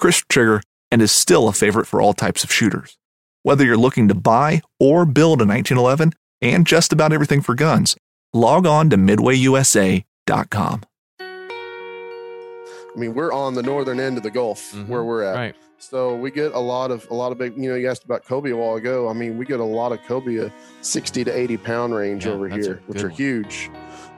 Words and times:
crisp 0.00 0.24
trigger, 0.28 0.62
and 0.90 1.00
is 1.02 1.12
still 1.12 1.46
a 1.46 1.52
favorite 1.52 1.86
for 1.86 2.00
all 2.00 2.12
types 2.14 2.42
of 2.42 2.50
shooters. 2.50 2.96
Whether 3.42 3.64
you're 3.64 3.76
looking 3.76 4.08
to 4.08 4.14
buy 4.14 4.62
or 4.80 5.04
build 5.06 5.40
a 5.40 5.46
1911 5.46 6.14
and 6.42 6.66
just 6.66 6.92
about 6.92 7.12
everything 7.12 7.40
for 7.42 7.54
guns, 7.54 7.96
log 8.32 8.66
on 8.66 8.90
to 8.90 8.96
midwayusa.com. 8.96 10.82
I 11.20 12.98
mean, 12.98 13.14
we're 13.14 13.32
on 13.32 13.54
the 13.54 13.62
northern 13.62 14.00
end 14.00 14.16
of 14.16 14.22
the 14.24 14.30
Gulf 14.30 14.72
Mhm. 14.74 14.88
where 14.88 15.04
we're 15.04 15.22
at. 15.22 15.36
Right. 15.36 15.54
So 15.78 16.14
we 16.16 16.30
get 16.30 16.52
a 16.52 16.58
lot 16.58 16.90
of 16.90 17.06
a 17.10 17.14
lot 17.14 17.32
of 17.32 17.38
big. 17.38 17.56
You 17.56 17.70
know, 17.70 17.76
you 17.76 17.88
asked 17.88 18.04
about 18.04 18.24
cobia 18.26 18.52
a 18.52 18.56
while 18.56 18.74
ago. 18.76 19.08
I 19.08 19.12
mean, 19.14 19.38
we 19.38 19.46
get 19.46 19.60
a 19.60 19.64
lot 19.64 19.92
of 19.92 20.00
cobia, 20.02 20.52
60 20.82 21.24
to 21.24 21.30
80 21.30 21.56
pound 21.56 21.94
range 21.94 22.26
Yeah, 22.26 22.32
over 22.32 22.48
here, 22.48 22.80
which 22.86 22.98
good 22.98 23.04
are 23.04 23.08
one. 23.08 23.16
huge. 23.16 23.70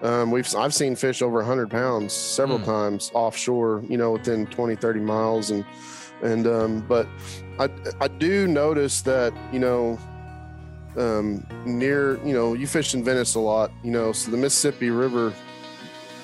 Um, 0.02 0.30
we've 0.30 0.52
I've 0.56 0.74
seen 0.74 0.96
fish 0.96 1.22
over 1.22 1.38
100 1.38 1.70
pounds 1.70 2.12
several 2.12 2.58
Hmm. 2.58 2.64
times 2.64 3.10
offshore. 3.14 3.82
You 3.88 3.96
know, 3.96 4.12
within 4.12 4.46
20, 4.46 4.74
30 4.76 5.00
miles, 5.00 5.50
and 5.50 5.64
and 6.22 6.46
um, 6.46 6.84
but 6.88 7.06
I 7.58 7.68
I 8.00 8.08
do 8.08 8.46
notice 8.46 9.02
that 9.02 9.32
you 9.52 9.58
know. 9.60 9.98
Um, 10.94 11.46
near, 11.64 12.22
you 12.22 12.34
know, 12.34 12.52
you 12.52 12.66
fish 12.66 12.92
in 12.92 13.02
Venice 13.02 13.34
a 13.34 13.40
lot, 13.40 13.70
you 13.82 13.90
know, 13.90 14.12
so 14.12 14.30
the 14.30 14.36
Mississippi 14.36 14.90
River 14.90 15.32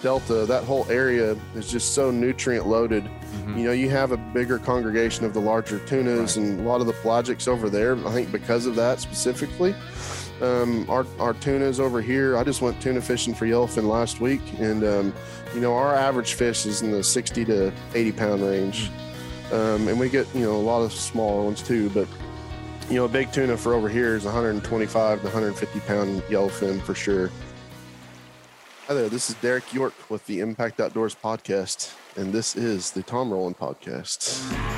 Delta, 0.03 0.45
that 0.45 0.65
whole 0.65 0.87
area 0.91 1.35
is 1.55 1.71
just 1.73 1.95
so 1.95 2.11
nutrient 2.11 2.67
loaded 2.69 3.03
Mhm. 3.47 3.57
you 3.59 3.65
know 3.65 3.73
you 3.73 3.89
have 3.89 4.13
a 4.13 4.17
bigger 4.19 4.59
congregation 4.59 5.25
of 5.25 5.33
the 5.33 5.41
larger 5.41 5.79
tunas 5.81 6.37
Right. 6.37 6.47
and 6.47 6.61
a 6.61 6.63
lot 6.69 6.83
of 6.83 6.87
the 6.87 6.93
pelagics 6.93 7.49
over 7.49 7.69
there 7.71 7.97
i 8.07 8.13
think 8.13 8.31
because 8.31 8.65
of 8.67 8.75
that 8.77 9.01
specifically 9.01 9.75
um, 10.43 10.89
our, 10.89 11.07
our 11.19 11.35
tunas 11.35 11.81
over 11.81 12.01
here. 12.01 12.37
I 12.37 12.45
just 12.45 12.63
went 12.63 12.81
tuna 12.81 13.01
fishing 13.01 13.35
for 13.35 13.47
yellowfin 13.47 13.89
last 13.89 14.21
week 14.21 14.41
and 14.59 14.85
um, 14.85 15.15
you 15.55 15.61
know 15.61 15.75
our 15.75 15.95
average 15.95 16.35
fish 16.35 16.67
is 16.67 16.83
in 16.83 16.91
the 16.91 17.03
60 17.03 17.45
to 17.47 17.73
80 17.95 18.13
pound 18.13 18.43
range. 18.43 18.91
Um, 19.53 19.89
and 19.89 19.99
we 19.99 20.09
get 20.09 20.33
you 20.35 20.45
know 20.45 20.53
a 20.53 20.61
lot 20.61 20.83
of 20.83 20.93
smaller 20.93 21.43
ones 21.43 21.63
too 21.63 21.89
but 21.91 22.07
you 22.89 22.97
know 22.97 23.05
a 23.05 23.09
big 23.09 23.33
tuna 23.33 23.57
for 23.57 23.75
over 23.75 23.89
here 23.89 24.15
is 24.15 24.25
125 24.25 25.19
to 25.19 25.25
150 25.25 25.81
pound 25.81 26.23
yellowfin 26.23 26.81
for 26.83 26.95
sure. 26.95 27.31
Hi 28.89 28.95
there, 28.95 29.11
this 29.11 29.29
is 29.29 29.37
Derek 29.37 29.75
York 29.75 29.93
with 30.09 30.25
the 30.25 30.41
Impact 30.41 30.81
Outdoors 30.81 31.15
podcast, 31.15 31.95
and 32.17 32.33
this 32.33 32.57
is 32.57 32.91
the 32.91 33.03
Tom 33.03 33.31
Rowland 33.31 33.59
podcast. 33.59 34.78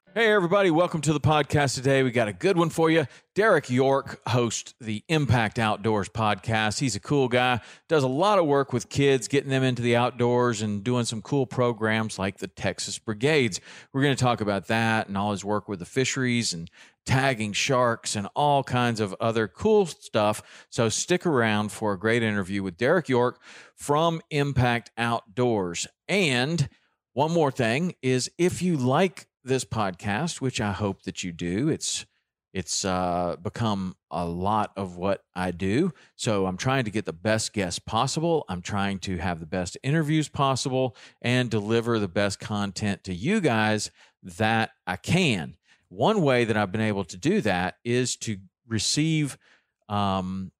Hey, 0.21 0.33
everybody, 0.33 0.69
welcome 0.69 1.01
to 1.01 1.13
the 1.13 1.19
podcast 1.19 1.73
today. 1.73 2.03
We 2.03 2.11
got 2.11 2.27
a 2.27 2.33
good 2.33 2.55
one 2.55 2.69
for 2.69 2.91
you. 2.91 3.07
Derek 3.33 3.71
York 3.71 4.21
hosts 4.27 4.75
the 4.79 5.03
Impact 5.07 5.57
Outdoors 5.57 6.09
podcast. 6.09 6.79
He's 6.79 6.95
a 6.95 6.99
cool 6.99 7.27
guy, 7.27 7.59
does 7.89 8.03
a 8.03 8.07
lot 8.07 8.37
of 8.37 8.45
work 8.45 8.71
with 8.71 8.87
kids, 8.87 9.27
getting 9.27 9.49
them 9.49 9.63
into 9.63 9.81
the 9.81 9.95
outdoors 9.95 10.61
and 10.61 10.83
doing 10.83 11.05
some 11.05 11.23
cool 11.23 11.47
programs 11.47 12.19
like 12.19 12.37
the 12.37 12.45
Texas 12.45 12.99
Brigades. 12.99 13.59
We're 13.93 14.03
going 14.03 14.15
to 14.15 14.23
talk 14.23 14.41
about 14.41 14.67
that 14.67 15.07
and 15.07 15.17
all 15.17 15.31
his 15.31 15.43
work 15.43 15.67
with 15.67 15.79
the 15.79 15.85
fisheries 15.85 16.53
and 16.53 16.69
tagging 17.03 17.53
sharks 17.53 18.15
and 18.15 18.27
all 18.35 18.63
kinds 18.63 18.99
of 18.99 19.15
other 19.19 19.47
cool 19.47 19.87
stuff. 19.87 20.67
So 20.69 20.87
stick 20.89 21.25
around 21.25 21.71
for 21.71 21.93
a 21.93 21.99
great 21.99 22.21
interview 22.21 22.61
with 22.61 22.77
Derek 22.77 23.09
York 23.09 23.41
from 23.73 24.21
Impact 24.29 24.91
Outdoors. 24.99 25.87
And 26.07 26.69
one 27.13 27.31
more 27.31 27.51
thing 27.51 27.95
is 28.03 28.29
if 28.37 28.61
you 28.61 28.77
like 28.77 29.25
this 29.43 29.65
podcast, 29.65 30.41
which 30.41 30.61
I 30.61 30.71
hope 30.71 31.03
that 31.03 31.23
you 31.23 31.31
do, 31.31 31.69
it's 31.69 32.05
it's 32.53 32.83
uh, 32.83 33.37
become 33.41 33.95
a 34.09 34.25
lot 34.25 34.73
of 34.75 34.97
what 34.97 35.23
I 35.33 35.51
do. 35.51 35.93
So 36.17 36.45
I'm 36.45 36.57
trying 36.57 36.83
to 36.83 36.91
get 36.91 37.05
the 37.05 37.13
best 37.13 37.53
guests 37.53 37.79
possible. 37.79 38.43
I'm 38.49 38.61
trying 38.61 38.99
to 38.99 39.17
have 39.17 39.39
the 39.39 39.45
best 39.45 39.77
interviews 39.83 40.27
possible 40.27 40.97
and 41.21 41.49
deliver 41.49 41.97
the 41.97 42.09
best 42.09 42.41
content 42.41 43.05
to 43.05 43.13
you 43.13 43.39
guys 43.39 43.89
that 44.21 44.71
I 44.85 44.97
can. 44.97 45.55
One 45.87 46.21
way 46.21 46.43
that 46.43 46.57
I've 46.57 46.73
been 46.73 46.81
able 46.81 47.05
to 47.05 47.17
do 47.17 47.39
that 47.41 47.75
is 47.85 48.17
to 48.17 48.37
receive 48.67 49.37
um, 49.87 50.51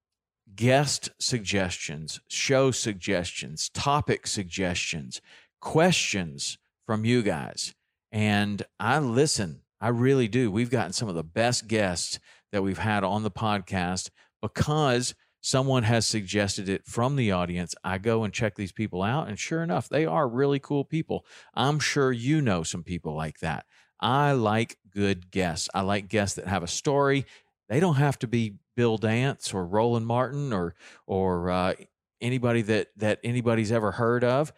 guest 0.56 1.10
suggestions, 1.20 2.22
show 2.30 2.72
suggestions, 2.72 3.70
topic 3.70 4.28
suggestions, 4.28 5.22
questions 5.60 6.58
from 6.86 7.04
you 7.06 7.22
guys. 7.22 7.74
And 8.12 8.62
I 8.80 9.00
listen. 9.00 9.62
I 9.80 9.90
really 9.90 10.28
do. 10.28 10.52
We've 10.52 10.70
gotten 10.70 10.94
some 10.94 11.10
of 11.10 11.16
the 11.16 11.24
best 11.24 11.68
guests 11.68 12.20
that 12.52 12.62
we've 12.62 12.78
had 12.78 13.04
on 13.04 13.24
the 13.24 13.32
podcast 13.32 14.10
because 14.42 15.16
someone 15.42 15.84
has 15.84 16.06
suggested 16.06 16.70
it 16.70 16.86
from 16.86 17.16
the 17.16 17.32
audience. 17.32 17.74
I 17.84 17.98
go 17.98 18.24
and 18.24 18.34
check 18.34 18.56
these 18.56 18.72
people 18.72 19.02
out, 19.02 19.28
and 19.28 19.40
sure 19.40 19.64
enough, 19.64 19.90
they 19.90 20.06
are 20.06 20.28
really 20.28 20.60
cool 20.60 20.86
people. 20.86 21.26
I'm 21.56 21.80
sure 21.80 22.12
you 22.12 22.42
know 22.42 22.64
some 22.64 22.84
people 22.84 23.16
like 23.16 23.40
that. 23.40 23.66
I 24.00 24.34
like 24.34 24.78
good 24.94 25.32
guests. 25.32 25.70
I 25.74 25.82
like 25.82 26.10
guests 26.10 26.36
that 26.36 26.48
have 26.48 26.64
a 26.64 26.68
story. 26.68 27.26
They 27.70 27.80
don't 27.80 27.96
have 27.96 28.20
to 28.20 28.28
be 28.28 28.56
Bill 28.76 28.98
Dance 28.98 29.54
or 29.54 29.66
Roland 29.66 30.08
Martin 30.08 30.54
or 30.54 30.76
or 31.06 31.50
uh, 31.50 31.74
anybody 32.20 32.62
that 32.64 32.88
that 32.98 33.20
anybody's 33.24 33.72
ever 33.72 33.92
heard 33.92 34.24
of. 34.24 34.52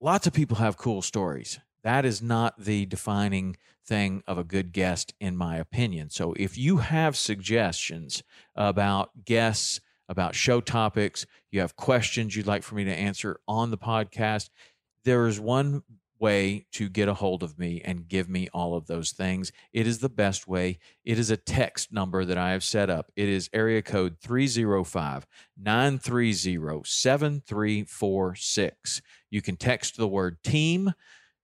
Lots 0.00 0.26
of 0.26 0.32
people 0.32 0.56
have 0.56 0.76
cool 0.76 1.02
stories. 1.02 1.60
That 1.82 2.04
is 2.04 2.22
not 2.22 2.62
the 2.62 2.86
defining 2.86 3.56
thing 3.86 4.22
of 4.26 4.38
a 4.38 4.44
good 4.44 4.72
guest, 4.72 5.14
in 5.20 5.36
my 5.36 5.56
opinion. 5.56 6.10
So 6.10 6.34
if 6.36 6.56
you 6.56 6.78
have 6.78 7.16
suggestions 7.16 8.22
about 8.54 9.24
guests, 9.24 9.80
about 10.08 10.34
show 10.34 10.60
topics, 10.60 11.26
you 11.50 11.60
have 11.60 11.76
questions 11.76 12.36
you'd 12.36 12.46
like 12.46 12.62
for 12.62 12.74
me 12.74 12.84
to 12.84 12.92
answer 12.92 13.40
on 13.46 13.70
the 13.70 13.78
podcast, 13.78 14.50
there 15.04 15.26
is 15.26 15.40
one 15.40 15.82
way 16.20 16.66
to 16.72 16.88
get 16.88 17.08
a 17.08 17.14
hold 17.14 17.42
of 17.42 17.58
me 17.58 17.80
and 17.84 18.06
give 18.06 18.28
me 18.28 18.48
all 18.52 18.76
of 18.76 18.86
those 18.86 19.10
things. 19.10 19.50
It 19.72 19.86
is 19.86 20.00
the 20.00 20.10
best 20.10 20.46
way. 20.46 20.78
It 21.04 21.18
is 21.18 21.30
a 21.30 21.36
text 21.36 21.92
number 21.92 22.24
that 22.24 22.38
I 22.38 22.52
have 22.52 22.62
set 22.62 22.90
up. 22.90 23.10
It 23.16 23.28
is 23.28 23.50
area 23.52 23.82
code 23.82 24.18
305 24.20 25.26
930 25.56 26.82
7346. 26.84 29.02
You 29.30 29.42
can 29.42 29.56
text 29.56 29.96
the 29.96 30.08
word 30.08 30.42
team 30.44 30.92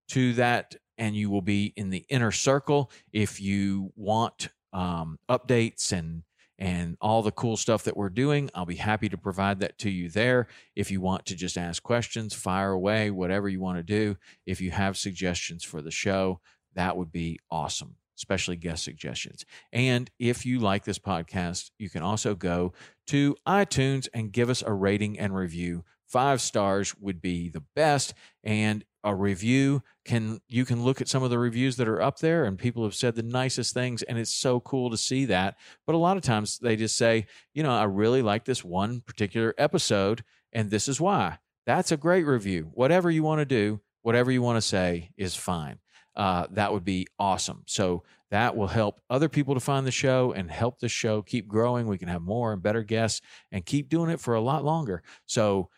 to 0.08 0.32
that 0.35 0.76
and 0.99 1.14
you 1.14 1.31
will 1.31 1.43
be 1.43 1.73
in 1.76 1.91
the 1.91 2.05
inner 2.08 2.32
circle. 2.32 2.91
If 3.12 3.41
you 3.41 3.93
want 3.97 4.49
um, 4.73 5.19
updates 5.29 5.93
and 5.93 6.23
and 6.58 6.97
all 7.00 7.23
the 7.23 7.32
cool 7.32 7.56
stuff 7.56 7.85
that 7.85 7.97
we're 7.97 8.08
doing. 8.08 8.50
I'll 8.55 8.67
be 8.67 8.76
happy 8.76 9.08
to 9.11 9.19
provide 9.19 9.61
that 9.61 9.79
to 9.79 9.91
you 9.91 10.08
there. 10.08 10.47
If 10.75 10.91
you 10.91 11.00
want 11.00 11.26
to 11.26 11.35
just 11.35 11.58
ask 11.58 11.82
questions, 11.82 12.35
fire 12.35 12.73
away, 12.73 13.11
whatever 13.11 13.49
you 13.49 13.61
want 13.61 13.79
to 13.79 13.82
do. 13.82 14.17
If 14.47 14.61
you 14.61 14.70
have 14.70 14.97
suggestions 14.97 15.64
for 15.64 15.82
the 15.82 15.91
show, 15.91 16.41
that 16.75 16.97
would 16.97 17.12
be 17.12 17.38
awesome, 17.50 17.97
especially 18.17 18.56
guest 18.56 18.85
suggestions. 18.85 19.44
And 19.73 20.11
if 20.19 20.47
you 20.47 20.59
like 20.59 20.85
this 20.85 20.99
podcast, 20.99 21.70
you 21.79 21.91
can 21.91 22.02
also 22.02 22.35
go 22.35 22.73
to 23.09 23.37
iTunes 23.47 24.09
and 24.14 24.32
give 24.32 24.49
us 24.49 24.62
a 24.62 24.73
rating 24.73 25.19
and 25.19 25.35
review. 25.35 25.85
Five 26.06 26.41
stars 26.41 26.94
would 26.99 27.20
be 27.20 27.49
the 27.50 27.64
best. 27.75 28.14
And 28.44 28.85
a 29.06 29.14
review 29.14 29.82
can 30.05 30.41
you 30.49 30.67
can 30.67 30.85
look 30.85 31.00
at 31.00 31.08
some 31.08 31.23
of 31.23 31.31
the 31.31 31.38
reviews 31.38 31.76
that 31.76 31.88
are 31.88 32.03
up 32.03 32.19
there 32.19 32.44
and 32.44 32.58
people 32.58 32.85
have 32.85 32.94
said 32.94 33.14
the 33.14 33.23
nicest 33.23 33.73
things 33.73 34.03
and 34.03 34.19
it's 34.19 34.35
so 34.35 34.61
cool 34.61 34.91
to 34.91 34.97
see 34.99 35.25
that. 35.26 35.56
But 35.87 35.94
a 35.94 35.99
lot 35.99 36.19
of 36.19 36.23
times 36.23 36.58
they 36.58 36.76
just 36.76 36.97
say 36.97 37.26
you 37.55 37.62
know 37.62 37.70
i 37.70 37.85
really 37.85 38.20
like 38.20 38.44
this 38.44 38.64
one 38.64 39.00
particular 39.00 39.55
episode 39.56 40.25
and 40.53 40.70
this 40.70 40.88
is 40.88 41.00
why. 41.00 41.38
That's 41.64 41.93
a 41.93 41.97
great 41.97 42.25
review. 42.25 42.70
Whatever 42.75 43.11
you 43.11 43.23
want 43.23 43.41
to 43.41 43.44
do 43.47 43.81
whatever 44.06 44.31
you 44.31 44.41
want 44.41 44.56
to 44.56 44.62
say 44.62 45.11
is 45.17 45.35
fine. 45.35 45.81
Uh, 46.14 46.47
that 46.52 46.73
would 46.73 46.85
be 46.85 47.09
awesome. 47.19 47.64
So 47.67 48.05
that 48.31 48.56
will 48.56 48.69
help 48.69 49.00
other 49.11 49.29
people 49.29 49.55
to 49.55 49.61
find 49.61 49.85
the 49.85 49.91
show 49.91 50.32
and 50.32 50.49
help 50.49 50.79
the 50.79 50.88
show 50.88 51.23
keep 51.23 51.49
growing. 51.49 51.88
We 51.88 51.99
can 51.99 52.06
have 52.06 52.23
more 52.23 52.52
and 52.52 52.62
better 52.62 52.85
guests 52.85 53.20
and 53.50 53.67
keep 53.67 53.88
doing 53.88 54.11
it 54.11 54.20
for 54.20 54.35
a 54.35 54.41
lot 54.41 54.64
longer. 54.64 55.02
So 55.26 55.70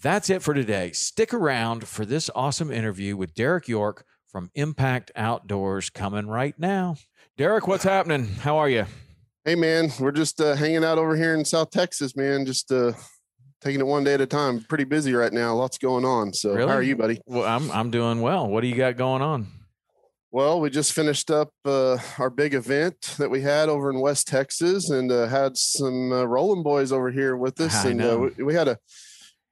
that's 0.00 0.30
it 0.30 0.42
for 0.42 0.54
today. 0.54 0.92
Stick 0.92 1.34
around 1.34 1.86
for 1.86 2.04
this 2.04 2.30
awesome 2.34 2.70
interview 2.70 3.16
with 3.16 3.34
Derek 3.34 3.68
York 3.68 4.04
from 4.26 4.50
Impact 4.54 5.10
Outdoors 5.16 5.90
coming 5.90 6.26
right 6.26 6.58
now. 6.58 6.96
Derek, 7.36 7.66
what's 7.66 7.84
happening? 7.84 8.26
How 8.26 8.58
are 8.58 8.68
you? 8.68 8.86
Hey, 9.44 9.54
man, 9.54 9.90
we're 9.98 10.12
just 10.12 10.40
uh, 10.40 10.54
hanging 10.54 10.84
out 10.84 10.98
over 10.98 11.16
here 11.16 11.34
in 11.34 11.44
South 11.44 11.70
Texas, 11.70 12.16
man. 12.16 12.44
Just 12.44 12.70
uh, 12.70 12.92
taking 13.60 13.80
it 13.80 13.86
one 13.86 14.04
day 14.04 14.14
at 14.14 14.20
a 14.20 14.26
time. 14.26 14.60
Pretty 14.60 14.84
busy 14.84 15.14
right 15.14 15.32
now. 15.32 15.54
Lots 15.54 15.78
going 15.78 16.04
on. 16.04 16.32
So, 16.32 16.54
really? 16.54 16.68
how 16.68 16.76
are 16.76 16.82
you, 16.82 16.96
buddy? 16.96 17.20
Well, 17.26 17.44
I'm 17.44 17.70
I'm 17.70 17.90
doing 17.90 18.20
well. 18.20 18.46
What 18.46 18.60
do 18.60 18.66
you 18.66 18.74
got 18.74 18.96
going 18.96 19.22
on? 19.22 19.46
Well, 20.30 20.60
we 20.60 20.68
just 20.68 20.92
finished 20.92 21.30
up 21.30 21.52
uh, 21.64 21.96
our 22.18 22.28
big 22.28 22.52
event 22.52 23.14
that 23.18 23.30
we 23.30 23.40
had 23.40 23.70
over 23.70 23.88
in 23.88 24.00
West 24.00 24.28
Texas, 24.28 24.90
and 24.90 25.10
uh, 25.10 25.26
had 25.26 25.56
some 25.56 26.12
uh, 26.12 26.24
Rolling 26.24 26.62
Boys 26.62 26.92
over 26.92 27.10
here 27.10 27.34
with 27.34 27.58
us, 27.60 27.86
I 27.86 27.90
and 27.90 28.02
uh, 28.02 28.28
we, 28.36 28.44
we 28.44 28.54
had 28.54 28.68
a 28.68 28.78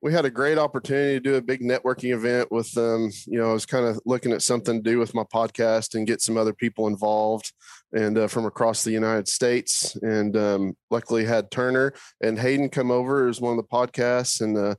we 0.06 0.12
had 0.12 0.25
a 0.25 0.31
great 0.31 0.56
opportunity 0.56 1.14
to 1.14 1.20
do 1.20 1.35
a 1.35 1.43
big 1.43 1.61
networking 1.62 2.14
event 2.14 2.53
with 2.53 2.70
them. 2.70 3.11
You 3.26 3.41
know, 3.41 3.50
I 3.50 3.53
was 3.53 3.67
kind 3.67 3.85
of 3.85 4.00
looking 4.06 4.31
at 4.31 4.41
something 4.41 4.81
to 4.81 4.91
do 4.91 5.00
with 5.00 5.14
my 5.14 5.25
podcast 5.25 5.97
and 5.97 6.06
get 6.06 6.23
some 6.23 6.37
other 6.37 6.53
people 6.53 6.87
involved 6.87 7.53
and 7.93 8.17
uh, 8.17 8.29
from 8.29 8.47
across 8.47 8.85
the 8.85 8.93
United 8.93 9.26
States. 9.26 9.97
And 9.97 10.37
um, 10.37 10.76
luckily 10.93 11.25
had 11.25 11.50
Turner 11.50 11.93
and 12.20 12.38
Hayden 12.38 12.69
come 12.69 12.93
over 12.93 13.26
as 13.26 13.41
one 13.41 13.50
of 13.50 13.56
the 13.56 13.64
podcasts 13.69 14.41
and 14.41 14.56
uh, 14.56 14.76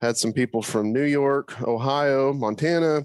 had 0.00 0.16
some 0.16 0.32
people 0.32 0.62
from 0.62 0.92
New 0.92 1.06
York, 1.06 1.60
Ohio, 1.62 2.32
Montana, 2.32 3.04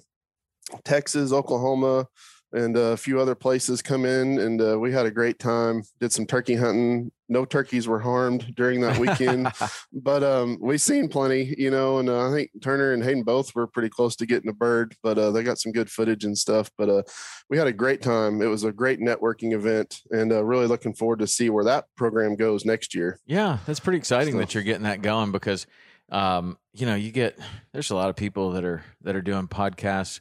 Texas, 0.85 1.33
Oklahoma, 1.33 2.05
and 2.53 2.77
a 2.77 2.95
few 2.95 3.19
other 3.19 3.35
places 3.35 3.81
come 3.81 4.05
in 4.05 4.39
and 4.39 4.61
uh, 4.61 4.79
we 4.79 4.91
had 4.91 5.05
a 5.05 5.11
great 5.11 5.39
time 5.39 5.83
did 5.99 6.11
some 6.11 6.25
turkey 6.25 6.55
hunting. 6.55 7.11
No 7.29 7.45
turkeys 7.45 7.87
were 7.87 7.99
harmed 7.99 8.53
during 8.55 8.81
that 8.81 8.99
weekend 8.99 9.51
but 9.93 10.23
um, 10.23 10.57
we 10.61 10.77
seen 10.77 11.07
plenty 11.07 11.55
you 11.57 11.71
know 11.71 11.97
and 11.97 12.09
uh, 12.09 12.29
i 12.29 12.31
think 12.31 12.51
turner 12.61 12.93
and 12.93 13.03
hayden 13.03 13.23
both 13.23 13.55
were 13.55 13.65
pretty 13.65 13.89
close 13.89 14.15
to 14.17 14.25
getting 14.25 14.49
a 14.49 14.53
bird 14.53 14.95
but 15.01 15.17
uh, 15.17 15.31
they 15.31 15.41
got 15.41 15.57
some 15.57 15.71
good 15.71 15.89
footage 15.89 16.25
and 16.25 16.37
stuff 16.37 16.69
but 16.77 16.89
uh, 16.89 17.01
we 17.49 17.57
had 17.57 17.67
a 17.67 17.73
great 17.73 18.01
time. 18.01 18.41
It 18.41 18.47
was 18.47 18.63
a 18.63 18.71
great 18.71 18.99
networking 18.99 19.53
event 19.53 20.01
and 20.11 20.31
uh, 20.31 20.43
really 20.43 20.67
looking 20.67 20.93
forward 20.93 21.19
to 21.19 21.27
see 21.27 21.49
where 21.49 21.65
that 21.65 21.85
program 21.95 22.35
goes 22.35 22.65
next 22.65 22.93
year. 22.93 23.19
Yeah 23.25 23.57
that's 23.65 23.79
pretty 23.79 23.97
exciting 23.97 24.33
so, 24.33 24.39
that 24.39 24.53
you're 24.53 24.63
getting 24.63 24.83
that 24.83 25.01
going 25.01 25.31
because 25.31 25.65
um, 26.11 26.57
you 26.73 26.85
know 26.85 26.95
you 26.95 27.11
get 27.11 27.39
there's 27.71 27.89
a 27.89 27.95
lot 27.95 28.09
of 28.09 28.15
people 28.15 28.51
that 28.51 28.63
are 28.63 28.83
that 29.01 29.15
are 29.15 29.21
doing 29.21 29.47
podcasts. 29.47 30.19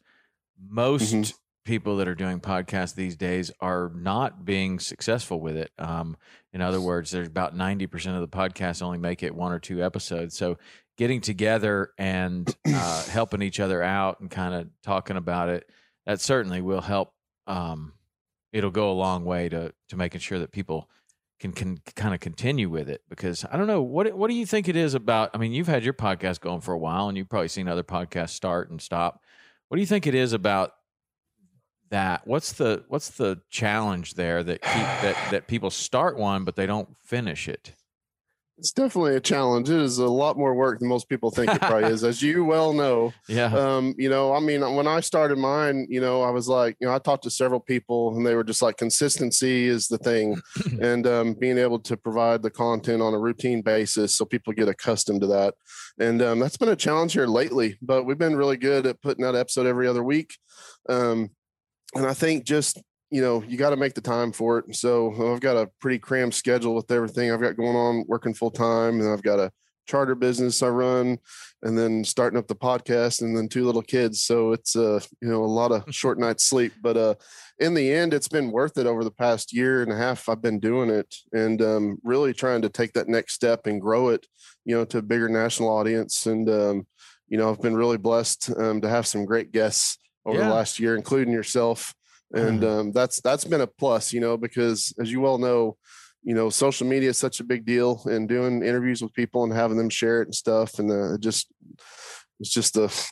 Most 0.65 1.13
mm-hmm 1.13 1.37
people 1.65 1.97
that 1.97 2.09
are 2.09 2.15
doing 2.15 2.41
podcasts 2.41 2.95
these 2.95 3.17
days 3.17 3.51
are 3.61 3.93
not 3.95 4.45
being 4.45 4.79
successful 4.79 5.41
with 5.41 5.57
it. 5.57 5.71
Um, 5.79 6.17
in 6.53 6.61
other 6.61 6.81
words, 6.81 7.11
there's 7.11 7.29
about 7.29 7.57
90% 7.57 8.15
of 8.15 8.21
the 8.21 8.29
podcasts 8.29 8.83
only 8.83 8.99
make 8.99 9.23
it 9.23 9.35
one 9.35 9.53
or 9.53 9.59
two 9.59 9.83
episodes. 9.83 10.37
So 10.37 10.59
getting 10.99 11.21
together 11.21 11.93
and 11.99 12.55
uh, 12.67 13.03
helping 13.11 13.43
each 13.43 13.61
other 13.61 13.83
out 13.83 14.21
and 14.21 14.31
kind 14.31 14.55
of 14.55 14.69
talking 14.83 15.17
about 15.17 15.49
it, 15.49 15.69
that 16.05 16.21
certainly 16.21 16.61
will 16.61 16.81
help. 16.81 17.13
Um, 17.47 17.93
it'll 18.53 18.71
go 18.71 18.91
a 18.91 18.95
long 18.95 19.25
way 19.25 19.49
to, 19.49 19.73
to 19.89 19.97
making 19.97 20.21
sure 20.21 20.41
that 20.41 20.53
people 20.53 20.89
can, 21.41 21.53
can 21.53 21.79
kind 21.97 22.15
of 22.15 22.21
continue 22.21 22.69
with 22.69 22.89
it 22.89 23.03
because 23.09 23.45
I 23.51 23.57
don't 23.57 23.67
know 23.67 23.83
what 23.83 24.15
what 24.17 24.31
do 24.31 24.37
you 24.37 24.47
think 24.47 24.69
it 24.69 24.77
is 24.77 24.95
about 24.95 25.31
I 25.35 25.39
mean 25.39 25.51
you've 25.51 25.67
had 25.67 25.83
your 25.83 25.93
podcast 25.93 26.39
going 26.41 26.61
for 26.61 26.73
a 26.73 26.79
while 26.79 27.09
and 27.09 27.19
you've 27.19 27.29
probably 27.29 27.49
seen 27.49 27.67
other 27.67 27.83
podcasts 27.83 28.31
start 28.31 28.71
and 28.71 28.81
stop. 28.81 29.25
What 29.67 29.77
do 29.77 29.81
you 29.81 29.87
think 29.87 30.07
it 30.07 30.15
is 30.15 30.35
about 30.35 30.71
that 31.93 32.27
what's 32.27 32.55
the 32.55 32.85
what's 32.89 33.11
the 33.11 33.39
challenge 33.51 34.15
there 34.15 34.43
that 34.43 34.63
keep 34.63 34.73
that 34.73 35.17
that 35.31 35.47
people 35.47 35.71
start 35.71 36.19
one 36.19 36.45
but 36.45 36.57
they 36.57 36.67
don't 36.67 36.89
finish 37.05 37.49
it? 37.49 37.75
It's 38.59 38.71
definitely 38.71 39.17
a 39.17 39.21
challenge. 39.21 39.71
It 39.71 39.81
is 39.81 39.99
a 39.99 40.07
lot 40.07 40.39
more 40.39 40.55
work 40.55 40.79
than 40.79 40.89
most 40.89 41.09
people 41.09 41.31
think 41.31 41.53
it 41.53 41.61
probably 41.61 41.91
is 41.91 42.05
as 42.05 42.23
you 42.23 42.45
well 42.45 42.73
know. 42.73 43.13
Yeah. 43.29 43.55
Um 43.55 43.95
you 43.99 44.09
know 44.09 44.35
i 44.35 44.41
mean 44.41 44.61
when 44.75 44.87
i 44.87 45.01
started 45.01 45.37
mine 45.39 45.87
you 45.89 46.01
know 46.01 46.23
i 46.23 46.31
was 46.31 46.49
like 46.49 46.77
you 46.81 46.87
know 46.87 46.95
i 46.95 46.99
talked 46.99 47.25
to 47.25 47.31
several 47.31 47.61
people 47.61 48.15
and 48.15 48.27
they 48.27 48.35
were 48.35 48.45
just 48.45 48.63
like 48.63 48.77
consistency 48.77 49.67
is 49.67 49.89
the 49.89 49.99
thing. 49.99 50.41
And 50.81 51.07
um, 51.07 51.35
being 51.35 51.59
able 51.59 51.79
to 51.81 51.97
provide 51.97 52.43
the 52.43 52.51
content 52.51 53.03
on 53.03 53.15
a 53.15 53.19
routine 53.19 53.63
basis 53.63 54.17
so 54.17 54.25
people 54.25 54.53
get 54.53 54.69
accustomed 54.69 55.21
to 55.21 55.27
that. 55.29 55.55
And 55.99 56.21
um, 56.23 56.39
that's 56.39 56.57
been 56.57 56.69
a 56.69 56.77
challenge 56.77 57.13
here 57.13 57.27
lately 57.27 57.79
but 57.83 58.05
we've 58.05 58.19
been 58.19 58.37
really 58.37 58.57
good 58.57 58.87
at 58.87 59.03
putting 59.03 59.25
out 59.25 59.37
episode 59.37 59.67
every 59.67 59.87
other 59.87 60.03
week. 60.03 60.39
Um, 60.89 61.31
and 61.95 62.07
I 62.07 62.15
think 62.15 62.45
just 62.45 62.81
you 63.11 63.21
know 63.21 63.43
you 63.47 63.57
got 63.57 63.71
to 63.71 63.77
make 63.77 63.95
the 63.95 64.01
time 64.01 64.33
for 64.33 64.59
it. 64.59 64.75
So 64.75 65.33
I've 65.33 65.41
got 65.41 65.57
a 65.57 65.71
pretty 65.81 65.99
crammed 65.99 66.35
schedule 66.35 66.75
with 66.75 66.91
everything 66.91 67.31
I've 67.31 67.41
got 67.41 67.57
going 67.57 67.77
on, 67.77 68.05
working 68.09 68.35
full 68.35 68.51
time, 68.51 69.01
and 69.01 69.11
I've 69.11 69.23
got 69.23 69.39
a 69.39 69.53
charter 69.87 70.15
business 70.15 70.63
I 70.63 70.69
run, 70.69 71.19
and 71.63 71.77
then 71.77 72.05
starting 72.05 72.39
up 72.39 72.47
the 72.47 72.55
podcast, 72.55 73.21
and 73.21 73.37
then 73.37 73.49
two 73.49 73.67
little 73.67 73.83
kids. 73.83 74.23
So 74.23 74.53
it's 74.53 74.77
uh 74.77 75.01
you 75.21 75.29
know 75.29 75.45
a 75.45 75.47
lot 75.47 75.73
of 75.73 75.85
short 75.95 76.19
nights 76.19 76.45
sleep, 76.45 76.73
but 76.81 76.97
uh 76.97 77.15
in 77.59 77.75
the 77.75 77.93
end, 77.93 78.13
it's 78.13 78.29
been 78.29 78.51
worth 78.51 78.77
it 78.77 78.87
over 78.87 79.05
the 79.05 79.11
past 79.11 79.53
year 79.53 79.83
and 79.83 79.93
a 79.93 79.97
half. 79.97 80.29
I've 80.29 80.43
been 80.43 80.59
doing 80.59 80.91
it 80.91 81.15
and 81.33 81.63
um, 81.63 81.99
really 82.03 82.33
trying 82.33 82.63
to 82.63 82.69
take 82.69 82.93
that 82.95 83.09
next 83.09 83.35
step 83.35 83.69
and 83.69 83.81
grow 83.81 84.09
it, 84.09 84.27
you 84.65 84.75
know, 84.75 84.85
to 84.87 84.99
a 84.99 85.03
bigger 85.03 85.29
national 85.29 85.69
audience. 85.69 86.27
And 86.27 86.49
um, 86.51 86.87
you 87.29 87.39
know, 87.39 87.51
I've 87.51 87.63
been 87.63 87.77
really 87.77 87.99
blessed 87.99 88.51
um, 88.57 88.81
to 88.81 88.89
have 88.89 89.07
some 89.07 89.25
great 89.25 89.53
guests 89.53 89.97
over 90.25 90.39
yeah. 90.39 90.49
the 90.49 90.55
last 90.55 90.79
year, 90.79 90.97
including 90.97 91.33
yourself. 91.33 91.95
And 92.35 92.61
mm-hmm. 92.61 92.81
um, 92.81 92.93
that's 92.93 93.21
that's 93.21 93.45
been 93.45 93.61
a 93.61 93.67
plus, 93.67 94.13
you 94.13 94.21
know, 94.21 94.37
because 94.37 94.95
as 94.99 95.13
you 95.13 95.21
well 95.21 95.39
know, 95.39 95.77
you 96.23 96.35
know, 96.35 96.51
social 96.51 96.87
media 96.87 97.11
is 97.11 97.19
such 97.19 97.41
a 97.41 97.45
big 97.45 97.67
deal, 97.67 98.03
and 98.07 98.29
doing 98.29 98.63
interviews 98.63 99.03
with 99.03 99.13
people 99.13 99.45
and 99.45 99.53
having 99.53 99.77
them 99.77 99.91
share 99.91 100.23
it 100.23 100.29
and 100.29 100.35
stuff, 100.35 100.79
and 100.79 100.91
uh, 100.91 101.19
just 101.19 101.49
it's 102.41 102.51
just 102.51 102.75
the 102.75 103.11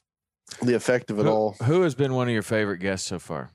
the 0.62 0.74
effect 0.74 1.10
of 1.10 1.18
it 1.18 1.24
who, 1.26 1.30
all. 1.30 1.56
Who 1.64 1.82
has 1.82 1.94
been 1.94 2.14
one 2.14 2.28
of 2.28 2.32
your 2.32 2.42
favorite 2.42 2.78
guests 2.78 3.08
so 3.08 3.18
far? 3.18 3.50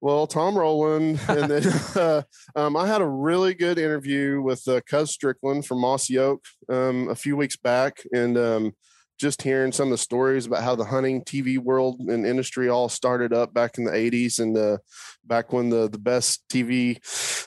Well, 0.00 0.26
Tom 0.26 0.58
Rowland, 0.58 1.18
and 1.28 1.50
then 1.50 1.66
uh, 1.96 2.22
um, 2.54 2.76
I 2.76 2.86
had 2.86 3.00
a 3.00 3.06
really 3.06 3.54
good 3.54 3.78
interview 3.78 4.42
with 4.42 4.66
uh, 4.68 4.80
Cuz 4.82 5.10
Strickland 5.10 5.66
from 5.66 5.80
Mossy 5.80 6.18
Oak 6.18 6.44
um, 6.68 7.08
a 7.08 7.14
few 7.14 7.36
weeks 7.36 7.56
back, 7.56 8.02
and 8.12 8.36
um, 8.36 8.72
just 9.18 9.42
hearing 9.42 9.72
some 9.72 9.88
of 9.88 9.90
the 9.92 9.98
stories 9.98 10.46
about 10.46 10.62
how 10.62 10.74
the 10.74 10.84
hunting 10.84 11.22
TV 11.22 11.58
world 11.58 12.00
and 12.00 12.26
industry 12.26 12.68
all 12.68 12.88
started 12.88 13.32
up 13.32 13.54
back 13.54 13.78
in 13.78 13.84
the 13.84 13.90
80s 13.90 14.40
and 14.40 14.56
uh, 14.56 14.78
back 15.24 15.52
when 15.52 15.70
the 15.70 15.88
the 15.88 15.98
best 15.98 16.44
TV, 16.48 16.98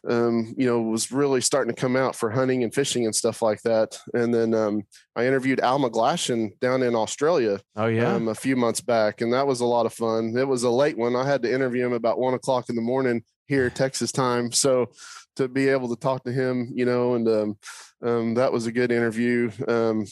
um, 0.10 0.54
you 0.58 0.66
know, 0.66 0.82
was 0.82 1.12
really 1.12 1.42
starting 1.42 1.74
to 1.74 1.80
come 1.80 1.96
out 1.96 2.16
for 2.16 2.30
hunting 2.30 2.64
and 2.64 2.74
fishing 2.74 3.06
and 3.06 3.16
stuff 3.16 3.42
like 3.42 3.62
that. 3.64 4.00
And 4.14 4.34
then 4.34 4.54
um, 4.54 4.84
I 5.16 5.28
interviewed 5.28 5.60
Al 5.60 5.80
McGlashan 5.80 6.60
down 6.60 6.84
in 6.84 6.96
Australia. 6.96 7.60
Oh 7.76 7.88
yeah, 7.88 8.14
um, 8.14 8.28
a 8.28 8.36
few 8.36 8.56
months 8.56 8.82
back, 8.82 9.22
and 9.22 9.34
that 9.34 9.48
was 9.48 9.60
a 9.60 9.66
lot 9.66 9.86
of 9.86 9.94
fun. 9.94 10.36
It 10.38 10.48
was 10.48 10.64
a 10.64 10.70
late 10.70 10.98
one. 10.98 11.16
I 11.16 11.26
had 11.26 11.44
to 11.44 11.54
interview 11.54 11.86
him 11.86 11.94
about 11.94 12.20
one 12.20 12.34
o'clock 12.34 12.70
in 12.70 12.76
the 12.76 12.82
morning 12.82 13.24
here, 13.48 13.70
Texas 13.70 14.12
time. 14.12 14.52
So 14.52 14.92
to 15.38 15.48
be 15.48 15.70
able 15.70 15.90
to 15.90 16.00
talk 16.00 16.24
to 16.24 16.32
him, 16.32 16.72
you 16.74 16.86
know, 16.86 17.16
and 17.16 17.28
um, 17.28 17.58
um, 18.04 18.34
that 18.36 18.52
was 18.52 18.66
a 18.66 18.72
good 18.72 18.92
interview. 18.92 19.52
Um, 19.68 20.06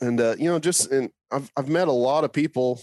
and 0.00 0.20
uh, 0.20 0.34
you 0.38 0.50
know, 0.50 0.58
just 0.58 0.90
and 0.90 1.10
I've 1.30 1.50
I've 1.56 1.68
met 1.68 1.88
a 1.88 1.92
lot 1.92 2.24
of 2.24 2.32
people 2.32 2.80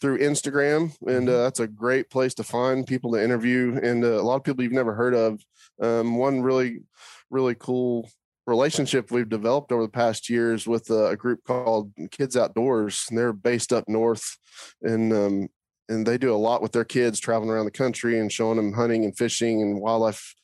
through 0.00 0.18
Instagram, 0.18 0.96
and 1.06 1.28
uh, 1.28 1.42
that's 1.42 1.60
a 1.60 1.66
great 1.66 2.10
place 2.10 2.34
to 2.34 2.42
find 2.42 2.86
people 2.86 3.12
to 3.12 3.22
interview, 3.22 3.78
and 3.82 4.04
uh, 4.04 4.20
a 4.20 4.22
lot 4.22 4.36
of 4.36 4.44
people 4.44 4.64
you've 4.64 4.72
never 4.72 4.94
heard 4.94 5.14
of. 5.14 5.40
Um, 5.80 6.16
one 6.16 6.42
really, 6.42 6.80
really 7.30 7.54
cool 7.54 8.10
relationship 8.46 9.10
we've 9.10 9.28
developed 9.28 9.72
over 9.72 9.82
the 9.82 9.88
past 9.88 10.28
years 10.28 10.66
with 10.66 10.90
a, 10.90 11.08
a 11.08 11.16
group 11.16 11.44
called 11.44 11.92
Kids 12.10 12.36
Outdoors, 12.36 13.06
and 13.08 13.18
they're 13.18 13.32
based 13.32 13.72
up 13.72 13.84
north, 13.88 14.38
and 14.82 15.12
um, 15.12 15.48
and 15.88 16.06
they 16.06 16.16
do 16.16 16.34
a 16.34 16.36
lot 16.36 16.62
with 16.62 16.72
their 16.72 16.84
kids 16.84 17.20
traveling 17.20 17.50
around 17.50 17.64
the 17.64 17.70
country 17.70 18.18
and 18.18 18.32
showing 18.32 18.56
them 18.56 18.72
hunting 18.72 19.04
and 19.04 19.16
fishing 19.16 19.60
and 19.60 19.80
wildlife 19.80 20.34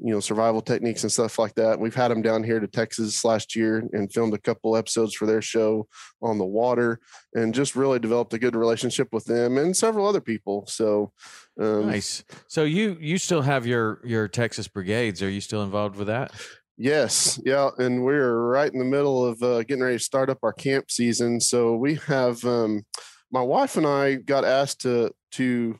you 0.00 0.12
know 0.12 0.20
survival 0.20 0.60
techniques 0.60 1.02
and 1.02 1.12
stuff 1.12 1.38
like 1.38 1.54
that. 1.54 1.78
We've 1.78 1.94
had 1.94 2.10
them 2.10 2.22
down 2.22 2.42
here 2.42 2.60
to 2.60 2.66
Texas 2.66 3.24
last 3.24 3.54
year 3.54 3.88
and 3.92 4.12
filmed 4.12 4.34
a 4.34 4.38
couple 4.38 4.76
episodes 4.76 5.14
for 5.14 5.26
their 5.26 5.42
show 5.42 5.86
on 6.20 6.38
the 6.38 6.44
water, 6.44 7.00
and 7.34 7.54
just 7.54 7.76
really 7.76 7.98
developed 7.98 8.34
a 8.34 8.38
good 8.38 8.56
relationship 8.56 9.08
with 9.12 9.24
them 9.24 9.58
and 9.58 9.76
several 9.76 10.06
other 10.06 10.20
people. 10.20 10.66
So 10.66 11.12
um, 11.60 11.86
nice. 11.86 12.24
So 12.48 12.64
you 12.64 12.96
you 13.00 13.18
still 13.18 13.42
have 13.42 13.66
your 13.66 14.00
your 14.04 14.28
Texas 14.28 14.68
brigades? 14.68 15.22
Are 15.22 15.30
you 15.30 15.40
still 15.40 15.62
involved 15.62 15.96
with 15.96 16.08
that? 16.08 16.32
Yes, 16.78 17.40
yeah, 17.44 17.70
and 17.78 18.02
we're 18.02 18.48
right 18.48 18.72
in 18.72 18.78
the 18.78 18.84
middle 18.84 19.24
of 19.24 19.42
uh, 19.42 19.62
getting 19.62 19.82
ready 19.82 19.98
to 19.98 20.02
start 20.02 20.30
up 20.30 20.38
our 20.42 20.52
camp 20.52 20.90
season. 20.90 21.38
So 21.40 21.76
we 21.76 21.96
have 22.06 22.42
um, 22.44 22.84
my 23.30 23.42
wife 23.42 23.76
and 23.76 23.86
I 23.86 24.16
got 24.16 24.44
asked 24.44 24.80
to 24.82 25.12
to 25.32 25.78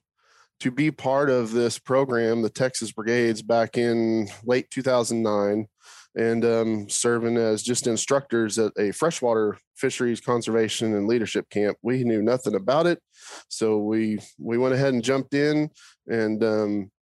to 0.63 0.71
be 0.71 0.93
part 0.93 1.29
of 1.29 1.51
this 1.51 1.77
program, 1.77 2.41
the 2.41 2.49
Texas 2.49 2.93
Brigades, 2.93 3.43
back 3.43 3.77
in 3.77 4.29
late 4.45 4.71
2009, 4.71 5.67
and 6.15 6.45
um, 6.45 6.89
serving 6.89 7.37
as 7.37 7.65
just 7.65 7.89
instructors 7.89 8.61
at 8.61 8.71
a 8.79 8.93
freshwater 8.93 9.59
fisheries 9.75 10.21
conservation 10.21 10.95
and 10.95 11.09
leadership 11.09 11.51
camp. 11.51 11.79
We 11.83 12.05
knew 12.05 12.23
nothing 12.23 12.55
about 12.55 12.87
it, 12.87 13.01
so 13.49 13.79
we 13.79 14.21
we 14.39 14.57
went 14.57 14.73
ahead 14.73 14.95
and 14.95 15.03
jumped 15.03 15.35
in, 15.35 15.69
and 16.07 16.45
um, 16.45 16.93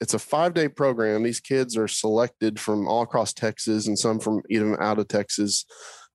it's 0.00 0.14
a 0.14 0.18
five 0.18 0.52
day 0.52 0.68
program. 0.68 1.22
These 1.22 1.38
kids 1.38 1.76
are 1.76 1.86
selected 1.86 2.58
from 2.58 2.88
all 2.88 3.02
across 3.02 3.32
Texas 3.32 3.86
and 3.86 3.96
some 3.96 4.18
from 4.18 4.42
even 4.50 4.76
out 4.80 4.98
of 4.98 5.06
Texas, 5.06 5.66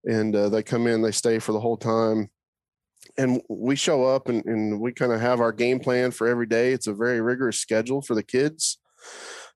and 0.03 0.35
uh, 0.35 0.49
they 0.49 0.63
come 0.63 0.85
in, 0.85 1.01
they 1.01 1.11
stay 1.11 1.39
for 1.39 1.53
the 1.53 1.61
whole 1.61 1.77
time 1.77 2.29
and 3.19 3.41
we 3.49 3.75
show 3.75 4.05
up 4.05 4.29
and, 4.29 4.45
and 4.45 4.79
we 4.79 4.93
kind 4.93 5.11
of 5.11 5.19
have 5.19 5.41
our 5.41 5.51
game 5.51 5.79
plan 5.79 6.11
for 6.11 6.25
every 6.25 6.45
day. 6.45 6.71
It's 6.71 6.87
a 6.87 6.93
very 6.93 7.19
rigorous 7.19 7.59
schedule 7.59 8.01
for 8.01 8.15
the 8.15 8.23
kids, 8.23 8.77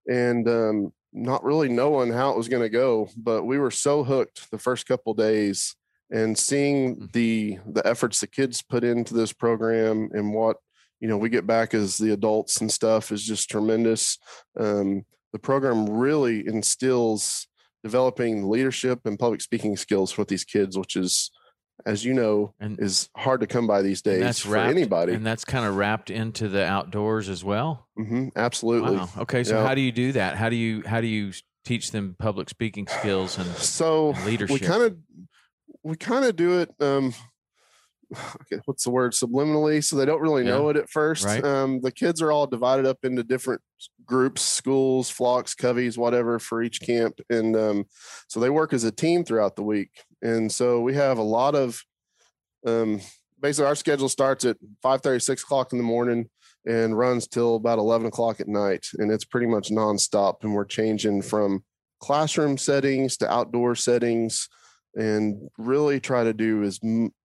and 0.06 0.48
um, 0.50 0.94
not 1.14 1.46
really 1.46 1.70
knowing 1.70 2.12
how 2.12 2.32
it 2.32 2.38
was 2.38 2.50
going 2.50 2.62
to 2.62 2.70
go. 2.70 3.08
But 3.16 3.44
we 3.44 3.58
were 3.58 3.72
so 3.72 4.04
hooked 4.04 4.52
the 4.52 4.58
first 4.58 4.86
couple 4.86 5.14
days, 5.14 5.76
and 6.12 6.38
seeing 6.38 6.98
mm. 6.98 7.12
the 7.14 7.60
the 7.66 7.88
efforts 7.88 8.20
the 8.20 8.28
kids 8.28 8.62
put 8.62 8.84
into 8.84 9.14
this 9.14 9.32
program 9.32 10.10
and 10.12 10.34
what 10.34 10.58
you 11.00 11.08
know 11.08 11.18
we 11.18 11.30
get 11.30 11.48
back 11.48 11.74
as 11.74 11.98
the 11.98 12.12
adults 12.12 12.60
and 12.60 12.70
stuff 12.70 13.14
is 13.14 13.26
just 13.26 13.50
tremendous. 13.50 14.18
Um, 14.60 15.06
the 15.32 15.40
program 15.40 15.90
really 15.90 16.46
instills 16.46 17.48
developing 17.82 18.50
leadership 18.50 19.00
and 19.06 19.18
public 19.18 19.42
speaking 19.42 19.78
skills 19.78 20.18
with 20.18 20.28
these 20.28 20.44
kids, 20.44 20.78
which 20.78 20.98
is 20.98 21.32
as 21.86 22.06
you 22.06 22.14
know, 22.14 22.54
and, 22.60 22.80
is 22.80 23.10
hard 23.16 23.42
to 23.42 23.48
come 23.48 23.68
by 23.68 23.82
these 23.82 24.02
days 24.02 24.22
that's 24.22 24.40
for 24.40 24.52
wrapped, 24.52 24.70
anybody. 24.72 25.14
And 25.14 25.26
that's 25.26 25.46
kind 25.46 25.66
of 25.66 25.76
wrapped 25.76 26.10
into 26.10 26.48
the 26.48 26.66
outdoors 26.66 27.30
as 27.30 27.44
well. 27.44 27.88
Mm-hmm, 27.98 28.30
absolutely. 28.36 28.98
Wow. 28.98 29.10
Okay, 29.20 29.44
so 29.44 29.66
how 29.66 29.76
do 29.76 29.82
you 29.82 29.92
do 29.92 30.14
that? 30.14 30.36
How 30.36 30.50
do 30.50 30.56
you 30.56 30.84
how 30.86 31.02
do 31.02 31.08
you 31.08 31.34
teach 31.66 31.92
them 31.92 32.16
public 32.20 32.50
speaking 32.50 32.88
skills 32.88 33.38
and 33.38 33.48
so 33.56 34.14
and 34.14 34.26
leadership? 34.26 34.62
We 34.62 34.68
kind 34.68 34.84
of 34.84 34.98
we 35.84 35.96
kind 35.96 36.26
of 36.26 36.36
do 36.36 36.60
it. 36.60 36.72
Um, 36.80 37.14
okay, 38.42 38.62
what's 38.66 38.84
the 38.84 38.92
word? 38.92 39.14
Subliminally, 39.14 39.84
so 39.84 39.96
they 39.96 40.06
don't 40.06 40.22
really 40.22 40.44
know 40.44 40.70
it 40.70 40.78
at 40.78 40.90
first. 40.90 41.26
Right. 41.26 41.44
Um, 41.44 41.82
the 41.82 41.92
kids 41.92 42.22
are 42.22 42.32
all 42.32 42.48
divided 42.48 42.86
up 42.86 43.00
into 43.04 43.24
different 43.24 43.62
groups, 44.06 44.42
schools, 44.42 45.10
flocks, 45.10 45.56
coveys, 45.56 45.98
whatever 45.98 46.40
for 46.40 46.62
each 46.62 46.82
camp, 46.82 47.20
and 47.30 47.56
um, 47.56 47.86
so 48.28 48.40
they 48.40 48.50
work 48.50 48.74
as 48.74 48.84
a 48.84 48.92
team 48.92 49.24
throughout 49.24 49.56
the 49.56 49.64
week. 49.64 49.92
And 50.22 50.52
so 50.52 50.82
we 50.82 50.96
have 50.96 51.18
a 51.18 51.24
lot 51.24 51.56
of 51.56 51.84
um, 52.66 53.02
basically 53.44 53.68
our 53.68 53.76
schedule 53.76 54.10
starts 54.10 54.46
at 54.46 54.58
5 54.82 55.02
30, 55.02 55.20
6 55.20 55.44
o'clock 55.44 55.74
in 55.74 55.78
the 55.78 55.84
morning 55.84 56.30
and 56.66 56.98
runs 56.98 57.28
till 57.28 57.56
about 57.56 57.78
11 57.78 58.08
o'clock 58.08 58.40
at 58.40 58.48
night. 58.48 58.88
And 58.98 59.12
it's 59.12 59.26
pretty 59.26 59.48
much 59.48 59.70
nonstop. 59.70 60.44
And 60.44 60.54
we're 60.54 60.66
changing 60.66 61.22
from 61.22 61.64
classroom 62.00 62.58
settings 62.58 63.18
to 63.18 63.32
outdoor 63.32 63.76
settings 63.76 64.48
and 64.96 65.50
really 65.58 66.00
try 66.00 66.24
to 66.24 66.34
do 66.34 66.64
is 66.64 66.80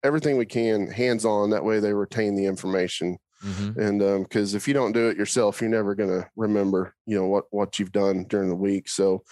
everything 0.02 0.36
we 0.36 0.46
can 0.46 0.90
hands 0.90 1.24
on. 1.24 1.50
That 1.50 1.64
way 1.64 1.80
they 1.80 1.92
retain 1.92 2.34
the 2.34 2.46
information. 2.46 3.18
Mm-hmm. 3.44 3.80
And 3.80 4.24
because 4.24 4.52
um, 4.54 4.56
if 4.56 4.68
you 4.68 4.74
don't 4.74 4.92
do 4.92 5.08
it 5.08 5.16
yourself, 5.16 5.60
you're 5.60 5.70
never 5.70 5.94
going 5.94 6.10
to 6.10 6.28
remember, 6.36 6.94
you 7.06 7.18
know, 7.18 7.26
what 7.26 7.44
what 7.50 7.78
you've 7.78 7.92
done 7.92 8.24
during 8.24 8.48
the 8.48 8.54
week. 8.54 8.88
So, 8.88 9.22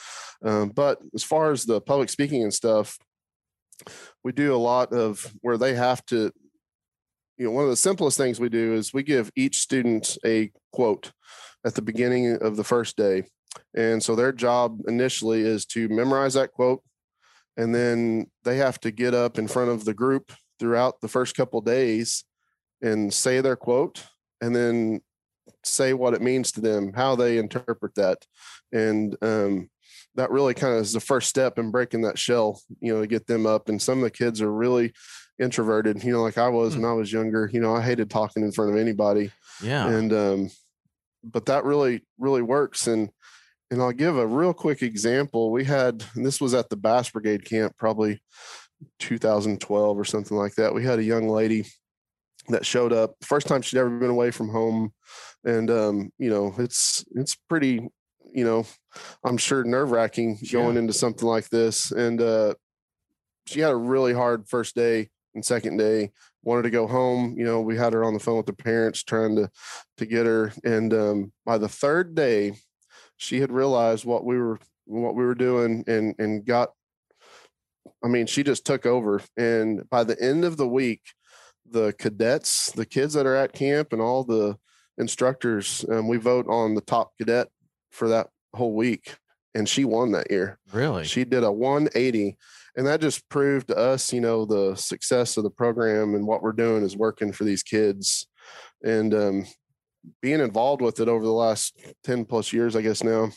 um, 0.43 0.71
but 0.71 0.99
as 1.15 1.23
far 1.23 1.53
as 1.53 1.65
the 1.65 1.81
public 1.81 2.09
speaking 2.09 2.43
and 2.43 2.55
stuff, 2.55 2.99
we 4.25 4.33
do 4.33 4.55
a 4.55 4.57
lot 4.57 4.93
of 4.93 5.31
where 5.43 5.59
they 5.59 5.75
have 5.75 6.05
to 6.07 6.33
you 7.37 7.45
know 7.45 7.53
one 7.53 7.65
of 7.65 7.71
the 7.71 7.77
simplest 7.77 8.19
things 8.19 8.41
we 8.41 8.49
do 8.49 8.75
is 8.75 8.93
we 8.93 9.03
give 9.03 9.31
each 9.37 9.59
student 9.59 10.19
a 10.25 10.51
quote 10.73 11.13
at 11.65 11.75
the 11.75 11.83
beginning 11.83 12.37
of 12.43 12.57
the 12.57 12.65
first 12.65 12.97
day 12.97 13.25
and 13.75 14.03
so 14.03 14.15
their 14.15 14.33
job 14.33 14.81
initially 14.87 15.41
is 15.41 15.65
to 15.65 15.89
memorize 15.89 16.35
that 16.35 16.53
quote 16.53 16.83
and 17.57 17.75
then 17.75 18.27
they 18.45 18.57
have 18.57 18.79
to 18.81 18.91
get 18.91 19.15
up 19.15 19.39
in 19.39 19.49
front 19.49 19.71
of 19.71 19.85
the 19.85 19.95
group 19.95 20.33
throughout 20.59 21.00
the 21.00 21.09
first 21.09 21.37
couple 21.37 21.61
days 21.61 22.25
and 22.83 23.12
say 23.12 23.41
their 23.41 23.57
quote 23.57 24.05
and 24.41 24.55
then 24.55 25.00
say 25.65 25.93
what 25.93 26.15
it 26.15 26.23
means 26.23 26.53
to 26.53 26.61
them 26.61 26.93
how 26.95 27.17
they 27.17 27.38
interpret 27.38 27.95
that 27.95 28.25
and 28.73 29.17
um, 29.23 29.69
that 30.19 30.31
really 30.31 30.53
kind 30.53 30.75
of 30.75 30.81
is 30.81 30.93
the 30.93 31.00
first 31.00 31.29
step 31.29 31.59
in 31.59 31.71
breaking 31.71 32.03
that 32.03 32.19
shell, 32.19 32.61
you 32.81 32.93
know, 32.93 33.00
to 33.00 33.07
get 33.07 33.27
them 33.27 33.47
up. 33.47 33.69
And 33.69 33.81
some 33.81 33.99
of 33.99 34.05
the 34.05 34.11
kids 34.11 34.43
are 34.43 34.53
really 34.53 34.93
introverted, 35.38 36.03
you 36.03 36.12
know, 36.12 36.23
like 36.23 36.38
I 36.38 36.49
was 36.49 36.75
mm. 36.75 36.83
when 36.83 36.91
I 36.91 36.95
was 36.95 37.12
younger. 37.12 37.49
You 37.53 37.61
know, 37.61 37.75
I 37.75 37.83
hated 37.83 38.11
talking 38.11 38.43
in 38.43 38.53
front 38.53 38.73
of 38.73 38.77
anybody. 38.77 39.31
Yeah. 39.62 39.87
And 39.87 40.12
um, 40.12 40.50
but 41.23 41.47
that 41.47 41.65
really, 41.65 42.03
really 42.19 42.43
works. 42.43 42.88
And 42.88 43.11
and 43.71 43.81
I'll 43.81 43.93
give 43.93 44.17
a 44.17 44.27
real 44.27 44.53
quick 44.53 44.83
example. 44.83 45.53
We 45.53 45.65
had 45.65 46.05
this 46.17 46.41
was 46.41 46.53
at 46.53 46.69
the 46.69 46.77
Bass 46.77 47.11
Brigade 47.11 47.45
camp, 47.45 47.77
probably 47.79 48.21
2012 48.99 49.99
or 49.99 50.05
something 50.05 50.37
like 50.37 50.55
that. 50.57 50.75
We 50.75 50.85
had 50.85 50.99
a 50.99 51.05
young 51.05 51.29
lady 51.29 51.67
that 52.49 52.65
showed 52.65 52.93
up 52.93 53.15
first 53.23 53.47
time 53.47 53.63
she'd 53.63 53.79
ever 53.79 53.91
been 53.99 54.11
away 54.11 54.31
from 54.31 54.49
home 54.49 54.91
and 55.45 55.71
um, 55.71 56.11
you 56.19 56.31
know 56.31 56.55
it's 56.57 57.05
it's 57.15 57.37
pretty 57.49 57.89
you 58.33 58.45
know, 58.45 58.67
I'm 59.25 59.37
sure 59.37 59.65
nerve 59.65 59.91
wracking 59.91 60.39
going 60.53 60.77
into 60.77 60.93
something 60.93 61.27
like 61.27 61.49
this. 61.49 61.91
And 61.93 62.21
uh, 62.21 62.55
she 63.47 63.61
had 63.61 63.73
a 63.73 63.77
really 63.77 64.13
hard 64.13 64.49
first 64.49 64.75
day 64.75 65.09
and 65.35 65.45
second 65.45 65.77
day. 65.77 66.11
Wanted 66.43 66.63
to 66.63 66.71
go 66.71 66.87
home. 66.87 67.35
You 67.37 67.45
know, 67.45 67.61
we 67.61 67.77
had 67.77 67.93
her 67.93 68.05
on 68.05 68.15
the 68.15 68.21
phone 68.21 68.37
with 68.37 68.47
the 68.47 68.53
parents 68.53 69.03
trying 69.03 69.37
to 69.37 69.51
to 69.99 70.07
get 70.07 70.27
her. 70.27 70.53
And 70.65 70.95
um, 70.95 71.33
by 71.45 71.59
the 71.59 71.69
third 71.69 72.15
day, 72.15 72.55
she 73.17 73.41
had 73.41 73.53
realized 73.53 74.05
what 74.05 74.25
we 74.25 74.39
were 74.39 74.59
what 74.87 75.15
we 75.15 75.25
were 75.25 75.35
doing 75.35 75.85
and 75.87 76.15
and 76.19 76.45
got. 76.45 76.71
I 78.04 78.09
mean, 78.09 78.26
she 78.26 78.42
just 78.42 78.64
took 78.64 78.87
over. 78.87 79.21
And 79.37 79.88
by 79.90 80.04
the 80.04 80.21
end 80.21 80.45
of 80.45 80.57
the 80.57 80.68
week, 80.68 81.02
the 81.71 81.92
cadets, 81.99 82.73
the 82.73 82.87
kids 82.87 83.14
that 83.14 83.26
are 83.26 83.37
at 83.37 83.52
camp, 83.52 83.92
and 83.92 84.00
all 84.00 84.25
the 84.25 84.57
instructors, 84.97 85.85
um, 85.90 86.09
we 86.09 86.16
vote 86.16 86.47
on 86.49 86.75
the 86.75 86.80
top 86.80 87.12
cadet 87.18 87.49
for 87.90 88.09
that 88.09 88.28
whole 88.54 88.75
week 88.75 89.16
and 89.54 89.68
she 89.68 89.85
won 89.85 90.12
that 90.12 90.30
year. 90.30 90.59
Really? 90.73 91.04
She 91.04 91.25
did 91.25 91.45
a 91.45 91.52
180 91.52 92.37
and 92.76 92.87
that 92.87 93.00
just 93.00 93.28
proved 93.28 93.68
to 93.68 93.76
us, 93.76 94.12
you 94.12 94.21
know, 94.21 94.45
the 94.45 94.75
success 94.76 95.37
of 95.37 95.45
the 95.45 95.50
program 95.50 96.14
and 96.14 96.26
what 96.26 96.42
we're 96.42 96.52
doing 96.52 96.85
is 96.85 96.97
working 96.97 97.33
for 97.33 97.45
these 97.45 97.62
kids. 97.62 98.26
And 98.85 99.14
um 99.14 99.47
being 100.23 100.40
involved 100.40 100.80
with 100.80 101.00
it 101.00 101.09
over 101.09 101.25
the 101.25 101.33
last 101.33 101.76
10 102.04 102.25
plus 102.25 102.52
years, 102.52 102.76
I 102.76 102.83
guess 102.83 103.02
now, 103.02 103.30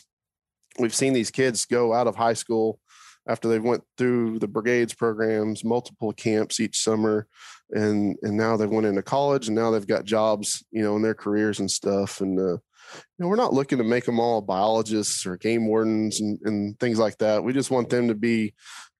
we've 0.78 0.94
seen 0.94 1.12
these 1.12 1.30
kids 1.30 1.66
go 1.66 1.92
out 1.92 2.06
of 2.06 2.16
high 2.16 2.32
school 2.32 2.78
after 3.26 3.48
they 3.48 3.58
went 3.58 3.82
through 3.96 4.38
the 4.38 4.48
brigades 4.48 4.94
programs, 4.94 5.64
multiple 5.64 6.12
camps 6.12 6.60
each 6.60 6.78
summer, 6.78 7.26
and 7.70 8.16
and 8.22 8.36
now 8.36 8.56
they 8.56 8.66
went 8.66 8.86
into 8.86 9.02
college 9.02 9.46
and 9.46 9.56
now 9.56 9.70
they've 9.70 9.86
got 9.86 10.04
jobs, 10.04 10.64
you 10.70 10.82
know, 10.82 10.96
in 10.96 11.02
their 11.02 11.14
careers 11.14 11.60
and 11.60 11.70
stuff. 11.70 12.20
And 12.20 12.38
uh, 12.38 12.42
you 12.54 13.18
know, 13.18 13.28
we're 13.28 13.36
not 13.36 13.54
looking 13.54 13.78
to 13.78 13.84
make 13.84 14.04
them 14.04 14.20
all 14.20 14.40
biologists 14.40 15.24
or 15.24 15.36
game 15.36 15.66
wardens 15.66 16.20
and, 16.20 16.38
and 16.44 16.78
things 16.78 16.98
like 16.98 17.18
that. 17.18 17.44
We 17.44 17.52
just 17.52 17.70
want 17.70 17.88
them 17.88 18.08
to 18.08 18.14
be 18.14 18.54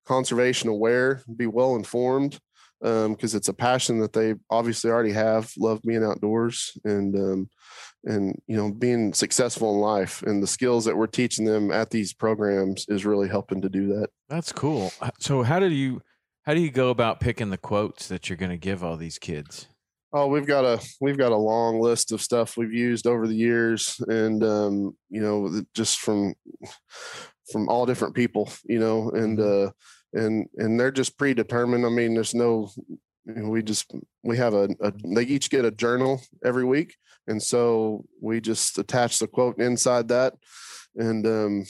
conservation 0.05 0.69
aware, 0.69 1.21
be 1.35 1.47
well 1.47 1.75
informed, 1.75 2.39
because 2.79 3.33
um, 3.33 3.37
it's 3.37 3.47
a 3.47 3.53
passion 3.53 3.99
that 3.99 4.13
they 4.13 4.35
obviously 4.49 4.91
already 4.91 5.13
have. 5.13 5.51
Love 5.57 5.81
being 5.83 6.03
outdoors 6.03 6.77
and 6.83 7.15
um, 7.15 7.49
and 8.03 8.39
you 8.47 8.55
know 8.57 8.71
being 8.71 9.13
successful 9.13 9.73
in 9.73 9.79
life. 9.79 10.23
And 10.23 10.41
the 10.41 10.47
skills 10.47 10.85
that 10.85 10.97
we're 10.97 11.07
teaching 11.07 11.45
them 11.45 11.71
at 11.71 11.89
these 11.89 12.13
programs 12.13 12.85
is 12.89 13.05
really 13.05 13.27
helping 13.27 13.61
to 13.61 13.69
do 13.69 13.87
that. 13.87 14.09
That's 14.29 14.51
cool. 14.51 14.91
So 15.19 15.43
how 15.43 15.59
do 15.59 15.69
you 15.69 16.01
how 16.43 16.53
do 16.53 16.59
you 16.59 16.71
go 16.71 16.89
about 16.89 17.19
picking 17.19 17.49
the 17.49 17.57
quotes 17.57 18.07
that 18.07 18.29
you're 18.29 18.37
going 18.37 18.51
to 18.51 18.57
give 18.57 18.83
all 18.83 18.97
these 18.97 19.17
kids? 19.17 19.67
Oh, 20.15 20.27
we've 20.27 20.45
got 20.45 20.63
a 20.63 20.79
we've 21.01 21.17
got 21.17 21.31
a 21.31 21.37
long 21.37 21.79
list 21.79 22.11
of 22.11 22.21
stuff 22.21 22.55
we've 22.55 22.73
used 22.73 23.07
over 23.07 23.27
the 23.27 23.35
years, 23.35 23.99
and 24.07 24.43
um, 24.43 24.95
you 25.09 25.21
know, 25.21 25.63
just 25.73 25.99
from 25.99 26.35
from 27.51 27.67
all 27.67 27.87
different 27.87 28.13
people, 28.13 28.51
you 28.65 28.79
know, 28.79 29.09
and 29.09 29.39
mm-hmm. 29.39 29.67
uh, 29.67 30.21
and 30.21 30.47
and 30.57 30.79
they're 30.79 30.91
just 30.91 31.17
predetermined. 31.17 31.85
I 31.85 31.89
mean, 31.89 32.13
there's 32.13 32.35
no 32.35 32.69
we 33.25 33.63
just 33.63 33.91
we 34.23 34.37
have 34.37 34.53
a, 34.53 34.69
a, 34.81 34.93
they 35.15 35.23
each 35.23 35.49
get 35.49 35.65
a 35.65 35.71
journal 35.71 36.21
every 36.43 36.65
week. 36.65 36.95
And 37.27 37.41
so 37.41 38.05
we 38.21 38.41
just 38.41 38.77
attach 38.77 39.19
the 39.19 39.27
quote 39.27 39.57
inside 39.59 40.09
that 40.09 40.33
and 40.95 41.25
um, 41.25 41.65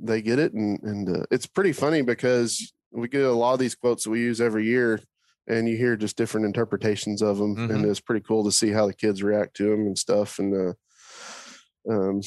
they 0.00 0.22
get 0.22 0.38
it 0.38 0.52
and 0.54 0.82
and 0.82 1.16
uh, 1.16 1.26
it's 1.30 1.46
pretty 1.46 1.72
funny 1.72 2.02
because 2.02 2.72
we 2.92 3.08
get 3.08 3.22
a 3.22 3.32
lot 3.32 3.52
of 3.52 3.58
these 3.58 3.74
quotes 3.74 4.04
that 4.04 4.10
we 4.10 4.20
use 4.20 4.40
every 4.40 4.64
year 4.64 5.00
and 5.48 5.68
you 5.68 5.76
hear 5.76 5.96
just 5.96 6.16
different 6.16 6.46
interpretations 6.46 7.22
of 7.22 7.38
them 7.38 7.56
mm-hmm. 7.56 7.74
and 7.74 7.84
it's 7.84 8.00
pretty 8.00 8.24
cool 8.26 8.44
to 8.44 8.52
see 8.52 8.70
how 8.70 8.86
the 8.86 8.94
kids 8.94 9.22
react 9.22 9.54
to 9.56 9.70
them 9.70 9.80
and 9.80 9.98
stuff. 9.98 10.38
And 10.38 10.54
uh, 10.54 11.92
um, 11.92 12.20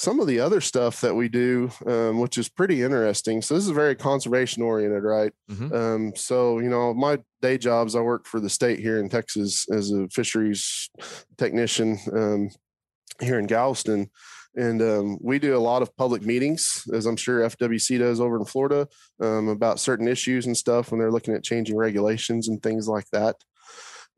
some 0.00 0.18
of 0.18 0.26
the 0.26 0.40
other 0.40 0.62
stuff 0.62 1.02
that 1.02 1.14
we 1.14 1.28
do, 1.28 1.70
um, 1.84 2.20
which 2.20 2.38
is 2.38 2.48
pretty 2.48 2.82
interesting. 2.82 3.42
So 3.42 3.54
this 3.54 3.64
is 3.64 3.70
very 3.70 3.94
conservation 3.94 4.62
oriented, 4.62 5.02
right? 5.02 5.30
Mm-hmm. 5.50 5.74
Um, 5.74 6.12
so 6.16 6.58
you 6.58 6.70
know, 6.70 6.94
my 6.94 7.18
day 7.42 7.58
jobs, 7.58 7.94
I 7.94 8.00
work 8.00 8.26
for 8.26 8.40
the 8.40 8.48
state 8.48 8.78
here 8.78 8.98
in 8.98 9.10
Texas 9.10 9.66
as 9.70 9.92
a 9.92 10.08
fisheries 10.08 10.88
technician 11.36 11.98
um, 12.14 12.48
here 13.20 13.38
in 13.38 13.46
Galveston, 13.46 14.10
and 14.56 14.80
um, 14.80 15.18
we 15.20 15.38
do 15.38 15.54
a 15.54 15.60
lot 15.60 15.82
of 15.82 15.94
public 15.98 16.22
meetings, 16.22 16.82
as 16.94 17.04
I'm 17.04 17.16
sure 17.16 17.46
FWC 17.46 17.98
does 17.98 18.20
over 18.20 18.38
in 18.38 18.46
Florida, 18.46 18.88
um, 19.20 19.48
about 19.48 19.80
certain 19.80 20.08
issues 20.08 20.46
and 20.46 20.56
stuff 20.56 20.90
when 20.90 20.98
they're 20.98 21.12
looking 21.12 21.34
at 21.34 21.44
changing 21.44 21.76
regulations 21.76 22.48
and 22.48 22.62
things 22.62 22.88
like 22.88 23.10
that. 23.12 23.36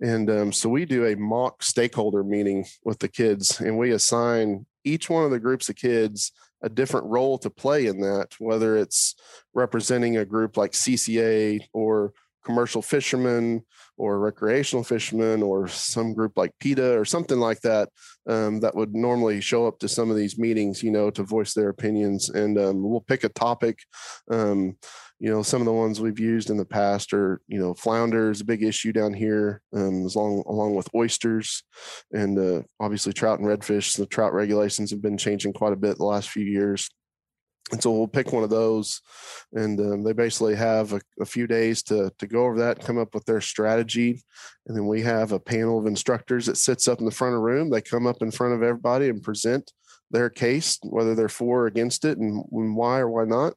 And 0.03 0.29
um, 0.29 0.53
so 0.53 0.69
we 0.69 0.85
do 0.85 1.07
a 1.07 1.17
mock 1.17 1.63
stakeholder 1.63 2.25
meeting 2.25 2.67
with 2.85 2.99
the 2.99 3.09
kids, 3.09 3.61
and 3.61 3.79
we 3.79 3.93
assign 3.93 4.67
each 4.85 5.09
one 5.09 5.25
of 5.25 5.31
the 5.31 5.39
groups 5.39 5.69
of 5.69 5.77
kids 5.77 6.33
a 6.61 6.69
different 6.69 7.07
role 7.07 7.39
to 7.39 7.51
play 7.51 7.87
in 7.87 8.01
that, 8.01 8.35
whether 8.39 8.77
it's 8.77 9.15
representing 9.55 10.17
a 10.17 10.25
group 10.25 10.57
like 10.57 10.73
CCA 10.73 11.61
or 11.73 12.13
commercial 12.45 12.83
fishermen 12.83 13.63
or 13.97 14.19
recreational 14.19 14.85
fishermen 14.85 15.43
or 15.43 15.69
some 15.69 16.15
group 16.15 16.33
like 16.37 16.53
PETA 16.61 16.99
or 16.99 17.05
something 17.05 17.39
like 17.39 17.61
that 17.61 17.89
um, 18.29 18.61
that 18.61 18.75
would 18.75 18.95
normally 18.95 19.41
show 19.41 19.67
up 19.67 19.79
to 19.79 19.89
some 19.89 20.11
of 20.11 20.17
these 20.17 20.39
meetings, 20.39 20.83
you 20.83 20.91
know, 20.91 21.11
to 21.11 21.23
voice 21.23 21.55
their 21.55 21.69
opinions. 21.69 22.31
And 22.31 22.59
um, 22.59 22.83
we'll 22.83 23.01
pick 23.01 23.25
a 23.25 23.29
topic. 23.29 23.79
Um, 24.31 24.77
you 25.21 25.31
know, 25.31 25.43
some 25.43 25.61
of 25.61 25.67
the 25.67 25.73
ones 25.73 26.01
we've 26.01 26.19
used 26.19 26.51
in 26.51 26.57
the 26.57 26.65
past 26.65 27.13
are, 27.13 27.41
you 27.47 27.61
know, 27.61 27.75
flounders, 27.75 28.41
a 28.41 28.45
big 28.45 28.65
issue 28.65 28.93
down 28.93 29.15
here, 29.15 29.63
um, 29.73 30.09
along 30.17 30.43
along 30.49 30.75
with 30.75 30.93
oysters, 30.97 31.63
and 32.11 32.37
uh, 32.37 32.63
obviously 32.81 33.13
trout 33.13 33.39
and 33.39 33.47
redfish. 33.47 33.97
The 33.97 34.07
trout 34.07 34.33
regulations 34.33 34.91
have 34.91 35.01
been 35.01 35.17
changing 35.17 35.53
quite 35.53 35.73
a 35.73 35.77
bit 35.77 35.97
the 35.97 36.05
last 36.05 36.31
few 36.31 36.45
years 36.45 36.91
and 37.71 37.83
so 37.83 37.93
we'll 37.93 38.09
pick 38.09 38.33
one 38.33 38.45
of 38.45 38.51
those 38.51 39.01
and 39.53 39.81
um, 39.81 40.03
they 40.03 40.13
basically 40.13 40.55
have 40.55 40.93
a, 40.93 41.01
a, 41.21 41.25
few 41.25 41.47
days 41.47 41.83
to, 41.83 42.13
to 42.19 42.27
go 42.27 42.45
over 42.45 42.59
that 42.59 42.79
and 42.79 42.87
come 42.87 42.99
up 42.99 43.15
with 43.15 43.25
their 43.25 43.41
strategy 43.41 44.23
and 44.67 44.77
then 44.77 44.87
we 44.87 45.01
have 45.01 45.33
a 45.33 45.41
panel 45.41 45.79
of 45.79 45.87
instructors 45.87 46.47
that 46.47 46.57
sits 46.57 46.89
up 46.89 46.99
in 46.99 47.05
the 47.05 47.11
front 47.11 47.35
of 47.35 47.39
the 47.39 47.45
room 47.45 47.71
they 47.71 47.81
come 47.81 48.07
up 48.07 48.21
in 48.21 48.31
front 48.31 48.53
of 48.53 48.63
everybody 48.63 49.09
and 49.09 49.23
present 49.23 49.73
their 50.11 50.29
case 50.29 50.79
whether 50.83 51.15
they're 51.15 51.29
for 51.29 51.63
or 51.63 51.67
against 51.67 52.05
it 52.05 52.19
and, 52.19 52.45
and 52.53 52.77
why 52.77 52.99
or 52.99 53.09
why 53.09 53.25
not 53.25 53.55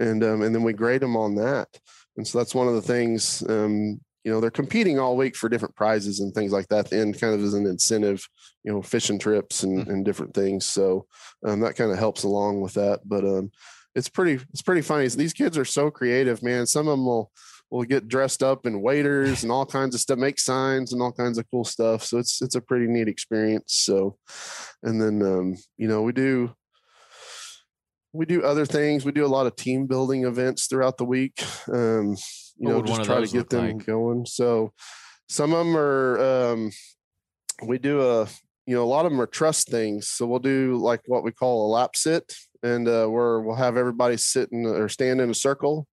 and 0.00 0.24
um, 0.24 0.42
and 0.42 0.54
then 0.54 0.62
we 0.62 0.72
grade 0.72 1.02
them 1.02 1.16
on 1.16 1.36
that. 1.36 1.68
And 2.16 2.26
so 2.26 2.38
that's 2.38 2.54
one 2.54 2.66
of 2.66 2.74
the 2.74 2.82
things. 2.82 3.44
Um, 3.48 4.00
you 4.24 4.30
know, 4.30 4.40
they're 4.40 4.50
competing 4.50 4.98
all 4.98 5.16
week 5.16 5.34
for 5.34 5.48
different 5.48 5.76
prizes 5.76 6.20
and 6.20 6.34
things 6.34 6.52
like 6.52 6.68
that. 6.68 6.92
And 6.92 7.18
kind 7.18 7.34
of 7.34 7.42
as 7.42 7.54
an 7.54 7.66
incentive, 7.66 8.26
you 8.64 8.72
know, 8.72 8.82
fishing 8.82 9.18
trips 9.18 9.62
and, 9.62 9.80
mm-hmm. 9.80 9.90
and 9.90 10.04
different 10.04 10.34
things. 10.34 10.66
So 10.66 11.06
um, 11.44 11.60
that 11.60 11.76
kind 11.76 11.90
of 11.90 11.98
helps 11.98 12.22
along 12.22 12.60
with 12.60 12.74
that. 12.74 13.00
But 13.04 13.24
um, 13.24 13.50
it's 13.94 14.08
pretty 14.08 14.42
it's 14.52 14.62
pretty 14.62 14.82
funny. 14.82 15.08
These 15.08 15.32
kids 15.32 15.56
are 15.56 15.64
so 15.64 15.90
creative, 15.90 16.42
man. 16.42 16.66
Some 16.66 16.86
of 16.88 16.98
them 16.98 17.06
will 17.06 17.30
will 17.70 17.84
get 17.84 18.08
dressed 18.08 18.42
up 18.42 18.66
in 18.66 18.82
waders 18.82 19.42
and 19.42 19.52
all 19.52 19.64
kinds 19.64 19.94
of 19.94 20.00
stuff, 20.00 20.18
make 20.18 20.40
signs 20.40 20.92
and 20.92 21.00
all 21.00 21.12
kinds 21.12 21.38
of 21.38 21.48
cool 21.50 21.64
stuff. 21.64 22.04
So 22.04 22.18
it's 22.18 22.42
it's 22.42 22.54
a 22.54 22.60
pretty 22.60 22.86
neat 22.86 23.08
experience. 23.08 23.74
So, 23.74 24.16
and 24.82 25.00
then 25.00 25.22
um, 25.22 25.56
you 25.76 25.88
know 25.88 26.02
we 26.02 26.12
do 26.12 26.54
we 28.12 28.26
do 28.26 28.42
other 28.42 28.66
things. 28.66 29.04
We 29.04 29.12
do 29.12 29.24
a 29.24 29.28
lot 29.28 29.46
of 29.46 29.56
team 29.56 29.86
building 29.86 30.24
events 30.24 30.66
throughout 30.66 30.98
the 30.98 31.04
week. 31.04 31.44
You 32.60 32.68
what 32.68 32.86
know, 32.86 32.94
just 32.94 33.04
try 33.04 33.20
to 33.20 33.26
get 33.26 33.50
them 33.50 33.78
like? 33.78 33.86
going. 33.86 34.26
So 34.26 34.72
some 35.28 35.52
of 35.52 35.66
them 35.66 35.76
are, 35.76 36.52
um, 36.52 36.70
we 37.62 37.78
do 37.78 38.00
a, 38.02 38.28
you 38.66 38.76
know, 38.76 38.84
a 38.84 38.84
lot 38.84 39.06
of 39.06 39.12
them 39.12 39.20
are 39.20 39.26
trust 39.26 39.68
things. 39.68 40.08
So 40.08 40.26
we'll 40.26 40.38
do 40.38 40.76
like 40.76 41.00
what 41.06 41.24
we 41.24 41.32
call 41.32 41.66
a 41.66 41.72
lap 41.72 41.96
sit 41.96 42.32
and 42.62 42.86
uh, 42.86 43.06
where 43.06 43.40
we'll 43.40 43.56
have 43.56 43.76
everybody 43.76 44.16
sit 44.16 44.50
in 44.52 44.66
or 44.66 44.88
stand 44.88 45.20
in 45.20 45.30
a 45.30 45.34
circle 45.34 45.88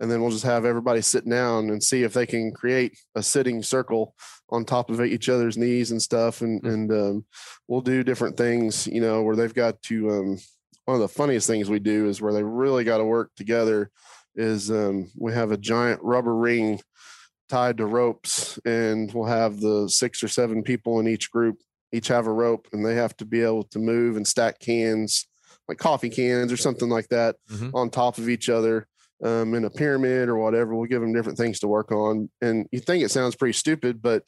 and 0.00 0.10
then 0.10 0.20
we'll 0.22 0.30
just 0.30 0.44
have 0.44 0.64
everybody 0.64 1.02
sit 1.02 1.28
down 1.28 1.70
and 1.70 1.82
see 1.82 2.02
if 2.02 2.14
they 2.14 2.26
can 2.26 2.52
create 2.52 2.98
a 3.14 3.22
sitting 3.22 3.62
circle 3.62 4.14
on 4.48 4.64
top 4.64 4.90
of 4.90 5.00
each 5.02 5.28
other's 5.28 5.58
knees 5.58 5.90
and 5.90 6.02
stuff 6.02 6.40
and 6.40 6.62
mm-hmm. 6.62 6.74
and 6.74 6.92
um, 6.92 7.24
we'll 7.68 7.82
do 7.82 8.02
different 8.02 8.36
things 8.36 8.86
you 8.86 9.00
know 9.00 9.22
where 9.22 9.36
they've 9.36 9.54
got 9.54 9.80
to 9.82 10.10
um, 10.10 10.38
one 10.86 10.96
of 10.96 11.00
the 11.00 11.08
funniest 11.08 11.46
things 11.46 11.70
we 11.70 11.78
do 11.78 12.08
is 12.08 12.20
where 12.20 12.32
they 12.32 12.42
really 12.42 12.82
got 12.82 12.98
to 12.98 13.04
work 13.04 13.30
together 13.36 13.90
is 14.34 14.70
um, 14.70 15.10
we 15.16 15.32
have 15.32 15.50
a 15.50 15.56
giant 15.56 16.00
rubber 16.02 16.34
ring 16.34 16.80
tied 17.48 17.78
to 17.78 17.86
ropes 17.86 18.58
and 18.64 19.12
we'll 19.12 19.26
have 19.26 19.60
the 19.60 19.88
six 19.88 20.22
or 20.22 20.28
seven 20.28 20.62
people 20.62 21.00
in 21.00 21.08
each 21.08 21.30
group 21.30 21.58
each 21.92 22.08
have 22.08 22.26
a 22.28 22.32
rope 22.32 22.68
and 22.72 22.86
they 22.86 22.94
have 22.94 23.16
to 23.16 23.24
be 23.24 23.40
able 23.40 23.64
to 23.64 23.80
move 23.80 24.16
and 24.16 24.26
stack 24.26 24.60
cans 24.60 25.26
like 25.68 25.78
coffee 25.78 26.10
cans 26.10 26.52
or 26.52 26.56
something 26.56 26.88
like 26.88 27.08
that 27.08 27.36
mm-hmm. 27.50 27.70
on 27.74 27.90
top 27.90 28.18
of 28.18 28.28
each 28.28 28.48
other 28.48 28.86
um, 29.24 29.54
in 29.54 29.64
a 29.64 29.70
pyramid 29.70 30.28
or 30.28 30.36
whatever. 30.36 30.74
We'll 30.74 30.88
give 30.88 31.00
them 31.00 31.12
different 31.12 31.38
things 31.38 31.60
to 31.60 31.68
work 31.68 31.92
on. 31.92 32.30
And 32.40 32.66
you 32.72 32.80
think 32.80 33.04
it 33.04 33.10
sounds 33.10 33.36
pretty 33.36 33.52
stupid, 33.52 34.00
but 34.00 34.24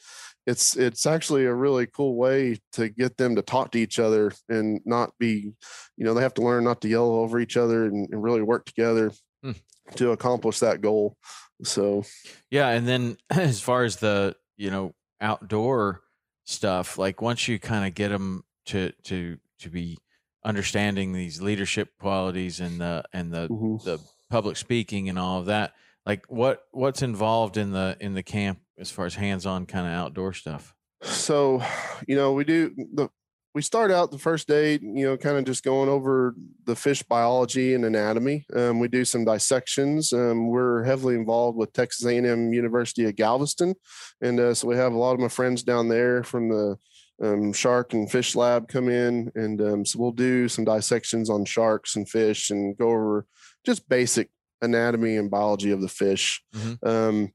it's 0.46 0.76
it's 0.76 1.06
actually 1.06 1.44
a 1.44 1.54
really 1.54 1.86
cool 1.86 2.16
way 2.16 2.58
to 2.72 2.88
get 2.88 3.16
them 3.16 3.36
to 3.36 3.42
talk 3.42 3.72
to 3.72 3.78
each 3.78 3.98
other 3.98 4.32
and 4.48 4.80
not 4.84 5.12
be, 5.18 5.52
you 5.96 6.04
know, 6.04 6.14
they 6.14 6.22
have 6.22 6.34
to 6.34 6.42
learn 6.42 6.64
not 6.64 6.80
to 6.82 6.88
yell 6.88 7.10
over 7.10 7.38
each 7.38 7.56
other 7.56 7.84
and, 7.86 8.08
and 8.12 8.22
really 8.22 8.42
work 8.42 8.64
together 8.64 9.12
hmm. 9.42 9.52
To 9.96 10.12
accomplish 10.12 10.60
that 10.60 10.80
goal. 10.80 11.16
So 11.62 12.04
yeah, 12.50 12.68
and 12.68 12.86
then 12.86 13.16
as 13.30 13.60
far 13.60 13.84
as 13.84 13.96
the 13.96 14.36
you 14.56 14.70
know 14.70 14.94
outdoor 15.20 16.02
stuff, 16.44 16.98
like 16.98 17.22
once 17.22 17.48
you 17.48 17.58
kind 17.58 17.86
of 17.86 17.94
get 17.94 18.08
them 18.08 18.44
to 18.66 18.92
to 19.04 19.38
to 19.60 19.70
be 19.70 19.98
understanding 20.44 21.12
these 21.12 21.40
leadership 21.40 21.90
qualities 22.00 22.60
and 22.60 22.80
the 22.80 23.04
and 23.12 23.32
the 23.32 23.48
mm-hmm. 23.48 23.76
the 23.84 23.98
public 24.28 24.56
speaking 24.56 25.08
and 25.08 25.18
all 25.18 25.38
of 25.38 25.46
that 25.46 25.74
like 26.06 26.24
what 26.28 26.64
what's 26.72 27.02
involved 27.02 27.56
in 27.56 27.72
the 27.72 27.96
in 28.00 28.14
the 28.14 28.22
camp 28.22 28.58
as 28.78 28.90
far 28.90 29.06
as 29.06 29.14
hands-on 29.14 29.66
kind 29.66 29.86
of 29.86 29.92
outdoor 29.92 30.32
stuff 30.32 30.74
so 31.02 31.62
you 32.06 32.16
know 32.16 32.32
we 32.32 32.44
do 32.44 32.74
the 32.94 33.08
we 33.54 33.62
start 33.62 33.90
out 33.90 34.10
the 34.10 34.18
first 34.18 34.48
day 34.48 34.78
you 34.80 35.04
know 35.04 35.16
kind 35.16 35.36
of 35.36 35.44
just 35.44 35.64
going 35.64 35.88
over 35.88 36.34
the 36.64 36.76
fish 36.76 37.02
biology 37.02 37.74
and 37.74 37.84
anatomy. 37.84 38.46
Um, 38.54 38.78
we 38.78 38.88
do 38.88 39.04
some 39.04 39.24
dissections. 39.24 40.12
Um, 40.12 40.48
we're 40.48 40.84
heavily 40.84 41.14
involved 41.14 41.58
with 41.58 41.72
texas 41.72 42.06
a&m 42.06 42.52
university 42.52 43.04
of 43.04 43.16
galveston. 43.16 43.74
And 44.20 44.40
uh, 44.40 44.54
so 44.54 44.68
we 44.68 44.76
have 44.76 44.92
a 44.92 44.98
lot 44.98 45.14
of 45.14 45.20
my 45.20 45.28
friends 45.28 45.62
down 45.62 45.88
there 45.88 46.22
from 46.22 46.48
the 46.48 46.76
um, 47.22 47.52
shark 47.52 47.92
and 47.92 48.10
fish 48.10 48.34
lab 48.34 48.68
come 48.68 48.88
in. 48.88 49.30
And 49.34 49.60
um, 49.60 49.84
so 49.84 49.98
we'll 49.98 50.12
do 50.12 50.48
some 50.48 50.64
dissections 50.64 51.30
on 51.30 51.44
sharks 51.44 51.96
and 51.96 52.08
fish 52.08 52.50
and 52.50 52.76
go 52.76 52.90
over 52.90 53.26
just 53.64 53.88
basic 53.88 54.30
anatomy 54.62 55.16
and 55.16 55.30
biology 55.30 55.70
of 55.72 55.80
the 55.80 55.88
fish. 55.88 56.42
Mm-hmm. 56.54 56.88
Um, 56.88 57.32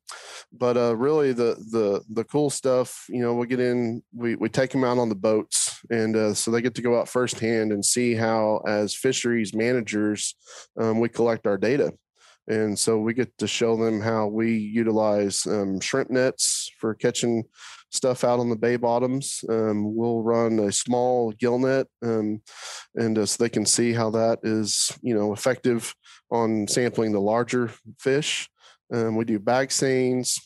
but 0.52 0.78
uh, 0.78 0.96
really, 0.96 1.34
the 1.34 1.56
the 1.72 2.02
the 2.10 2.24
cool 2.24 2.50
stuff, 2.50 3.06
you 3.10 3.22
know, 3.22 3.34
we 3.34 3.48
get 3.48 3.60
in, 3.60 4.02
we 4.14 4.36
we 4.36 4.50
take 4.50 4.72
them 4.72 4.84
out 4.84 4.98
on 4.98 5.10
the 5.10 5.16
boats, 5.16 5.80
and 5.90 6.16
uh, 6.16 6.34
so 6.34 6.50
they 6.50 6.62
get 6.62 6.76
to 6.76 6.82
go 6.82 7.00
out 7.00 7.10
firsthand 7.10 7.72
and 7.72 7.86
see 7.86 8.16
how, 8.16 8.62
as 8.66 8.96
fisheries 8.96 9.54
managers, 9.54 10.36
um, 10.80 11.00
we 11.00 11.10
collect 11.10 11.46
our 11.46 11.58
data. 11.58 11.94
And 12.50 12.80
so 12.80 12.98
we 12.98 13.14
get 13.14 13.38
to 13.40 13.48
show 13.48 13.76
them 13.76 14.00
how 14.00 14.28
we 14.28 14.58
utilize 14.58 15.46
um, 15.46 15.82
shrimp 15.82 16.10
nets 16.10 16.72
for 16.80 16.94
catching 16.94 17.44
stuff 17.92 18.24
out 18.24 18.40
on 18.40 18.50
the 18.50 18.56
bay 18.56 18.76
bottoms. 18.76 19.44
Um, 19.50 19.96
we'll 19.96 20.22
run 20.22 20.60
a 20.60 20.72
small 20.72 21.32
gill 21.32 21.60
net, 21.60 21.88
um, 22.04 22.42
and 22.96 23.18
uh, 23.18 23.26
so 23.26 23.44
they 23.44 23.50
can 23.50 23.66
see 23.66 23.94
how 23.94 24.10
that 24.12 24.40
is, 24.44 24.98
you 25.02 25.16
know, 25.16 25.34
effective 25.34 25.94
on 26.32 26.68
sampling 26.68 27.12
the 27.12 27.22
larger 27.22 27.72
fish. 28.00 28.50
Um, 28.94 29.16
we 29.16 29.26
do 29.26 29.40
bag 29.40 29.72
seines, 29.72 30.40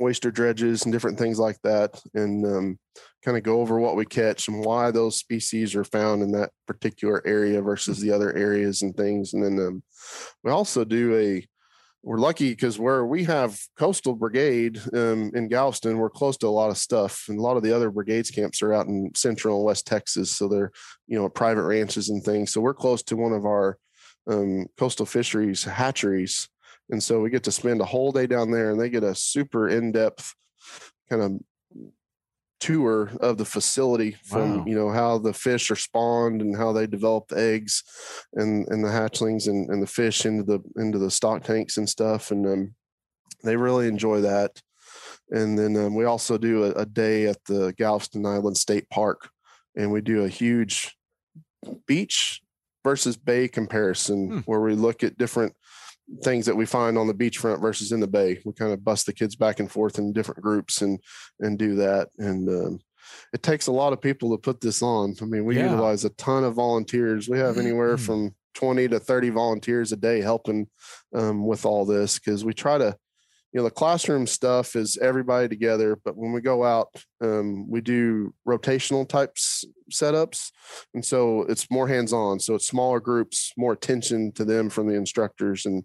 oyster 0.00 0.30
dredges, 0.30 0.84
and 0.84 0.92
different 0.92 1.18
things 1.18 1.38
like 1.38 1.58
that, 1.62 2.00
and 2.14 2.44
um, 2.46 2.78
kind 3.24 3.36
of 3.36 3.42
go 3.42 3.60
over 3.60 3.78
what 3.78 3.96
we 3.96 4.04
catch 4.04 4.48
and 4.48 4.64
why 4.64 4.90
those 4.90 5.16
species 5.16 5.74
are 5.74 5.84
found 5.84 6.22
in 6.22 6.32
that 6.32 6.50
particular 6.66 7.22
area 7.26 7.60
versus 7.60 8.00
the 8.00 8.12
other 8.12 8.34
areas 8.36 8.82
and 8.82 8.96
things. 8.96 9.34
And 9.34 9.44
then 9.44 9.66
um, 9.66 9.82
we 10.42 10.50
also 10.50 10.84
do 10.84 11.16
a 11.16 11.46
we're 12.02 12.18
lucky 12.18 12.50
because 12.50 12.78
where 12.78 13.04
we 13.04 13.24
have 13.24 13.58
coastal 13.78 14.14
brigade 14.14 14.80
um, 14.94 15.30
in 15.34 15.48
galveston 15.48 15.98
we're 15.98 16.10
close 16.10 16.36
to 16.36 16.46
a 16.46 16.48
lot 16.48 16.70
of 16.70 16.78
stuff 16.78 17.26
and 17.28 17.38
a 17.38 17.42
lot 17.42 17.56
of 17.56 17.62
the 17.62 17.74
other 17.74 17.90
brigades 17.90 18.30
camps 18.30 18.62
are 18.62 18.72
out 18.72 18.86
in 18.86 19.10
central 19.14 19.56
and 19.56 19.64
west 19.64 19.86
texas 19.86 20.34
so 20.34 20.48
they're 20.48 20.72
you 21.06 21.18
know 21.18 21.28
private 21.28 21.64
ranches 21.64 22.08
and 22.08 22.22
things 22.22 22.52
so 22.52 22.60
we're 22.60 22.74
close 22.74 23.02
to 23.02 23.16
one 23.16 23.32
of 23.32 23.44
our 23.44 23.76
um, 24.30 24.66
coastal 24.78 25.06
fisheries 25.06 25.64
hatcheries 25.64 26.48
and 26.90 27.02
so 27.02 27.20
we 27.20 27.30
get 27.30 27.44
to 27.44 27.52
spend 27.52 27.80
a 27.80 27.84
whole 27.84 28.12
day 28.12 28.26
down 28.26 28.50
there 28.50 28.70
and 28.70 28.80
they 28.80 28.90
get 28.90 29.04
a 29.04 29.14
super 29.14 29.68
in-depth 29.68 30.34
kind 31.08 31.22
of 31.22 31.32
tour 32.60 33.10
of 33.20 33.38
the 33.38 33.44
facility 33.44 34.16
from 34.24 34.58
wow. 34.58 34.64
you 34.66 34.74
know 34.74 34.90
how 34.90 35.18
the 35.18 35.32
fish 35.32 35.70
are 35.70 35.76
spawned 35.76 36.42
and 36.42 36.56
how 36.56 36.72
they 36.72 36.86
develop 36.86 37.26
the 37.28 37.38
eggs 37.38 37.82
and 38.34 38.68
and 38.68 38.84
the 38.84 38.88
hatchlings 38.88 39.48
and, 39.48 39.68
and 39.70 39.82
the 39.82 39.86
fish 39.86 40.26
into 40.26 40.42
the 40.42 40.60
into 40.76 40.98
the 40.98 41.10
stock 41.10 41.42
tanks 41.42 41.78
and 41.78 41.88
stuff 41.88 42.30
and 42.30 42.46
um, 42.46 42.74
they 43.42 43.56
really 43.56 43.88
enjoy 43.88 44.20
that 44.20 44.60
and 45.30 45.58
then 45.58 45.76
um, 45.76 45.94
we 45.94 46.04
also 46.04 46.36
do 46.36 46.64
a, 46.64 46.70
a, 46.72 46.86
day 46.86 47.26
at 47.26 47.42
the 47.46 47.72
galveston 47.78 48.26
island 48.26 48.56
state 48.56 48.88
park 48.90 49.30
and 49.74 49.90
we 49.90 50.02
do 50.02 50.24
a 50.24 50.28
huge 50.28 50.94
beach 51.86 52.42
versus 52.84 53.16
bay 53.16 53.48
comparison 53.48 54.28
hmm. 54.28 54.38
where 54.40 54.60
we 54.60 54.74
look 54.74 55.02
at 55.02 55.16
different 55.16 55.54
things 56.22 56.46
that 56.46 56.56
we 56.56 56.66
find 56.66 56.98
on 56.98 57.06
the 57.06 57.14
beachfront 57.14 57.60
versus 57.60 57.92
in 57.92 58.00
the 58.00 58.06
bay. 58.06 58.38
We 58.44 58.52
kind 58.52 58.72
of 58.72 58.84
bust 58.84 59.06
the 59.06 59.12
kids 59.12 59.36
back 59.36 59.60
and 59.60 59.70
forth 59.70 59.98
in 59.98 60.12
different 60.12 60.42
groups 60.42 60.82
and 60.82 61.00
and 61.40 61.58
do 61.58 61.76
that. 61.76 62.08
And 62.18 62.48
um, 62.48 62.80
it 63.32 63.42
takes 63.42 63.66
a 63.66 63.72
lot 63.72 63.92
of 63.92 64.00
people 64.00 64.30
to 64.30 64.38
put 64.38 64.60
this 64.60 64.82
on. 64.82 65.14
I 65.20 65.24
mean, 65.24 65.44
we 65.44 65.56
yeah. 65.56 65.70
utilize 65.70 66.04
a 66.04 66.10
ton 66.10 66.44
of 66.44 66.54
volunteers. 66.54 67.28
We 67.28 67.38
have 67.38 67.58
anywhere 67.58 67.96
mm-hmm. 67.96 68.04
from 68.04 68.34
20 68.54 68.88
to 68.88 69.00
30 69.00 69.30
volunteers 69.30 69.92
a 69.92 69.96
day 69.96 70.20
helping 70.20 70.68
um, 71.14 71.46
with 71.46 71.64
all 71.64 71.84
this 71.84 72.18
because 72.18 72.44
we 72.44 72.52
try 72.52 72.78
to 72.78 72.96
you 73.52 73.58
know 73.58 73.64
the 73.64 73.70
classroom 73.70 74.26
stuff 74.26 74.76
is 74.76 74.96
everybody 74.98 75.48
together 75.48 75.98
but 76.04 76.16
when 76.16 76.32
we 76.32 76.40
go 76.40 76.64
out 76.64 76.88
um, 77.20 77.68
we 77.68 77.80
do 77.80 78.32
rotational 78.46 79.08
types 79.08 79.64
setups 79.92 80.50
and 80.94 81.04
so 81.04 81.42
it's 81.42 81.70
more 81.70 81.88
hands-on 81.88 82.38
so 82.38 82.54
it's 82.54 82.66
smaller 82.66 83.00
groups 83.00 83.52
more 83.56 83.72
attention 83.72 84.32
to 84.32 84.44
them 84.44 84.70
from 84.70 84.86
the 84.86 84.94
instructors 84.94 85.66
and 85.66 85.84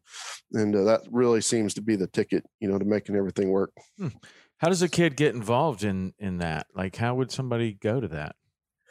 and 0.53 0.75
uh, 0.75 0.83
that 0.83 1.01
really 1.11 1.41
seems 1.41 1.73
to 1.73 1.81
be 1.81 1.95
the 1.95 2.07
ticket 2.07 2.45
you 2.59 2.67
know 2.67 2.77
to 2.77 2.85
making 2.85 3.15
everything 3.15 3.49
work. 3.49 3.71
Hmm. 3.97 4.09
how 4.57 4.69
does 4.69 4.81
a 4.81 4.89
kid 4.89 5.15
get 5.15 5.33
involved 5.33 5.83
in 5.83 6.13
in 6.19 6.37
that? 6.39 6.67
Like 6.75 6.95
how 6.95 7.15
would 7.15 7.31
somebody 7.31 7.73
go 7.73 7.99
to 7.99 8.07
that? 8.09 8.35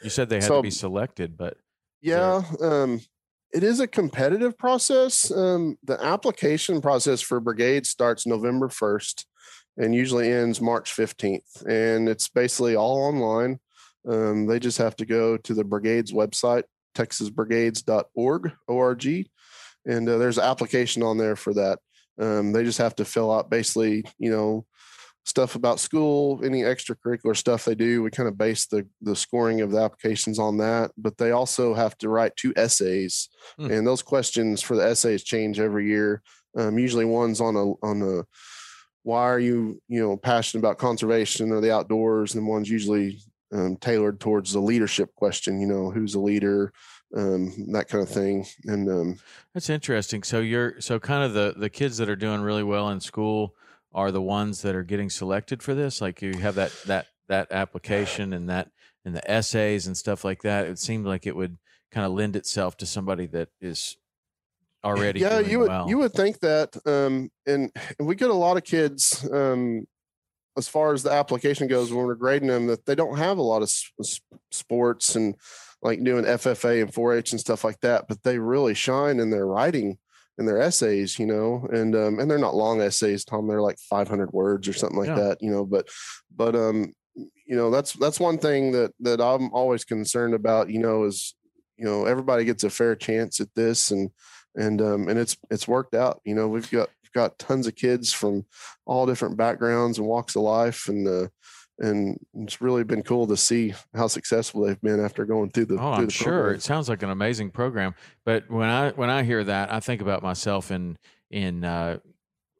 You 0.03 0.09
said 0.09 0.29
they 0.29 0.35
had 0.35 0.43
so, 0.43 0.57
to 0.57 0.61
be 0.61 0.71
selected 0.71 1.37
but 1.37 1.57
yeah 2.01 2.43
um 2.61 3.01
it 3.55 3.63
is 3.63 3.79
a 3.79 3.87
competitive 3.87 4.57
process. 4.57 5.31
Um, 5.31 5.77
the 5.83 6.01
application 6.03 6.81
process 6.81 7.21
for 7.21 7.39
brigade 7.39 7.85
starts 7.85 8.27
November 8.27 8.67
1st 8.67 9.23
and 9.77 9.95
usually 9.95 10.29
ends 10.29 10.59
March 10.59 10.93
15th. 10.93 11.65
And 11.65 12.09
it's 12.09 12.27
basically 12.27 12.75
all 12.75 12.97
online. 12.97 13.59
Um, 14.05 14.45
they 14.45 14.59
just 14.59 14.77
have 14.77 14.97
to 14.97 15.05
go 15.05 15.37
to 15.37 15.53
the 15.53 15.63
brigade's 15.63 16.11
website, 16.11 16.63
texasbrigades.org, 16.95 18.51
O-R-G, 18.67 19.31
and 19.85 20.09
uh, 20.09 20.17
there's 20.17 20.37
an 20.37 20.43
application 20.43 21.01
on 21.01 21.17
there 21.17 21.37
for 21.37 21.53
that. 21.53 21.79
Um, 22.19 22.51
they 22.51 22.63
just 22.63 22.77
have 22.77 22.95
to 22.95 23.05
fill 23.05 23.31
out 23.31 23.49
basically, 23.49 24.03
you 24.19 24.31
know, 24.31 24.65
stuff 25.25 25.55
about 25.55 25.79
school, 25.79 26.39
any 26.43 26.61
extracurricular 26.61 27.35
stuff 27.35 27.65
they 27.65 27.75
do. 27.75 28.03
We 28.03 28.11
kind 28.11 28.29
of 28.29 28.37
base 28.37 28.67
the 28.67 28.87
the 29.01 29.15
scoring 29.15 29.61
of 29.61 29.71
the 29.71 29.79
applications 29.79 30.39
on 30.39 30.57
that. 30.57 30.91
But 30.97 31.17
they 31.17 31.31
also 31.31 31.73
have 31.73 31.97
to 31.97 32.09
write 32.09 32.35
two 32.37 32.53
essays, 32.55 33.29
mm. 33.59 33.71
and 33.71 33.85
those 33.85 34.01
questions 34.01 34.61
for 34.61 34.77
the 34.77 34.87
essays 34.87 35.23
change 35.23 35.59
every 35.59 35.87
year. 35.87 36.21
Um, 36.57 36.79
usually, 36.79 37.05
one's 37.05 37.41
on 37.41 37.55
a 37.55 37.85
on 37.85 38.01
a 38.01 38.23
why 39.03 39.23
are 39.23 39.39
you 39.39 39.81
you 39.87 40.01
know 40.01 40.15
passionate 40.15 40.61
about 40.61 40.77
conservation 40.77 41.51
or 41.51 41.59
the 41.59 41.73
outdoors, 41.73 42.35
and 42.35 42.47
one's 42.47 42.69
usually 42.69 43.19
um, 43.51 43.77
tailored 43.77 44.19
towards 44.19 44.53
the 44.53 44.61
leadership 44.61 45.13
question. 45.15 45.59
You 45.59 45.67
know, 45.67 45.89
who's 45.89 46.13
a 46.13 46.19
leader, 46.19 46.71
um, 47.15 47.51
that 47.71 47.87
kind 47.87 48.03
of 48.03 48.09
thing. 48.09 48.45
And 48.65 48.89
um, 48.89 49.19
that's 49.55 49.71
interesting. 49.71 50.21
So 50.21 50.39
you're 50.39 50.79
so 50.81 50.99
kind 50.99 51.23
of 51.23 51.33
the 51.33 51.55
the 51.57 51.69
kids 51.69 51.97
that 51.97 52.09
are 52.09 52.15
doing 52.15 52.41
really 52.41 52.63
well 52.63 52.89
in 52.89 52.99
school 52.99 53.55
are 53.95 54.11
the 54.11 54.21
ones 54.21 54.61
that 54.61 54.75
are 54.75 54.83
getting 54.83 55.09
selected 55.09 55.63
for 55.63 55.73
this? 55.73 56.01
Like 56.01 56.21
you 56.21 56.37
have 56.39 56.55
that 56.55 56.71
that 56.85 57.07
that 57.27 57.51
application 57.51 58.33
and 58.33 58.49
that 58.49 58.69
and 59.05 59.15
the 59.15 59.31
essays 59.31 59.87
and 59.87 59.97
stuff 59.97 60.23
like 60.23 60.43
that. 60.43 60.67
It 60.67 60.77
seemed 60.77 61.05
like 61.05 61.25
it 61.25 61.35
would 61.35 61.57
kind 61.91 62.05
of 62.05 62.11
lend 62.11 62.35
itself 62.35 62.75
to 62.77 62.85
somebody 62.85 63.25
that 63.27 63.49
is 63.61 63.97
already 64.83 65.19
yeah 65.19 65.39
you 65.39 65.57
would 65.57 65.69
well. 65.69 65.89
you 65.89 65.97
would 65.97 66.13
think 66.13 66.39
that 66.41 66.77
um 66.85 67.31
and 67.47 67.71
we 67.99 68.13
get 68.13 68.29
a 68.29 68.33
lot 68.33 68.55
of 68.55 68.63
kids 68.63 69.27
um 69.33 69.83
as 70.57 70.67
far 70.67 70.93
as 70.93 71.01
the 71.01 71.11
application 71.11 71.67
goes 71.67 71.91
when 71.91 72.05
we're 72.05 72.13
grading 72.13 72.47
them 72.47 72.67
that 72.67 72.85
they 72.85 72.93
don't 72.93 73.17
have 73.17 73.39
a 73.39 73.41
lot 73.41 73.63
of 73.63 73.71
sports 74.51 75.15
and 75.15 75.33
like 75.81 76.03
doing 76.03 76.23
ffa 76.23 76.83
and 76.83 76.93
4-h 76.93 77.31
and 77.31 77.41
stuff 77.41 77.63
like 77.63 77.79
that 77.79 78.05
but 78.07 78.21
they 78.21 78.37
really 78.37 78.75
shine 78.75 79.19
in 79.19 79.31
their 79.31 79.47
writing 79.47 79.97
in 80.37 80.45
their 80.45 80.61
essays, 80.61 81.17
you 81.17 81.25
know, 81.25 81.67
and 81.71 81.95
um, 81.95 82.19
and 82.19 82.29
they're 82.29 82.37
not 82.37 82.55
long 82.55 82.81
essays, 82.81 83.23
Tom. 83.23 83.47
They're 83.47 83.61
like 83.61 83.79
500 83.79 84.31
words 84.31 84.67
or 84.67 84.73
something 84.73 84.99
like 84.99 85.09
yeah. 85.09 85.15
that, 85.15 85.37
you 85.41 85.51
know. 85.51 85.65
But 85.65 85.87
but 86.35 86.55
um, 86.55 86.93
you 87.15 87.55
know, 87.55 87.71
that's 87.71 87.93
that's 87.93 88.19
one 88.19 88.37
thing 88.37 88.71
that 88.73 88.91
that 88.99 89.21
I'm 89.21 89.51
always 89.53 89.85
concerned 89.85 90.33
about. 90.33 90.69
You 90.69 90.79
know, 90.79 91.05
is 91.05 91.35
you 91.77 91.85
know 91.85 92.05
everybody 92.05 92.45
gets 92.45 92.63
a 92.63 92.69
fair 92.69 92.95
chance 92.95 93.39
at 93.39 93.53
this, 93.55 93.91
and 93.91 94.09
and 94.55 94.81
um, 94.81 95.07
and 95.07 95.19
it's 95.19 95.37
it's 95.49 95.67
worked 95.67 95.95
out. 95.95 96.21
You 96.25 96.35
know, 96.35 96.47
we've 96.47 96.69
got 96.69 96.89
we've 97.03 97.13
got 97.13 97.39
tons 97.39 97.67
of 97.67 97.75
kids 97.75 98.11
from 98.11 98.45
all 98.85 99.05
different 99.05 99.37
backgrounds 99.37 99.97
and 99.97 100.07
walks 100.07 100.35
of 100.35 100.41
life, 100.41 100.87
and 100.89 101.07
uh, 101.07 101.27
and 101.79 102.19
it's 102.35 102.61
really 102.61 102.83
been 102.83 103.03
cool 103.03 103.27
to 103.27 103.37
see 103.37 103.73
how 103.93 104.07
successful 104.07 104.61
they've 104.61 104.81
been 104.81 105.03
after 105.03 105.25
going 105.25 105.49
through 105.51 105.65
the. 105.65 105.75
Oh, 105.75 105.95
through 105.95 106.03
I'm 106.03 106.09
sure 106.09 106.33
program. 106.33 106.55
it 106.55 106.63
sounds 106.63 106.89
like 106.89 107.03
an 107.03 107.09
amazing 107.09 107.51
program. 107.51 107.95
But 108.23 108.49
when 108.49 108.69
I 108.69 108.91
when 108.91 109.09
I 109.09 109.23
hear 109.23 109.43
that, 109.43 109.71
I 109.71 109.79
think 109.79 110.01
about 110.01 110.23
myself 110.23 110.71
in 110.71 110.97
in 111.29 111.63
uh, 111.63 111.99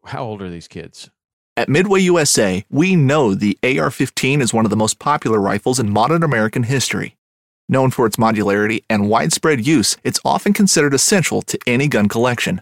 how 0.06 0.24
old 0.24 0.42
are 0.42 0.50
these 0.50 0.68
kids? 0.68 1.10
At 1.58 1.70
Midway 1.70 2.02
USA, 2.02 2.66
we 2.70 2.98
know 2.98 3.34
the 3.34 3.58
AR-15 3.64 4.42
is 4.42 4.54
one 4.54 4.66
of 4.66 4.70
the 4.72 4.76
most 4.76 5.00
popular 5.00 5.40
rifles 5.40 5.80
in 5.80 5.90
modern 5.90 6.22
American 6.22 6.64
history. 6.64 7.16
Known 7.70 7.92
for 7.92 8.06
its 8.06 8.18
modularity 8.18 8.84
and 8.90 9.10
widespread 9.10 9.66
use, 9.66 9.96
it's 10.04 10.20
often 10.26 10.52
considered 10.52 10.94
essential 10.94 11.42
to 11.44 11.58
any 11.66 11.88
gun 11.88 12.10
collection. 12.10 12.62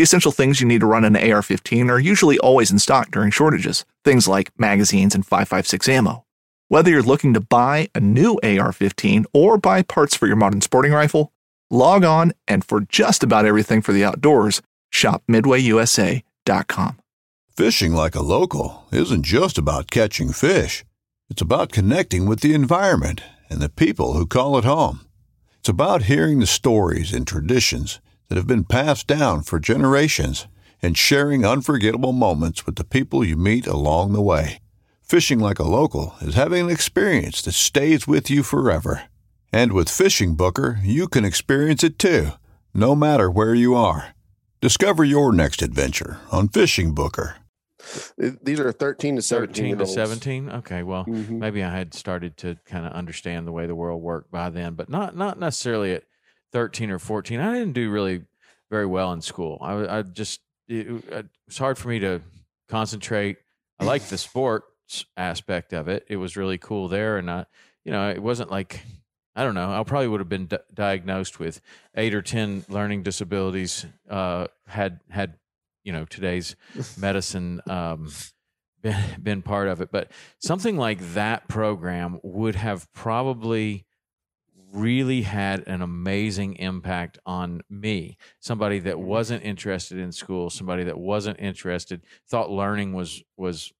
The 0.00 0.04
essential 0.04 0.32
things 0.32 0.62
you 0.62 0.66
need 0.66 0.80
to 0.80 0.86
run 0.86 1.04
an 1.04 1.14
AR 1.14 1.42
15 1.42 1.90
are 1.90 1.98
usually 1.98 2.38
always 2.38 2.70
in 2.70 2.78
stock 2.78 3.10
during 3.10 3.30
shortages, 3.30 3.84
things 4.02 4.26
like 4.26 4.50
magazines 4.58 5.14
and 5.14 5.26
5.56 5.26 5.86
ammo. 5.90 6.24
Whether 6.68 6.90
you're 6.90 7.02
looking 7.02 7.34
to 7.34 7.40
buy 7.40 7.90
a 7.94 8.00
new 8.00 8.40
AR 8.42 8.72
15 8.72 9.26
or 9.34 9.58
buy 9.58 9.82
parts 9.82 10.16
for 10.16 10.26
your 10.26 10.36
modern 10.36 10.62
sporting 10.62 10.92
rifle, 10.92 11.34
log 11.68 12.02
on 12.02 12.32
and 12.48 12.64
for 12.64 12.80
just 12.80 13.22
about 13.22 13.44
everything 13.44 13.82
for 13.82 13.92
the 13.92 14.02
outdoors, 14.02 14.62
shop 14.88 15.22
MidwayUSA.com. 15.28 16.98
Fishing 17.54 17.92
like 17.92 18.14
a 18.14 18.22
local 18.22 18.86
isn't 18.90 19.26
just 19.26 19.58
about 19.58 19.90
catching 19.90 20.32
fish, 20.32 20.82
it's 21.28 21.42
about 21.42 21.72
connecting 21.72 22.24
with 22.24 22.40
the 22.40 22.54
environment 22.54 23.22
and 23.50 23.60
the 23.60 23.68
people 23.68 24.14
who 24.14 24.26
call 24.26 24.56
it 24.56 24.64
home. 24.64 25.00
It's 25.58 25.68
about 25.68 26.04
hearing 26.04 26.38
the 26.38 26.46
stories 26.46 27.12
and 27.12 27.26
traditions 27.26 28.00
that 28.30 28.36
have 28.36 28.46
been 28.46 28.64
passed 28.64 29.06
down 29.08 29.42
for 29.42 29.58
generations 29.58 30.46
and 30.80 30.96
sharing 30.96 31.44
unforgettable 31.44 32.12
moments 32.12 32.64
with 32.64 32.76
the 32.76 32.84
people 32.84 33.22
you 33.24 33.36
meet 33.36 33.66
along 33.66 34.12
the 34.12 34.22
way. 34.22 34.58
Fishing 35.02 35.40
like 35.40 35.58
a 35.58 35.64
local 35.64 36.14
is 36.22 36.36
having 36.36 36.66
an 36.66 36.70
experience 36.70 37.42
that 37.42 37.52
stays 37.52 38.06
with 38.06 38.30
you 38.30 38.42
forever. 38.44 39.02
And 39.52 39.72
with 39.72 39.88
Fishing 39.90 40.36
Booker, 40.36 40.78
you 40.84 41.08
can 41.08 41.24
experience 41.24 41.82
it 41.82 41.98
too, 41.98 42.28
no 42.72 42.94
matter 42.94 43.28
where 43.28 43.54
you 43.54 43.74
are. 43.74 44.14
Discover 44.60 45.02
your 45.04 45.32
next 45.32 45.60
adventure 45.60 46.20
on 46.30 46.48
Fishing 46.48 46.94
Booker. 46.94 47.34
These 48.16 48.60
are 48.60 48.70
13 48.70 49.16
to 49.16 49.22
17. 49.22 49.76
13 49.76 49.78
to 49.78 49.86
17 49.86 50.50
okay 50.50 50.82
well 50.82 51.06
Mhm. 51.06 51.30
maybe 51.38 51.64
i 51.64 51.70
had 51.74 51.94
started 51.94 52.36
to 52.36 52.58
kind 52.66 52.84
of 52.86 52.92
understand 52.92 53.46
the 53.46 53.52
way 53.52 53.66
the 53.66 53.74
world 53.74 54.02
worked 54.02 54.30
by 54.30 54.50
then 54.50 54.74
but 54.74 54.90
not 54.90 55.16
not 55.16 55.38
necessarily 55.40 55.94
at 55.94 56.04
13 56.52 56.90
or 56.90 56.98
14 56.98 57.40
i 57.40 57.54
didn't 57.54 57.72
do 57.74 57.90
really 57.90 58.22
very 58.70 58.86
well 58.86 59.12
in 59.12 59.20
school. 59.20 59.58
I, 59.60 59.98
I 59.98 60.02
just 60.02 60.40
it, 60.68 60.86
it 60.86 61.26
was 61.46 61.58
hard 61.58 61.76
for 61.76 61.88
me 61.88 61.98
to 61.98 62.22
concentrate. 62.68 63.38
I 63.78 63.84
liked 63.84 64.08
the 64.08 64.18
sports 64.18 65.04
aspect 65.16 65.72
of 65.72 65.88
it. 65.88 66.06
It 66.08 66.16
was 66.16 66.36
really 66.36 66.58
cool 66.58 66.88
there 66.88 67.18
and 67.18 67.30
i 67.30 67.46
you 67.84 67.92
know 67.92 68.10
it 68.10 68.22
wasn't 68.22 68.50
like 68.50 68.80
i 69.36 69.44
don't 69.44 69.54
know 69.54 69.70
i 69.72 69.82
probably 69.84 70.08
would 70.08 70.20
have 70.20 70.28
been 70.28 70.46
di- 70.46 70.58
diagnosed 70.74 71.38
with 71.38 71.60
eight 71.96 72.12
or 72.14 72.22
ten 72.22 72.64
learning 72.68 73.02
disabilities 73.04 73.86
uh 74.10 74.48
had 74.66 75.00
had 75.08 75.38
you 75.84 75.92
know 75.92 76.04
today's 76.04 76.56
medicine 76.98 77.60
um 77.68 78.10
been, 78.82 78.96
been 79.22 79.42
part 79.42 79.68
of 79.68 79.80
it. 79.80 79.90
But 79.92 80.10
something 80.40 80.76
like 80.76 80.98
that 81.14 81.48
program 81.48 82.18
would 82.22 82.56
have 82.56 82.92
probably 82.92 83.86
really 84.72 85.22
had 85.22 85.66
an 85.68 85.82
amazing 85.82 86.54
impact 86.56 87.18
on 87.26 87.60
me 87.68 88.16
somebody 88.40 88.78
that 88.78 89.00
wasn't 89.00 89.42
interested 89.44 89.98
in 89.98 90.12
school 90.12 90.48
somebody 90.50 90.84
that 90.84 90.98
wasn't 90.98 91.38
interested 91.40 92.04
thought 92.28 92.50
learning 92.50 92.92
was 92.92 93.22
was 93.36 93.72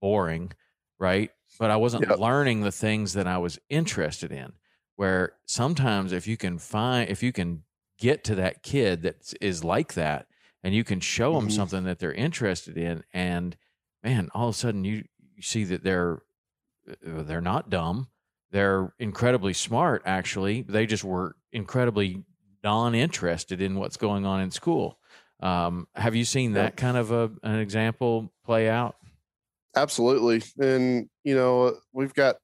boring 0.00 0.52
right 0.98 1.30
but 1.58 1.70
i 1.70 1.76
wasn't 1.76 2.06
Yep. 2.06 2.18
learning 2.18 2.62
the 2.62 2.72
things 2.72 3.12
that 3.12 3.26
i 3.26 3.38
was 3.38 3.58
interested 3.68 4.32
in 4.32 4.52
where 4.96 5.38
sometimes 5.46 6.12
if 6.12 6.26
you 6.26 6.36
can 6.36 6.58
find 6.58 7.08
if 7.08 7.22
you 7.22 7.32
can 7.32 7.62
get 7.98 8.24
to 8.24 8.34
that 8.34 8.62
kid 8.62 9.02
that 9.02 9.32
is 9.40 9.62
like 9.64 9.94
that 9.94 10.26
and 10.64 10.74
you 10.74 10.84
can 10.84 11.00
show 11.00 11.34
them 11.34 11.48
Mhm. 11.48 11.48
something 11.48 11.84
that 11.84 11.98
they're 11.98 12.12
interested 12.12 12.76
in 12.76 13.04
and 13.12 13.56
man 14.02 14.28
all 14.34 14.48
of 14.48 14.54
a 14.54 14.58
sudden 14.58 14.84
you, 14.84 15.04
you 15.34 15.42
see 15.42 15.64
that 15.64 15.84
they're 15.84 16.22
uh, 16.88 17.22
they're 17.22 17.40
not 17.40 17.70
dumb 17.70 18.08
they're 18.52 18.92
incredibly 18.98 19.52
smart 19.52 20.02
actually 20.06 20.62
they 20.62 20.86
just 20.86 21.04
were 21.04 21.34
incredibly 21.52 22.22
non-interested 22.62 23.60
in 23.60 23.74
what's 23.76 23.96
going 23.96 24.24
on 24.24 24.40
in 24.40 24.50
school 24.50 24.98
um, 25.40 25.88
have 25.96 26.14
you 26.14 26.24
seen 26.24 26.52
that 26.52 26.76
kind 26.76 26.96
of 26.96 27.10
a, 27.10 27.30
an 27.42 27.58
example 27.58 28.32
play 28.44 28.68
out 28.68 28.94
Absolutely. 29.76 30.42
And, 30.58 31.08
you 31.24 31.34
know, 31.34 31.76
we've 31.92 32.14
got 32.14 32.36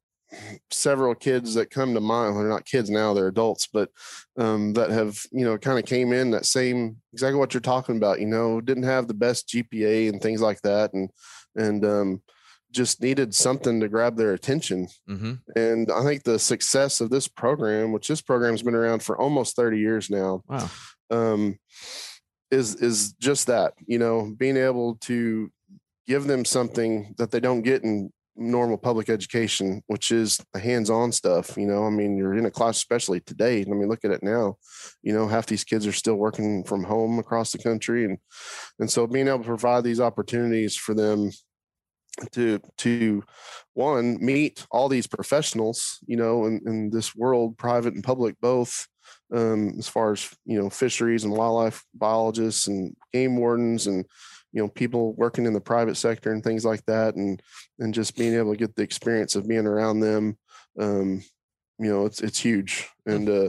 several 0.70 1.14
kids 1.14 1.54
that 1.54 1.70
come 1.70 1.94
to 1.94 2.00
mind. 2.00 2.34
Well, 2.34 2.42
they're 2.42 2.52
not 2.52 2.64
kids 2.64 2.90
now, 2.90 3.14
they're 3.14 3.28
adults, 3.28 3.68
but 3.72 3.90
um, 4.36 4.72
that 4.74 4.90
have, 4.90 5.18
you 5.30 5.44
know, 5.44 5.58
kind 5.58 5.78
of 5.78 5.84
came 5.84 6.12
in 6.12 6.30
that 6.30 6.46
same 6.46 6.96
exactly 7.12 7.38
what 7.38 7.52
you're 7.52 7.60
talking 7.60 7.96
about, 7.96 8.20
you 8.20 8.26
know, 8.26 8.60
didn't 8.60 8.84
have 8.84 9.08
the 9.08 9.14
best 9.14 9.48
GPA 9.48 10.08
and 10.08 10.20
things 10.20 10.40
like 10.40 10.60
that. 10.62 10.92
And, 10.94 11.10
and, 11.54 11.84
um, 11.84 12.22
just 12.70 13.00
needed 13.00 13.34
something 13.34 13.80
to 13.80 13.88
grab 13.88 14.16
their 14.16 14.34
attention. 14.34 14.88
mm-hmm. 15.08 15.34
And 15.56 15.90
I 15.90 16.02
think 16.04 16.22
the 16.22 16.38
success 16.38 17.00
of 17.00 17.10
this 17.10 17.28
program, 17.28 17.92
which 17.92 18.08
this 18.08 18.20
program's 18.20 18.62
been 18.62 18.74
around 18.74 19.02
for 19.02 19.18
almost 19.18 19.56
30 19.56 19.78
years 19.78 20.10
now, 20.10 20.42
wow 20.46 20.68
um, 21.10 21.58
is 22.50 22.76
is 22.76 23.12
just 23.14 23.46
that 23.46 23.74
you 23.86 23.98
know 23.98 24.34
being 24.38 24.56
able 24.56 24.96
to 24.96 25.50
give 26.06 26.26
them 26.26 26.44
something 26.44 27.14
that 27.18 27.30
they 27.30 27.40
don't 27.40 27.62
get 27.62 27.84
in 27.84 28.10
normal 28.40 28.78
public 28.78 29.08
education 29.10 29.82
which 29.88 30.12
is 30.12 30.38
the 30.52 30.60
hands-on 30.60 31.10
stuff 31.10 31.56
you 31.56 31.66
know 31.66 31.84
i 31.84 31.90
mean 31.90 32.16
you're 32.16 32.36
in 32.36 32.46
a 32.46 32.50
class 32.50 32.76
especially 32.76 33.18
today 33.20 33.62
i 33.62 33.70
mean 33.70 33.88
look 33.88 34.04
at 34.04 34.12
it 34.12 34.22
now 34.22 34.54
you 35.02 35.12
know 35.12 35.26
half 35.26 35.46
these 35.46 35.64
kids 35.64 35.88
are 35.88 35.92
still 35.92 36.14
working 36.14 36.62
from 36.62 36.84
home 36.84 37.18
across 37.18 37.50
the 37.50 37.58
country 37.58 38.04
and 38.04 38.16
and 38.78 38.88
so 38.88 39.08
being 39.08 39.26
able 39.26 39.38
to 39.40 39.44
provide 39.44 39.82
these 39.82 39.98
opportunities 39.98 40.76
for 40.76 40.94
them 40.94 41.32
to 42.32 42.60
to 42.76 43.22
one 43.74 44.18
meet 44.24 44.66
all 44.70 44.88
these 44.88 45.06
professionals 45.06 45.98
you 46.06 46.16
know 46.16 46.46
in, 46.46 46.60
in 46.66 46.90
this 46.90 47.14
world 47.14 47.56
private 47.56 47.94
and 47.94 48.04
public 48.04 48.34
both 48.40 48.86
um, 49.34 49.74
as 49.78 49.88
far 49.88 50.12
as 50.12 50.28
you 50.44 50.60
know 50.60 50.70
fisheries 50.70 51.24
and 51.24 51.32
wildlife 51.32 51.84
biologists 51.94 52.66
and 52.68 52.94
game 53.12 53.36
wardens 53.36 53.86
and 53.86 54.04
you 54.52 54.62
know 54.62 54.68
people 54.68 55.12
working 55.14 55.46
in 55.46 55.52
the 55.52 55.60
private 55.60 55.96
sector 55.96 56.32
and 56.32 56.42
things 56.42 56.64
like 56.64 56.84
that 56.86 57.14
and 57.14 57.42
and 57.78 57.94
just 57.94 58.16
being 58.16 58.34
able 58.34 58.52
to 58.52 58.58
get 58.58 58.74
the 58.74 58.82
experience 58.82 59.36
of 59.36 59.48
being 59.48 59.66
around 59.66 60.00
them 60.00 60.36
um, 60.80 61.22
you 61.78 61.90
know 61.90 62.06
it's 62.06 62.20
it's 62.20 62.40
huge. 62.40 62.88
And 63.06 63.28
uh, 63.28 63.48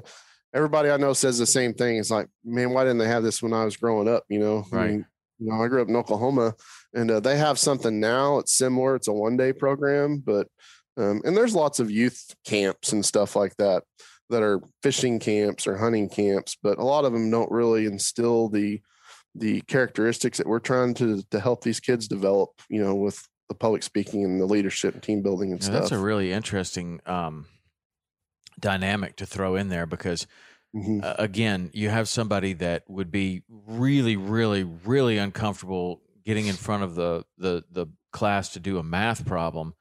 everybody 0.53 0.89
i 0.89 0.97
know 0.97 1.13
says 1.13 1.37
the 1.37 1.45
same 1.45 1.73
thing. 1.73 1.97
It's 1.97 2.11
like 2.11 2.27
man 2.43 2.71
why 2.71 2.83
didn't 2.83 2.99
they 2.99 3.07
have 3.07 3.23
this 3.23 3.41
when 3.41 3.53
i 3.53 3.63
was 3.65 3.77
growing 3.77 4.07
up? 4.07 4.23
You 4.29 4.39
know 4.39 4.65
I 4.71 4.75
Right. 4.75 4.91
mean, 4.91 5.05
you 5.39 5.49
know 5.49 5.63
i 5.63 5.67
grew 5.67 5.81
up 5.81 5.87
in 5.87 5.95
oklahoma 5.95 6.53
and 6.93 7.09
uh, 7.09 7.19
they 7.19 7.37
have 7.37 7.57
something 7.57 7.99
now 7.99 8.37
it's 8.37 8.53
similar 8.53 8.95
it's 8.95 9.07
a 9.07 9.13
one 9.13 9.37
day 9.37 9.53
program 9.53 10.21
but 10.23 10.47
um, 10.97 11.21
and 11.23 11.35
there's 11.35 11.55
lots 11.55 11.79
of 11.79 11.89
youth 11.89 12.35
camps 12.45 12.91
and 12.91 13.05
stuff 13.05 13.35
like 13.35 13.55
that 13.57 13.83
that 14.29 14.43
are 14.43 14.61
fishing 14.83 15.19
camps 15.19 15.65
or 15.65 15.77
hunting 15.77 16.09
camps 16.09 16.57
but 16.61 16.77
a 16.77 16.83
lot 16.83 17.05
of 17.05 17.13
them 17.13 17.31
don't 17.31 17.51
really 17.51 17.85
instill 17.85 18.49
the 18.49 18.79
the 19.35 19.61
characteristics 19.61 20.37
that 20.37 20.47
we're 20.47 20.59
trying 20.59 20.93
to 20.93 21.23
to 21.31 21.39
help 21.39 21.63
these 21.63 21.79
kids 21.79 22.07
develop 22.07 22.49
you 22.69 22.83
know 22.83 22.95
with 22.95 23.27
the 23.47 23.55
public 23.55 23.81
speaking 23.81 24.23
and 24.23 24.39
the 24.39 24.45
leadership 24.45 24.93
and 24.93 25.03
team 25.03 25.21
building 25.21 25.51
and 25.51 25.61
Yeah, 25.61 25.67
stuff 25.69 25.81
that's 25.81 25.91
a 25.91 25.97
really 25.97 26.31
interesting 26.31 27.01
um, 27.05 27.47
dynamic 28.59 29.15
to 29.17 29.25
throw 29.25 29.55
in 29.55 29.69
there 29.69 29.85
because 29.85 30.27
Mhm. 30.73 31.01
uh, 31.01 31.15
again, 31.19 31.71
you 31.73 31.89
have 31.89 32.09
somebody 32.09 32.53
that 32.53 32.89
would 32.89 33.11
be 33.11 33.43
really, 33.49 34.17
really, 34.17 34.63
really 34.63 35.17
uncomfortable 35.17 36.01
getting 36.25 36.47
in 36.47 36.57
front 36.57 36.83
of 36.83 36.95
the 36.95 37.25
the 37.37 37.63
the 37.71 37.87
class 38.11 38.49
to 38.53 38.59
do 38.59 38.77
a 38.77 38.83
math 38.83 39.25
problem. 39.25 39.73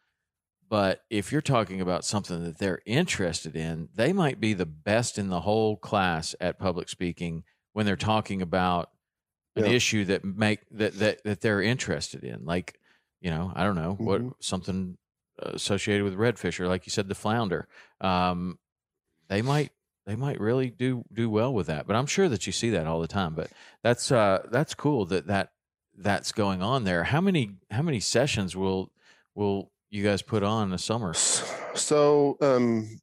But 0.69 1.05
if 1.11 1.33
you're 1.33 1.43
talking 1.43 1.81
about 1.81 2.05
something 2.05 2.45
that 2.45 2.59
they're 2.59 2.83
interested 2.87 3.57
in, 3.57 3.89
they 3.95 4.13
might 4.13 4.41
be 4.41 4.55
the 4.55 4.67
best 4.67 5.19
in 5.19 5.29
the 5.29 5.41
whole 5.41 5.77
class 5.77 6.35
at 6.41 6.59
public 6.59 6.89
speaking 6.89 7.45
when 7.73 7.87
they're 7.87 7.97
talking 7.97 8.43
about 8.43 8.91
an 9.57 9.65
Yeah. 9.65 9.67
issue 9.67 10.05
that 10.07 10.25
make 10.25 10.61
that 10.71 10.95
that 10.99 11.25
that 11.25 11.41
they're 11.41 11.63
interested 11.63 12.25
in. 12.25 12.45
Like, 12.47 12.81
you 13.21 13.31
know, 13.31 13.53
I 13.55 13.65
don't 13.65 13.77
know 13.77 14.01
what 14.05 14.25
Mhm. 14.25 14.33
something 14.41 14.99
associated 15.41 16.05
with 16.05 16.15
redfish 16.15 16.61
or 16.61 16.69
like 16.69 16.87
you 16.87 16.91
said, 16.91 17.09
the 17.09 17.15
flounder. 17.15 17.69
Um, 18.01 18.59
they 19.29 19.43
might 19.43 19.73
they 20.09 20.17
might 20.17 20.41
really 20.41 20.71
do 20.71 21.05
do 21.13 21.29
well 21.29 21.53
with 21.53 21.67
that. 21.67 21.87
But 21.87 21.95
I'm 21.95 22.07
sure 22.07 22.31
that 22.31 22.47
you 22.47 22.53
see 22.53 22.71
that 22.71 22.87
all 22.87 23.01
the 23.01 23.07
time. 23.07 23.35
But 23.35 23.51
that's 23.83 24.11
uh 24.11 24.47
that's 24.51 24.75
cool 24.75 25.05
that 25.07 25.27
that 25.27 25.51
that's 25.99 26.33
going 26.33 26.63
on 26.63 26.85
there. 26.85 27.05
How 27.05 27.21
many 27.21 27.51
how 27.71 27.83
many 27.83 28.01
sessions 28.01 28.57
will 28.57 28.91
will 29.35 29.71
you 29.91 30.03
guys 30.03 30.23
put 30.23 30.43
on 30.43 30.65
in 30.65 30.71
the 30.71 30.79
summer? 30.79 31.13
So 31.75 32.39
um, 32.41 33.01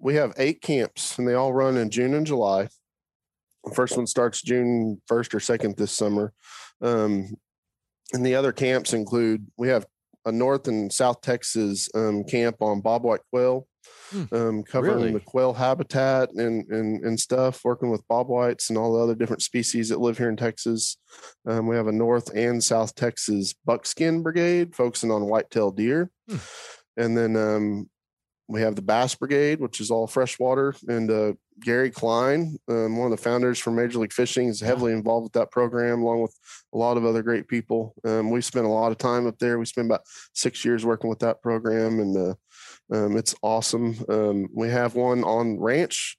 we 0.00 0.14
have 0.14 0.32
eight 0.38 0.62
camps, 0.62 1.18
and 1.18 1.28
they 1.28 1.34
all 1.34 1.52
run 1.52 1.76
in 1.76 1.90
June 1.90 2.14
and 2.14 2.26
July. 2.26 2.68
The 3.64 3.74
first 3.74 3.96
one 3.96 4.06
starts 4.06 4.40
June 4.40 5.00
first 5.06 5.34
or 5.34 5.40
second 5.40 5.76
this 5.76 5.92
summer, 5.92 6.32
um, 6.80 7.36
and 8.14 8.24
the 8.24 8.34
other 8.34 8.52
camps 8.52 8.94
include 8.94 9.46
we 9.58 9.68
have 9.68 9.84
a 10.24 10.32
North 10.32 10.68
and 10.68 10.90
South 10.90 11.20
Texas 11.20 11.88
um, 11.94 12.24
camp 12.24 12.56
on 12.60 12.80
bobwhite 12.80 13.20
quail, 13.30 13.66
Hmm. 14.10 14.24
um, 14.32 14.62
covering 14.62 14.94
Really? 14.96 15.12
the 15.12 15.20
quail 15.20 15.52
habitat 15.52 16.30
and, 16.34 16.64
and 16.70 17.04
and 17.04 17.18
stuff, 17.18 17.64
working 17.64 17.90
with 17.90 18.06
bobwhites 18.06 18.68
and 18.68 18.78
all 18.78 18.92
the 18.92 19.00
other 19.00 19.16
different 19.16 19.42
species 19.42 19.88
that 19.88 20.00
live 20.00 20.16
here 20.16 20.28
in 20.28 20.36
Texas. 20.36 20.96
Um, 21.46 21.66
we 21.66 21.74
have 21.74 21.88
a 21.88 21.92
North 21.92 22.30
and 22.34 22.62
South 22.62 22.94
Texas 22.94 23.54
buckskin 23.64 24.22
brigade 24.22 24.76
focusing 24.76 25.10
on 25.10 25.26
whitetail 25.26 25.72
deer. 25.72 26.10
Hmm. 26.28 26.36
And 26.96 27.16
then 27.16 27.36
um, 27.36 27.90
we 28.48 28.60
have 28.60 28.76
the 28.76 28.82
Bass 28.82 29.14
Brigade, 29.14 29.60
which 29.60 29.80
is 29.80 29.90
all 29.90 30.06
freshwater. 30.06 30.74
And 30.86 31.10
uh, 31.10 31.32
Gary 31.60 31.90
Klein, 31.90 32.56
um, 32.68 32.96
one 32.96 33.10
of 33.10 33.16
the 33.16 33.22
founders 33.22 33.58
from 33.58 33.74
Major 33.74 33.98
League 33.98 34.12
Fishing, 34.12 34.48
is 34.48 34.60
heavily 34.60 34.92
involved 34.92 35.24
with 35.24 35.32
that 35.32 35.50
program, 35.50 36.02
along 36.02 36.22
with 36.22 36.34
a 36.72 36.78
lot 36.78 36.96
of 36.96 37.04
other 37.04 37.22
great 37.22 37.48
people. 37.48 37.94
Um, 38.04 38.30
we 38.30 38.40
spent 38.40 38.66
a 38.66 38.70
lot 38.70 38.92
of 38.92 38.98
time 38.98 39.26
up 39.26 39.38
there. 39.38 39.58
We 39.58 39.66
spent 39.66 39.88
about 39.88 40.02
six 40.32 40.64
years 40.64 40.84
working 40.86 41.10
with 41.10 41.18
that 41.20 41.42
program, 41.42 41.98
and 41.98 42.16
uh, 42.16 42.34
um, 42.92 43.16
it's 43.16 43.34
awesome. 43.42 43.96
Um, 44.08 44.48
we 44.54 44.68
have 44.68 44.94
one 44.94 45.24
on 45.24 45.58
ranch. 45.58 46.16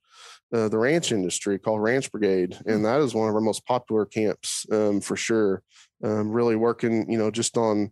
Uh, 0.53 0.69
the 0.69 0.77
ranch 0.77 1.11
industry 1.11 1.59
called 1.59 1.81
Ranch 1.81 2.09
Brigade, 2.09 2.57
and 2.65 2.85
that 2.85 3.01
is 3.01 3.13
one 3.13 3.27
of 3.27 3.35
our 3.35 3.41
most 3.41 3.65
popular 3.65 4.05
camps 4.05 4.65
um, 4.71 5.01
for 5.01 5.17
sure. 5.17 5.61
Um, 6.03 6.31
really 6.31 6.55
working, 6.55 7.11
you 7.11 7.17
know, 7.17 7.29
just 7.29 7.57
on 7.57 7.91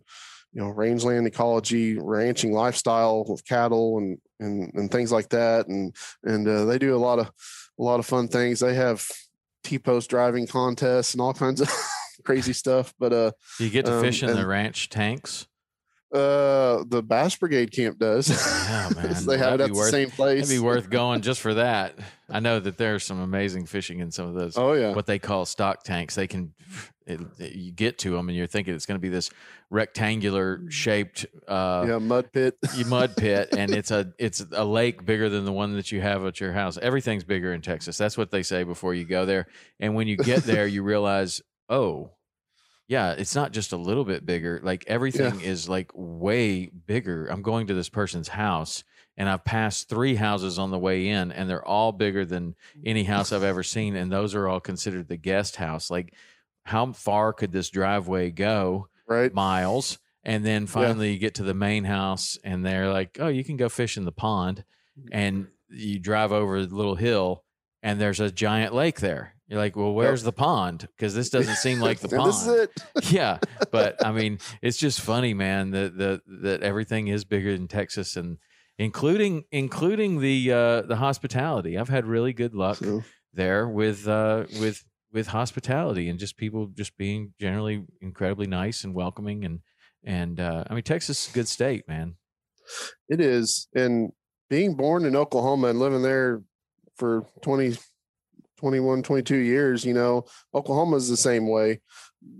you 0.52 0.62
know 0.62 0.68
rangeland 0.70 1.26
ecology 1.26 1.98
ranching 1.98 2.52
lifestyle 2.52 3.24
with 3.28 3.44
cattle 3.44 3.98
and 3.98 4.18
and, 4.40 4.72
and 4.74 4.90
things 4.90 5.12
like 5.12 5.28
that 5.28 5.66
and 5.68 5.94
and 6.24 6.48
uh, 6.48 6.64
they 6.64 6.78
do 6.78 6.94
a 6.94 6.98
lot 6.98 7.18
of 7.18 7.26
a 7.26 7.82
lot 7.82 8.00
of 8.00 8.06
fun 8.06 8.26
things 8.28 8.60
they 8.60 8.74
have 8.74 9.06
t-post 9.64 10.08
driving 10.08 10.46
contests 10.46 11.12
and 11.12 11.20
all 11.20 11.34
kinds 11.34 11.60
of 11.60 11.70
crazy 12.24 12.52
stuff 12.54 12.94
but 12.98 13.12
uh 13.12 13.32
Do 13.58 13.64
you 13.64 13.70
get 13.70 13.84
to 13.86 13.94
Um, 13.96 14.02
fish 14.02 14.22
in 14.22 14.34
the 14.34 14.46
ranch 14.46 14.88
tanks? 14.88 15.46
Uh 16.16 16.84
the 16.88 17.02
bass 17.02 17.36
brigade 17.36 17.70
camp 17.70 17.98
does 17.98 18.28
Yeah, 18.28 18.90
man. 18.94 19.14
they 19.26 19.38
have 19.38 19.54
it 19.54 19.58
that'd 19.58 19.60
at 19.60 19.68
the 19.68 19.74
worth- 19.74 19.90
same 19.90 20.10
place 20.10 20.44
It'd 20.44 20.60
be 20.60 20.64
worth 20.64 20.88
going 20.90 21.20
just 21.22 21.40
for 21.40 21.54
that. 21.54 21.98
I 22.28 22.40
know 22.40 22.58
that 22.58 22.76
there's 22.76 23.04
some 23.04 23.20
amazing 23.20 23.66
fishing 23.66 24.00
in 24.00 24.10
some 24.10 24.26
of 24.26 24.34
those. 24.34 24.56
Oh 24.58 24.72
yeah. 24.72 24.92
What 24.92 25.06
they 25.06 25.18
call 25.18 25.44
stock 25.44 25.84
tanks. 25.84 26.14
They 26.16 26.26
can, 26.26 26.54
it, 27.06 27.20
it- 27.38 27.52
you 27.54 27.70
get 27.72 27.98
to 27.98 28.10
them 28.10 28.28
and 28.28 28.36
you're 28.36 28.46
thinking 28.48 28.74
it's 28.74 28.86
going 28.86 28.96
to 28.98 29.02
be 29.02 29.08
this 29.08 29.30
rectangular 29.70 30.60
shaped 30.68 31.26
uh, 31.46 31.84
yeah, 31.88 31.98
mud 31.98 32.32
pit. 32.32 32.56
mud 32.86 33.16
pit, 33.16 33.48
and 33.56 33.70
it's 33.72 33.90
a 33.90 34.12
it's 34.18 34.44
a 34.52 34.64
lake 34.64 35.04
bigger 35.04 35.28
than 35.28 35.44
the 35.44 35.52
one 35.52 35.74
that 35.74 35.92
you 35.92 36.00
have 36.00 36.24
at 36.24 36.40
your 36.40 36.52
house. 36.52 36.78
Everything's 36.80 37.24
bigger 37.24 37.52
in 37.52 37.60
Texas. 37.62 37.96
That's 37.98 38.16
what 38.16 38.30
they 38.30 38.42
say 38.42 38.64
before 38.64 38.94
you 38.94 39.04
go 39.04 39.26
there. 39.26 39.46
And 39.78 39.94
when 39.94 40.08
you 40.08 40.16
get 40.16 40.42
there, 40.44 40.66
you 40.66 40.82
realize, 40.82 41.42
oh, 41.68 42.10
yeah, 42.88 43.12
it's 43.12 43.34
not 43.34 43.52
just 43.52 43.72
a 43.72 43.76
little 43.76 44.04
bit 44.04 44.24
bigger. 44.24 44.60
Like 44.62 44.84
everything 44.86 45.40
is 45.40 45.68
like 45.68 45.90
way 45.94 46.66
bigger. 46.66 47.26
I'm 47.26 47.42
going 47.42 47.66
to 47.68 47.74
this 47.74 47.88
person's 47.88 48.28
house, 48.28 48.84
and 49.16 49.28
I've 49.28 49.44
passed 49.44 49.88
three 49.88 50.14
houses 50.14 50.58
on 50.58 50.70
the 50.70 50.78
way 50.78 51.08
in, 51.08 51.32
and 51.32 51.48
they're 51.48 51.66
all 51.66 51.92
bigger 51.92 52.24
than 52.24 52.54
any 52.84 53.04
house 53.04 53.32
I've 53.32 53.42
ever 53.42 53.62
seen, 53.62 53.96
and 53.96 54.10
those 54.10 54.34
are 54.34 54.48
all 54.48 54.60
considered 54.60 55.08
the 55.08 55.16
guest 55.16 55.56
house. 55.56 55.90
Like, 55.90 56.14
how 56.64 56.92
far 56.92 57.32
could 57.32 57.52
this 57.52 57.70
driveway 57.70 58.30
go? 58.30 58.88
right. 59.06 59.32
miles. 59.32 59.98
And 60.24 60.44
then 60.44 60.66
finally 60.66 61.12
you 61.12 61.18
get 61.18 61.36
to 61.36 61.44
the 61.44 61.54
main 61.54 61.84
house 61.84 62.36
and 62.42 62.66
they're 62.66 62.92
like, 62.92 63.18
oh, 63.20 63.28
you 63.28 63.44
can 63.44 63.56
go 63.56 63.68
fish 63.68 63.96
in 63.96 64.04
the 64.04 64.12
pond. 64.12 64.64
Mm-hmm. 64.98 65.08
And 65.12 65.46
you 65.68 65.98
drive 65.98 66.32
over 66.32 66.56
a 66.56 66.62
little 66.62 66.96
hill 66.96 67.44
and 67.82 68.00
there's 68.00 68.20
a 68.20 68.30
giant 68.30 68.74
lake 68.74 69.00
there. 69.00 69.35
You're 69.48 69.60
like, 69.60 69.76
well, 69.76 69.92
where's 69.92 70.24
the 70.24 70.32
pond? 70.32 70.88
Because 70.96 71.14
this 71.14 71.30
doesn't 71.30 71.56
seem 71.56 71.78
like 71.80 72.00
the 72.00 72.08
pond. 72.08 72.26
This 72.32 72.46
is 72.46 72.48
it. 72.48 72.70
yeah, 73.12 73.38
but 73.70 74.04
I 74.04 74.10
mean, 74.12 74.38
it's 74.60 74.76
just 74.76 75.00
funny, 75.00 75.34
man. 75.34 75.70
That 75.70 75.96
that 75.98 76.22
that 76.42 76.62
everything 76.62 77.08
is 77.08 77.24
bigger 77.24 77.50
in 77.50 77.68
Texas, 77.68 78.16
and 78.16 78.38
including 78.78 79.44
including 79.52 80.20
the 80.20 80.52
uh, 80.52 80.82
the 80.82 80.96
hospitality. 80.96 81.78
I've 81.78 81.88
had 81.88 82.06
really 82.06 82.32
good 82.32 82.54
luck 82.54 82.78
So, 82.78 83.02
there 83.32 83.68
with 83.68 84.08
uh, 84.08 84.46
with 84.60 84.84
with 85.12 85.28
hospitality 85.28 86.08
and 86.08 86.18
just 86.18 86.36
people 86.36 86.66
just 86.66 86.96
being 86.96 87.32
generally 87.40 87.84
incredibly 88.00 88.46
nice 88.48 88.82
and 88.84 88.94
welcoming 88.94 89.44
and 89.44 89.60
and 90.04 90.40
uh, 90.40 90.64
I 90.68 90.74
mean 90.74 90.82
Texas 90.82 91.24
is 91.26 91.30
a 91.30 91.34
good 91.34 91.48
state, 91.48 91.86
man. 91.86 92.16
it 93.08 93.20
is. 93.20 93.68
And 93.74 94.10
being 94.50 94.74
born 94.74 95.04
in 95.04 95.14
Oklahoma 95.16 95.68
and 95.68 95.78
living 95.78 96.02
there 96.02 96.42
for 96.96 97.26
20, 97.42 97.76
21, 98.58 99.02
22 99.02 99.36
years, 99.36 99.84
you 99.84 99.94
know, 99.94 100.24
Oklahoma's 100.54 101.08
the 101.08 101.16
same 101.16 101.48
way. 101.48 101.80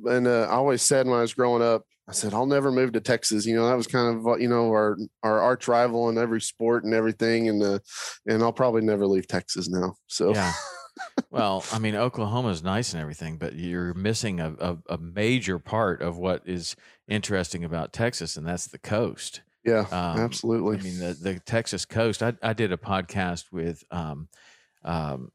And 0.05 0.27
uh, 0.27 0.49
I 0.51 0.55
always 0.55 0.83
said 0.83 1.07
when 1.07 1.19
I 1.19 1.23
was 1.23 1.35
growing 1.35 1.63
up, 1.63 1.83
I 2.09 2.13
said, 2.13 2.35
I'll 2.35 2.47
never 2.47 2.71
move 2.71 2.93
to 2.93 3.01
Texas. 3.01 3.47
You 3.47 3.57
know, 3.57 3.69
that 3.69 3.77
was 3.77 3.89
kind 3.89 4.17
of, 4.17 4.27
uh, 4.27 4.37
you 4.37 4.49
know, 4.49 4.69
our, 4.71 4.97
our 5.23 5.41
arch 5.41 5.67
rival 5.67 6.09
in 6.09 6.19
every 6.19 6.41
sport 6.41 6.85
and 6.85 6.95
everything. 6.95 7.49
And, 7.49 7.63
uh, 7.63 7.79
and 8.27 8.43
I'll 8.43 8.53
probably 8.53 8.83
never 8.83 9.07
leave 9.07 9.27
Texas 9.27 9.69
now. 9.69 9.95
So, 10.07 10.33
Yeah. 10.33 10.53
well, 11.31 11.65
I 11.73 11.79
mean 11.79 11.95
Oklahoma's 11.95 12.63
nice 12.63 12.93
and 12.93 13.03
everything, 13.03 13.39
but 13.39 13.55
you're 13.55 13.93
missing 13.95 14.41
a, 14.41 14.55
a, 14.59 14.79
a 14.91 14.99
major 14.99 15.59
part 15.59 16.01
of 16.01 16.17
what 16.17 16.43
is 16.47 16.77
interesting 17.09 17.65
about 17.65 17.93
Texas, 17.93 18.37
and 18.37 18.47
that's 18.47 18.67
the 18.69 18.79
coast. 18.79 19.43
yeah, 19.65 19.81
Um, 19.91 20.21
absolutely. 20.21 20.79
I 20.79 20.83
mean, 20.83 20.99
the, 20.99 21.13
the 21.15 21.41
Texas 21.41 21.85
coast. 21.85 22.23
I, 22.23 22.35
I 22.43 22.53
did 22.53 22.73
a 22.73 22.77
podcast 22.77 23.47
with 23.53 23.85
um, 23.91 24.29
um, 24.85 25.31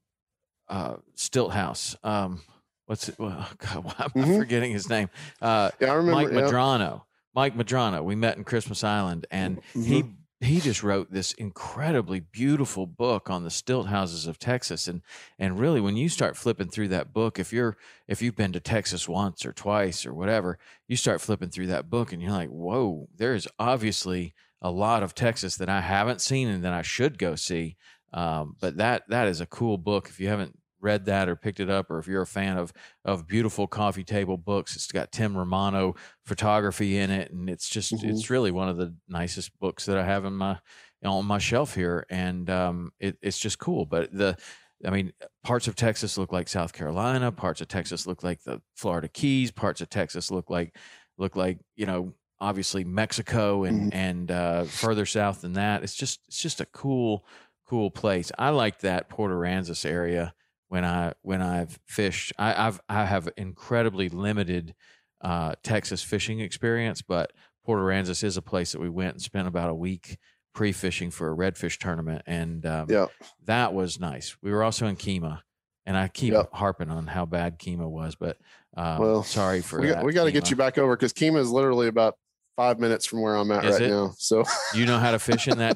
uh, 0.72 0.96
Stilt 1.16 1.52
House. 1.52 1.96
Um, 2.04 2.42
what's 2.88 3.10
it? 3.10 3.20
Well, 3.20 3.48
God, 3.60 3.84
why 3.86 3.94
am 4.00 4.12
I 4.16 4.20
Mhm. 4.26 4.38
forgetting 4.40 4.72
his 4.72 4.90
name? 4.90 5.10
Uh, 5.42 5.70
yeah, 5.80 5.92
I 5.92 5.96
remember. 5.96 6.12
Mike 6.24 6.32
yeah. 6.34 6.42
Madrano. 6.50 7.02
Mike 7.36 7.56
Madrano. 7.56 8.04
We 8.04 8.16
met 8.16 8.38
in 8.38 8.44
Christmas 8.44 8.84
Island, 8.84 9.28
and 9.30 9.62
he 9.74 10.04
Mhm. 10.04 10.16
he 10.44 10.60
just 10.60 10.82
wrote 10.82 11.12
this 11.12 11.34
incredibly 11.34 12.20
beautiful 12.20 12.88
book 12.88 13.30
on 13.30 13.44
the 13.44 13.52
stilt 13.52 13.86
houses 13.88 14.26
of 14.26 14.40
Texas. 14.40 14.88
And 14.88 15.02
and 15.38 15.60
really, 15.60 15.80
when 15.80 15.96
you 15.96 16.10
start 16.10 16.36
flipping 16.36 16.70
through 16.70 16.88
that 16.90 17.14
book, 17.14 17.38
if 17.38 17.54
you're 17.54 17.78
if 18.08 18.22
you've 18.22 18.36
been 18.36 18.52
to 18.54 18.60
Texas 18.60 19.08
once 19.08 19.46
or 19.46 19.54
twice 19.54 20.06
or 20.06 20.14
whatever, 20.14 20.58
you 20.88 20.96
start 20.98 21.22
flipping 21.22 21.50
through 21.50 21.68
that 21.68 21.90
book, 21.90 22.12
and 22.12 22.22
you're 22.22 22.32
like, 22.32 22.50
whoa, 22.50 23.08
there 23.16 23.36
is 23.36 23.48
obviously 23.60 24.34
a 24.62 24.72
lot 24.72 25.04
of 25.04 25.14
Texas 25.16 25.58
that 25.58 25.70
I 25.70 25.82
haven't 25.82 26.22
seen 26.22 26.48
and 26.48 26.64
that 26.64 26.74
I 26.74 26.82
should 26.82 27.18
go 27.18 27.36
see. 27.36 27.78
Um, 28.14 28.56
but 28.60 28.78
that 28.78 29.04
that 29.10 29.28
is 29.28 29.40
a 29.42 29.46
cool 29.46 29.78
book. 29.78 30.10
If 30.10 30.20
you 30.20 30.28
haven't 30.28 30.58
read 30.82 31.06
that 31.06 31.30
or 31.30 31.36
picked 31.36 31.60
it 31.60 31.70
up, 31.70 31.90
or 31.92 32.00
if 32.00 32.08
you're 32.08 32.22
a 32.24 32.28
fan 32.28 32.58
of 32.58 32.74
of 33.06 33.28
beautiful 33.28 33.68
coffee 33.68 34.04
table 34.04 34.38
books, 34.38 34.76
it's 34.76 34.92
got 34.92 35.12
Tim 35.12 35.38
Romano 35.38 35.96
photography 36.26 36.98
in 36.98 37.10
it, 37.12 37.32
and 37.32 37.50
it's 37.50 37.70
just 37.70 37.94
Mhm. 37.94 38.10
it's 38.10 38.30
really 38.30 38.52
one 38.52 38.70
of 38.70 38.78
the 38.78 38.96
nicest 39.08 39.58
books 39.60 39.86
that 39.86 39.98
I 39.98 40.04
have 40.06 40.26
in 40.26 40.34
my 40.34 40.60
on 41.04 41.26
my 41.26 41.40
shelf 41.40 41.74
here, 41.76 42.06
and 42.10 42.50
um, 42.50 42.92
it, 43.00 43.18
it's 43.22 43.40
just 43.40 43.60
cool. 43.60 43.86
But 43.86 44.12
the 44.12 44.38
I 44.86 44.90
mean, 44.90 45.14
parts 45.44 45.68
of 45.68 45.76
Texas 45.76 46.18
look 46.18 46.32
like 46.32 46.48
South 46.48 46.74
Carolina. 46.74 47.32
Parts 47.32 47.62
of 47.62 47.68
Texas 47.68 48.08
look 48.08 48.24
like 48.24 48.42
the 48.44 48.62
Florida 48.76 49.08
Keys. 49.08 49.52
Parts 49.52 49.80
of 49.82 49.90
Texas 49.90 50.32
look 50.32 50.50
like 50.50 50.76
look 51.18 51.36
like 51.36 51.60
you 51.76 51.86
know 51.86 52.14
obviously 52.40 52.84
Mexico 52.84 53.64
and 53.64 53.94
and 53.94 54.32
uh, 54.32 54.64
further 54.64 55.06
south 55.06 55.42
than 55.42 55.54
that. 55.54 55.84
It's 55.84 55.94
just 55.96 56.22
it's 56.28 56.42
just 56.42 56.62
a 56.62 56.66
cool 56.66 57.26
cool 57.68 57.92
place. 57.92 58.32
I 58.40 58.50
like 58.50 58.80
that 58.80 59.08
Port 59.10 59.32
Aransas 59.32 59.86
area 59.86 60.34
when 60.72 60.86
I 60.86 61.12
when 61.22 61.42
I've 61.42 61.78
fished. 61.86 62.32
I, 62.40 62.68
I've 62.68 62.80
I 62.88 63.04
have 63.04 63.28
incredibly 63.36 64.08
limited 64.08 64.74
uh, 65.20 65.54
Texas 65.64 66.02
fishing 66.02 66.40
experience, 66.40 67.02
but 67.02 67.34
Port 67.66 67.82
Aransas 67.82 68.24
is 68.24 68.38
a 68.38 68.42
place 68.42 68.72
that 68.72 68.80
we 68.80 68.88
went 68.88 69.16
and 69.16 69.22
spent 69.22 69.50
about 69.50 69.70
a 69.70 69.76
week 69.76 70.18
pre-fishing 70.56 71.12
for 71.12 71.30
a 71.30 71.36
redfish 71.36 71.78
tournament, 71.78 72.22
and 72.26 72.66
um, 72.66 72.88
Yeah. 72.90 73.08
that 73.44 73.74
was 73.74 74.00
nice. 74.00 74.38
We 74.42 74.52
were 74.52 74.64
also 74.64 74.88
in 74.88 74.96
Kemah, 74.96 75.42
and 75.86 75.98
I 75.98 76.08
keep 76.08 76.32
Yep. 76.32 76.50
harping 76.54 76.90
on 76.90 77.06
how 77.08 77.26
bad 77.26 77.60
Kemah 77.60 77.90
was, 77.90 78.16
but 78.16 78.38
um, 78.78 79.00
Well, 79.00 79.24
sorry 79.24 79.60
for 79.60 79.82
we 79.82 79.88
got, 79.88 79.98
that, 79.98 80.06
we 80.06 80.14
got 80.14 80.24
to 80.24 80.32
get 80.32 80.50
you 80.50 80.56
back 80.56 80.78
over 80.78 80.96
because 80.96 81.12
Kemah 81.12 81.40
is 81.40 81.52
literally 81.52 81.90
about 81.90 82.16
five 82.56 82.80
minutes 82.80 83.06
from 83.06 83.22
where 83.22 83.36
I'm 83.36 83.52
at 83.52 83.66
Is 83.66 83.74
right 83.74 83.82
it? 83.82 83.90
now. 83.90 84.14
So 84.18 84.46
You 84.74 84.86
know 84.86 85.00
how 85.00 85.12
to 85.12 85.20
fish 85.20 85.50
in 85.50 85.58
that 85.58 85.76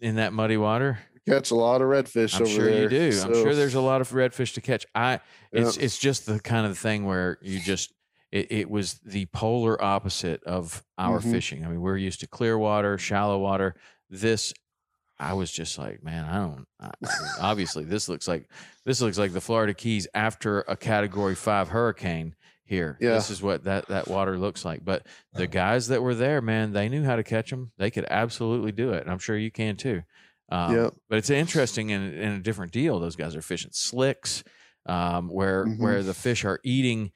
in 0.00 0.16
that 0.16 0.32
muddy 0.32 0.56
water. 0.56 0.98
Catch 1.28 1.50
a 1.50 1.54
lot 1.54 1.80
of 1.82 1.88
redfish 1.88 2.34
I'm 2.36 2.42
over 2.42 2.50
sure 2.50 2.64
there. 2.70 2.82
you 2.82 2.88
do. 2.88 3.20
I'm 3.24 3.34
sure 3.34 3.54
there's 3.54 3.74
a 3.74 3.80
lot 3.80 4.00
of 4.00 4.10
redfish 4.10 4.54
to 4.54 4.60
catch. 4.60 4.86
I 4.94 5.20
it's 5.52 5.76
Yeah. 5.76 5.84
it's 5.84 5.98
just 5.98 6.26
the 6.26 6.40
kind 6.40 6.66
of 6.66 6.76
thing 6.78 7.04
where 7.04 7.38
you 7.42 7.60
just 7.60 7.92
it, 8.30 8.50
it 8.50 8.70
was 8.70 8.94
the 9.04 9.26
polar 9.26 9.82
opposite 9.82 10.42
of 10.44 10.82
our 10.98 11.20
Mhm. 11.20 11.30
fishing. 11.30 11.64
I 11.64 11.68
mean, 11.68 11.80
we're 11.82 11.98
used 11.98 12.20
to 12.20 12.26
clear 12.26 12.56
water, 12.56 12.96
shallow 12.98 13.38
water. 13.38 13.74
This 14.08 14.52
I 15.18 15.34
was 15.34 15.52
just 15.52 15.78
like, 15.78 16.02
man, 16.02 16.24
I 16.24 16.34
don't. 16.38 16.66
I, 16.80 16.90
I 17.04 17.50
obviously, 17.50 17.84
this 17.84 18.08
looks 18.08 18.26
like 18.26 18.48
this 18.84 19.00
looks 19.00 19.18
like 19.18 19.32
the 19.32 19.40
Florida 19.40 19.74
Keys 19.74 20.08
after 20.14 20.60
a 20.62 20.76
Category 20.76 21.34
Five 21.34 21.68
hurricane. 21.68 22.34
Here, 22.64 22.96
Yeah. 23.00 23.10
this 23.14 23.28
is 23.28 23.42
what 23.42 23.64
that 23.64 23.88
that 23.88 24.08
water 24.08 24.38
looks 24.38 24.64
like. 24.64 24.82
But 24.82 25.06
the 25.34 25.46
guys 25.46 25.88
that 25.88 26.00
were 26.02 26.14
there, 26.14 26.40
man, 26.40 26.72
they 26.72 26.88
knew 26.88 27.04
how 27.04 27.16
to 27.16 27.22
catch 27.22 27.50
them. 27.50 27.70
They 27.76 27.90
could 27.90 28.06
absolutely 28.08 28.72
do 28.72 28.92
it. 28.94 29.02
And 29.02 29.10
I'm 29.10 29.18
sure 29.18 29.36
you 29.36 29.50
can 29.50 29.76
too. 29.76 30.02
Um, 30.52 30.74
Yep. 30.74 30.94
But 31.08 31.18
it's 31.18 31.30
interesting 31.30 31.92
and 31.92 32.14
in 32.14 32.32
a 32.32 32.40
different 32.40 32.72
deal. 32.72 32.98
Those 33.00 33.16
guys 33.16 33.36
are 33.36 33.42
fishing 33.42 33.72
slicks, 33.72 34.44
um, 34.86 35.28
where 35.28 35.66
Mhm. 35.66 35.76
where 35.76 36.02
the 36.02 36.14
fish 36.14 36.44
are 36.44 36.60
eating 36.64 37.12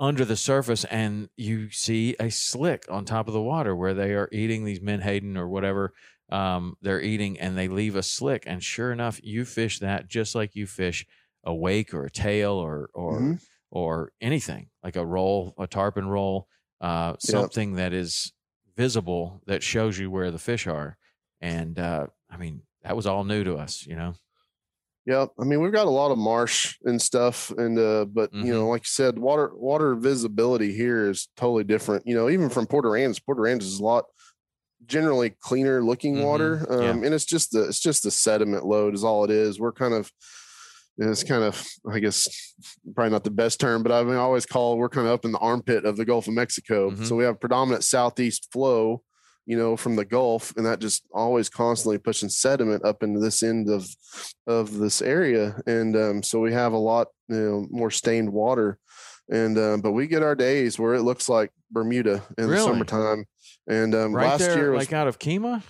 under 0.00 0.24
the 0.24 0.36
surface, 0.36 0.84
and 0.84 1.28
you 1.36 1.70
see 1.70 2.14
a 2.20 2.30
slick 2.30 2.84
on 2.90 3.04
top 3.04 3.26
of 3.28 3.34
the 3.34 3.42
water 3.42 3.74
where 3.74 3.94
they 3.94 4.14
are 4.14 4.28
eating 4.32 4.64
these 4.64 4.80
menhaden 4.80 5.36
or 5.36 5.48
whatever 5.48 5.92
um, 6.30 6.76
they're 6.82 7.00
eating, 7.00 7.38
and 7.40 7.56
they 7.56 7.68
leave 7.68 7.96
a 7.96 8.02
slick. 8.02 8.44
And 8.46 8.62
sure 8.62 8.92
enough, 8.92 9.18
you 9.22 9.44
fish 9.44 9.78
that 9.80 10.08
just 10.08 10.34
like 10.34 10.54
you 10.54 10.66
fish 10.66 11.06
a 11.44 11.54
wake 11.54 11.94
or 11.94 12.04
a 12.04 12.10
tail 12.10 12.52
or 12.52 12.90
or 12.94 13.28
Mhm. 13.28 13.38
or 13.70 14.12
anything 14.20 14.70
like 14.82 14.96
a 14.96 15.06
roll, 15.06 15.54
a 15.58 15.66
tarpon 15.66 16.08
roll, 16.08 16.48
uh, 16.80 17.16
something 17.18 17.74
that 17.74 17.92
is 17.92 18.32
visible 18.76 19.42
that 19.46 19.62
shows 19.62 19.98
you 19.98 20.10
where 20.10 20.30
the 20.30 20.38
fish 20.38 20.66
are. 20.66 20.96
And 21.40 21.78
uh, 21.78 22.06
I 22.30 22.36
mean, 22.36 22.62
that 22.88 22.96
was 22.96 23.06
all 23.06 23.22
new 23.24 23.44
to 23.44 23.56
us, 23.56 23.86
you 23.86 23.94
know. 23.94 24.14
Yeah, 25.06 25.26
I 25.40 25.44
mean 25.44 25.60
we've 25.62 25.72
got 25.72 25.86
a 25.86 25.90
lot 25.90 26.10
of 26.10 26.18
marsh 26.18 26.76
and 26.84 27.00
stuff, 27.00 27.50
and 27.50 27.78
uh, 27.78 28.04
but 28.06 28.30
you 28.32 28.38
Mm-hmm. 28.38 28.50
know, 28.52 28.68
like 28.68 28.82
you 28.82 28.88
said, 28.90 29.18
water 29.18 29.50
water 29.54 29.94
visibility 29.94 30.72
here 30.74 31.08
is 31.10 31.28
totally 31.36 31.64
different. 31.64 32.06
You 32.06 32.14
know, 32.14 32.28
even 32.28 32.48
from 32.50 32.66
Port 32.66 32.84
Aransas, 32.84 33.24
Port 33.24 33.38
Aransas 33.38 33.62
is 33.62 33.78
a 33.80 33.84
lot 33.84 34.04
generally 34.86 35.30
cleaner 35.30 35.82
looking 35.82 36.16
Mhm, 36.16 36.24
water, 36.24 36.66
um, 36.72 37.02
yeah. 37.02 37.06
and 37.06 37.14
it's 37.14 37.24
just 37.24 37.52
the 37.52 37.68
it's 37.68 37.80
just 37.80 38.02
the 38.02 38.10
sediment 38.10 38.64
load 38.66 38.94
is 38.94 39.04
all 39.04 39.24
it 39.24 39.30
is. 39.30 39.58
We're 39.60 39.72
kind 39.72 39.94
of 39.94 40.10
it's 40.98 41.24
kind 41.24 41.44
of 41.44 41.66
I 41.90 42.00
guess 42.00 42.26
probably 42.94 43.12
not 43.12 43.24
the 43.24 43.30
best 43.30 43.60
term, 43.60 43.82
but 43.82 43.92
I 43.92 44.02
mean 44.04 44.14
I 44.14 44.18
always 44.18 44.46
call 44.46 44.76
we're 44.76 44.88
kind 44.90 45.06
of 45.06 45.12
up 45.14 45.24
in 45.24 45.32
the 45.32 45.38
armpit 45.38 45.84
of 45.86 45.96
the 45.96 46.04
Gulf 46.04 46.28
of 46.28 46.34
Mexico, 46.34 46.90
Mhm. 46.90 47.06
so 47.06 47.16
we 47.16 47.24
have 47.24 47.40
predominant 47.40 47.84
southeast 47.84 48.48
flow 48.52 49.02
you 49.48 49.56
know, 49.56 49.78
from 49.78 49.96
the 49.96 50.04
Gulf, 50.04 50.52
and 50.58 50.66
that 50.66 50.78
just 50.78 51.04
always 51.10 51.48
constantly 51.48 51.96
pushing 51.96 52.28
sediment 52.28 52.84
up 52.84 53.02
into 53.02 53.18
this 53.18 53.42
end 53.42 53.70
of 53.70 53.88
of 54.46 54.74
this 54.74 55.00
area, 55.00 55.58
and 55.66 55.96
um, 55.96 56.22
so 56.22 56.38
we 56.38 56.52
have 56.52 56.74
a 56.74 56.78
lot, 56.78 57.08
you 57.28 57.36
know, 57.36 57.66
more 57.70 57.90
stained 57.90 58.30
water, 58.30 58.78
and 59.30 59.56
um, 59.58 59.80
but 59.80 59.92
we 59.92 60.06
get 60.06 60.22
our 60.22 60.34
days 60.34 60.78
where 60.78 60.92
it 60.92 61.02
looks 61.02 61.30
like 61.30 61.50
Bermuda 61.70 62.22
in 62.36 62.46
Really? 62.46 62.56
the 62.56 62.62
summertime, 62.62 63.24
and 63.66 63.94
um, 63.94 64.14
Right 64.14 64.26
last 64.26 64.40
there, 64.40 64.56
year 64.58 64.72
was 64.72 64.80
like 64.80 64.92
out 64.92 65.08
of 65.08 65.18
Kemah. 65.18 65.62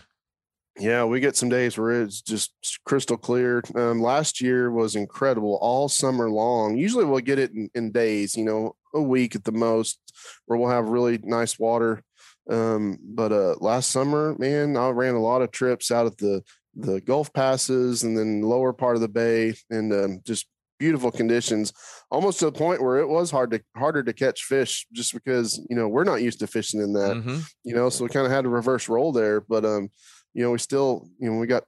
Yeah, 0.76 1.04
we 1.04 1.20
get 1.20 1.36
some 1.36 1.48
days 1.48 1.78
where 1.78 2.02
it's 2.02 2.20
just 2.20 2.52
crystal 2.84 3.16
clear. 3.16 3.62
Um, 3.76 4.00
last 4.02 4.40
year 4.40 4.72
was 4.72 4.96
incredible 4.96 5.56
all 5.62 5.88
summer 5.88 6.28
long. 6.30 6.76
Usually 6.76 7.04
we'll 7.04 7.20
get 7.20 7.38
it 7.38 7.52
in, 7.52 7.68
in, 7.76 7.90
days, 7.90 8.36
you 8.36 8.44
know, 8.44 8.76
a 8.94 9.02
week 9.02 9.34
at 9.34 9.42
the 9.42 9.52
most, 9.52 9.98
where 10.46 10.58
we'll 10.58 10.70
have 10.70 10.88
really 10.88 11.18
nice 11.22 11.58
water. 11.58 12.02
Um, 12.50 12.98
but 13.02 13.32
uh, 13.32 13.56
last 13.60 13.90
summer, 13.90 14.34
man, 14.38 14.76
I 14.76 14.88
ran 14.90 15.14
a 15.14 15.20
lot 15.20 15.42
of 15.42 15.50
trips 15.50 15.90
out 15.90 16.06
of 16.06 16.16
the 16.16 16.42
the 16.74 17.00
Gulf 17.00 17.32
passes 17.32 18.04
and 18.04 18.16
then 18.16 18.42
lower 18.42 18.72
part 18.72 18.94
of 18.94 19.02
the 19.02 19.08
bay, 19.08 19.54
and 19.70 19.92
um, 19.92 20.20
just 20.24 20.46
beautiful 20.78 21.10
conditions, 21.10 21.72
almost 22.10 22.38
to 22.38 22.44
the 22.44 22.52
point 22.52 22.80
where 22.80 22.98
it 22.98 23.08
was 23.08 23.30
hard 23.30 23.50
to 23.50 23.60
harder 23.76 24.02
to 24.04 24.12
catch 24.12 24.44
fish 24.44 24.86
just 24.92 25.12
because 25.12 25.60
you 25.68 25.76
know 25.76 25.88
we're 25.88 26.04
not 26.04 26.22
used 26.22 26.38
to 26.40 26.46
fishing 26.46 26.80
in 26.80 26.92
that, 26.92 27.16
mm-hmm. 27.16 27.38
you 27.64 27.74
know. 27.74 27.88
So 27.88 28.04
we 28.04 28.10
kind 28.10 28.26
of 28.26 28.32
had 28.32 28.44
a 28.44 28.50
reverse 28.50 28.88
role 28.88 29.12
there, 29.12 29.40
but 29.40 29.64
um, 29.64 29.90
you 30.34 30.44
know, 30.44 30.52
we 30.52 30.58
still, 30.58 31.08
you 31.18 31.30
know, 31.30 31.38
we 31.38 31.46
got 31.46 31.64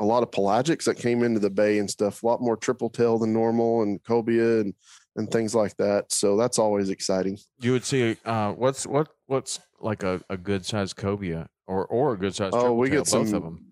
a 0.00 0.04
lot 0.04 0.22
of 0.22 0.30
pelagics 0.30 0.84
that 0.84 0.96
came 0.96 1.22
into 1.22 1.38
the 1.38 1.50
bay 1.50 1.78
and 1.78 1.88
stuff, 1.88 2.22
a 2.22 2.26
lot 2.26 2.40
more 2.40 2.56
triple 2.56 2.90
tail 2.90 3.18
than 3.18 3.32
normal 3.32 3.82
and 3.82 4.02
cobia 4.02 4.62
and 4.62 4.74
and 5.16 5.30
things 5.30 5.54
like 5.54 5.76
that. 5.76 6.12
So 6.12 6.36
that's 6.36 6.58
always 6.58 6.90
exciting. 6.90 7.38
You 7.60 7.72
would 7.72 7.84
see 7.84 8.16
uh, 8.24 8.52
what's 8.52 8.86
what 8.86 9.08
what's 9.26 9.60
like 9.80 10.02
a, 10.02 10.20
a 10.30 10.36
good 10.36 10.64
sized 10.64 10.96
cobia 10.96 11.48
or 11.66 11.86
or 11.86 12.14
a 12.14 12.18
good 12.18 12.34
sized. 12.34 12.54
Oh, 12.54 12.74
we 12.74 12.90
get 12.90 13.06
some, 13.06 13.24
both 13.24 13.34
of 13.34 13.42
them. 13.42 13.66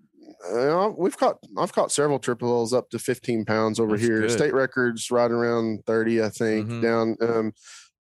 Uh, 0.53 0.91
we've 0.97 1.17
caught 1.17 1.39
I've 1.57 1.73
caught 1.73 1.93
several 1.93 2.19
triple 2.19 2.49
L's 2.49 2.73
up 2.73 2.91
to 2.91 2.99
15 2.99 3.45
pounds 3.45 3.81
over 3.81 3.97
That's 3.97 4.03
here. 4.03 4.21
Good. 4.21 4.31
State 4.31 4.55
records 4.55 5.11
right 5.11 5.31
around 5.31 5.85
30, 5.87 6.23
I 6.23 6.29
think. 6.29 6.69
Mm-hmm. 6.69 6.81
Down 6.81 7.17
um, 7.21 7.53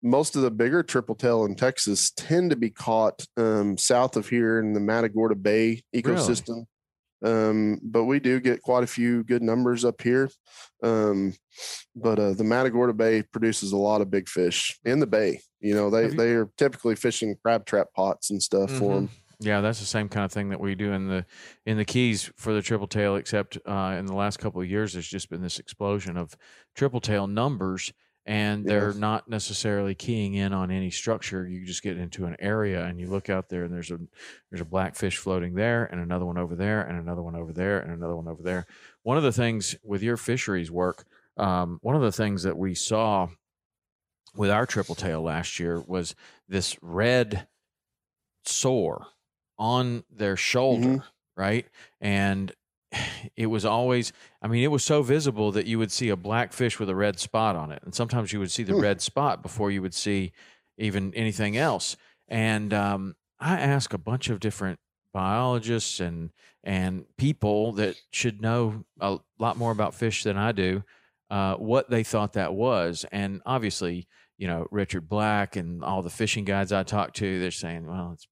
most 0.01 0.35
of 0.35 0.41
the 0.41 0.51
bigger 0.51 0.83
triple 0.83 1.15
tail 1.15 1.45
in 1.45 1.55
Texas 1.55 2.11
tend 2.11 2.49
to 2.49 2.55
be 2.57 2.69
caught 2.69 3.25
um, 3.37 3.77
south 3.77 4.17
of 4.17 4.27
here 4.27 4.59
in 4.59 4.73
the 4.73 4.79
Matagorda 4.79 5.35
Bay 5.35 5.81
ecosystem. 5.95 6.49
Really? 6.49 6.67
Um, 7.23 7.79
but 7.81 8.03
we 8.03 8.19
do 8.19 8.39
get 8.39 8.61
quite 8.61 8.83
a 8.83 8.87
few 8.87 9.23
good 9.23 9.41
numbers 9.41 9.85
up 9.85 10.01
here. 10.01 10.29
Um, 10.83 11.33
but 11.95 12.19
uh, 12.19 12.33
the 12.33 12.43
Matagorda 12.43 12.93
Bay 12.93 13.23
produces 13.23 13.71
a 13.71 13.77
lot 13.77 14.01
of 14.01 14.11
big 14.11 14.27
fish 14.27 14.77
in 14.83 14.99
the 14.99 15.07
bay. 15.07 15.41
You 15.61 15.73
know, 15.75 15.89
they, 15.89 16.05
you- 16.05 16.15
they 16.15 16.31
are 16.31 16.49
typically 16.57 16.95
fishing 16.95 17.35
crab 17.41 17.65
trap 17.65 17.87
pots 17.95 18.29
and 18.29 18.41
stuff 18.41 18.69
mm-hmm. 18.69 18.79
for 18.79 18.95
them. 18.95 19.09
Yeah, 19.39 19.61
that's 19.61 19.79
the 19.79 19.85
same 19.85 20.09
kind 20.09 20.23
of 20.23 20.31
thing 20.31 20.49
that 20.49 20.59
we 20.59 20.73
do 20.73 20.93
in 20.93 21.07
the 21.07 21.25
in 21.65 21.77
the 21.77 21.83
Keys 21.83 22.31
for 22.37 22.53
the 22.53 22.61
triple 22.61 22.87
tail. 22.87 23.15
Except 23.15 23.57
uh, 23.65 23.95
in 23.99 24.05
the 24.05 24.15
last 24.15 24.39
couple 24.39 24.61
of 24.61 24.69
years, 24.69 24.93
there's 24.93 25.07
just 25.07 25.29
been 25.29 25.41
this 25.41 25.59
explosion 25.59 26.15
of 26.15 26.37
triple 26.75 27.01
tail 27.01 27.27
numbers, 27.27 27.91
and 28.25 28.65
they're 28.65 28.89
yes. 28.89 28.97
not 28.97 29.27
necessarily 29.27 29.95
keying 29.95 30.35
in 30.35 30.53
on 30.53 30.71
any 30.71 30.89
structure. 30.89 31.47
You 31.47 31.65
just 31.65 31.83
get 31.83 31.97
into 31.97 32.25
an 32.25 32.37
area 32.39 32.85
and 32.85 32.99
you 32.99 33.07
look 33.07 33.29
out 33.29 33.49
there, 33.49 33.63
and 33.63 33.73
there's 33.73 33.91
a 33.91 33.99
there's 34.49 34.61
a 34.61 34.65
blackfish 34.65 35.17
floating 35.17 35.53
there, 35.55 35.85
and 35.85 35.99
another 35.99 36.25
one 36.25 36.37
over 36.37 36.55
there, 36.55 36.81
and 36.81 36.99
another 36.99 37.21
one 37.21 37.35
over 37.35 37.51
there, 37.51 37.79
and 37.79 37.91
another 37.91 38.15
one 38.15 38.27
over 38.27 38.41
there. 38.41 38.65
One 39.03 39.17
of 39.17 39.23
the 39.23 39.31
things 39.33 39.75
with 39.83 40.01
your 40.01 40.17
fisheries 40.17 40.71
work, 40.71 41.05
um, 41.37 41.79
one 41.81 41.95
of 41.95 42.01
the 42.01 42.11
things 42.11 42.43
that 42.43 42.57
we 42.57 42.75
saw 42.75 43.27
with 44.35 44.49
our 44.49 44.65
triple 44.65 44.95
tail 44.95 45.21
last 45.21 45.59
year 45.59 45.83
was 45.85 46.15
this 46.47 46.77
red 46.81 47.47
sore 48.45 49.07
on 49.57 50.03
their 50.09 50.35
shoulder, 50.35 50.87
mm-hmm. 50.87 51.41
right? 51.41 51.65
And 52.01 52.51
it 53.35 53.47
was 53.47 53.65
always, 53.65 54.13
I 54.41 54.47
mean, 54.47 54.63
it 54.63 54.71
was 54.71 54.83
so 54.83 55.01
visible 55.01 55.51
that 55.51 55.65
you 55.65 55.79
would 55.79 55.91
see 55.91 56.09
a 56.09 56.15
black 56.15 56.53
fish 56.53 56.79
with 56.79 56.89
a 56.89 56.95
red 56.95 57.19
spot 57.19 57.55
on 57.55 57.71
it. 57.71 57.81
And 57.83 57.93
sometimes 57.93 58.33
you 58.33 58.39
would 58.39 58.51
see 58.51 58.63
the 58.63 58.73
hmm. 58.73 58.81
red 58.81 59.01
spot 59.01 59.41
before 59.41 59.71
you 59.71 59.81
would 59.81 59.93
see 59.93 60.31
even 60.77 61.13
anything 61.13 61.57
else. 61.57 61.97
And 62.27 62.73
um, 62.73 63.15
I 63.39 63.59
asked 63.59 63.93
a 63.93 63.97
bunch 63.97 64.29
of 64.29 64.39
different 64.39 64.79
biologists 65.13 65.99
and 65.99 66.31
and 66.63 67.05
people 67.17 67.73
that 67.73 67.95
should 68.11 68.41
know 68.41 68.85
a 68.99 69.19
lot 69.37 69.57
more 69.57 69.71
about 69.71 69.93
fish 69.93 70.23
than 70.23 70.37
I 70.37 70.53
do, 70.53 70.83
uh, 71.29 71.55
what 71.55 71.89
they 71.89 72.03
thought 72.03 72.33
that 72.33 72.53
was. 72.53 73.05
And 73.11 73.41
obviously, 73.45 74.07
you 74.37 74.47
know, 74.47 74.65
Richard 74.71 75.09
Black 75.09 75.57
and 75.57 75.83
all 75.83 76.01
the 76.01 76.09
fishing 76.09 76.45
guides 76.45 76.71
I 76.71 76.83
talked 76.83 77.17
to, 77.17 77.39
they're 77.39 77.51
saying, 77.51 77.85
well, 77.85 78.11
it's 78.13 78.27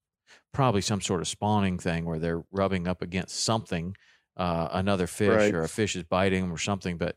probably 0.52 0.80
some 0.80 1.00
sort 1.00 1.20
of 1.20 1.28
spawning 1.28 1.78
thing 1.78 2.06
where 2.06 2.18
they're 2.18 2.44
rubbing 2.50 2.88
up 2.88 3.02
against 3.02 3.44
something, 3.44 3.96
uh, 4.36 4.68
another 4.72 5.06
fish 5.06 5.28
right. 5.28 5.54
or 5.54 5.62
a 5.62 5.68
fish 5.68 5.96
is 5.96 6.04
biting 6.04 6.42
them 6.42 6.52
or 6.52 6.58
something. 6.58 6.96
But 6.96 7.16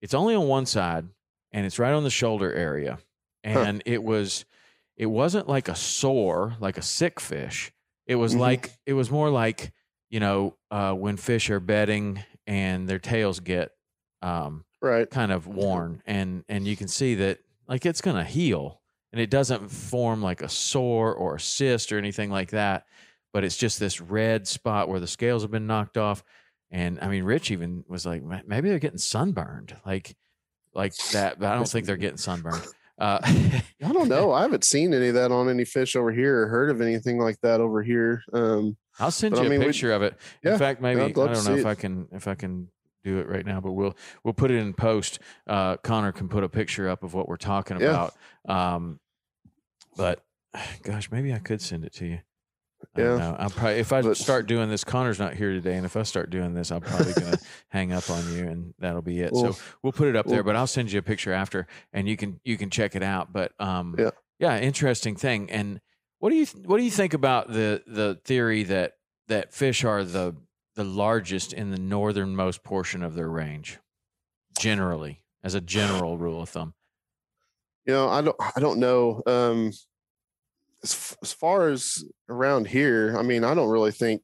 it's 0.00 0.14
only 0.14 0.34
on 0.34 0.46
one 0.46 0.66
side 0.66 1.06
and 1.52 1.66
it's 1.66 1.78
right 1.78 1.92
on 1.92 2.04
the 2.04 2.10
shoulder 2.10 2.52
area. 2.52 2.98
And 3.44 3.78
huh. 3.78 3.92
it 3.92 4.02
was, 4.02 4.44
it 4.96 5.06
wasn't 5.06 5.48
like 5.48 5.68
a 5.68 5.74
sore, 5.74 6.56
like 6.60 6.78
a 6.78 6.82
sick 6.82 7.20
fish. 7.20 7.72
It 8.06 8.16
was 8.16 8.32
mm-hmm. 8.32 8.40
like, 8.40 8.72
it 8.86 8.94
was 8.94 9.10
more 9.10 9.30
like, 9.30 9.72
you 10.10 10.20
know, 10.20 10.56
uh, 10.70 10.92
when 10.92 11.16
fish 11.16 11.50
are 11.50 11.60
bedding 11.60 12.22
and 12.46 12.88
their 12.88 12.98
tails 12.98 13.40
get 13.40 13.72
um, 14.22 14.64
right 14.80 15.10
kind 15.10 15.32
of 15.32 15.46
worn 15.46 16.02
and 16.06 16.44
and 16.48 16.66
you 16.66 16.76
can 16.76 16.88
see 16.88 17.14
that 17.14 17.38
like 17.68 17.86
it's 17.86 18.00
going 18.00 18.16
to 18.16 18.24
heal 18.24 18.80
and 19.12 19.20
it 19.20 19.30
doesn't 19.30 19.70
form 19.70 20.22
like 20.22 20.42
a 20.42 20.48
sore 20.48 21.14
or 21.14 21.36
a 21.36 21.40
cyst 21.40 21.92
or 21.92 21.98
anything 21.98 22.30
like 22.30 22.50
that 22.50 22.86
but 23.32 23.44
it's 23.44 23.56
just 23.56 23.80
this 23.80 24.00
red 24.00 24.46
spot 24.46 24.88
where 24.88 25.00
the 25.00 25.06
scales 25.06 25.42
have 25.42 25.50
been 25.50 25.66
knocked 25.66 25.96
off 25.96 26.22
and 26.70 26.98
i 27.00 27.08
mean 27.08 27.24
rich 27.24 27.50
even 27.50 27.84
was 27.88 28.06
like 28.06 28.22
maybe 28.46 28.68
they're 28.68 28.78
getting 28.78 28.98
sunburned 28.98 29.76
like 29.84 30.16
like 30.74 30.94
that 31.12 31.38
but 31.38 31.50
i 31.50 31.54
don't 31.54 31.68
think 31.68 31.86
they're 31.86 31.96
getting 31.96 32.16
sunburned 32.16 32.66
uh, 32.98 33.18
i 33.24 33.92
don't 33.92 34.08
know 34.08 34.32
i 34.32 34.42
haven't 34.42 34.64
seen 34.64 34.94
any 34.94 35.08
of 35.08 35.14
that 35.14 35.30
on 35.30 35.48
any 35.48 35.64
fish 35.64 35.96
over 35.96 36.12
here 36.12 36.42
or 36.42 36.48
heard 36.48 36.70
of 36.70 36.80
anything 36.80 37.18
like 37.18 37.40
that 37.42 37.60
over 37.60 37.82
here 37.82 38.22
um, 38.32 38.76
i'll 38.98 39.10
send 39.10 39.36
you 39.36 39.42
a 39.42 39.46
I 39.46 39.48
mean, 39.48 39.60
picture 39.60 39.92
of 39.92 40.02
it 40.02 40.16
yeah, 40.42 40.52
in 40.52 40.58
fact 40.58 40.80
maybe 40.80 41.00
i 41.00 41.10
don't 41.10 41.44
know 41.44 41.54
if 41.54 41.60
it. 41.60 41.66
i 41.66 41.74
can 41.74 42.08
if 42.12 42.26
i 42.26 42.34
can 42.34 42.68
do 43.06 43.18
it 43.18 43.28
right 43.28 43.46
now, 43.46 43.60
but 43.60 43.72
we'll 43.72 43.96
we'll 44.24 44.34
put 44.34 44.50
it 44.50 44.56
in 44.56 44.74
post. 44.74 45.20
Uh, 45.46 45.76
Connor 45.78 46.12
can 46.12 46.28
put 46.28 46.44
a 46.44 46.48
picture 46.48 46.88
up 46.88 47.04
of 47.04 47.14
what 47.14 47.28
we're 47.28 47.36
talking 47.36 47.80
yeah. 47.80 47.88
about. 47.88 48.14
Um, 48.48 49.00
but 49.96 50.22
gosh, 50.82 51.10
maybe 51.10 51.32
I 51.32 51.38
could 51.38 51.62
send 51.62 51.84
it 51.84 51.94
to 51.94 52.06
you. 52.06 52.18
Yeah, 52.98 53.36
I'm 53.38 53.50
probably 53.50 53.78
if 53.78 53.92
I 53.92 54.02
but, 54.02 54.16
start 54.16 54.46
doing 54.46 54.68
this. 54.68 54.84
Connor's 54.84 55.18
not 55.18 55.34
here 55.34 55.52
today, 55.52 55.76
and 55.76 55.84
if 55.84 55.96
I 55.96 56.02
start 56.02 56.30
doing 56.30 56.54
this, 56.54 56.70
I'm 56.70 56.80
probably 56.80 57.12
to 57.14 57.38
hang 57.68 57.92
up 57.92 58.08
on 58.10 58.32
you, 58.32 58.46
and 58.46 58.74
that'll 58.78 59.02
be 59.02 59.20
it. 59.20 59.32
Well, 59.32 59.52
so 59.52 59.62
we'll 59.82 59.92
put 59.92 60.08
it 60.08 60.16
up 60.16 60.26
well, 60.26 60.34
there, 60.34 60.42
but 60.42 60.56
I'll 60.56 60.66
send 60.66 60.92
you 60.92 60.98
a 60.98 61.02
picture 61.02 61.32
after, 61.32 61.66
and 61.92 62.08
you 62.08 62.16
can 62.16 62.40
you 62.44 62.56
can 62.56 62.70
check 62.70 62.96
it 62.96 63.02
out. 63.02 63.32
But 63.32 63.52
um, 63.60 63.94
yeah, 63.98 64.10
yeah, 64.38 64.58
interesting 64.58 65.16
thing. 65.16 65.50
And 65.50 65.80
what 66.18 66.30
do 66.30 66.36
you 66.36 66.46
what 66.64 66.78
do 66.78 66.84
you 66.84 66.90
think 66.90 67.14
about 67.14 67.48
the 67.48 67.82
the 67.86 68.18
theory 68.24 68.62
that 68.64 68.94
that 69.28 69.52
fish 69.52 69.84
are 69.84 70.04
the 70.04 70.34
the 70.74 70.84
largest 70.84 71.52
in 71.52 71.70
the 71.70 71.78
northernmost 71.78 72.62
portion 72.62 73.02
of 73.02 73.14
their 73.14 73.28
range, 73.28 73.78
generally, 74.58 75.22
as 75.42 75.54
a 75.54 75.60
general 75.60 76.18
rule 76.18 76.42
of 76.42 76.48
thumb? 76.48 76.74
You 77.86 77.92
know, 77.92 78.08
I 78.08 78.20
don't, 78.20 78.36
I 78.56 78.60
don't 78.60 78.78
know. 78.80 79.22
Um, 79.26 79.72
as, 80.86 81.16
as 81.22 81.32
far 81.32 81.68
as 81.68 82.04
around 82.28 82.68
here, 82.68 83.16
I 83.18 83.22
mean, 83.22 83.44
I 83.44 83.54
don't 83.54 83.68
really 83.68 83.92
think. 83.92 84.22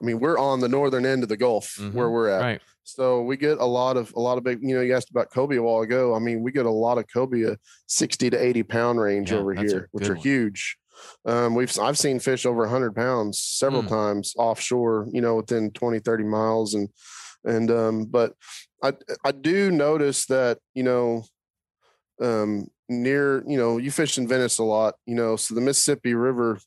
I 0.00 0.04
mean, 0.04 0.20
we're 0.20 0.38
on 0.38 0.60
the 0.60 0.68
northern 0.68 1.04
end 1.04 1.22
of 1.22 1.28
the 1.28 1.36
Gulf 1.36 1.76
mm-hmm. 1.78 1.96
where 1.96 2.10
we're 2.10 2.30
at. 2.30 2.40
Right. 2.40 2.60
So 2.84 3.22
we 3.22 3.36
get 3.36 3.58
a 3.58 3.64
lot 3.64 3.96
of 3.96 4.12
a 4.14 4.20
lot 4.20 4.38
of 4.38 4.44
big. 4.44 4.60
You 4.62 4.76
know, 4.76 4.80
you 4.80 4.94
asked 4.94 5.10
about 5.10 5.30
cobia 5.30 5.58
a 5.58 5.62
while 5.62 5.82
ago. 5.82 6.14
I 6.14 6.18
mean, 6.18 6.42
we 6.42 6.52
get 6.52 6.66
a 6.66 6.70
lot 6.70 6.98
of 6.98 7.06
cobia, 7.08 7.56
sixty 7.86 8.30
to 8.30 8.36
eighty 8.36 8.62
pound 8.62 9.00
range 9.00 9.32
yeah, 9.32 9.38
over 9.38 9.54
here, 9.54 9.88
which 9.92 10.08
are 10.08 10.14
one. 10.14 10.22
huge. 10.22 10.76
Um, 11.24 11.54
we've 11.54 11.76
I've 11.78 11.98
seen 11.98 12.20
fish 12.20 12.46
over 12.46 12.62
100 12.62 12.94
pounds 12.94 13.38
several 13.38 13.82
mm. 13.82 13.88
times 13.88 14.34
offshore, 14.38 15.08
you 15.12 15.20
know, 15.20 15.36
within 15.36 15.70
20, 15.72 15.98
30 15.98 16.24
miles, 16.24 16.72
and 16.72 16.88
and 17.44 17.70
um, 17.70 18.04
but 18.06 18.32
I 18.82 18.92
I 19.24 19.32
do 19.32 19.70
notice 19.70 20.24
that 20.26 20.58
you 20.74 20.84
know 20.84 21.24
um, 22.20 22.68
near 22.88 23.42
you 23.46 23.56
know 23.56 23.78
you 23.78 23.90
fish 23.90 24.18
in 24.18 24.28
Venice 24.28 24.58
a 24.58 24.64
lot, 24.64 24.94
you 25.06 25.14
know, 25.14 25.36
so 25.36 25.54
the 25.54 25.60
Mississippi 25.60 26.14
River 26.14 26.58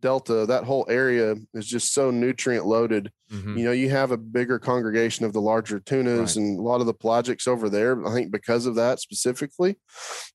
delta 0.00 0.46
that 0.46 0.64
whole 0.64 0.86
area 0.88 1.34
is 1.54 1.66
just 1.66 1.92
so 1.92 2.10
nutrient 2.10 2.64
loaded 2.64 3.10
mm-hmm. 3.32 3.56
you 3.56 3.64
know 3.64 3.72
you 3.72 3.90
have 3.90 4.12
a 4.12 4.16
bigger 4.16 4.58
congregation 4.58 5.24
of 5.24 5.32
the 5.32 5.40
larger 5.40 5.80
tunas 5.80 6.36
right. 6.36 6.36
and 6.36 6.58
a 6.58 6.62
lot 6.62 6.80
of 6.80 6.86
the 6.86 6.94
pelagics 6.94 7.48
over 7.48 7.68
there 7.68 8.06
i 8.06 8.12
think 8.12 8.30
because 8.30 8.66
of 8.66 8.76
that 8.76 9.00
specifically 9.00 9.76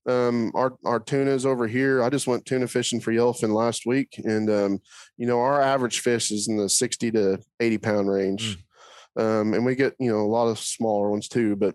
um, 0.06 0.52
our 0.54 0.74
our 0.84 1.00
tunas 1.00 1.46
over 1.46 1.66
here 1.66 2.02
i 2.02 2.10
just 2.10 2.26
went 2.26 2.44
tuna 2.44 2.66
fishing 2.66 3.00
for 3.00 3.12
yellowfin 3.12 3.54
last 3.54 3.86
week 3.86 4.20
and 4.24 4.50
um, 4.50 4.78
you 5.16 5.26
know 5.26 5.40
our 5.40 5.62
average 5.62 6.00
fish 6.00 6.30
is 6.30 6.46
in 6.46 6.58
the 6.58 6.68
60 6.68 7.10
to 7.12 7.38
80 7.58 7.78
pound 7.78 8.10
range 8.10 8.58
mm. 9.16 9.22
um, 9.22 9.54
and 9.54 9.64
we 9.64 9.74
get 9.74 9.94
you 9.98 10.12
know 10.12 10.20
a 10.20 10.28
lot 10.28 10.48
of 10.48 10.58
smaller 10.58 11.10
ones 11.10 11.26
too 11.26 11.56
but 11.56 11.74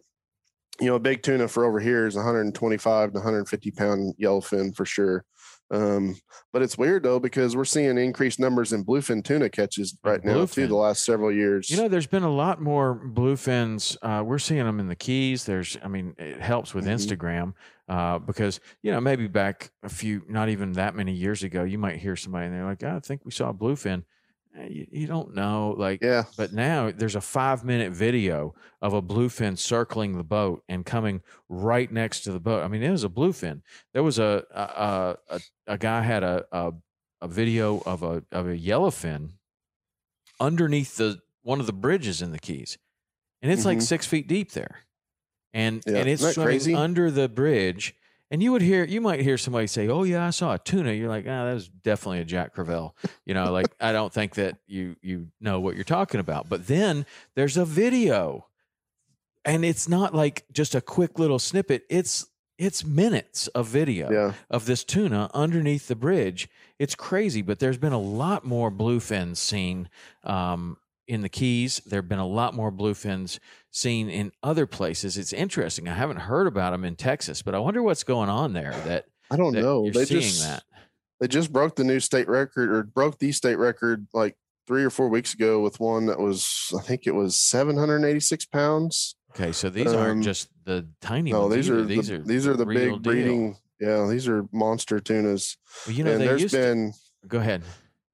you 0.80 0.88
know 0.88 0.96
a 0.96 1.00
big 1.00 1.22
tuna 1.22 1.48
for 1.48 1.66
over 1.66 1.80
here 1.80 2.08
is 2.08 2.16
125 2.16 3.12
to 3.12 3.18
150 3.18 3.72
pound 3.72 4.14
yellowfin 4.20 4.76
for 4.76 4.86
sure 4.86 5.26
um, 5.72 6.16
but 6.52 6.62
it's 6.62 6.78
weird 6.78 7.04
though 7.04 7.20
because 7.20 7.56
we're 7.56 7.66
seeing 7.66 7.98
increased 7.98 8.40
numbers 8.40 8.74
in 8.74 8.84
bluefin 8.84 9.24
tuna 9.24 9.50
catches 9.50 9.96
right 10.04 10.24
now 10.24 10.46
too. 10.46 10.66
The 10.66 10.76
last 10.76 11.06
several 11.06 11.32
years, 11.32 11.70
you 11.70 11.78
know, 11.78 11.88
there's 11.88 12.08
been 12.08 12.24
a 12.24 12.32
lot 12.32 12.60
more 12.60 13.00
bluefins. 13.00 13.96
Uh, 14.02 14.24
we're 14.24 14.40
seeing 14.40 14.66
them 14.66 14.80
in 14.80 14.88
the 14.88 14.96
Keys. 14.96 15.46
There's, 15.46 15.78
I 15.84 15.88
mean, 15.88 16.16
it 16.18 16.42
helps 16.42 16.74
with 16.74 16.86
mm-hmm. 16.86 16.96
Instagram 16.96 17.54
uh, 17.88 18.18
because 18.18 18.60
you 18.82 18.92
know 18.92 19.00
maybe 19.00 19.28
back 19.28 19.70
a 19.84 19.90
few, 19.90 20.24
not 20.28 20.50
even 20.50 20.74
that 20.74 20.96
many 20.96 21.14
years 21.14 21.44
ago, 21.44 21.64
you 21.64 21.78
might 21.78 21.98
hear 21.98 22.16
somebody 22.16 22.48
and 22.48 22.56
they're 22.56 22.66
like, 22.66 22.84
oh, 22.84 22.96
"I 22.96 23.00
think 23.00 23.22
we 23.24 23.32
saw 23.32 23.50
a 23.50 23.54
bluefin." 23.54 24.04
Eh, 24.58 24.68
you, 24.70 24.88
you 24.92 25.08
don't 25.08 25.34
know. 25.36 25.76
Like, 25.78 26.02
Yeah. 26.02 26.24
but 26.38 26.54
now 26.54 26.92
there's 26.92 27.16
a 27.16 27.22
five 27.22 27.64
minute 27.64 27.92
video 27.92 28.54
of 28.82 28.94
a 28.94 29.02
bluefin 29.02 29.58
circling 29.58 30.18
the 30.18 30.24
boat 30.24 30.64
and 30.70 30.86
coming 30.86 31.22
right 31.50 31.92
next 31.92 32.22
to 32.22 32.32
the 32.32 32.40
boat. 32.40 32.64
I 32.64 32.68
mean, 32.68 32.84
it 32.84 32.92
was 32.92 33.04
a 33.04 33.10
bluefin. 33.10 33.62
There 33.94 34.04
was 34.04 34.20
a 34.20 34.44
a 34.52 35.18
a, 35.36 35.40
a, 35.68 35.78
guy 35.78 36.02
had 36.02 36.24
a, 36.24 36.46
a 36.52 36.74
a 37.22 37.28
video 37.28 37.82
of 37.86 38.04
a 38.04 38.24
of 38.32 38.48
a 38.48 38.58
yellowfin 38.58 39.32
underneath 40.40 40.98
the 40.98 41.20
one 41.42 41.60
of 41.60 41.66
the 41.66 41.74
bridges 41.74 42.22
in 42.22 42.32
the 42.32 42.40
Keys, 42.40 42.78
and 43.42 43.52
it's 43.52 43.66
like 43.66 43.80
Mhm. 43.80 43.84
six 43.84 44.06
feet 44.06 44.28
deep 44.28 44.52
there, 44.52 44.80
and 45.54 45.84
Yeah. 45.86 45.98
and 45.98 46.10
it's 46.10 46.22
swimming 46.22 46.46
crazy? 46.46 46.76
under 46.76 47.10
the 47.12 47.28
bridge. 47.30 47.96
And 48.32 48.44
you 48.44 48.52
would 48.52 48.62
hear, 48.62 48.84
you 48.84 49.02
might 49.02 49.22
hear 49.22 49.38
somebody 49.38 49.66
say, 49.66 49.88
"Oh 49.88 50.04
yeah, 50.04 50.26
I 50.26 50.30
saw 50.30 50.54
a 50.54 50.60
tuna." 50.60 50.92
You're 50.94 51.10
like, 51.10 51.26
"Ah, 51.28 51.46
that 51.46 51.54
was 51.54 51.68
definitely 51.68 52.20
a 52.20 52.26
Jack 52.26 52.56
Crevalle." 52.56 52.94
You 53.26 53.34
know, 53.34 53.52
like 53.52 53.74
I 53.80 53.92
don't 53.92 54.14
think 54.14 54.36
that 54.36 54.58
you 54.68 54.96
you 55.02 55.28
know 55.42 55.60
what 55.60 55.76
you're 55.76 55.84
talking 55.84 56.20
about. 56.20 56.48
But 56.48 56.68
then 56.68 57.06
there's 57.36 57.58
a 57.58 57.66
video, 57.66 58.46
and 59.44 59.66
it's 59.66 59.90
not 59.90 60.14
like 60.14 60.46
just 60.52 60.76
a 60.76 60.82
quick 60.82 61.18
little 61.18 61.40
snippet. 61.40 61.86
It's 61.90 62.28
it's 62.60 62.84
minutes 62.84 63.48
of 63.48 63.68
video 63.68 64.12
Yeah. 64.12 64.34
of 64.50 64.66
this 64.66 64.84
tuna 64.84 65.32
underneath 65.34 65.88
the 65.88 65.96
bridge. 65.96 66.50
It's 66.78 66.94
crazy, 66.94 67.42
but 67.42 67.60
there's 67.60 67.78
been 67.78 67.94
a 67.94 68.00
lot 68.00 68.46
more 68.46 68.70
bluefins 68.70 69.38
seen 69.38 69.90
um, 70.24 70.78
in 71.10 71.22
the 71.22 71.30
Keys. 71.30 71.82
There 71.86 71.98
have 72.02 72.08
been 72.08 72.20
a 72.20 72.28
lot 72.28 72.54
more 72.54 72.72
bluefins 72.72 73.40
seen 73.72 74.10
in 74.10 74.32
other 74.44 74.66
places. 74.66 75.18
It's 75.18 75.34
interesting. 75.34 75.88
I 75.88 75.94
haven't 75.96 76.18
heard 76.22 76.48
about 76.48 76.72
them 76.72 76.86
in 76.86 76.96
Texas, 76.96 77.42
but 77.42 77.56
I 77.56 77.60
wonder 77.60 77.82
what's 77.84 78.04
going 78.04 78.30
on 78.30 78.54
there. 78.54 78.72
That, 78.86 79.06
I 79.32 79.36
don't 79.36 79.54
that 79.54 79.62
know. 79.62 79.90
They 79.90 80.06
seeing 80.06 80.22
just 80.22 80.44
that. 80.44 80.64
they 81.20 81.28
just 81.28 81.52
broke 81.52 81.76
the 81.76 81.84
new 81.84 82.00
state 82.00 82.30
record 82.30 82.72
or 82.72 82.84
broke 82.84 83.20
the 83.20 83.32
state 83.32 83.58
record 83.58 84.08
like 84.14 84.36
three 84.68 84.84
or 84.84 84.90
four 84.92 85.10
weeks 85.10 85.34
ago 85.34 85.60
with 85.62 85.80
one 85.80 86.06
that 86.06 86.20
was 86.20 86.72
I 86.78 86.82
think 86.84 87.08
it 87.08 87.16
was 87.16 87.40
786 87.40 88.46
pounds. 88.46 89.16
Okay, 89.32 89.52
so 89.52 89.70
these 89.70 89.94
aren't 89.94 90.18
um, 90.18 90.22
just 90.22 90.50
the 90.66 90.88
tiny 91.02 91.32
No, 91.32 91.42
ones. 91.42 91.56
these 91.56 91.70
either. 91.70 91.80
are 91.80 91.84
these 91.84 92.08
the, 92.08 92.16
are 92.16 92.18
these 92.20 92.48
are 92.48 92.56
the 92.56 92.66
big 92.66 92.76
deal. 92.90 93.00
breeding. 93.00 93.58
Yeah, 93.80 94.08
these 94.08 94.28
are 94.28 94.46
monster 94.52 95.00
tunas. 95.00 95.58
Well, 95.88 95.96
you 95.96 96.04
know, 96.04 96.12
and 96.12 96.22
there's 96.22 96.52
been 96.52 96.94
to, 97.22 97.28
go 97.28 97.40
ahead. 97.40 97.64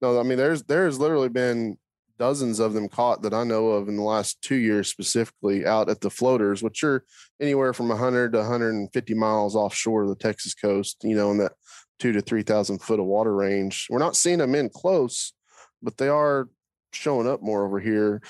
no, 0.01 0.19
I 0.19 0.23
mean 0.23 0.37
there's 0.37 0.63
there's 0.63 0.99
literally 0.99 1.29
been 1.29 1.77
dozens 2.17 2.59
of 2.59 2.73
them 2.73 2.87
caught 2.89 3.21
that 3.23 3.33
I 3.33 3.43
know 3.43 3.69
of 3.69 3.89
in 3.89 3.97
the 3.97 4.03
last 4.03 4.41
two 4.41 4.55
years 4.55 4.89
specifically 4.89 5.65
out 5.65 5.89
at 5.89 6.01
the 6.01 6.09
floaters, 6.09 6.63
which 6.63 6.83
are 6.83 7.03
anywhere 7.39 7.73
from 7.73 7.89
100 7.89 8.33
to 8.33 8.39
150 8.39 9.13
miles 9.13 9.55
offshore 9.55 10.03
of 10.03 10.09
the 10.09 10.15
Texas 10.15 10.53
coast. 10.53 10.97
You 11.03 11.15
know, 11.15 11.31
in 11.31 11.37
that 11.39 11.53
two 11.99 12.11
to 12.11 12.21
three 12.21 12.43
thousand 12.43 12.79
foot 12.81 12.99
of 12.99 13.05
water 13.05 13.33
range. 13.33 13.87
We're 13.89 13.99
not 13.99 14.15
seeing 14.15 14.39
them 14.39 14.55
in 14.55 14.69
close, 14.69 15.33
but 15.81 15.97
they 15.97 16.07
are 16.07 16.49
showing 16.93 17.27
up 17.27 17.41
more 17.41 17.65
over 17.65 17.79
here. 17.79 18.21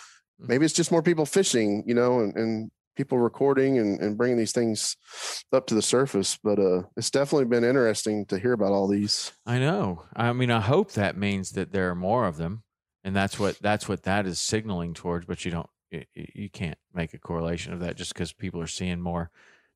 Mhm. 0.41 0.49
Maybe 0.49 0.65
it's 0.65 0.73
just 0.73 0.91
more 0.91 1.03
people 1.03 1.25
fishing, 1.25 1.83
you 1.85 1.93
know, 1.93 2.19
and, 2.19 2.35
and 2.35 2.71
people 2.95 3.19
recording 3.19 3.77
and, 3.77 3.99
and 3.99 4.17
bringing 4.17 4.37
these 4.37 4.53
things 4.53 4.95
up 5.51 5.67
to 5.67 5.75
the 5.75 5.81
surface. 5.81 6.37
But 6.43 6.59
uh, 6.59 6.83
it's 6.95 7.09
definitely 7.09 7.45
been 7.45 7.63
interesting 7.63 8.25
to 8.27 8.39
hear 8.39 8.53
about 8.53 8.71
all 8.71 8.87
these. 8.87 9.31
I 9.45 9.59
know. 9.59 10.03
I 10.15 10.31
mean, 10.33 10.51
I 10.51 10.61
hope 10.61 10.93
that 10.93 11.17
means 11.17 11.51
that 11.51 11.71
there 11.71 11.89
are 11.89 11.95
more 11.95 12.25
of 12.25 12.37
them, 12.37 12.63
and 13.05 13.15
that's 13.15 13.39
what 13.39 13.57
that's 13.61 13.87
what 13.87 14.03
that 14.03 14.25
is 14.25 14.39
signaling 14.39 14.93
towards. 14.93 15.25
But 15.25 15.45
you 15.45 15.51
don't, 15.51 15.69
you, 15.91 16.03
you 16.13 16.49
can't 16.49 16.77
make 16.93 17.13
a 17.13 17.19
correlation 17.19 17.71
of 17.71 17.79
that 17.79 17.95
just 17.95 18.13
because 18.13 18.33
people 18.33 18.59
are 18.59 18.67
seeing 18.67 18.99
more 18.99 19.31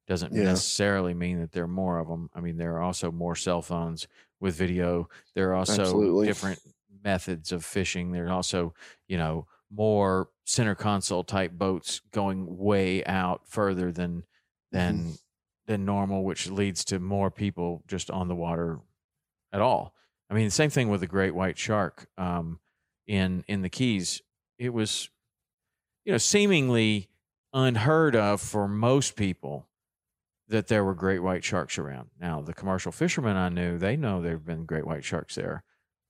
doesn't 0.08 0.34
Yeah. 0.34 0.44
necessarily 0.44 1.14
mean 1.14 1.40
that 1.40 1.52
there 1.52 1.64
are 1.64 1.68
more 1.68 2.00
of 2.00 2.08
them. 2.08 2.30
I 2.34 2.42
mean, 2.42 2.58
there 2.58 2.76
are 2.76 2.82
also 2.82 3.12
more 3.12 3.36
cell 3.36 3.62
phones 3.62 4.08
with 4.40 4.56
video. 4.56 5.08
There 5.36 5.52
are 5.52 5.56
also 5.56 5.74
Absolutely. 5.74 6.26
different 6.26 6.60
methods 7.04 7.52
of 7.52 7.64
fishing. 7.64 8.12
there 8.12 8.26
are 8.26 8.32
also, 8.32 8.74
you 9.08 9.18
know, 9.18 9.48
more 9.70 10.30
center 10.46 10.74
console 10.74 11.24
type 11.24 11.52
boats 11.52 12.02
going 12.12 12.58
way 12.58 13.06
out 13.06 13.48
further 13.48 13.92
than 13.92 14.24
than 14.72 15.18
than 15.68 15.86
normal, 15.86 16.24
which 16.24 16.50
leads 16.50 16.84
to 16.86 17.00
more 17.00 17.30
people 17.30 17.84
just 17.88 18.10
on 18.10 18.28
the 18.28 18.36
water 18.36 18.80
at 19.54 19.62
all. 19.62 19.94
I 20.30 20.34
mean, 20.34 20.46
the 20.46 20.52
same 20.52 20.72
thing 20.72 20.90
with 20.90 21.02
the 21.02 21.08
great 21.08 21.36
white 21.36 21.58
shark 21.58 22.08
um, 22.18 22.60
in 23.10 23.44
in 23.48 23.62
the 23.64 23.70
Keys. 23.70 24.22
It 24.58 24.72
was, 24.72 25.10
you 26.06 26.14
know, 26.14 26.18
seemingly 26.18 27.10
unheard 27.52 28.16
of 28.16 28.40
for 28.40 28.68
most 28.68 29.16
people 29.16 29.68
that 30.48 30.68
there 30.68 30.86
were 30.86 30.94
great 30.94 31.20
white 31.20 31.44
sharks 31.44 31.78
around. 31.78 32.10
Now, 32.20 32.42
the 32.42 32.54
commercial 32.54 32.92
fishermen 32.92 33.36
I 33.36 33.50
knew, 33.50 33.78
they 33.78 33.98
know 33.98 34.22
there 34.22 34.34
have 34.34 34.46
been 34.46 34.66
great 34.66 34.86
white 34.86 35.04
sharks 35.04 35.36
there 35.36 35.64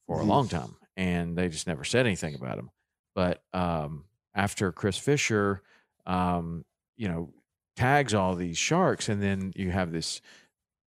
for 0.08 0.20
a 0.20 0.24
long 0.24 0.48
time, 0.48 0.76
and 0.96 1.38
they 1.38 1.48
just 1.48 1.68
never 1.68 1.84
said 1.84 2.06
anything 2.06 2.36
about 2.36 2.58
them. 2.58 2.70
But 3.16 3.44
um, 3.54 4.06
after 4.36 4.72
Chris 4.72 4.98
Fischer, 4.98 5.62
um, 6.06 6.66
you 6.98 7.08
know, 7.08 7.34
tags 7.76 8.14
all 8.14 8.36
these 8.36 8.58
sharks, 8.58 9.08
and 9.08 9.22
then 9.24 9.54
you 9.56 9.72
have 9.72 9.92
this 9.92 10.22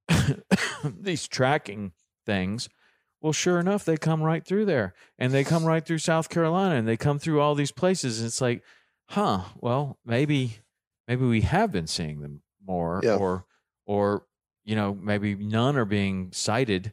these 0.85 1.27
tracking 1.27 1.93
things. 2.27 2.69
Well, 3.23 3.33
sure 3.33 3.61
enough, 3.61 3.85
they 3.85 3.97
come 3.97 4.21
right 4.23 4.45
through 4.45 4.65
there, 4.65 4.95
and 5.17 5.33
they 5.33 5.45
come 5.45 5.65
right 5.65 5.85
through 5.87 5.99
South 5.99 6.29
Carolina, 6.29 6.75
and 6.75 6.89
they 6.89 6.97
come 6.97 7.21
through 7.21 7.41
all 7.41 7.55
these 7.55 7.71
places. 7.71 8.19
And 8.19 8.27
it's 8.27 8.41
like, 8.41 8.63
huh? 9.11 9.43
Well, 9.57 9.99
maybe 10.05 10.57
maybe 11.07 11.25
we 11.25 11.43
have 11.43 11.71
been 11.71 11.87
seeing 11.87 12.21
them 12.21 12.43
more, 12.67 13.01
Yeah. 13.05 13.17
or 13.17 13.47
or 13.87 14.27
you 14.65 14.75
know, 14.77 14.93
maybe 14.95 15.35
none 15.37 15.77
are 15.77 15.85
being 15.85 16.31
cited, 16.33 16.93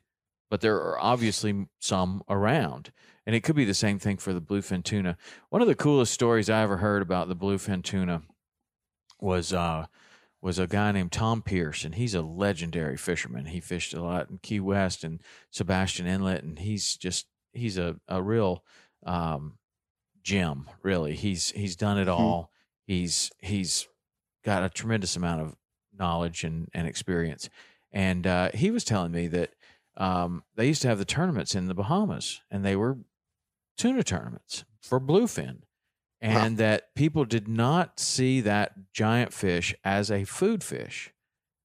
but 0.49 0.61
there 0.61 0.75
are 0.77 0.99
obviously 0.99 1.67
some 1.80 2.23
around. 2.30 2.91
And 3.25 3.36
it 3.36 3.41
could 3.43 3.55
be 3.55 3.65
the 3.65 3.75
same 3.75 3.99
thing 3.99 4.17
for 4.17 4.34
the 4.34 4.41
bluefin 4.41 4.84
tuna. 4.84 5.15
One 5.49 5.61
of 5.61 5.67
the 5.67 5.75
coolest 5.75 6.11
stories 6.13 6.49
I 6.49 6.63
ever 6.63 6.77
heard 6.77 7.03
about 7.03 7.27
the 7.27 7.36
bluefin 7.36 7.84
tuna 7.84 8.23
was 9.19 9.51
uh 9.53 9.86
was 10.41 10.57
a 10.57 10.67
guy 10.67 10.91
named 10.91 11.11
Tom 11.11 11.41
Pierce, 11.41 11.83
and 11.83 11.95
he's 11.95 12.15
a 12.15 12.21
legendary 12.21 12.97
fisherman. 12.97 13.47
He 13.47 13.59
fished 13.59 13.93
a 13.93 14.01
lot 14.01 14.29
in 14.29 14.37
Key 14.37 14.59
West 14.59 15.03
and 15.03 15.21
Sebastian 15.51 16.07
Inlet, 16.07 16.43
and 16.43 16.59
he's 16.59 16.95
just 16.95 17.27
he's 17.51 17.77
a 17.77 17.97
a 18.07 18.21
real 18.21 18.63
um, 19.05 19.57
gem. 20.23 20.69
Really, 20.81 21.15
he's 21.15 21.51
he's 21.51 21.75
done 21.75 21.97
it 21.97 22.07
all. 22.07 22.51
He's 22.85 23.31
he's 23.39 23.87
got 24.43 24.63
a 24.63 24.69
tremendous 24.69 25.15
amount 25.15 25.41
of 25.41 25.55
knowledge 25.97 26.43
and 26.43 26.69
and 26.73 26.87
experience. 26.87 27.49
And 27.91 28.25
uh, 28.27 28.51
he 28.53 28.71
was 28.71 28.83
telling 28.83 29.11
me 29.11 29.27
that 29.27 29.51
um, 29.97 30.43
they 30.55 30.67
used 30.67 30.81
to 30.83 30.87
have 30.87 30.99
the 30.99 31.05
tournaments 31.05 31.55
in 31.55 31.67
the 31.67 31.73
Bahamas, 31.73 32.41
and 32.49 32.63
they 32.63 32.75
were 32.75 32.99
tuna 33.77 34.03
tournaments 34.03 34.63
for 34.81 34.99
bluefin 34.99 35.61
Uh-huh. 36.22 36.38
and 36.38 36.57
that 36.57 36.93
people 36.95 37.24
did 37.24 37.47
not 37.47 37.97
see 37.99 38.41
that 38.41 38.91
giant 38.91 39.34
fish 39.34 39.74
as 39.86 40.11
a 40.11 40.26
food 40.26 40.63
fish. 40.63 41.13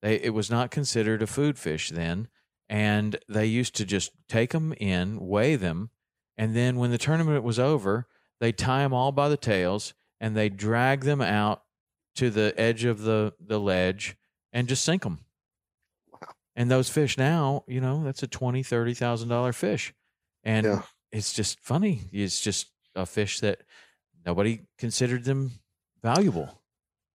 They 0.01 0.15
it 0.17 0.31
was 0.35 0.49
not 0.51 0.71
considered 0.71 1.23
a 1.23 1.27
food 1.27 1.59
fish 1.59 1.91
then, 1.91 2.29
and 2.69 3.17
they 3.29 3.47
used 3.47 3.75
to 3.77 3.85
just 3.85 4.13
take 4.29 4.53
them 4.53 4.73
in, 4.79 5.19
weigh 5.27 5.57
them, 5.57 5.91
and 6.37 6.55
then 6.55 6.77
when 6.77 6.91
the 6.93 6.99
tournament 6.99 7.43
was 7.43 7.59
over, 7.59 8.07
they 8.41 8.53
tie 8.53 8.83
them 8.83 8.93
all 8.95 9.11
by 9.13 9.29
the 9.29 9.37
tails 9.37 9.93
and 10.21 10.37
they 10.37 10.49
drag 10.49 11.01
them 11.01 11.21
out 11.21 11.63
to 12.15 12.31
the 12.31 12.55
edge 12.57 12.85
of 12.85 13.03
the 13.03 13.33
the 13.41 13.59
ledge 13.59 14.17
and 14.53 14.69
just 14.69 14.85
sink 14.85 15.03
them. 15.03 15.25
Wow. 16.13 16.29
And 16.55 16.71
those 16.71 16.89
fish 16.89 17.19
now, 17.19 17.65
you 17.67 17.81
know, 17.81 18.05
that's 18.05 18.23
a 18.23 18.29
twenty, 18.29 18.63
thirty 18.63 18.95
thousand 18.95 19.31
dollar 19.31 19.53
fish, 19.53 19.93
and 20.45 20.65
Yeah. 20.65 20.83
it's 21.11 21.33
just 21.33 21.59
funny. 21.61 22.03
It's 22.13 22.41
just 22.41 22.69
a 22.95 23.05
fish 23.05 23.41
that 23.41 23.63
nobody 24.27 24.63
considered 24.79 25.25
them 25.25 25.53
valuable. 26.03 26.61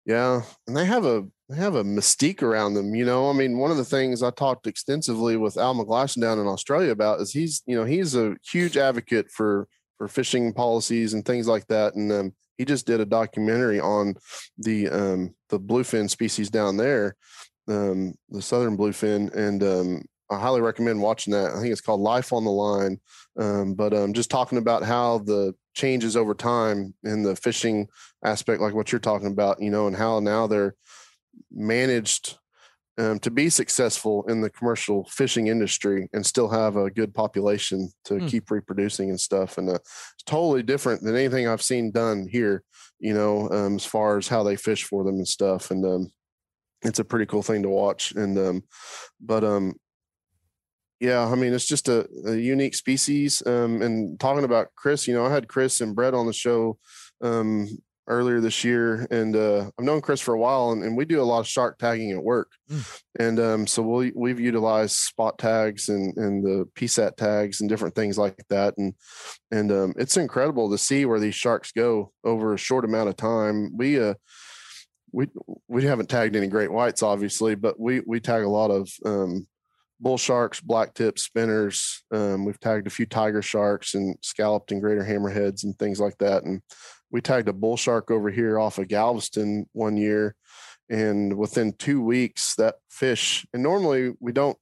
Yeah, 0.05 0.41
and 0.67 0.75
they 0.75 0.85
have 0.85 1.05
a 1.05 1.25
they 1.49 1.57
have 1.57 1.75
a 1.75 1.83
mystique 1.83 2.41
around 2.41 2.73
them. 2.73 2.95
You 2.95 3.05
know, 3.05 3.29
I 3.29 3.33
mean, 3.33 3.57
one 3.57 3.71
of 3.71 3.77
the 3.77 3.85
things 3.85 4.23
I 4.23 4.31
talked 4.31 4.67
extensively 4.67 5.37
with 5.37 5.57
Al 5.57 5.75
McGlashan 5.75 6.21
down 6.21 6.39
in 6.39 6.47
Australia 6.47 6.91
about 6.91 7.21
is 7.21 7.31
he's 7.31 7.61
you 7.65 7.75
know 7.75 7.85
he's 7.85 8.15
a 8.15 8.35
huge 8.43 8.77
advocate 8.77 9.29
for 9.31 9.67
for 9.97 10.07
fishing 10.07 10.53
policies 10.53 11.13
and 11.13 11.25
things 11.25 11.47
like 11.47 11.67
that, 11.67 11.95
and 11.95 12.11
um, 12.11 12.33
he 12.57 12.65
just 12.65 12.85
did 12.85 12.99
a 12.99 13.05
documentary 13.05 13.79
on 13.79 14.15
the 14.57 14.89
um, 14.89 15.35
the 15.49 15.59
bluefin 15.59 16.09
species 16.09 16.49
down 16.49 16.77
there, 16.77 17.15
um, 17.67 18.13
the 18.29 18.41
southern 18.41 18.77
bluefin, 18.77 19.33
and 19.35 19.63
um, 19.63 20.01
I 20.29 20.39
highly 20.39 20.61
recommend 20.61 21.01
watching 21.01 21.33
that. 21.33 21.51
I 21.51 21.59
think 21.59 21.71
it's 21.71 21.81
called 21.81 22.01
Life 22.01 22.33
on 22.33 22.43
the 22.45 22.51
Line, 22.51 22.99
um, 23.39 23.73
but 23.73 23.93
um, 23.93 24.13
just 24.13 24.29
talking 24.29 24.57
about 24.57 24.83
how 24.83 25.19
the 25.19 25.53
changes 25.73 26.15
over 26.17 26.33
time 26.33 26.93
in 27.03 27.23
the 27.23 27.35
fishing 27.35 27.87
aspect, 28.23 28.61
like 28.61 28.73
what 28.73 28.91
you're 28.91 28.99
talking 28.99 29.31
about, 29.31 29.61
you 29.61 29.69
know, 29.69 29.87
and 29.87 29.95
how 29.95 30.19
now 30.19 30.47
they're 30.47 30.75
managed 31.51 32.37
um, 32.97 33.17
to 33.19 33.31
be 33.31 33.49
successful 33.49 34.25
in 34.27 34.41
the 34.41 34.49
commercial 34.49 35.05
fishing 35.05 35.47
industry 35.47 36.09
and 36.11 36.25
still 36.25 36.49
have 36.49 36.75
a 36.75 36.91
good 36.91 37.13
population 37.13 37.89
to 38.05 38.19
Hmm. 38.19 38.27
keep 38.27 38.51
reproducing 38.51 39.09
and 39.09 39.19
stuff. 39.19 39.57
And 39.57 39.69
uh, 39.69 39.75
it's 39.75 40.23
totally 40.25 40.63
different 40.63 41.01
than 41.03 41.15
anything 41.15 41.47
I've 41.47 41.61
seen 41.61 41.91
done 41.91 42.27
here, 42.29 42.63
you 42.99 43.13
know, 43.13 43.49
um, 43.51 43.75
as 43.75 43.85
far 43.85 44.17
as 44.17 44.27
how 44.27 44.43
they 44.43 44.57
fish 44.57 44.83
for 44.83 45.05
them 45.05 45.15
and 45.15 45.27
stuff. 45.27 45.71
And 45.71 45.85
um, 45.85 46.11
it's 46.81 46.99
a 46.99 47.05
pretty 47.05 47.25
cool 47.25 47.43
thing 47.43 47.63
to 47.63 47.69
watch. 47.69 48.11
And 48.15 48.37
um, 48.37 48.63
but 49.21 49.45
um, 49.45 49.75
Yeah, 50.99 51.25
I 51.25 51.35
mean 51.35 51.53
it's 51.53 51.67
just 51.67 51.87
a, 51.87 52.07
a 52.25 52.35
unique 52.35 52.75
species. 52.75 53.41
Um, 53.45 53.81
and 53.81 54.19
talking 54.19 54.43
about 54.43 54.67
Chris, 54.75 55.07
you 55.07 55.13
know, 55.13 55.25
I 55.25 55.31
had 55.31 55.47
Chris 55.47 55.79
and 55.81 55.95
Brett 55.95 56.13
on 56.13 56.25
the 56.25 56.33
show 56.33 56.77
um, 57.21 57.69
earlier 58.07 58.41
this 58.41 58.63
year, 58.63 59.07
and 59.09 59.35
uh, 59.35 59.69
I've 59.77 59.85
known 59.85 60.01
Chris 60.01 60.19
for 60.19 60.33
a 60.33 60.39
while, 60.39 60.71
and, 60.71 60.83
and, 60.83 60.97
we 60.97 61.05
do 61.05 61.21
a 61.21 61.23
lot 61.23 61.39
of 61.39 61.47
shark 61.47 61.77
tagging 61.77 62.11
at 62.11 62.21
work, 62.21 62.51
mm. 62.69 63.01
and 63.19 63.39
um, 63.39 63.67
so 63.67 63.81
we 63.81 64.11
we've 64.15 64.39
utilized 64.39 64.95
spot 64.95 65.37
tags 65.37 65.87
and 65.87 66.17
and 66.17 66.43
the 66.43 66.67
PSAT 66.75 67.15
tags 67.15 67.61
and 67.61 67.69
different 67.69 67.95
things 67.95 68.17
like 68.17 68.43
that, 68.49 68.73
and 68.77 68.93
and 69.51 69.71
um, 69.71 69.93
it's 69.97 70.17
incredible 70.17 70.69
to 70.71 70.77
see 70.77 71.05
where 71.05 71.19
these 71.19 71.35
sharks 71.35 71.71
go 71.71 72.11
over 72.25 72.53
a 72.53 72.57
short 72.57 72.83
amount 72.83 73.09
of 73.09 73.15
time. 73.15 73.71
We 73.77 74.01
uh 74.01 74.15
we 75.11 75.27
we 75.67 75.85
haven't 75.85 76.09
tagged 76.09 76.35
any 76.35 76.47
great 76.47 76.71
whites 76.71 77.03
obviously, 77.03 77.55
but 77.55 77.79
we 77.79 78.01
we 78.05 78.19
tag 78.19 78.43
a 78.43 78.49
lot 78.49 78.71
of 78.71 78.89
um, 79.05 79.47
bull 79.99 80.17
sharks, 80.17 80.61
black 80.61 80.93
tips, 80.93 81.23
spinners. 81.23 82.03
Um, 82.11 82.45
we've 82.45 82.59
tagged 82.59 82.87
a 82.87 82.91
few 82.91 83.05
tiger 83.05 83.41
sharks 83.41 83.95
and 83.95 84.15
scalloped 84.21 84.71
and 84.71 84.81
greater 84.81 85.03
hammerheads 85.03 85.63
and 85.63 85.77
things 85.77 85.99
like 85.99 86.17
that. 86.19 86.43
And 86.43 86.61
we 87.11 87.21
tagged 87.21 87.49
a 87.49 87.53
bull 87.53 87.77
shark 87.77 88.11
over 88.11 88.29
here 88.29 88.59
off 88.59 88.77
of 88.77 88.87
Galveston 88.87 89.67
one 89.73 89.97
year. 89.97 90.35
And 90.89 91.37
within 91.37 91.73
two 91.73 92.01
weeks, 92.01 92.55
that 92.55 92.75
fish, 92.89 93.45
and 93.53 93.61
normally 93.61 94.13
we 94.19 94.31
don't 94.31 94.57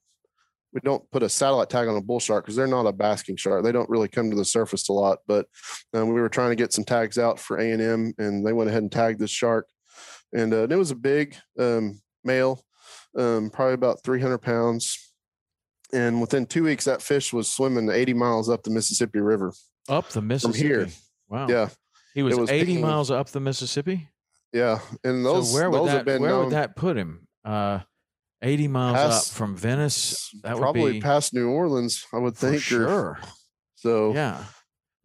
we 0.72 0.80
don't 0.80 1.10
put 1.10 1.22
a 1.22 1.28
satellite 1.28 1.70
tag 1.70 1.88
on 1.88 1.96
a 1.96 2.00
bull 2.00 2.20
shark 2.20 2.44
because 2.44 2.54
they're 2.56 2.66
not 2.66 2.86
a 2.86 2.92
basking 2.92 3.36
shark. 3.36 3.64
They 3.64 3.72
don't 3.72 3.88
really 3.88 4.08
come 4.08 4.28
to 4.28 4.36
the 4.36 4.44
surface 4.44 4.88
a 4.88 4.92
lot. 4.92 5.18
But 5.26 5.46
um, 5.94 6.08
we 6.08 6.20
were 6.20 6.28
trying 6.28 6.50
to 6.50 6.56
get 6.56 6.74
some 6.74 6.84
tags 6.84 7.18
out 7.18 7.40
for 7.40 7.58
A 7.58 7.72
and 7.72 7.80
M, 7.80 8.14
and 8.18 8.46
they 8.46 8.52
went 8.52 8.68
ahead 8.68 8.82
and 8.82 8.92
tagged 8.92 9.18
this 9.18 9.30
shark, 9.30 9.66
and, 10.34 10.52
uh, 10.52 10.68
it 10.68 10.76
was 10.76 10.90
a 10.90 10.96
big 10.96 11.36
um, 11.58 12.00
male, 12.22 12.62
um, 13.16 13.50
probably 13.50 13.74
about 13.74 14.02
300 14.04 14.38
pounds, 14.38 15.07
and 15.92 16.20
within 16.20 16.46
two 16.46 16.64
weeks, 16.64 16.84
that 16.84 17.02
fish 17.02 17.32
was 17.32 17.50
swimming 17.50 17.90
80 17.90 18.14
miles 18.14 18.48
up 18.48 18.62
the 18.62 18.70
Mississippi 18.70 19.20
River. 19.20 19.52
Up 19.88 20.08
the 20.10 20.22
Mississippi. 20.22 20.58
From 20.58 20.68
here. 20.68 20.88
Wow. 21.28 21.46
Yeah. 21.48 21.68
He 22.14 22.22
was, 22.22 22.36
was 22.36 22.50
80 22.50 22.66
picking, 22.66 22.80
miles 22.80 23.10
up 23.10 23.28
the 23.30 23.40
Mississippi. 23.40 24.08
Yeah, 24.52 24.80
and 25.04 25.24
those 25.24 25.50
so 25.50 25.58
where 25.58 25.70
would 25.70 25.78
those 25.78 25.88
that 25.88 26.06
where 26.06 26.18
known, 26.18 26.44
would 26.44 26.54
that 26.54 26.74
put 26.74 26.96
him? 26.96 27.28
Uh, 27.44 27.80
80 28.42 28.68
miles 28.68 28.96
past, 28.96 29.30
up 29.30 29.36
from 29.36 29.56
Venice. 29.56 30.30
That 30.42 30.56
probably 30.56 30.82
would 30.82 30.92
be 30.94 31.00
past 31.00 31.34
New 31.34 31.48
Orleans, 31.48 32.06
I 32.12 32.18
would 32.18 32.36
think. 32.36 32.62
sure. 32.62 32.88
Or, 32.88 33.18
so 33.74 34.14
yeah, 34.14 34.42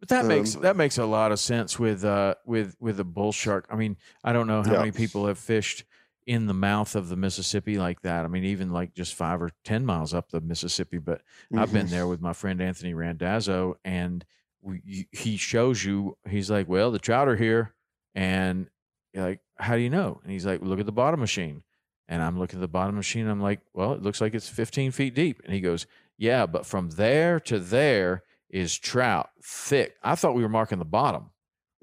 but 0.00 0.08
that 0.08 0.22
um, 0.22 0.28
makes 0.28 0.54
that 0.54 0.76
makes 0.76 0.98
a 0.98 1.04
lot 1.04 1.30
of 1.30 1.38
sense 1.38 1.78
with 1.78 2.04
uh 2.04 2.34
with 2.46 2.74
with 2.80 2.96
the 2.96 3.04
bull 3.04 3.32
shark. 3.32 3.66
I 3.70 3.76
mean, 3.76 3.96
I 4.22 4.32
don't 4.32 4.46
know 4.46 4.62
how 4.62 4.72
yeah. 4.72 4.78
many 4.78 4.92
people 4.92 5.26
have 5.26 5.38
fished 5.38 5.84
in 6.26 6.46
the 6.46 6.54
mouth 6.54 6.94
of 6.94 7.08
the 7.08 7.16
Mississippi 7.16 7.78
like 7.78 8.00
that. 8.02 8.24
I 8.24 8.28
mean, 8.28 8.44
even 8.44 8.72
like 8.72 8.94
just 8.94 9.14
five 9.14 9.42
or 9.42 9.50
10 9.64 9.84
miles 9.84 10.14
up 10.14 10.30
the 10.30 10.40
Mississippi. 10.40 10.98
But 10.98 11.18
mm-hmm. 11.18 11.58
I've 11.58 11.72
been 11.72 11.86
mm-hmm. 11.86 11.94
there 11.94 12.06
with 12.06 12.20
my 12.20 12.32
friend 12.32 12.60
Anthony 12.60 12.94
Randazzo, 12.94 13.76
and 13.84 14.24
we, 14.62 15.08
he 15.12 15.36
shows 15.36 15.84
you, 15.84 16.16
he's 16.28 16.50
like, 16.50 16.68
well, 16.68 16.90
the 16.90 16.98
trout 16.98 17.28
are 17.28 17.36
here. 17.36 17.74
And 18.14 18.68
like, 19.14 19.40
how 19.58 19.76
do 19.76 19.82
you 19.82 19.90
know? 19.90 20.20
And 20.22 20.32
he's 20.32 20.46
like, 20.46 20.62
look 20.62 20.80
at 20.80 20.86
the 20.86 20.92
bottom 20.92 21.20
machine. 21.20 21.62
And 22.08 22.22
I'm 22.22 22.38
looking 22.38 22.58
at 22.58 22.62
the 22.62 22.68
bottom 22.68 22.96
machine. 22.96 23.26
I'm 23.28 23.40
like, 23.40 23.60
well, 23.72 23.92
it 23.92 24.02
looks 24.02 24.20
like 24.20 24.34
it's 24.34 24.48
15 24.48 24.92
feet 24.92 25.14
deep. 25.14 25.40
And 25.44 25.54
he 25.54 25.60
goes, 25.60 25.86
yeah, 26.16 26.46
but 26.46 26.66
from 26.66 26.90
there 26.90 27.40
to 27.40 27.58
there 27.58 28.22
is 28.48 28.78
trout 28.78 29.30
thick. 29.42 29.96
I 30.02 30.14
thought 30.14 30.34
we 30.34 30.42
were 30.42 30.48
marking 30.48 30.78
the 30.78 30.84
bottom. 30.84 31.30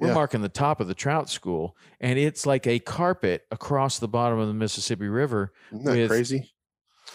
We're 0.02 0.08
yeah. 0.08 0.14
marking 0.16 0.41
the 0.41 0.49
top 0.49 0.82
of 0.82 0.88
the 0.88 0.95
trout 0.95 1.30
school, 1.30 1.78
and 1.99 2.18
it's 2.18 2.47
like 2.47 2.66
a 2.66 2.80
carpet 2.80 3.45
across 3.52 3.99
the 3.99 4.08
bottom 4.08 4.39
of 4.39 4.47
the 4.47 4.54
Mississippi 4.56 5.08
River. 5.08 5.54
Isn't 5.72 5.86
that 5.86 6.08
crazy? 6.08 6.52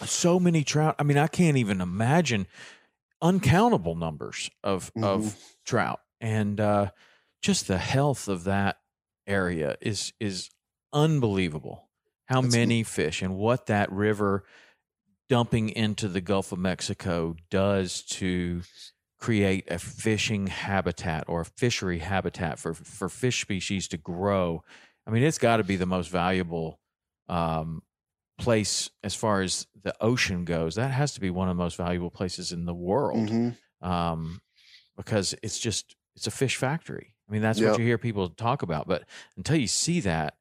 So 0.05 0.39
many 0.39 0.63
trout. 0.63 0.95
I 0.97 1.03
mean, 1.03 1.17
I 1.17 1.27
can't 1.27 1.57
even 1.57 1.81
imagine 1.81 2.47
uncountable 3.21 3.95
numbers 3.95 4.49
of 4.63 4.93
mm-hmm. 4.93 5.03
of 5.03 5.37
trout, 5.65 5.99
and 6.21 6.61
uh, 6.61 6.91
just 7.41 7.67
the 7.67 7.77
health 7.77 8.29
of 8.29 8.45
that 8.45 8.77
area 9.27 9.75
is 9.81 10.13
is 10.21 10.49
unbelievable. 10.93 11.89
How 12.27 12.39
That's 12.39 12.55
many 12.55 12.83
fish 12.83 13.21
and 13.21 13.35
what 13.35 13.65
that 13.65 13.91
river 13.91 14.45
dumping 15.27 15.69
into 15.71 16.07
the 16.07 16.21
Gulf 16.21 16.53
of 16.53 16.59
Mexico 16.59 17.35
does 17.49 18.01
to 18.03 18.61
create 19.19 19.69
a 19.69 19.79
fishing 19.79 20.47
habitat 20.47 21.25
or 21.27 21.41
a 21.41 21.45
fishery 21.45 21.99
habitat 21.99 22.59
for 22.59 22.73
for 22.73 23.09
fish 23.09 23.41
species 23.41 23.87
to 23.89 23.97
grow. 23.97 24.63
I 25.05 25.11
mean, 25.11 25.23
it's 25.23 25.37
got 25.37 25.57
to 25.57 25.63
be 25.63 25.75
the 25.75 25.85
most 25.85 26.09
valuable 26.09 26.79
um, 27.29 27.81
place 28.37 28.89
as 29.03 29.15
far 29.15 29.41
as 29.41 29.67
the 29.81 29.95
ocean 30.01 30.45
goes. 30.45 30.75
That 30.75 30.91
has 30.91 31.13
to 31.13 31.21
be 31.21 31.29
one 31.29 31.49
of 31.49 31.57
the 31.57 31.63
most 31.63 31.77
valuable 31.77 32.11
places 32.11 32.51
in 32.51 32.65
the 32.65 32.73
world 32.73 33.29
mm-hmm. 33.29 33.87
um, 33.87 34.41
because 34.95 35.33
it's 35.41 35.59
just 35.59 35.95
it's 36.15 36.27
a 36.27 36.31
fish 36.31 36.55
factory. 36.55 37.15
I 37.27 37.31
mean, 37.31 37.41
that's 37.41 37.59
yep. 37.59 37.71
what 37.71 37.79
you 37.79 37.85
hear 37.85 37.97
people 37.97 38.29
talk 38.29 38.61
about. 38.61 38.87
But 38.87 39.03
until 39.35 39.57
you 39.57 39.67
see 39.67 39.99
that, 40.01 40.35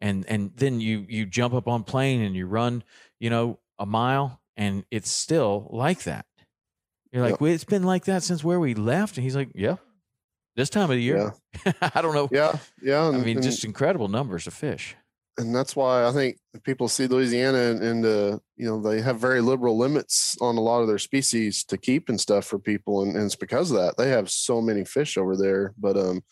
and 0.00 0.24
and 0.28 0.52
then 0.56 0.80
you 0.80 1.06
you 1.08 1.26
jump 1.26 1.54
up 1.54 1.68
on 1.68 1.84
plane 1.84 2.22
and 2.22 2.34
you 2.34 2.46
run, 2.46 2.82
you 3.20 3.30
know, 3.30 3.58
a 3.78 3.86
mile, 3.86 4.40
and 4.56 4.84
it's 4.90 5.10
still 5.10 5.68
like 5.70 6.04
that. 6.04 6.26
You're 7.14 7.22
like, 7.22 7.40
well, 7.40 7.52
it's 7.52 7.62
been 7.62 7.84
like 7.84 8.06
that 8.06 8.24
since 8.24 8.42
where 8.42 8.58
we 8.58 8.74
left. 8.74 9.16
And 9.16 9.22
he's 9.22 9.36
like, 9.36 9.50
yeah, 9.54 9.76
this 10.56 10.68
time 10.68 10.90
of 10.90 10.96
the 10.96 11.02
year. 11.02 11.32
Yeah. 11.64 11.72
I 11.94 12.02
don't 12.02 12.12
know. 12.12 12.28
Yeah. 12.32 12.58
Yeah. 12.82 13.06
And, 13.06 13.16
I 13.16 13.20
mean, 13.20 13.36
and, 13.36 13.44
just 13.44 13.64
incredible 13.64 14.08
numbers 14.08 14.48
of 14.48 14.52
fish. 14.52 14.96
And 15.38 15.54
that's 15.54 15.76
why 15.76 16.06
I 16.06 16.10
think 16.10 16.38
people 16.64 16.88
see 16.88 17.06
Louisiana 17.06 17.58
and, 17.58 17.82
and 17.82 18.04
uh, 18.04 18.38
you 18.56 18.66
know, 18.66 18.80
they 18.80 19.00
have 19.00 19.20
very 19.20 19.40
liberal 19.40 19.78
limits 19.78 20.36
on 20.40 20.56
a 20.56 20.60
lot 20.60 20.80
of 20.80 20.88
their 20.88 20.98
species 20.98 21.62
to 21.64 21.78
keep 21.78 22.08
and 22.08 22.20
stuff 22.20 22.46
for 22.46 22.58
people. 22.58 23.02
And, 23.02 23.14
and 23.14 23.26
it's 23.26 23.36
because 23.36 23.70
of 23.70 23.76
that. 23.76 23.96
They 23.96 24.10
have 24.10 24.28
so 24.28 24.60
many 24.60 24.84
fish 24.84 25.16
over 25.16 25.36
there. 25.36 25.72
But, 25.78 25.96
um, 25.96 26.22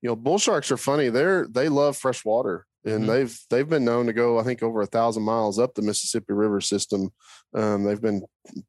you 0.00 0.08
know, 0.08 0.16
bull 0.16 0.38
sharks 0.38 0.70
are 0.70 0.76
funny. 0.76 1.08
They're, 1.08 1.48
they 1.48 1.68
love 1.68 1.96
fresh 1.96 2.24
water 2.24 2.66
and 2.84 3.02
mm-hmm. 3.02 3.06
they've 3.06 3.40
they've 3.50 3.68
been 3.68 3.84
known 3.84 4.06
to 4.06 4.12
go 4.12 4.38
I 4.38 4.42
think 4.42 4.62
over 4.62 4.80
a 4.80 4.86
thousand 4.86 5.22
miles 5.22 5.58
up 5.58 5.74
the 5.74 5.82
Mississippi 5.82 6.32
River 6.32 6.60
system. 6.60 7.10
Um, 7.54 7.84
they've 7.84 8.00
been 8.00 8.22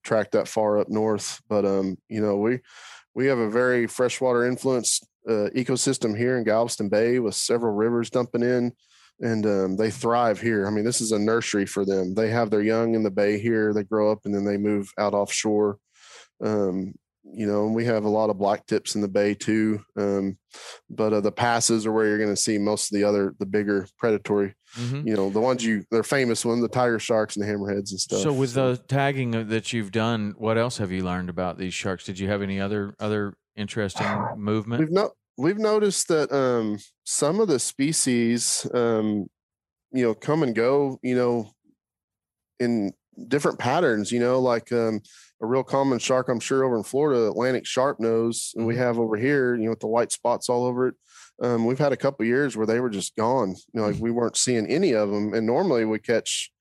tracked 0.03 0.33
that 0.33 0.47
far 0.47 0.79
up 0.79 0.89
north, 0.89 1.41
but 1.47 1.65
um, 1.65 1.97
you 2.09 2.21
know 2.21 2.37
we 2.37 2.59
we 3.13 3.27
have 3.27 3.39
a 3.39 3.49
very 3.49 3.87
freshwater 3.87 4.45
influenced 4.45 5.07
uh, 5.27 5.49
ecosystem 5.55 6.17
here 6.17 6.37
in 6.37 6.43
Galveston 6.43 6.89
Bay 6.89 7.19
with 7.19 7.35
several 7.35 7.73
rivers 7.73 8.09
dumping 8.09 8.43
in, 8.43 8.73
and 9.19 9.45
um, 9.45 9.77
they 9.77 9.91
thrive 9.91 10.41
here. 10.41 10.67
I 10.67 10.71
mean, 10.71 10.85
this 10.85 11.01
is 11.01 11.11
a 11.11 11.19
nursery 11.19 11.65
for 11.65 11.85
them. 11.85 12.13
They 12.15 12.29
have 12.29 12.49
their 12.49 12.61
young 12.61 12.95
in 12.95 13.03
the 13.03 13.11
bay 13.11 13.39
here. 13.39 13.73
They 13.73 13.83
grow 13.83 14.11
up 14.11 14.19
and 14.25 14.33
then 14.33 14.45
they 14.45 14.57
move 14.57 14.91
out 14.97 15.13
offshore. 15.13 15.77
Um, 16.43 16.95
you 17.23 17.45
know, 17.45 17.65
and 17.65 17.75
we 17.75 17.85
have 17.85 18.03
a 18.03 18.09
lot 18.09 18.29
of 18.29 18.37
black 18.37 18.65
tips 18.65 18.95
in 18.95 19.01
the 19.01 19.07
bay 19.07 19.33
too. 19.33 19.83
Um, 19.95 20.37
but 20.89 21.13
uh, 21.13 21.21
the 21.21 21.31
passes 21.31 21.85
are 21.85 21.91
where 21.91 22.07
you're 22.07 22.17
going 22.17 22.29
to 22.29 22.35
see 22.35 22.57
most 22.57 22.91
of 22.91 22.97
the 22.97 23.03
other, 23.03 23.35
the 23.39 23.45
bigger 23.45 23.87
predatory, 23.97 24.55
mm-hmm. 24.75 25.07
you 25.07 25.15
know, 25.15 25.29
the 25.29 25.39
ones 25.39 25.63
you, 25.63 25.83
they're 25.91 26.03
famous 26.03 26.43
ones, 26.43 26.61
the 26.61 26.67
tiger 26.67 26.99
sharks 26.99 27.35
and 27.35 27.45
the 27.45 27.51
hammerheads 27.51 27.91
and 27.91 27.99
stuff. 27.99 28.21
So 28.21 28.33
with 28.33 28.51
so. 28.51 28.73
the 28.73 28.77
tagging 28.77 29.47
that 29.49 29.71
you've 29.71 29.91
done, 29.91 30.33
what 30.37 30.57
else 30.57 30.77
have 30.79 30.91
you 30.91 31.03
learned 31.03 31.29
about 31.29 31.57
these 31.57 31.73
sharks? 31.73 32.05
Did 32.05 32.19
you 32.19 32.27
have 32.27 32.41
any 32.41 32.59
other, 32.59 32.95
other 32.99 33.33
interesting 33.55 34.07
movement? 34.37 34.79
We've 34.79 34.91
not, 34.91 35.11
we've 35.37 35.59
noticed 35.59 36.07
that 36.07 36.31
um, 36.31 36.79
some 37.03 37.39
of 37.39 37.47
the 37.47 37.59
species, 37.59 38.67
um, 38.73 39.27
you 39.91 40.03
know, 40.03 40.13
come 40.13 40.43
and 40.43 40.55
go, 40.55 40.99
you 41.03 41.15
know, 41.15 41.51
in 42.59 42.93
different 43.27 43.59
patterns, 43.59 44.11
you 44.11 44.19
know, 44.19 44.39
like 44.39 44.71
um, 44.71 45.01
a 45.41 45.45
real 45.45 45.63
common 45.63 45.99
shark, 45.99 46.29
I'm 46.29 46.39
sure 46.39 46.63
over 46.63 46.77
in 46.77 46.83
Florida, 46.83 47.27
Atlantic 47.27 47.65
sharp 47.65 47.99
nose, 47.99 48.53
and 48.55 48.65
we 48.65 48.75
mm-hmm. 48.75 48.83
have 48.83 48.99
over 48.99 49.17
here, 49.17 49.55
you 49.55 49.65
know, 49.65 49.71
with 49.71 49.79
the 49.79 49.87
white 49.87 50.11
spots 50.11 50.49
all 50.49 50.65
over 50.65 50.89
it. 50.89 50.95
Um, 51.41 51.65
we've 51.65 51.79
had 51.79 51.91
a 51.91 51.97
couple 51.97 52.25
years 52.25 52.55
where 52.55 52.67
they 52.67 52.79
were 52.79 52.89
just 52.89 53.15
gone. 53.15 53.55
You 53.73 53.81
know, 53.81 53.87
like 53.87 53.95
mm-hmm. 53.95 54.03
we 54.03 54.11
weren't 54.11 54.37
seeing 54.37 54.67
any 54.67 54.93
of 54.93 55.09
them. 55.09 55.33
And 55.33 55.47
normally 55.47 55.85
we 55.85 55.97
catch, 55.97 56.51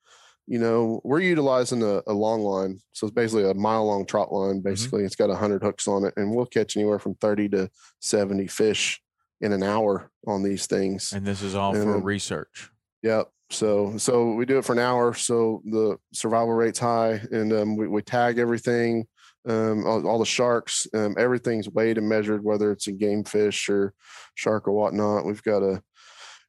you 0.47 0.59
know, 0.59 1.03
we're 1.05 1.20
utilizing 1.20 1.83
a, 1.83 2.01
a 2.07 2.14
long 2.14 2.41
line. 2.41 2.81
So 2.93 3.07
it's 3.07 3.14
basically 3.14 3.51
a 3.51 3.55
mile 3.55 3.87
long 3.87 4.07
trot 4.07 4.33
line. 4.33 4.57
Mm-hmm. 4.57 4.68
Basically, 4.68 5.01
mm-hmm. 5.01 5.07
it's 5.07 5.16
got 5.16 5.31
hundred 5.37 5.62
hooks 5.62 5.87
on 5.87 6.05
it, 6.05 6.14
and 6.16 6.35
we'll 6.35 6.47
catch 6.47 6.76
anywhere 6.76 6.99
from 6.99 7.14
30 7.16 7.51
to 7.51 7.70
70 8.01 8.47
fish 8.47 9.01
in 9.43 9.53
an 9.53 9.62
hour 9.62 10.11
on 10.26 10.43
these 10.43 10.66
things. 10.66 11.12
And 11.12 11.26
this 11.26 11.43
is 11.43 11.55
all 11.55 11.74
and, 11.74 11.85
for 11.85 11.99
research. 12.01 12.70
Yep. 13.03 13.31
So 13.51 13.97
so 13.99 14.33
we 14.35 14.47
do 14.47 14.59
it 14.59 14.65
for 14.65 14.73
an 14.73 14.79
hour, 14.79 15.13
so 15.13 15.61
the 15.65 15.99
survival 16.13 16.55
rate's 16.55 16.79
high, 16.79 17.21
and 17.33 17.53
um, 17.53 17.77
we, 17.77 17.89
we 17.89 18.01
tag 18.01 18.39
everything, 18.39 19.07
um, 19.49 19.85
all, 19.87 20.07
all, 20.07 20.19
the 20.21 20.25
sharks, 20.25 20.87
um, 20.95 21.17
everything's 21.19 21.69
weighed 21.69 21.99
and 21.99 22.09
measured, 22.09 22.45
whether 22.45 22.71
it's 22.71 22.87
a 22.87 22.93
game 22.93 23.25
fish 23.25 23.69
or 23.69 23.93
shark 24.37 24.69
or 24.69 24.73
whatnot. 24.73 25.25
We've 25.25 25.43
got 25.43 25.63
a 25.63 25.83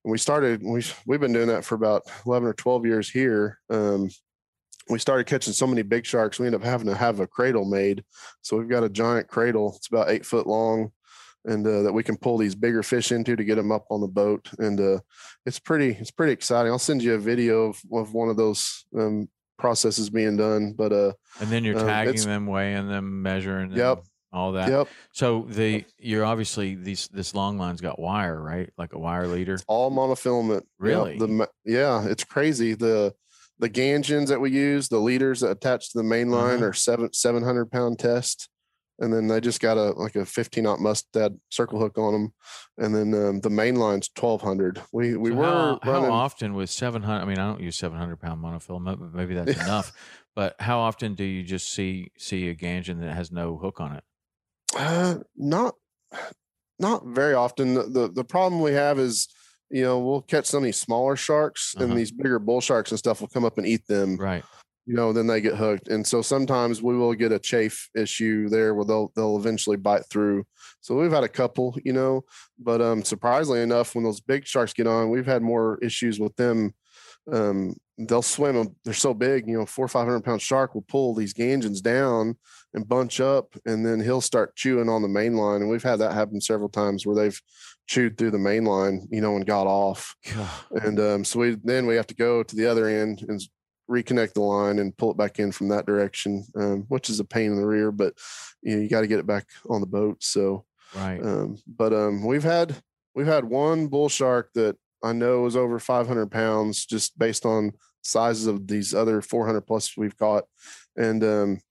we 0.04 0.18
started 0.18 0.62
we 0.64 0.84
we've 1.08 1.20
been 1.20 1.34
doing 1.34 1.48
that 1.48 1.66
for 1.66 1.76
about 1.76 2.04
11 2.26 2.48
or 2.48 2.54
12 2.54 2.86
years 2.86 3.10
here. 3.10 3.60
Um, 3.70 4.10
we 4.90 5.00
started 5.00 5.26
catching 5.26 5.54
so 5.54 5.68
many 5.68 5.84
big 5.84 6.06
sharks 6.06 6.40
we 6.40 6.48
end 6.48 6.56
up 6.56 6.64
having 6.64 6.88
to 6.88 6.96
have 6.96 7.20
a 7.20 7.28
cradle 7.28 7.66
made. 7.66 8.04
So 8.42 8.58
we've 8.58 8.70
got 8.70 8.84
a 8.84 8.90
giant 8.90 9.28
cradle. 9.28 9.74
It's 9.78 9.88
about 9.88 10.10
eight 10.10 10.26
foot 10.26 10.48
long 10.48 10.92
and 11.46 11.66
uh, 11.66 11.82
that 11.84 11.94
we 11.94 12.04
can 12.04 12.18
pull 12.18 12.38
these 12.38 12.56
bigger 12.56 12.84
fish 12.84 13.12
into 13.12 13.36
to 13.36 13.44
get 13.44 13.56
them 13.56 13.72
up 13.72 13.86
on 13.90 14.02
the 14.02 14.08
boat. 14.08 14.50
And 14.60 14.80
uh, 14.80 15.00
it's 15.46 15.60
pretty, 15.60 15.98
it's 16.00 16.12
pretty 16.12 16.34
exciting. 16.34 16.72
I'll 16.72 16.80
send 16.80 17.02
you 17.04 17.14
a 17.16 17.20
video 17.20 17.64
of, 17.70 17.82
of 17.94 18.14
one 18.14 18.30
of 18.30 18.38
those 18.38 18.86
um, 18.98 19.28
process 19.58 19.98
is 20.00 20.10
being 20.10 20.38
done. 20.38 20.74
But 20.74 20.92
uh, 20.94 21.14
And 21.40 21.50
then 21.50 21.64
you're 21.64 21.80
Um, 21.80 21.86
tagging 21.88 22.14
it's- 22.14 22.26
them, 22.26 22.46
weighing 22.48 22.88
them, 22.88 23.22
measuring 23.22 23.70
them, 23.70 23.78
Yep. 23.80 24.04
all 24.34 24.52
that. 24.54 24.70
yep, 24.70 24.88
So 25.14 25.46
the 25.50 25.84
you're 25.98 26.26
obviously 26.26 26.76
these 26.76 27.08
this 27.12 27.34
long 27.36 27.58
line's 27.58 27.82
got 27.82 28.00
wire, 28.00 28.40
right? 28.42 28.70
Like 28.78 28.94
a 28.94 29.00
wire 29.00 29.28
leader. 29.28 29.58
all 29.68 29.92
monofilament. 29.92 30.62
Really? 30.80 31.18
the 31.18 31.50
yeah, 31.66 32.06
it's 32.06 32.24
crazy. 32.24 32.74
The 32.76 33.14
the 33.60 33.70
gangions 33.70 34.30
that 34.30 34.40
we 34.42 34.50
use, 34.52 34.88
the 34.90 34.98
leaders 35.00 35.42
that 35.42 35.52
attach 35.52 35.92
to 35.92 35.98
the 36.00 36.04
main 36.04 36.32
line 36.32 36.56
Uh-huh. 36.58 36.66
are 36.68 36.74
seven 36.74 37.14
seven 37.14 37.44
hundred 37.44 37.70
pound 37.72 38.00
test, 38.00 38.50
and 39.02 39.12
then 39.14 39.28
they 39.28 39.42
just 39.42 39.60
got 39.60 39.76
a 39.76 39.92
like 39.92 40.16
a 40.16 40.26
fifteen 40.26 40.64
knot 40.64 40.80
mustad 40.80 41.38
circle 41.50 41.80
hook 41.80 41.98
on 41.98 42.14
them, 42.14 42.34
and 42.78 42.96
then 42.96 43.14
um, 43.14 43.42
the 43.42 43.50
main 43.50 43.76
line's 43.76 44.08
twelve 44.08 44.42
hundred. 44.42 44.82
We 44.94 45.18
we 45.18 45.32
So 45.32 45.36
were 45.36 45.80
how, 45.84 45.92
how 45.92 46.12
often 46.12 46.54
with 46.54 46.70
700 46.70 47.22
I 47.22 47.26
mean 47.26 47.38
I 47.38 47.48
don't 47.50 47.60
use 47.62 47.76
700 47.76 48.16
pound 48.22 48.42
monofilament 48.42 49.00
but 49.00 49.14
maybe 49.14 49.34
that's 49.36 49.62
enough 49.66 49.92
but 50.36 50.56
how 50.62 50.80
often 50.80 51.16
do 51.16 51.26
you 51.26 51.44
just 51.44 51.68
see 51.74 52.12
see 52.18 52.48
a 52.48 52.56
gangion 52.56 53.02
that 53.02 53.14
has 53.14 53.32
no 53.32 53.58
hook 53.58 53.82
on 53.82 53.96
it 53.98 54.04
Uh, 54.78 55.16
not 55.36 55.76
not 56.80 57.06
very 57.06 57.34
often. 57.34 57.74
The, 57.76 57.84
the 57.84 58.08
the 58.10 58.24
problem 58.24 58.62
we 58.62 58.74
have 58.74 58.98
is, 59.00 59.28
you 59.70 59.84
know, 59.84 60.00
we'll 60.00 60.22
catch 60.24 60.46
some 60.48 60.60
of 60.60 60.64
these 60.64 60.80
smaller 60.82 61.16
sharks, 61.16 61.76
Uh-huh. 61.76 61.86
and 61.86 61.98
these 61.98 62.12
bigger 62.12 62.40
bull 62.40 62.62
sharks 62.62 62.92
and 62.92 62.98
stuff 63.00 63.22
will 63.22 63.28
come 63.28 63.46
up 63.46 63.58
and 63.58 63.68
eat 63.68 63.86
them. 63.88 64.18
right 64.18 64.44
You 64.88 64.96
know, 64.96 65.14
then 65.14 65.28
they 65.28 65.42
get 65.42 65.56
hooked, 65.56 65.90
and 65.90 66.06
so 66.06 66.22
sometimes 66.22 66.82
we 66.82 66.98
will 66.98 67.14
get 67.14 67.32
a 67.32 67.40
chafe 67.40 67.90
issue 67.96 68.50
there 68.50 68.74
where 68.74 68.86
they'll 68.86 69.12
they'll 69.16 69.38
eventually 69.38 69.78
bite 69.78 70.06
through. 70.10 70.44
So 70.80 70.96
we've 70.96 71.12
had 71.12 71.24
a 71.24 71.30
couple, 71.30 71.78
you 71.86 71.94
know, 71.94 72.24
but 72.58 72.82
um, 72.82 73.04
surprisingly 73.04 73.62
enough, 73.62 73.94
when 73.94 74.04
those 74.04 74.22
big 74.22 74.48
sharks 74.48 74.74
get 74.74 74.88
on, 74.88 75.12
we've 75.12 75.28
had 75.28 75.44
more 75.44 75.78
issues 75.84 76.20
with 76.20 76.36
them. 76.36 76.74
Um, 77.32 77.76
they'll 78.00 78.24
swim. 78.24 78.76
They're 78.84 78.96
so 78.96 79.14
big, 79.14 79.48
you 79.48 79.58
know, 79.58 79.68
four 79.68 79.86
or 79.86 79.88
five 79.88 80.08
hundred 80.08 80.24
pound 80.24 80.42
shark 80.42 80.74
will 80.74 80.82
pull 80.82 81.14
these 81.14 81.36
gangions 81.36 81.82
down 81.82 82.38
and 82.74 82.90
bunch 82.90 83.20
up, 83.22 83.56
and 83.66 83.86
then 83.86 84.00
he'll 84.00 84.22
start 84.22 84.56
chewing 84.56 84.90
on 84.90 85.04
the 85.04 85.08
main 85.08 85.36
line. 85.36 85.62
And 85.62 85.70
we've 85.70 85.84
had 85.84 86.00
that 86.00 86.14
happen 86.14 86.42
several 86.42 86.70
times 86.70 87.06
where 87.06 87.16
they've 87.16 87.40
chewed 87.88 88.18
through 88.18 88.32
the 88.32 88.40
main 88.40 88.66
line, 88.66 89.08
you 89.12 89.22
know, 89.22 89.36
and 89.36 89.46
got 89.46 89.68
off. 89.68 90.16
God. 90.34 90.50
And 90.72 91.00
um, 91.00 91.24
so 91.24 91.40
we 91.40 91.58
then 91.64 91.86
we 91.86 91.96
have 91.96 92.08
to 92.08 92.16
go 92.16 92.42
to 92.42 92.56
the 92.56 92.66
other 92.66 92.88
end 92.88 93.24
and 93.28 93.40
reconnect 93.92 94.34
the 94.34 94.42
line 94.42 94.80
and 94.80 94.96
pull 94.96 95.12
it 95.12 95.18
back 95.18 95.40
in 95.40 95.52
from 95.52 95.68
that 95.70 95.86
direction, 95.86 96.46
um, 96.56 96.86
which 96.88 97.10
is 97.10 97.20
a 97.20 97.26
pain 97.26 97.52
in 97.52 97.58
the 97.58 97.66
rear, 97.66 97.92
but 97.92 98.14
you 98.62 98.76
know, 98.76 98.82
you 98.82 98.90
got 98.90 99.02
to 99.02 99.08
get 99.08 99.20
it 99.20 99.28
back 99.28 99.48
on 99.70 99.82
the 99.82 99.88
boat. 99.88 100.24
So, 100.24 100.66
right 100.96 101.22
um, 101.24 101.58
but 101.68 101.94
um, 101.94 102.26
we've 102.26 102.44
had 102.44 102.76
we've 103.14 103.28
had 103.28 103.46
one 103.46 103.88
bull 103.88 104.10
shark 104.10 104.50
that 104.56 104.78
I 105.04 105.14
know 105.14 105.46
is 105.46 105.56
over 105.56 105.80
500 105.80 106.32
pounds 106.32 106.86
just 106.86 107.18
based 107.18 107.46
on 107.46 107.74
sizes 108.04 108.48
of 108.48 108.68
these 108.68 108.94
other 108.94 109.22
400 109.22 109.62
plus 109.62 109.96
we've 109.98 110.18
caught, 110.18 110.46
and 110.96 111.24
um, 111.24 111.62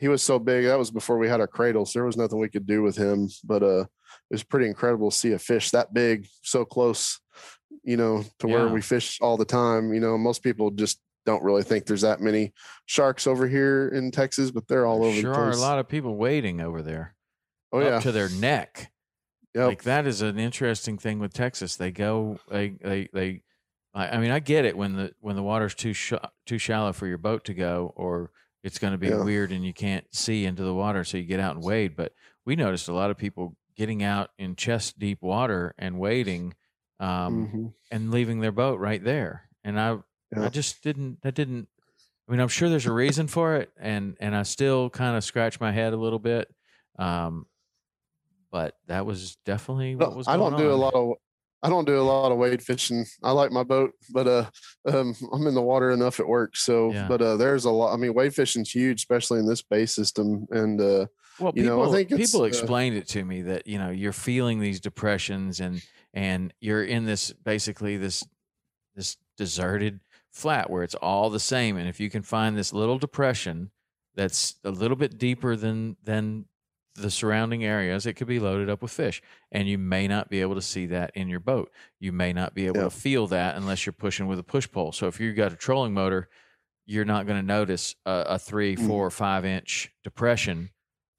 he 0.00 0.08
was 0.08 0.22
so 0.22 0.38
big 0.38 0.64
that 0.64 0.78
was 0.78 0.90
before 0.90 1.18
we 1.18 1.28
had 1.28 1.40
our 1.40 1.46
cradles. 1.46 1.92
there 1.92 2.06
was 2.06 2.16
nothing 2.16 2.38
we 2.38 2.48
could 2.48 2.66
do 2.66 2.82
with 2.82 2.96
him. 2.96 3.28
But 3.44 3.62
uh, 3.62 3.80
it 3.82 4.32
was 4.32 4.42
pretty 4.42 4.66
incredible 4.66 5.10
to 5.10 5.16
see 5.16 5.32
a 5.32 5.38
fish 5.38 5.70
that 5.70 5.92
big 5.92 6.26
so 6.42 6.64
close, 6.64 7.20
you 7.84 7.98
know, 7.98 8.24
to 8.38 8.48
where 8.48 8.68
we 8.68 8.80
fish 8.80 9.18
all 9.20 9.36
the 9.36 9.44
time. 9.44 9.92
You 9.92 10.00
know, 10.00 10.16
most 10.16 10.42
people 10.42 10.70
just 10.70 11.00
don't 11.26 11.42
really 11.42 11.62
think 11.62 11.86
there's 11.86 12.00
that 12.00 12.20
many 12.20 12.52
sharks 12.86 13.26
over 13.26 13.46
here 13.46 13.88
in 13.88 14.10
Texas, 14.10 14.50
but 14.50 14.66
they're 14.68 14.86
all 14.86 15.04
over 15.04 15.14
sure 15.20 15.32
the 15.34 15.40
are 15.40 15.50
a 15.50 15.56
lot 15.56 15.78
of 15.78 15.88
people 15.88 16.16
waiting 16.16 16.60
over 16.60 16.82
there 16.82 17.14
oh 17.72 17.80
up 17.80 17.84
yeah, 17.84 18.00
to 18.00 18.12
their 18.12 18.28
neck 18.28 18.90
yep. 19.54 19.66
like 19.66 19.82
that 19.84 20.06
is 20.06 20.22
an 20.22 20.38
interesting 20.38 20.98
thing 20.98 21.18
with 21.18 21.32
Texas. 21.32 21.76
They 21.76 21.90
go, 21.90 22.38
they, 22.50 22.70
they, 22.82 23.08
they. 23.12 23.42
I, 23.92 24.18
mean, 24.18 24.30
I 24.30 24.38
get 24.38 24.64
it 24.64 24.76
when 24.76 24.94
the 24.94 25.12
when 25.18 25.34
the 25.34 25.42
water's 25.42 25.74
too 25.74 25.92
sh- 25.92 26.12
too 26.46 26.58
shallow 26.58 26.92
for 26.92 27.08
your 27.08 27.18
boat 27.18 27.44
to 27.46 27.54
go, 27.54 27.92
or 27.96 28.30
it's 28.62 28.78
going 28.78 28.92
to 28.92 28.98
be 28.98 29.08
Yeah. 29.08 29.24
weird 29.24 29.50
and 29.50 29.64
you 29.64 29.72
can't 29.74 30.06
see 30.14 30.44
into 30.44 30.62
the 30.62 30.74
water, 30.74 31.02
so 31.02 31.18
you 31.18 31.24
get 31.24 31.40
out 31.40 31.56
and 31.56 31.64
wade. 31.64 31.96
But 31.96 32.12
we 32.46 32.54
noticed 32.54 32.88
a 32.88 32.92
lot 32.92 33.10
of 33.10 33.18
people 33.18 33.56
getting 33.76 34.02
out 34.04 34.30
in 34.38 34.54
chest 34.54 35.00
deep 35.00 35.22
water 35.22 35.74
and 35.76 35.98
wading, 35.98 36.54
um, 37.00 37.48
Mhm. 37.48 37.72
and 37.90 38.10
leaving 38.12 38.38
their 38.38 38.52
boat 38.52 38.78
right 38.78 39.02
there. 39.02 39.48
And 39.64 39.80
I, 39.80 39.98
I 40.36 40.48
just 40.48 40.82
didn't. 40.82 41.22
That 41.22 41.34
didn't. 41.34 41.68
I 42.28 42.32
mean, 42.32 42.40
I'm 42.40 42.48
sure 42.48 42.68
there's 42.68 42.86
a 42.86 42.92
reason 42.92 43.26
for 43.26 43.56
it, 43.56 43.70
and 43.78 44.16
and 44.20 44.34
I 44.36 44.42
still 44.44 44.90
kind 44.90 45.16
of 45.16 45.24
scratch 45.24 45.60
my 45.60 45.72
head 45.72 45.92
a 45.92 45.96
little 45.96 46.18
bit. 46.18 46.52
Um, 46.98 47.46
but 48.50 48.76
that 48.86 49.06
was 49.06 49.36
definitely 49.44 49.96
what 49.96 50.14
was. 50.16 50.28
I 50.28 50.36
don't 50.36 50.56
do 50.56 50.70
a 50.70 50.74
lot 50.74 50.94
of 50.94 51.14
I 51.62 51.68
don't 51.68 51.84
do 51.84 52.00
a 52.00 52.02
lot 52.02 52.32
of 52.32 52.38
wade 52.38 52.62
fishing. 52.62 53.04
I 53.22 53.32
like 53.32 53.52
my 53.52 53.62
boat, 53.62 53.92
but 54.12 54.26
uh 54.26 54.50
um 54.86 55.14
I'm 55.32 55.46
in 55.46 55.54
the 55.54 55.62
water 55.62 55.90
enough 55.90 56.20
at 56.20 56.26
work. 56.26 56.56
So 56.56 56.92
Yeah. 56.92 57.06
but 57.08 57.20
uh 57.20 57.36
there's 57.36 57.64
a 57.64 57.70
lot 57.70 57.92
I 57.92 57.96
mean 57.96 58.14
wade 58.14 58.34
fishing's 58.34 58.70
huge, 58.70 59.00
especially 59.00 59.40
in 59.40 59.46
this 59.46 59.62
bay 59.62 59.86
system. 59.86 60.46
And 60.50 60.80
uh 60.80 61.06
Well, 61.38 61.52
you 61.54 61.62
people 61.64 61.84
know, 61.84 61.92
I 61.92 61.92
think 62.04 62.08
people 62.16 62.42
uh, 62.42 62.46
explained 62.46 62.96
it 62.96 63.08
to 63.08 63.24
me 63.24 63.42
that 63.42 63.66
you 63.66 63.78
know 63.78 63.90
you're 63.90 64.12
feeling 64.12 64.60
these 64.60 64.80
depressions 64.80 65.60
and 65.60 65.82
and 66.14 66.52
you're 66.60 66.84
in 66.84 67.04
this 67.04 67.32
basically 67.32 67.96
this 67.96 68.24
this 68.94 69.16
deserted 69.36 70.00
flat 70.32 70.70
where 70.70 70.82
it's 70.82 70.94
all 70.96 71.30
the 71.30 71.40
same, 71.40 71.76
and 71.76 71.88
if 71.88 72.00
you 72.00 72.10
can 72.10 72.22
find 72.22 72.56
this 72.56 72.72
little 72.72 72.98
depression 72.98 73.70
that's 74.14 74.56
a 74.64 74.70
little 74.70 74.96
bit 74.96 75.18
deeper 75.18 75.56
than 75.56 75.96
than 76.04 76.46
the 76.96 77.10
surrounding 77.10 77.64
areas, 77.64 78.04
it 78.04 78.14
could 78.14 78.26
be 78.26 78.40
loaded 78.40 78.68
up 78.68 78.82
with 78.82 78.90
fish, 78.90 79.22
and 79.52 79.68
you 79.68 79.78
may 79.78 80.08
not 80.08 80.28
be 80.28 80.40
able 80.40 80.56
to 80.56 80.60
see 80.62 80.86
that 80.86 81.10
in 81.14 81.28
your 81.28 81.40
boat. 81.40 81.70
You 82.00 82.10
may 82.12 82.32
not 82.32 82.52
be 82.52 82.66
able 82.66 82.78
Yeah. 82.78 82.84
to 82.84 82.90
feel 82.90 83.26
that 83.28 83.56
unless 83.56 83.86
you're 83.86 83.92
pushing 83.92 84.26
with 84.26 84.38
a 84.40 84.42
push 84.42 84.68
pole. 84.70 84.90
So 84.92 85.06
if 85.06 85.20
you've 85.20 85.36
got 85.36 85.52
a 85.52 85.56
trolling 85.56 85.94
motor, 85.94 86.28
you're 86.86 87.04
not 87.04 87.26
going 87.26 87.40
to 87.40 87.46
notice 87.46 87.94
a, 88.04 88.24
a 88.30 88.38
three, 88.38 88.74
Mm. 88.76 88.86
four, 88.88 89.06
or 89.06 89.10
five 89.10 89.44
inch 89.44 89.92
depression 90.02 90.70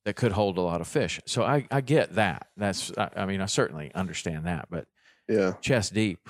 that 0.03 0.17
could 0.17 0.33
hold 0.33 0.57
a 0.57 0.61
lot 0.61 0.81
of 0.81 0.87
fish. 0.89 1.21
So 1.25 1.43
I, 1.43 1.65
I 1.71 1.79
get 1.81 2.15
that. 2.15 2.47
That's 2.57 2.91
I, 2.97 3.09
I 3.15 3.25
mean 3.25 3.39
I 3.39 3.45
certainly 3.45 3.91
understand 3.95 4.45
that, 4.47 4.67
but 4.69 4.87
yeah, 5.29 5.53
chest 5.61 5.93
deep 5.93 6.27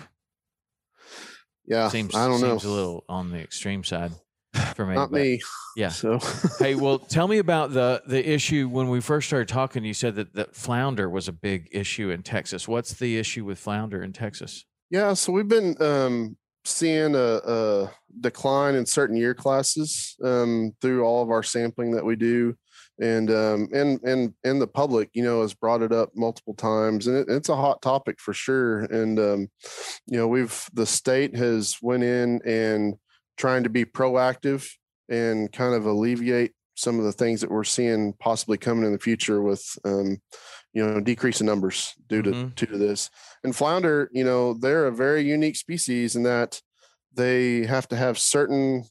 yeah. 1.65 1.87
seems 1.89 2.15
I 2.15 2.27
don't 2.27 2.41
know. 2.41 2.49
seems 2.49 2.65
a 2.65 2.69
little 2.69 3.03
on 3.07 3.31
the 3.31 3.39
extreme 3.39 3.83
side 3.83 4.11
for 4.75 4.85
me. 4.85 4.95
Not 4.95 5.11
me. 5.11 5.39
Yeah. 5.75 5.89
So 5.89 6.19
hey, 6.59 6.75
well, 6.75 6.99
tell 6.99 7.27
me 7.27 7.37
about 7.37 7.73
the 7.73 8.01
the 8.05 8.27
issue 8.29 8.67
when 8.67 8.89
we 8.89 9.01
first 9.01 9.27
started 9.27 9.47
talking. 9.47 9.83
You 9.83 9.93
said 9.93 10.15
that 10.15 10.33
that 10.35 10.55
flounder 10.55 11.09
was 11.09 11.27
a 11.27 11.33
big 11.33 11.69
issue 11.71 12.09
in 12.09 12.23
Texas. 12.23 12.67
What's 12.67 12.93
the 12.93 13.17
issue 13.17 13.45
with 13.45 13.59
flounder 13.59 14.03
in 14.03 14.13
Texas? 14.13 14.65
Yeah, 14.89 15.13
so 15.13 15.31
we've 15.31 15.47
been 15.47 15.81
um, 15.81 16.35
seeing 16.65 17.15
a, 17.15 17.39
a 17.45 17.91
decline 18.19 18.75
in 18.75 18.85
certain 18.85 19.15
year 19.15 19.33
classes 19.33 20.15
um, 20.23 20.73
through 20.81 21.03
all 21.03 21.23
of 21.23 21.29
our 21.29 21.43
sampling 21.43 21.91
that 21.91 22.03
we 22.03 22.15
do, 22.15 22.55
and 23.01 23.31
um, 23.31 23.67
and 23.73 23.99
and 24.03 24.33
and 24.43 24.61
the 24.61 24.67
public, 24.67 25.09
you 25.13 25.23
know, 25.23 25.41
has 25.41 25.53
brought 25.53 25.81
it 25.81 25.91
up 25.91 26.11
multiple 26.15 26.53
times, 26.53 27.07
and 27.07 27.17
it, 27.17 27.27
it's 27.29 27.49
a 27.49 27.55
hot 27.55 27.81
topic 27.81 28.19
for 28.19 28.33
sure. 28.33 28.81
And 28.81 29.19
um, 29.19 29.49
you 30.07 30.17
know, 30.17 30.27
we've 30.27 30.69
the 30.73 30.85
state 30.85 31.35
has 31.35 31.77
went 31.81 32.03
in 32.03 32.41
and 32.45 32.95
trying 33.37 33.63
to 33.63 33.69
be 33.69 33.85
proactive 33.85 34.69
and 35.09 35.51
kind 35.51 35.73
of 35.73 35.85
alleviate 35.85 36.53
some 36.75 36.99
of 36.99 37.05
the 37.05 37.11
things 37.11 37.41
that 37.41 37.51
we're 37.51 37.63
seeing 37.63 38.13
possibly 38.19 38.57
coming 38.57 38.85
in 38.85 38.93
the 38.93 38.99
future 38.99 39.41
with 39.41 39.63
um, 39.83 40.17
you 40.73 40.85
know 40.85 41.01
decreasing 41.01 41.47
numbers 41.47 41.93
due 42.07 42.21
to 42.21 42.31
Mhm. 42.31 42.55
due 42.55 42.65
to 42.67 42.77
this 42.77 43.09
and 43.43 43.55
flounder 43.55 44.09
you 44.13 44.23
know 44.23 44.53
they're 44.53 44.87
a 44.87 44.95
very 44.95 45.21
unique 45.21 45.57
species 45.57 46.15
in 46.15 46.23
that 46.23 46.61
they 47.13 47.65
have 47.65 47.87
to 47.89 47.97
have 47.97 48.17
certain 48.17 48.85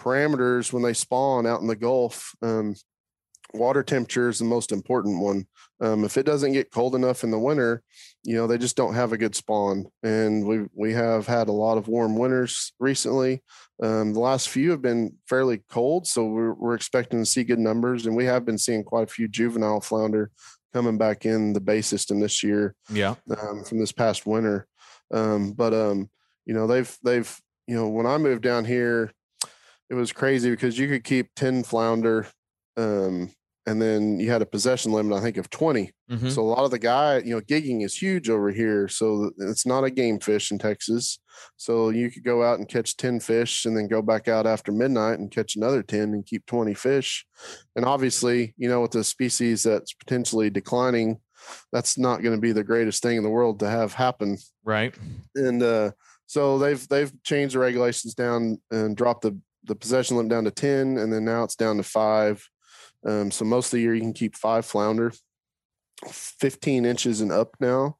parameters 0.00 0.72
when 0.72 0.82
they 0.82 0.92
spawn 0.92 1.46
out 1.46 1.60
in 1.60 1.68
the 1.68 1.76
gulf 1.76 2.34
um, 2.42 2.74
water 3.54 3.82
temperature 3.82 4.28
is 4.28 4.38
the 4.38 4.44
most 4.44 4.72
important 4.72 5.20
one 5.20 5.46
um, 5.80 6.04
if 6.04 6.16
it 6.16 6.24
doesn't 6.26 6.52
get 6.52 6.70
cold 6.70 6.94
enough 6.94 7.24
in 7.24 7.30
the 7.30 7.38
winter 7.38 7.82
you 8.22 8.34
know 8.36 8.46
they 8.46 8.58
just 8.58 8.76
don't 8.76 8.94
have 8.94 9.12
a 9.12 9.18
good 9.18 9.34
spawn 9.34 9.86
and 10.02 10.46
we 10.46 10.66
we 10.74 10.92
have 10.92 11.26
had 11.26 11.48
a 11.48 11.52
lot 11.52 11.78
of 11.78 11.88
warm 11.88 12.16
winters 12.16 12.72
recently 12.78 13.42
um, 13.82 14.12
the 14.12 14.20
last 14.20 14.48
few 14.48 14.70
have 14.70 14.82
been 14.82 15.12
fairly 15.28 15.62
cold 15.70 16.06
so 16.06 16.24
we're, 16.26 16.52
we're 16.54 16.74
expecting 16.74 17.18
to 17.18 17.26
see 17.26 17.44
good 17.44 17.58
numbers 17.58 18.06
and 18.06 18.14
we 18.16 18.24
have 18.24 18.44
been 18.44 18.58
seeing 18.58 18.84
quite 18.84 19.04
a 19.04 19.12
few 19.12 19.26
juvenile 19.28 19.80
flounder 19.80 20.30
coming 20.72 20.96
back 20.98 21.24
in 21.26 21.52
the 21.52 21.60
bay 21.60 21.80
system 21.80 22.20
this 22.20 22.42
year 22.42 22.74
Yeah. 22.90 23.16
um, 23.42 23.64
from 23.64 23.80
this 23.80 23.90
past 23.92 24.24
winter. 24.26 24.68
Um, 25.12 25.50
but 25.52 25.74
um, 25.74 26.08
you 26.46 26.54
know, 26.54 26.68
they've 26.68 26.96
they've 27.02 27.40
you 27.66 27.74
know, 27.74 27.88
when 27.88 28.06
I 28.06 28.16
moved 28.18 28.42
down 28.42 28.64
here, 28.64 29.10
it 29.88 29.94
was 29.94 30.12
crazy 30.12 30.48
because 30.50 30.78
you 30.78 30.86
could 30.86 31.02
keep 31.02 31.34
ten 31.34 31.64
flounder, 31.64 32.28
um, 32.76 33.32
and 33.66 33.80
then 33.80 34.18
you 34.18 34.30
had 34.30 34.42
a 34.42 34.46
possession 34.46 34.92
limit, 34.92 35.16
I 35.16 35.20
think, 35.20 35.36
of 35.36 35.50
twenty. 35.50 35.92
Mhm. 36.10 36.30
So 36.30 36.42
a 36.42 36.44
lot 36.44 36.64
of 36.64 36.70
the 36.70 36.78
guy, 36.78 37.18
you 37.18 37.34
know, 37.34 37.40
gigging 37.40 37.84
is 37.84 37.96
huge 37.96 38.28
over 38.28 38.50
here. 38.50 38.88
So 38.88 39.30
it's 39.38 39.66
not 39.66 39.84
a 39.84 39.90
game 39.90 40.18
fish 40.18 40.50
in 40.50 40.58
Texas. 40.58 41.18
So 41.56 41.90
you 41.90 42.10
could 42.10 42.24
go 42.24 42.42
out 42.42 42.58
and 42.58 42.68
catch 42.68 42.96
10 42.96 43.20
fish 43.20 43.64
and 43.64 43.76
then 43.76 43.86
go 43.86 44.02
back 44.02 44.26
out 44.26 44.46
after 44.46 44.72
midnight 44.72 45.20
and 45.20 45.30
catch 45.30 45.54
another 45.56 45.82
10 45.82 46.14
and 46.14 46.26
keep 46.26 46.46
20 46.46 46.74
fish. 46.74 47.24
And 47.76 47.84
obviously, 47.84 48.54
you 48.56 48.68
know, 48.68 48.80
with 48.80 48.94
a 48.96 49.04
species 49.04 49.62
that's 49.62 49.92
potentially 49.92 50.50
declining, 50.50 51.20
that's 51.72 51.96
not 51.96 52.22
going 52.22 52.34
to 52.34 52.40
be 52.40 52.52
the 52.52 52.64
greatest 52.64 53.02
thing 53.02 53.16
in 53.16 53.22
the 53.22 53.30
world 53.30 53.60
to 53.60 53.70
have 53.70 53.94
happen. 53.94 54.36
Right. 54.64 54.94
And 55.36 55.62
uh, 55.62 55.92
so 56.26 56.58
they've 56.58 56.86
they've 56.88 57.12
changed 57.22 57.54
the 57.54 57.60
regulations 57.60 58.14
down 58.14 58.60
and 58.70 58.96
dropped 58.96 59.22
the 59.22 59.38
the 59.64 59.74
possession 59.76 60.16
limit 60.16 60.30
down 60.30 60.44
to 60.44 60.50
10 60.50 60.96
and 60.96 61.12
then 61.12 61.24
now 61.24 61.44
it's 61.44 61.54
down 61.54 61.76
to 61.76 61.82
five 61.82 62.42
um, 63.06 63.30
so 63.30 63.44
most 63.44 63.66
of 63.66 63.72
the 63.72 63.80
year 63.80 63.94
you 63.94 64.00
can 64.00 64.12
keep 64.12 64.36
five 64.36 64.64
flounder 64.64 65.12
15 66.06 66.84
inches 66.84 67.20
and 67.20 67.32
up 67.32 67.56
now 67.60 67.96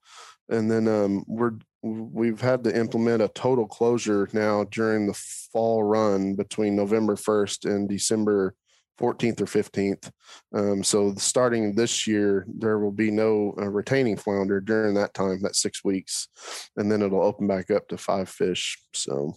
and 0.49 0.71
then 0.71 0.89
um, 0.89 1.25
we're 1.27 1.53
we've 1.83 2.41
had 2.41 2.63
to 2.65 2.77
implement 2.77 3.23
a 3.23 3.29
total 3.29 3.67
closure 3.67 4.29
now 4.33 4.65
during 4.65 5.07
the 5.07 5.15
fall 5.53 5.83
run 5.83 6.35
between 6.35 6.77
november 6.77 7.17
1st 7.17 7.71
and 7.71 7.89
december 7.89 8.55
14th 9.01 9.41
or 9.41 9.47
15th 9.47 10.11
um, 10.55 10.85
so 10.85 11.15
starting 11.15 11.75
this 11.75 12.07
year 12.07 12.45
there 12.59 12.79
will 12.79 12.93
be 12.93 13.11
no 13.11 13.55
uh, 13.59 13.69
retaining 13.69 14.17
flounder 14.17 14.61
during 14.61 14.95
that 14.95 15.15
time 15.15 15.41
that 15.41 15.57
six 15.57 15.83
weeks 15.83 16.29
and 16.77 16.93
then 16.93 17.01
it'll 17.01 17.23
open 17.23 17.47
back 17.47 17.71
up 17.71 17.89
to 17.89 17.97
five 17.97 18.29
fish 18.29 18.79
so 18.93 19.35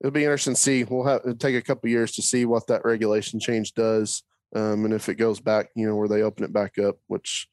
it'll 0.00 0.12
be 0.12 0.24
interesting 0.24 0.54
to 0.54 0.60
see. 0.60 0.84
We'll 0.84 1.04
have 1.04 1.38
take 1.38 1.56
a 1.56 1.62
couple 1.62 1.88
years 1.88 2.12
to 2.12 2.22
see 2.22 2.44
what 2.44 2.66
that 2.68 2.84
regulation 2.84 3.40
change 3.40 3.74
does. 3.74 4.22
Um, 4.56 4.86
and 4.86 4.94
if 4.94 5.10
it 5.10 5.16
goes 5.16 5.38
back, 5.38 5.68
you 5.76 5.86
know, 5.86 5.94
where 5.94 6.08
they 6.08 6.22
open 6.22 6.42
it 6.42 6.52
back 6.52 6.78
up, 6.78 6.96
which 7.08 7.46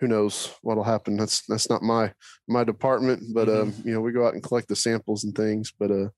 who 0.00 0.08
knows 0.08 0.52
what'll 0.62 0.82
happen. 0.82 1.16
That's 1.16 1.46
that's 1.46 1.70
not 1.70 1.82
my 1.82 2.12
my 2.48 2.64
department, 2.64 3.22
but 3.32 3.46
mm-hmm. 3.46 3.68
um, 3.68 3.74
you 3.84 3.92
know, 3.94 4.00
we 4.00 4.10
go 4.10 4.26
out 4.26 4.34
and 4.34 4.42
collect 4.42 4.66
the 4.66 4.74
samples 4.74 5.22
and 5.22 5.36
things. 5.36 5.72
But 5.78 5.92
uh, 5.92 6.08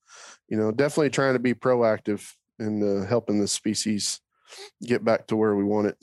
you 0.48 0.56
know, 0.56 0.72
definitely 0.72 1.10
trying 1.10 1.34
to 1.34 1.40
be 1.40 1.52
proactive 1.52 2.26
in 2.58 2.82
uh, 2.82 3.06
helping 3.06 3.38
the 3.38 3.48
species 3.48 4.20
get 4.82 5.04
back 5.04 5.26
to 5.26 5.36
where 5.36 5.54
we 5.54 5.64
want 5.64 5.88
it. 5.88 5.96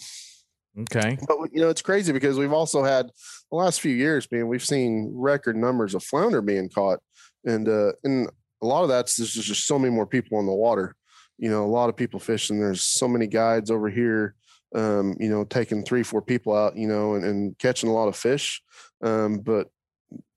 Okay. 0.81 1.17
But 1.27 1.38
you 1.51 1.61
know, 1.61 1.69
it's 1.69 1.81
crazy 1.81 2.13
because 2.13 2.38
we've 2.38 2.53
also 2.53 2.83
had 2.83 3.07
the 3.49 3.57
last 3.57 3.81
few 3.81 3.95
years 3.95 4.27
being 4.27 4.47
we've 4.47 4.63
seen 4.63 5.11
record 5.15 5.55
numbers 5.55 5.95
of 5.95 6.03
flounder 6.03 6.43
being 6.43 6.69
caught. 6.69 6.99
And 7.43 7.67
uh 7.67 7.93
and 8.03 8.29
a 8.61 8.65
lot 8.65 8.83
of 8.83 8.89
that's 8.89 9.15
there's 9.15 9.33
just 9.33 9.65
so 9.65 9.79
many 9.79 9.93
more 9.93 10.05
people 10.05 10.38
on 10.38 10.45
the 10.45 10.53
water. 10.53 10.95
You 11.38 11.49
know, 11.49 11.65
a 11.65 11.67
lot 11.67 11.89
of 11.89 11.95
people 11.95 12.19
fishing. 12.19 12.59
There's 12.59 12.81
so 12.81 13.07
many 13.07 13.27
guides 13.27 13.71
over 13.71 13.89
here. 13.89 14.35
Um, 14.75 15.15
you 15.19 15.29
know, 15.29 15.45
taking 15.45 15.83
three, 15.83 16.03
four 16.03 16.21
people 16.21 16.53
out, 16.53 16.75
you 16.75 16.88
know, 16.88 17.15
and, 17.15 17.23
and 17.23 17.57
catching 17.57 17.89
a 17.89 17.93
lot 17.93 18.09
of 18.09 18.17
fish. 18.17 18.61
Um, 19.01 19.39
but 19.39 19.69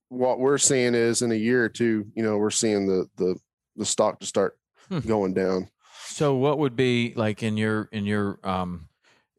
what 0.08 0.38
we're 0.38 0.58
seeing 0.58 0.94
is 0.94 1.22
in 1.22 1.32
a 1.32 1.36
year 1.36 1.64
or 1.64 1.68
two, 1.68 2.06
you 2.14 2.22
know, 2.22 2.36
we're 2.36 2.50
seeing 2.50 2.86
the 2.86 3.06
the 3.16 3.36
the 3.76 3.84
stock 3.84 4.20
to 4.20 4.26
start 4.26 4.56
hmm. 4.88 5.00
going 5.00 5.34
down. 5.34 5.68
So 6.06 6.34
what 6.34 6.58
would 6.58 6.76
be 6.76 7.12
like 7.16 7.42
in 7.42 7.56
your 7.56 7.88
in 7.90 8.06
your 8.06 8.38
um 8.44 8.88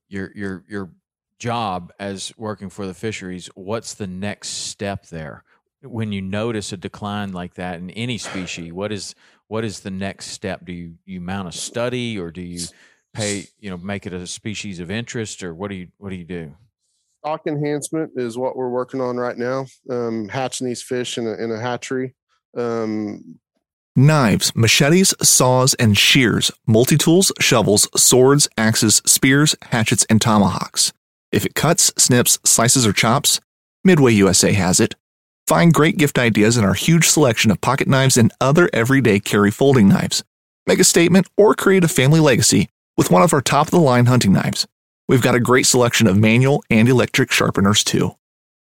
your 0.10 0.32
your 0.36 0.66
your 0.68 0.92
job 1.40 1.94
as 2.00 2.34
working 2.38 2.70
for 2.70 2.86
the 2.86 2.94
fisheries, 2.94 3.48
what's 3.56 3.94
the 3.94 4.08
next 4.08 4.50
step 4.50 5.08
there? 5.08 5.44
when 5.84 6.12
you 6.12 6.22
notice 6.22 6.72
a 6.72 6.78
decline 6.78 7.34
like 7.34 7.56
that 7.56 7.80
in 7.80 7.90
any 7.92 8.18
species, 8.18 8.72
what 8.72 8.92
is 8.92 9.16
what 9.52 9.66
is 9.66 9.82
the 9.82 9.92
next 9.92 10.28
step? 10.28 10.64
Do 10.64 10.72
you 10.72 10.94
you 11.04 11.20
mount 11.20 11.50
a 11.50 11.52
study 11.52 12.18
or 12.18 12.32
do 12.32 12.42
you 12.42 12.62
pay 13.14 13.48
you 13.60 13.70
know 13.70 13.76
make 13.76 14.06
it 14.06 14.14
a 14.14 14.26
species 14.26 14.80
of 14.80 14.90
interest 14.90 15.44
or 15.44 15.54
what 15.54 15.70
do 15.70 15.76
you 15.76 15.90
what 15.98 16.10
do 16.10 16.16
you 16.16 16.24
do? 16.24 16.56
Stock 17.20 17.42
enhancement 17.48 18.12
is 18.16 18.38
what 18.38 18.56
we're 18.56 18.70
working 18.70 19.02
on 19.02 19.18
right 19.18 19.38
now. 19.38 19.66
Um, 19.90 20.30
hatching 20.30 20.68
these 20.68 20.82
fish 20.82 21.18
in 21.18 21.28
a, 21.28 21.34
in 21.34 21.52
a 21.52 21.60
hatchery. 21.60 22.16
Um, 22.56 23.40
Knives, 23.94 24.56
machetes, 24.56 25.14
saws, 25.22 25.74
and 25.74 25.98
shears, 25.98 26.50
multi 26.66 26.96
tools, 26.96 27.34
shovels, 27.42 27.90
swords, 28.02 28.48
axes, 28.58 29.02
spears, 29.06 29.54
hatchets, 29.64 30.06
and 30.10 30.22
tomahawks. 30.22 30.94
If 31.34 31.46
it 31.46 31.56
cuts, 31.56 31.92
snips, 31.98 32.40
slices, 32.46 32.88
or 32.88 32.94
chops, 32.94 33.42
Midway 33.84 34.14
USA 34.14 34.54
has 34.54 34.80
it. 34.80 34.96
Find 35.52 35.74
great 35.74 35.98
gift 35.98 36.18
ideas 36.18 36.56
in 36.56 36.64
our 36.64 36.76
huge 36.76 37.10
selection 37.10 37.52
of 37.52 37.60
pocket 37.60 37.86
knives 37.86 38.16
and 38.16 38.32
other 38.40 38.70
everyday 38.72 39.20
carry 39.20 39.52
folding 39.52 39.90
knives. 39.90 40.24
Make 40.66 40.80
a 40.80 40.86
statement 40.86 41.28
or 41.36 41.56
create 41.56 41.84
a 41.84 41.90
family 41.90 42.22
legacy 42.22 42.70
with 42.96 43.12
one 43.12 43.22
of 43.22 43.34
our 43.34 43.42
top 43.42 43.68
of 43.68 43.72
the 43.72 43.80
line 43.82 44.06
hunting 44.06 44.32
knives. 44.32 44.66
We've 45.10 45.22
got 45.22 45.36
a 45.36 45.42
great 45.42 45.66
selection 45.66 46.08
of 46.08 46.16
manual 46.16 46.64
and 46.70 46.88
electric 46.88 47.34
sharpeners 47.34 47.84
too. 47.84 48.16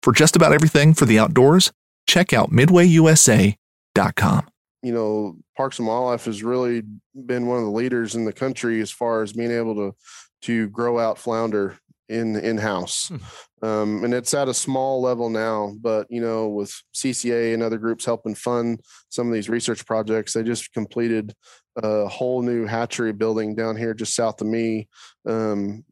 For 0.03 0.11
just 0.11 0.35
about 0.35 0.51
everything 0.51 0.93
for 0.93 1.05
the 1.05 1.17
outdoors, 1.17 1.71
check 2.07 2.33
out 2.33 2.51
midwayusa.com. 2.51 4.47
You 4.83 4.93
know, 4.93 5.37
Parks 5.55 5.79
and 5.79 5.87
Wildlife 5.87 6.25
has 6.25 6.43
really 6.43 6.83
been 7.25 7.47
one 7.47 7.59
of 7.59 7.63
the 7.63 7.71
leaders 7.71 8.15
in 8.15 8.25
the 8.25 8.33
country 8.33 8.81
as 8.81 8.91
far 8.91 9.21
as 9.21 9.31
being 9.31 9.51
able 9.51 9.75
to 9.75 9.95
to 10.41 10.67
grow 10.67 10.99
out 10.99 11.17
flounder 11.17 11.77
in 12.09 12.35
in 12.35 12.57
house. 12.57 13.07
Hmm. 13.07 13.17
Um, 13.65 14.03
and 14.03 14.13
it's 14.13 14.33
at 14.33 14.47
a 14.47 14.53
small 14.53 15.01
level 15.01 15.29
now, 15.29 15.73
but 15.81 16.07
you 16.09 16.21
know, 16.21 16.47
with 16.47 16.71
CCA 16.93 17.53
and 17.53 17.63
other 17.63 17.77
groups 17.77 18.05
helping 18.05 18.35
fund 18.35 18.81
some 19.09 19.27
of 19.27 19.33
these 19.33 19.49
research 19.49 19.85
projects, 19.85 20.33
they 20.33 20.43
just 20.43 20.71
completed 20.73 21.33
a 21.77 22.07
whole 22.07 22.41
new 22.41 22.65
hatchery 22.65 23.11
building 23.11 23.55
down 23.55 23.75
here 23.75 23.93
just 23.93 24.15
south 24.15 24.39
of 24.41 24.47
me, 24.47 24.87
um, 25.27 25.83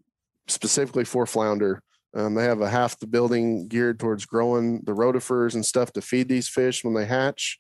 specifically 0.48 1.04
for 1.04 1.26
flounder. 1.26 1.82
Um, 2.16 2.36
they 2.36 2.44
have 2.44 2.62
a 2.62 2.70
half 2.70 3.00
the 3.00 3.08
building 3.08 3.68
geared 3.68 4.00
towards 4.00 4.26
growing 4.26 4.82
the 4.84 4.92
rotifers 4.92 5.56
and 5.56 5.66
stuff 5.66 5.92
to 5.94 6.02
feed 6.02 6.30
these 6.30 6.48
fish 6.48 6.84
when 6.84 6.94
they 6.94 7.06
hatch, 7.06 7.60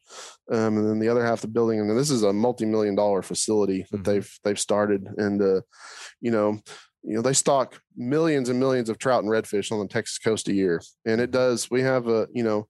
um, 0.52 0.78
and 0.78 0.88
then 0.88 1.00
the 1.00 1.10
other 1.10 1.26
half 1.26 1.42
the 1.42 1.48
building. 1.48 1.80
And 1.80 1.98
this 1.98 2.12
is 2.12 2.22
a 2.22 2.32
multi-million 2.32 2.94
dollar 2.94 3.24
facility 3.24 3.88
that 3.90 3.98
mm-hmm. 3.98 4.04
they've 4.04 4.40
they've 4.44 4.60
started, 4.60 5.08
and 5.18 5.42
uh, 5.42 5.62
you 6.22 6.30
know 6.30 6.60
you 7.04 7.16
know 7.16 7.22
they 7.22 7.34
stock 7.34 7.82
millions 7.96 8.50
and 8.50 8.60
millions 8.60 8.90
of 8.90 8.98
trout 8.98 9.24
and 9.24 9.32
redfish 9.32 9.72
on 9.72 9.80
the 9.80 9.88
texas 9.88 10.18
coast 10.18 10.48
a 10.48 10.54
year 10.54 10.82
and 11.06 11.20
it 11.20 11.32
does 11.32 11.70
we 11.70 11.82
have 11.82 12.08
a 12.08 12.28
you 12.34 12.44
know 12.44 12.68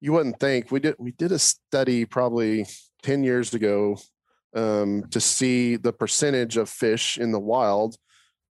you 0.00 0.12
wouldn't 0.12 0.40
think 0.40 0.70
we 0.70 0.80
did 0.80 0.94
we 0.98 1.12
did 1.12 1.32
a 1.32 1.38
study 1.38 2.04
probably 2.04 2.66
10 3.02 3.22
years 3.22 3.54
ago 3.54 3.96
um, 4.54 5.04
to 5.10 5.20
see 5.20 5.76
the 5.76 5.92
percentage 5.92 6.56
of 6.56 6.68
fish 6.68 7.18
in 7.18 7.30
the 7.32 7.38
wild 7.38 7.96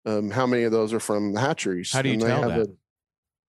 um, 0.05 0.29
how 0.29 0.45
many 0.45 0.63
of 0.63 0.71
those 0.71 0.93
are 0.93 0.99
from 0.99 1.33
the 1.33 1.41
hatcheries 1.41 1.91
how 1.91 2.01
do 2.01 2.09
you 2.09 2.13
and 2.13 2.21
tell 2.21 2.49
that? 2.49 2.61
A, 2.61 2.67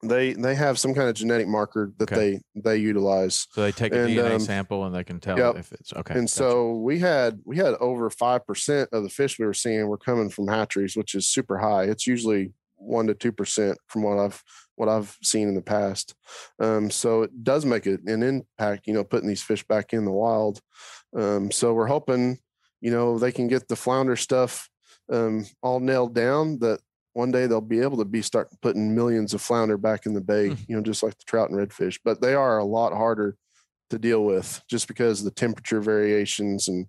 they 0.03 0.33
they 0.33 0.55
have 0.55 0.79
some 0.79 0.95
kind 0.95 1.09
of 1.09 1.15
genetic 1.15 1.49
marker 1.49 1.93
that 1.99 2.13
okay. 2.13 2.41
they 2.55 2.61
they 2.61 2.77
utilize. 2.77 3.47
So 3.51 3.63
they 3.63 3.73
take 3.73 3.93
a 3.93 4.05
and, 4.05 4.11
DNA 4.11 4.35
um, 4.35 4.41
sample 4.41 4.85
and 4.85 4.95
they 4.95 5.05
can 5.05 5.19
tell 5.19 5.39
yep. 5.39 5.57
if 5.57 5.73
it's 5.73 5.93
okay. 5.93 6.15
And 6.15 6.25
gotcha. 6.25 6.35
so 6.35 6.75
we 6.75 6.99
had 7.01 7.41
we 7.45 7.57
had 7.57 7.75
over 7.75 8.09
five 8.11 8.47
percent 8.47 8.91
of 8.93 9.03
the 9.03 9.09
fish 9.09 9.39
we 9.39 9.47
were 9.47 9.55
seeing 9.55 9.87
were 9.89 9.99
coming 9.99 10.31
from 10.31 10.47
hatcheries, 10.47 10.97
which 10.97 11.15
is 11.15 11.29
super 11.29 11.59
high. 11.59 11.85
It's 11.85 12.07
usually 12.07 12.53
one 12.77 13.09
to 13.09 13.15
two 13.15 13.33
percent 13.33 13.79
from 13.89 14.03
what 14.03 14.19
I've 14.19 14.43
what 14.77 14.89
I've 14.89 15.17
seen 15.23 15.49
in 15.49 15.55
the 15.55 15.63
past. 15.63 16.15
Um, 16.61 16.91
so 16.91 17.23
it 17.23 17.43
does 17.43 17.65
make 17.65 17.87
it 17.87 18.01
an 18.07 18.23
impact, 18.23 18.87
you 18.87 18.95
know, 18.95 19.05
putting 19.05 19.29
these 19.29 19.43
fish 19.43 19.67
back 19.67 19.93
in 19.93 20.05
the 20.05 20.13
wild. 20.13 20.61
Um, 21.17 21.51
so 21.51 21.75
we're 21.75 21.87
hoping, 21.87 22.39
you 22.81 22.93
know, 22.93 23.19
they 23.19 23.33
can 23.33 23.49
get 23.49 23.67
the 23.67 23.75
flounder 23.75 24.15
stuff 24.15 24.69
um, 25.13 25.47
all 25.63 25.81
nailed 25.81 26.15
down 26.15 26.59
that 26.61 26.81
one 27.13 27.31
day 27.31 27.47
they'll 27.47 27.61
be 27.61 27.81
able 27.81 27.99
to 27.99 28.05
be 28.05 28.23
start 28.23 28.49
putting 28.63 28.95
millions 28.95 29.35
of 29.35 29.43
flounder 29.43 29.77
back 29.77 30.07
in 30.07 30.15
the 30.15 30.21
bay, 30.21 30.51
mm. 30.51 30.59
you 30.69 30.77
know, 30.77 30.83
just 30.83 31.03
like 31.03 31.17
the 31.17 31.25
trout 31.25 31.51
and 31.51 31.59
redfish. 31.59 31.99
But 32.05 32.21
they 32.21 32.35
are 32.35 32.59
a 32.59 32.65
lot 32.65 32.93
harder 32.93 33.37
to 33.91 33.99
deal 33.99 34.25
with 34.25 34.63
just 34.69 34.87
because 34.87 35.21
of 35.21 35.25
the 35.25 35.31
temperature 35.31 35.81
variations 35.81 36.69
and 36.69 36.87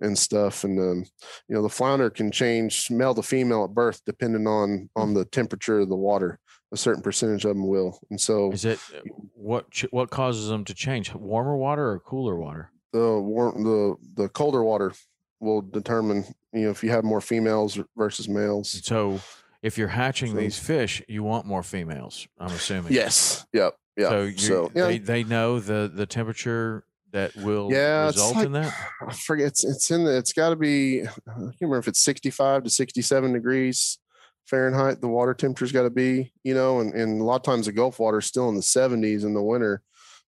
and 0.00 0.18
stuff. 0.18 0.64
And 0.64 0.78
um, 0.78 1.04
you 1.48 1.54
know, 1.54 1.62
the 1.62 1.68
flounder 1.68 2.10
can 2.10 2.30
change 2.30 2.90
male 2.90 3.14
to 3.14 3.22
female 3.22 3.64
at 3.64 3.74
birth 3.74 4.00
depending 4.06 4.46
on 4.46 4.90
on 4.96 5.08
hmm. 5.08 5.14
the 5.14 5.24
temperature 5.24 5.80
of 5.80 5.88
the 5.88 5.96
water. 5.96 6.38
A 6.72 6.76
certain 6.76 7.02
percentage 7.02 7.44
of 7.44 7.50
them 7.50 7.68
will. 7.68 8.00
And 8.10 8.20
so, 8.20 8.50
is 8.50 8.64
it 8.64 8.80
what 9.34 9.66
what 9.90 10.10
causes 10.10 10.48
them 10.48 10.64
to 10.64 10.74
change? 10.74 11.14
Warmer 11.14 11.56
water 11.56 11.88
or 11.90 12.00
cooler 12.00 12.36
water? 12.36 12.70
The 12.92 13.20
warm 13.20 13.62
the 13.62 13.96
the 14.14 14.28
colder 14.28 14.62
water 14.62 14.92
will 15.40 15.62
determine 15.62 16.24
you 16.52 16.62
know 16.62 16.70
if 16.70 16.82
you 16.82 16.90
have 16.90 17.04
more 17.04 17.20
females 17.20 17.78
versus 17.96 18.28
males. 18.28 18.80
So 18.84 19.20
if 19.64 19.78
you're 19.78 19.88
hatching 19.88 20.32
so, 20.32 20.36
these 20.36 20.58
fish, 20.58 21.02
you 21.08 21.22
want 21.22 21.46
more 21.46 21.62
females. 21.62 22.28
I'm 22.38 22.52
assuming. 22.52 22.92
Yes. 22.92 23.46
Yep. 23.54 23.74
Yeah. 23.96 24.08
So, 24.10 24.30
so 24.32 24.72
yeah. 24.74 24.86
they 24.86 24.98
they 24.98 25.24
know 25.24 25.58
the 25.58 25.90
the 25.92 26.04
temperature 26.04 26.84
that 27.12 27.34
will 27.36 27.72
yeah, 27.72 28.06
result 28.06 28.36
like, 28.36 28.46
in 28.46 28.52
that. 28.52 28.74
I 29.00 29.14
forget. 29.14 29.46
It's 29.46 29.64
it's 29.64 29.90
in 29.90 30.04
the. 30.04 30.18
It's 30.18 30.34
got 30.34 30.50
to 30.50 30.56
be. 30.56 31.02
I 31.02 31.06
can't 31.06 31.54
remember 31.62 31.78
if 31.78 31.88
it's 31.88 32.04
65 32.04 32.64
to 32.64 32.70
67 32.70 33.32
degrees 33.32 33.98
Fahrenheit. 34.46 35.00
The 35.00 35.08
water 35.08 35.32
temperature's 35.32 35.72
got 35.72 35.84
to 35.84 35.90
be. 35.90 36.30
You 36.42 36.54
know, 36.54 36.80
and 36.80 36.92
and 36.92 37.18
a 37.22 37.24
lot 37.24 37.36
of 37.36 37.42
times 37.42 37.64
the 37.64 37.72
Gulf 37.72 37.98
water 37.98 38.18
is 38.18 38.26
still 38.26 38.50
in 38.50 38.56
the 38.56 38.60
70s 38.60 39.24
in 39.24 39.32
the 39.32 39.42
winter, 39.42 39.80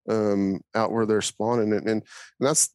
um, 0.09 0.62
out 0.74 0.93
where 0.93 1.05
they're 1.05 1.20
spawning, 1.20 1.74
and 1.74 1.87
and, 1.87 1.89
and 1.91 2.03
that's 2.41 2.70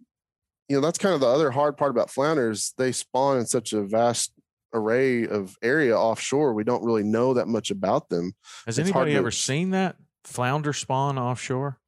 you 0.69 0.75
know 0.75 0.81
that's 0.81 0.99
kind 0.99 1.15
of 1.15 1.21
the 1.21 1.27
other 1.27 1.49
hard 1.49 1.75
part 1.75 1.89
about 1.89 2.11
flounders. 2.11 2.75
They 2.77 2.91
spawn 2.91 3.39
in 3.39 3.47
such 3.47 3.73
a 3.73 3.81
vast 3.81 4.31
array 4.73 5.27
of 5.27 5.57
area 5.61 5.97
offshore. 5.97 6.53
We 6.53 6.63
don't 6.63 6.83
really 6.83 7.03
know 7.03 7.33
that 7.33 7.47
much 7.47 7.71
about 7.71 8.09
them. 8.09 8.33
Has 8.65 8.77
it's 8.77 8.89
anybody 8.89 9.15
ever 9.15 9.31
seen 9.31 9.71
that 9.71 9.95
flounder 10.23 10.73
spawn 10.73 11.17
offshore? 11.17 11.79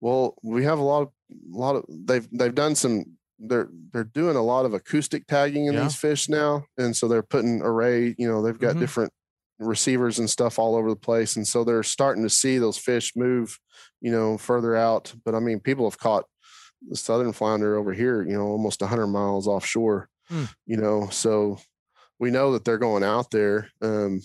Well, 0.00 0.36
we 0.42 0.64
have 0.64 0.78
a 0.78 0.82
lot 0.82 1.02
of 1.02 1.08
a 1.32 1.56
lot 1.56 1.76
of 1.76 1.84
they've 1.88 2.28
they've 2.30 2.54
done 2.54 2.74
some 2.74 3.16
they're 3.38 3.68
they're 3.92 4.04
doing 4.04 4.36
a 4.36 4.42
lot 4.42 4.66
of 4.66 4.74
acoustic 4.74 5.26
tagging 5.26 5.66
in 5.66 5.74
yeah. 5.74 5.82
these 5.82 5.96
fish 5.96 6.28
now, 6.28 6.64
and 6.78 6.96
so 6.96 7.08
they're 7.08 7.22
putting 7.22 7.62
array. 7.62 8.14
You 8.18 8.28
know, 8.28 8.42
they've 8.42 8.58
got 8.58 8.70
mm-hmm. 8.70 8.80
different 8.80 9.12
receivers 9.58 10.18
and 10.18 10.28
stuff 10.28 10.58
all 10.58 10.76
over 10.76 10.90
the 10.90 10.96
place, 10.96 11.36
and 11.36 11.46
so 11.46 11.64
they're 11.64 11.82
starting 11.82 12.22
to 12.22 12.30
see 12.30 12.58
those 12.58 12.78
fish 12.78 13.12
move. 13.16 13.58
You 14.00 14.12
know, 14.12 14.38
further 14.38 14.76
out. 14.76 15.14
But 15.24 15.34
I 15.34 15.40
mean, 15.40 15.60
people 15.60 15.88
have 15.88 15.98
caught 15.98 16.24
the 16.88 16.96
southern 16.96 17.32
flounder 17.32 17.76
over 17.76 17.92
here. 17.92 18.22
You 18.22 18.36
know, 18.36 18.46
almost 18.46 18.80
100 18.80 19.06
miles 19.06 19.46
offshore 19.46 20.08
Hmm. 20.28 20.44
You 20.66 20.76
know, 20.76 21.08
so 21.10 21.58
we 22.18 22.30
know 22.30 22.52
that 22.52 22.64
they're 22.64 22.78
going 22.78 23.04
out 23.04 23.30
there. 23.30 23.70
Um, 23.82 24.22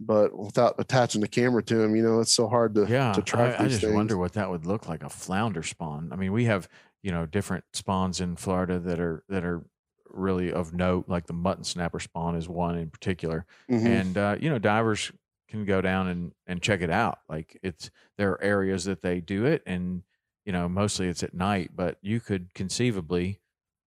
but 0.00 0.36
without 0.36 0.74
attaching 0.78 1.20
the 1.20 1.28
camera 1.28 1.62
to 1.64 1.76
them, 1.76 1.96
you 1.96 2.02
know, 2.02 2.20
it's 2.20 2.34
so 2.34 2.48
hard 2.48 2.74
to 2.74 2.86
yeah. 2.88 3.12
to 3.12 3.22
track. 3.22 3.58
I, 3.60 3.64
I 3.64 3.68
just 3.68 3.80
things. 3.80 3.94
wonder 3.94 4.16
what 4.18 4.32
that 4.34 4.50
would 4.50 4.66
look 4.66 4.88
like 4.88 5.02
a 5.02 5.08
flounder 5.08 5.62
spawn. 5.62 6.10
I 6.12 6.16
mean, 6.16 6.32
we 6.32 6.44
have 6.44 6.68
you 7.02 7.10
know 7.12 7.26
different 7.26 7.64
spawns 7.72 8.20
in 8.20 8.36
Florida 8.36 8.78
that 8.80 9.00
are 9.00 9.24
that 9.28 9.44
are 9.44 9.64
really 10.10 10.52
of 10.52 10.74
note. 10.74 11.08
Like 11.08 11.26
the 11.26 11.32
mutton 11.32 11.64
snapper 11.64 12.00
spawn 12.00 12.36
is 12.36 12.48
one 12.48 12.76
in 12.76 12.90
particular, 12.90 13.46
Mhm. 13.70 13.86
and 13.86 14.18
uh, 14.18 14.36
you 14.40 14.50
know 14.50 14.58
divers 14.58 15.12
can 15.48 15.64
go 15.64 15.80
down 15.80 16.08
and 16.08 16.32
and 16.46 16.60
check 16.60 16.82
it 16.82 16.90
out. 16.90 17.18
Like 17.28 17.58
it's 17.62 17.90
there 18.18 18.32
are 18.32 18.42
areas 18.42 18.84
that 18.84 19.02
they 19.02 19.20
do 19.20 19.44
it, 19.46 19.62
and 19.66 20.02
you 20.44 20.52
know 20.52 20.68
mostly 20.68 21.08
it's 21.08 21.22
at 21.22 21.32
night, 21.32 21.70
but 21.74 21.96
you 22.02 22.20
could 22.20 22.52
conceivably 22.54 23.40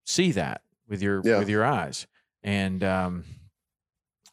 see 0.04 0.32
that 0.32 0.62
with 0.88 1.02
your 1.02 1.22
Yeah. 1.24 1.38
with 1.38 1.48
your 1.48 1.64
eyes. 1.64 2.06
And 2.42 2.82
um, 2.84 3.24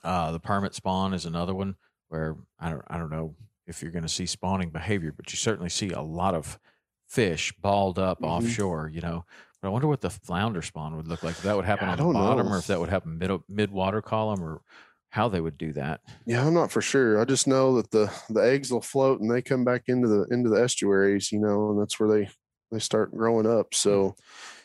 uh, 0.04 0.32
the 0.32 0.40
permit 0.40 0.74
spawn 0.76 1.14
is 1.14 1.26
another 1.26 1.54
one 1.56 1.76
where 2.10 2.36
I 2.60 2.70
don't 2.70 2.84
I 2.88 2.98
don't 2.98 3.10
know 3.12 3.36
if 3.68 3.82
you're 3.82 3.92
going 3.92 4.04
to 4.04 4.10
see 4.10 4.26
spawning 4.26 4.70
behavior, 4.70 5.12
but 5.16 5.32
you 5.32 5.38
certainly 5.38 5.70
see 5.70 5.90
a 5.92 6.02
lot 6.02 6.36
of 6.36 6.60
fish 7.08 7.54
balled 7.62 7.98
up 8.00 8.20
Mhm. 8.22 8.28
offshore. 8.28 8.90
You 8.94 9.02
know. 9.02 9.26
But 9.62 9.70
I 9.70 9.72
wonder 9.72 9.88
what 9.88 10.02
the 10.02 10.12
flounder 10.12 10.62
spawn 10.62 10.96
would 10.96 11.08
look 11.08 11.24
like. 11.24 11.38
If 11.38 11.44
that 11.44 11.56
would 11.56 11.66
happen 11.66 11.90
I 11.90 11.94
on 11.94 11.98
the 11.98 12.14
bottom, 12.14 12.48
know. 12.48 12.54
or 12.54 12.58
if 12.60 12.68
that 12.68 12.80
would 12.80 12.90
happen 12.90 13.18
mid 13.18 13.32
mid 13.50 13.72
water 13.72 14.02
column, 14.02 14.44
or 14.44 14.62
how 15.10 15.28
they 15.30 15.42
would 15.42 15.58
do 15.58 15.74
that. 15.74 16.02
Yeah, 16.28 16.46
I'm 16.46 16.54
not 16.54 16.72
for 16.72 16.82
sure. 16.82 17.20
I 17.20 17.26
just 17.26 17.48
know 17.48 17.76
that 17.78 17.90
the 17.90 18.14
the 18.30 18.42
eggs 18.42 18.72
will 18.72 18.82
float 18.82 19.22
and 19.22 19.32
they 19.32 19.42
come 19.42 19.64
back 19.64 19.84
into 19.88 20.08
the 20.08 20.28
into 20.30 20.50
the 20.50 20.62
estuaries, 20.62 21.32
you 21.32 21.40
know, 21.40 21.72
and 21.72 21.80
that's 21.82 22.00
where 22.00 22.10
they 22.10 22.30
they 22.72 22.80
start 22.80 23.12
growing 23.16 23.46
up. 23.48 23.74
So 23.74 24.16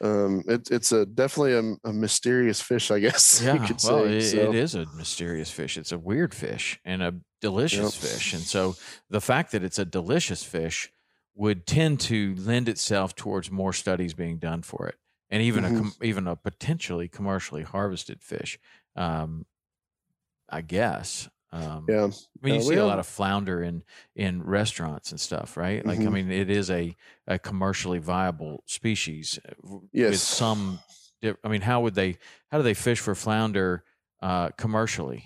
um 0.00 0.42
it, 0.48 0.70
it's 0.70 0.92
a 0.92 1.06
definitely 1.06 1.54
a, 1.54 1.88
a 1.88 1.92
mysterious 1.92 2.60
fish, 2.60 2.90
I 2.90 2.98
guess 3.06 3.40
Yeah, 3.40 3.54
you 3.54 3.60
could 3.60 3.80
well, 3.82 4.04
say. 4.04 4.18
it, 4.18 4.20
so, 4.20 4.50
it 4.50 4.54
is 4.54 4.74
a 4.74 4.86
mysterious 4.86 5.50
fish. 5.50 5.78
It's 5.78 5.92
a 5.92 5.98
weird 5.98 6.34
fish 6.34 6.80
and 6.84 7.02
a 7.02 7.20
delicious 7.40 7.94
fish. 7.94 8.32
And 8.32 8.46
so 8.46 8.76
the 9.08 9.20
fact 9.20 9.52
that 9.52 9.62
it's 9.62 9.78
a 9.78 9.84
delicious 9.84 10.42
fish 10.44 10.92
would 11.34 11.66
tend 11.66 12.00
to 12.00 12.34
lend 12.34 12.68
itself 12.68 13.14
towards 13.14 13.50
more 13.50 13.72
studies 13.72 14.14
being 14.14 14.38
done 14.38 14.62
for 14.62 14.88
it, 14.88 14.96
and 15.30 15.42
even 15.42 15.64
a 15.64 15.70
Mhm. 15.70 15.76
com- 15.76 15.94
even 16.02 16.26
a 16.26 16.36
potentially 16.36 17.08
commercially 17.08 17.62
harvested 17.62 18.22
fish. 18.22 18.58
Um, 18.96 19.46
I 20.48 20.60
guess. 20.62 21.28
Um, 21.52 21.86
yeah. 21.88 22.04
I 22.04 22.46
mean, 22.46 22.54
you 22.54 22.60
Uh, 22.60 22.64
see 22.64 22.74
a 22.76 22.86
lot 22.86 22.98
of 23.00 23.06
flounder 23.06 23.62
in 23.62 23.82
in 24.14 24.42
restaurants 24.42 25.10
and 25.10 25.20
stuff, 25.20 25.56
right? 25.56 25.84
Like, 25.84 25.98
I 25.98 26.02
Mhm. 26.04 26.12
mean, 26.12 26.30
it 26.30 26.48
is 26.50 26.70
a 26.70 26.96
a 27.26 27.38
commercially 27.38 27.98
viable 27.98 28.62
species 28.66 29.38
uh, 29.44 29.52
w- 29.62 29.80
with 29.82 29.90
Yes. 29.92 30.22
some. 30.22 30.78
I 31.22 31.48
mean, 31.48 31.60
how 31.62 31.80
would 31.82 31.94
they? 31.94 32.18
How 32.50 32.58
do 32.58 32.62
they 32.64 32.74
fish 32.74 33.00
for 33.00 33.14
flounder 33.14 33.84
uh, 34.22 34.50
commercially? 34.50 35.24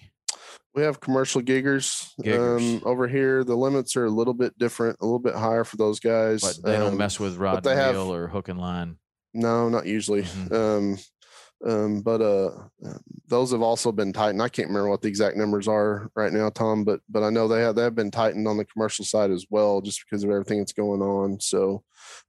We 0.75 0.83
have 0.83 0.99
commercial 1.01 1.41
giggers. 1.41 2.11
Giggers. 2.21 2.59
Um, 2.59 2.83
over 2.85 3.07
here, 3.07 3.45
the 3.45 3.55
limits 3.57 3.95
are 3.97 4.07
a 4.07 4.11
little 4.11 4.35
bit 4.35 4.59
different, 4.59 4.97
a 5.01 5.05
little 5.05 5.21
bit 5.21 5.35
higher 5.37 5.63
for 5.63 5.77
those 5.77 6.01
guys. 6.01 6.41
But 6.41 6.63
they 6.65 6.79
don't 6.79 6.93
Um, 6.93 6.99
mess 6.99 7.21
with 7.21 7.37
rod 7.37 7.65
and 7.67 7.79
have- 7.79 7.95
reel 7.95 8.13
or 8.13 8.27
hook 8.29 8.49
and 8.49 8.59
line. 8.59 8.99
No, 9.33 9.69
not 9.69 9.87
usually. 9.87 10.23
Mhm. 10.23 10.53
Um, 10.53 10.99
um, 11.67 12.03
but 12.03 12.21
uh, 12.21 12.51
uh, 12.87 12.99
those 13.29 13.53
have 13.53 13.63
also 13.63 13.91
been 13.91 14.13
tightened. 14.13 14.43
I 14.43 14.49
can't 14.49 14.69
remember 14.69 14.91
what 14.91 15.03
the 15.03 15.09
exact 15.09 15.37
numbers 15.37 15.67
are 15.67 16.11
right 16.15 16.33
now, 16.33 16.51
Tom, 16.51 16.85
but 16.85 17.01
but 17.09 17.23
I 17.23 17.31
know 17.31 17.49
they 17.49 17.63
have 17.63 17.75
they 17.75 17.83
have 17.83 17.95
been 17.95 18.11
tightened 18.11 18.47
on 18.47 18.57
the 18.57 18.65
commercial 18.65 19.05
side 19.05 19.31
as 19.31 19.47
well, 19.49 19.81
just 19.81 20.05
because 20.05 20.25
of 20.25 20.31
everything 20.31 20.59
that's 20.59 20.73
going 20.73 21.01
on. 21.01 21.41
So, 21.41 21.83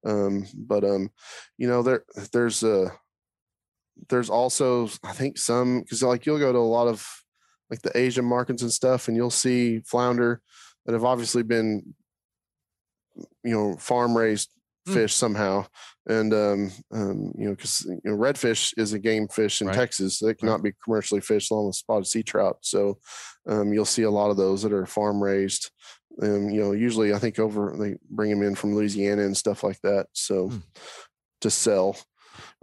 um, 0.06 0.46
but 0.56 0.84
um, 0.84 1.10
you 1.58 1.68
know 1.68 1.82
there 1.84 2.06
there's 2.32 2.64
uh 2.64 2.90
there's 4.10 4.30
also 4.30 4.90
I 5.04 5.12
think 5.12 5.38
some 5.38 5.82
because 5.82 6.04
like 6.04 6.26
you'll 6.26 6.40
go 6.40 6.54
to 6.54 6.60
a 6.60 6.60
lot 6.60 6.88
of 6.88 7.06
like 7.70 7.82
the 7.82 7.98
Asian 7.98 8.26
markets 8.26 8.62
and 8.62 8.72
stuff, 8.72 9.08
and 9.08 9.18
you'll 9.18 9.32
see 9.32 9.80
flounder 9.80 10.42
that 10.86 10.94
have 10.94 11.06
obviously 11.06 11.44
been 11.44 11.94
you 13.44 13.52
know 13.52 13.76
farm 13.78 14.16
raised 14.16 14.50
Hmm. 14.88 14.94
fish 14.94 15.14
somehow 15.14 15.66
and 16.08 16.34
um, 16.34 16.72
um 16.94 17.32
you 17.38 17.46
know 17.48 17.56
because 17.56 17.84
you 17.86 18.00
know 18.12 18.16
redfish 18.18 18.74
is 18.78 18.94
a 18.94 19.00
game 19.00 19.28
fish 19.28 19.62
in 19.62 19.68
Right. 19.68 19.76
texas 19.76 20.20
they 20.20 20.34
cannot 20.36 20.62
be 20.62 20.74
commercially 20.84 21.22
fished 21.22 21.50
along 21.52 21.68
with 21.68 21.76
spotted 21.76 22.06
sea 22.06 22.22
trout 22.24 22.58
so 22.62 23.00
um 23.48 23.74
you'll 23.74 23.86
see 23.86 24.04
a 24.04 24.12
lot 24.12 24.30
of 24.30 24.38
those 24.38 24.62
that 24.62 24.72
are 24.74 24.86
farm 24.86 25.22
raised 25.24 25.72
and 26.20 26.54
you 26.54 26.62
know 26.62 26.72
usually 26.72 27.14
i 27.14 27.20
think 27.20 27.40
over 27.40 27.76
they 27.80 27.96
bring 28.12 28.30
them 28.30 28.44
in 28.44 28.54
from 28.54 28.76
louisiana 28.76 29.24
and 29.24 29.36
stuff 29.36 29.64
like 29.64 29.80
that 29.82 30.06
so 30.14 30.50
Hmm. 30.50 30.58
to 31.42 31.50
sell 31.50 31.98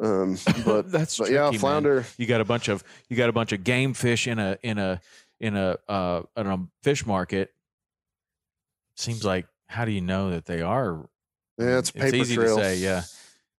um 0.00 0.38
but 0.64 0.92
that's 0.92 1.16
but 1.18 1.24
tricky, 1.26 1.34
yeah 1.34 1.50
man. 1.50 1.58
flounder 1.58 2.04
You 2.18 2.26
got 2.26 2.40
a 2.40 2.44
bunch 2.44 2.68
of 2.68 2.84
you 3.08 3.16
got 3.16 3.28
a 3.30 3.32
bunch 3.32 3.50
of 3.52 3.64
game 3.64 3.94
fish 3.94 4.28
in 4.28 4.38
a 4.38 4.56
in 4.62 4.78
a 4.78 5.00
in 5.40 5.56
a 5.56 5.76
uh 5.88 6.22
in 6.36 6.46
a 6.46 6.66
fish 6.84 7.04
market. 7.04 7.50
Seems 8.96 9.24
like 9.24 9.46
how 9.66 9.84
do 9.84 9.90
you 9.90 10.00
know 10.02 10.30
that 10.30 10.44
they 10.44 10.60
are? 10.62 11.08
Yeah 11.62 11.78
it's 11.78 11.90
paper 11.90 12.16
easy 12.16 12.34
trail 12.34 12.56
to 12.56 12.62
say. 12.62 12.76
Yeah, 12.76 13.02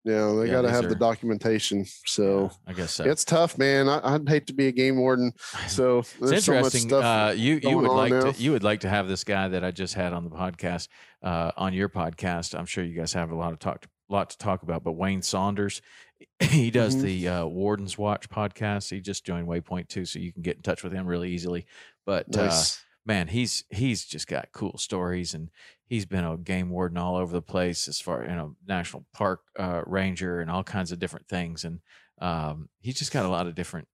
yeah 0.06 0.34
they 0.38 0.48
Yeah, 0.48 0.52
got 0.54 0.62
to 0.64 0.72
have 0.72 0.90
the 0.90 0.96
documentation 0.96 1.86
so 2.06 2.52
I 2.68 2.74
guess 2.74 2.94
so. 2.94 3.06
it's 3.06 3.24
tough 3.24 3.58
man 3.58 3.88
I, 3.88 4.16
i'd 4.16 4.28
hate 4.28 4.48
to 4.48 4.54
be 4.54 4.68
a 4.68 4.72
game 4.72 4.98
warden 4.98 5.32
so 5.68 6.00
it's 6.00 6.14
there's 6.20 6.46
so 6.46 6.52
much 6.54 6.60
interesting. 6.76 6.90
stuff 6.90 7.04
uh, 7.04 7.34
you 7.36 7.60
you 7.64 7.78
would 7.78 7.92
like 7.92 8.12
now. 8.12 8.32
to 8.32 8.42
you 8.42 8.52
would 8.52 8.64
like 8.64 8.82
to 8.82 8.90
have 8.90 9.08
this 9.08 9.24
guy 9.24 9.48
that 9.48 9.64
I 9.64 9.72
just 9.72 9.94
had 9.94 10.12
on 10.14 10.24
the 10.24 10.30
podcast 10.32 10.88
uh, 11.24 11.52
on 11.58 11.74
your 11.74 11.88
podcast. 11.90 12.58
I'm 12.58 12.66
sure 12.66 12.84
you 12.84 12.96
guys 12.96 13.14
have 13.14 13.32
a 13.32 13.36
lot 13.36 13.54
of 13.54 13.60
talk 13.60 13.86
lot 14.10 14.30
to 14.32 14.38
talk 14.38 14.62
about. 14.64 14.84
But 14.84 14.92
Wayne 14.92 15.22
Saunders, 15.22 15.82
he 16.40 16.70
does 16.70 16.98
Mhm. 16.98 17.02
the 17.02 17.28
uh, 17.30 17.46
Warden's 17.46 17.98
Watch 17.98 18.30
podcast. 18.30 18.90
He 18.90 19.00
just 19.00 19.26
joined 19.26 19.48
Waypoint 19.48 19.88
too, 19.88 20.04
so 20.06 20.20
you 20.20 20.34
can 20.34 20.42
get 20.42 20.58
in 20.58 20.62
touch 20.64 20.84
with 20.84 20.92
him 20.92 21.06
really 21.08 21.32
easily. 21.32 21.66
But 22.06 22.36
uh, 22.38 22.48
nice 22.48 22.84
man, 23.06 23.30
he's 23.30 23.64
he's 23.70 24.04
just 24.06 24.28
got 24.28 24.50
cool 24.52 24.78
stories, 24.78 25.34
and 25.34 25.50
he's 25.94 26.06
been 26.06 26.24
a 26.26 26.38
game 26.38 26.70
warden 26.70 26.98
all 26.98 27.16
over 27.16 27.34
the 27.34 27.42
place 27.42 27.88
as 27.88 28.00
far 28.00 28.24
you 28.24 28.30
know 28.36 28.56
national 28.68 29.06
park 29.14 29.42
uh, 29.60 29.84
ranger 29.86 30.40
and 30.42 30.50
all 30.52 30.64
kinds 30.64 30.92
of 30.92 31.00
different 31.00 31.28
things, 31.28 31.64
and 31.66 31.82
um, 32.20 32.70
he's 32.80 32.98
just 33.00 33.12
got 33.12 33.26
a 33.26 33.30
lot 33.30 33.48
of 33.48 33.56
different. 33.56 33.88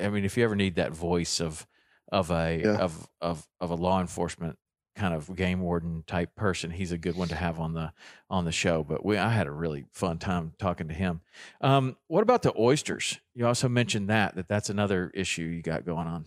I 0.00 0.08
mean, 0.08 0.24
if 0.24 0.36
you 0.36 0.44
ever 0.44 0.56
need 0.56 0.76
that 0.76 0.92
voice 0.92 1.40
of 1.40 1.66
of 2.12 2.30
a 2.30 2.64
Yeah. 2.64 2.78
of 2.78 3.08
of 3.20 3.48
of 3.60 3.70
a 3.70 3.74
law 3.76 4.00
enforcement 4.00 4.58
kind 4.96 5.14
of 5.14 5.34
game 5.36 5.60
warden 5.60 6.04
type 6.06 6.34
person, 6.36 6.70
he's 6.70 6.92
a 6.92 6.98
good 6.98 7.16
one 7.16 7.28
to 7.28 7.36
have 7.36 7.60
on 7.60 7.74
the 7.74 7.92
on 8.30 8.44
the 8.44 8.52
show. 8.52 8.82
But 8.84 9.04
we 9.04 9.16
I 9.16 9.30
had 9.30 9.46
a 9.46 9.52
really 9.52 9.86
fun 9.92 10.18
time 10.18 10.54
talking 10.58 10.88
to 10.88 10.94
him. 10.94 11.22
Um, 11.60 11.96
what 12.08 12.22
about 12.22 12.42
the 12.42 12.54
oysters? 12.58 13.20
You 13.34 13.46
also 13.46 13.68
mentioned 13.68 14.08
that 14.10 14.34
that 14.36 14.48
that's 14.48 14.70
another 14.70 15.10
issue 15.14 15.42
you 15.44 15.62
got 15.62 15.84
going 15.84 16.06
on. 16.08 16.26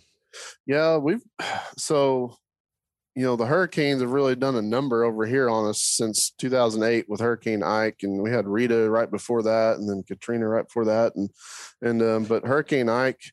Yeah, 0.65 0.97
we've 0.97 1.23
so 1.77 2.35
you 3.17 3.23
know 3.23 3.35
the 3.35 3.47
hurricanes 3.47 3.99
have 4.01 4.11
really 4.11 4.35
done 4.35 4.55
a 4.57 4.61
number 4.61 5.03
over 5.03 5.25
here 5.25 5.49
on 5.49 5.67
us 5.67 5.81
since 5.81 6.29
2008 6.37 7.09
with 7.09 7.19
Hurricane 7.19 7.63
Ike, 7.63 8.03
and 8.03 8.21
we 8.21 8.29
had 8.29 8.47
Rita 8.47 8.87
right 8.91 9.09
before 9.09 9.41
that, 9.41 9.77
and 9.77 9.89
then 9.89 10.03
Katrina 10.03 10.47
right 10.47 10.65
before 10.65 10.85
that, 10.85 11.15
and 11.15 11.27
and 11.81 12.03
um, 12.03 12.25
but 12.25 12.45
Hurricane 12.45 12.89
Ike 12.89 13.23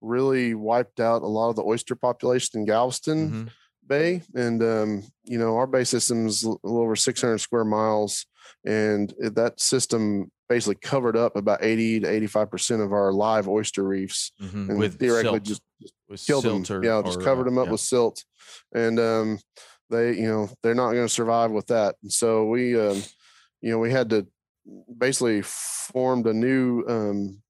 really 0.00 0.54
wiped 0.54 0.98
out 0.98 1.22
a 1.22 1.26
lot 1.28 1.50
of 1.50 1.56
the 1.56 1.62
oyster 1.62 1.94
population 1.94 2.58
in 2.58 2.66
Galveston 2.66 3.30
Mhm. 3.30 3.50
Bay, 3.86 4.22
and 4.34 4.60
um, 4.60 5.04
you 5.22 5.38
know 5.38 5.56
our 5.56 5.68
bay 5.68 5.84
system 5.84 6.26
is 6.26 6.42
a 6.42 6.48
little 6.48 6.80
over 6.80 6.96
600 6.96 7.38
square 7.38 7.64
miles, 7.64 8.26
and 8.66 9.14
that 9.20 9.60
system 9.60 10.32
basically 10.48 10.76
covered 10.76 11.16
up 11.16 11.36
about 11.36 11.62
80 11.62 12.00
to 12.00 12.08
85 12.10 12.50
percent 12.50 12.82
of 12.82 12.92
our 12.92 13.12
live 13.12 13.46
oyster 13.48 13.82
reefs 13.84 14.32
Mhm. 14.42 14.70
and 14.70 14.78
With 14.78 14.98
theoretically 14.98 15.38
silt. 15.38 15.44
just 15.44 15.62
with 16.08 16.24
killed 16.26 16.44
them. 16.44 16.64
silt 16.64 16.78
or- 16.82 16.84
yeah, 16.84 17.02
just 17.04 17.20
covered 17.22 17.46
them 17.46 17.58
up 17.58 17.66
yeah. 17.66 17.72
with 17.72 17.80
silt, 17.80 18.24
and 18.74 18.98
um, 18.98 19.38
they, 19.90 20.14
you 20.16 20.26
know, 20.28 20.48
they're 20.62 20.74
not 20.74 20.92
going 20.92 21.06
to 21.06 21.12
survive 21.12 21.50
with 21.50 21.66
that. 21.68 21.96
And 22.02 22.12
so 22.12 22.46
we, 22.46 22.78
um, 22.78 23.02
you 23.60 23.70
know, 23.70 23.78
we 23.78 23.90
had 23.90 24.10
to 24.10 24.26
basically 24.98 25.42
formed 25.42 26.26
a 26.26 26.32
new 26.34 26.84
um, 26.88 27.42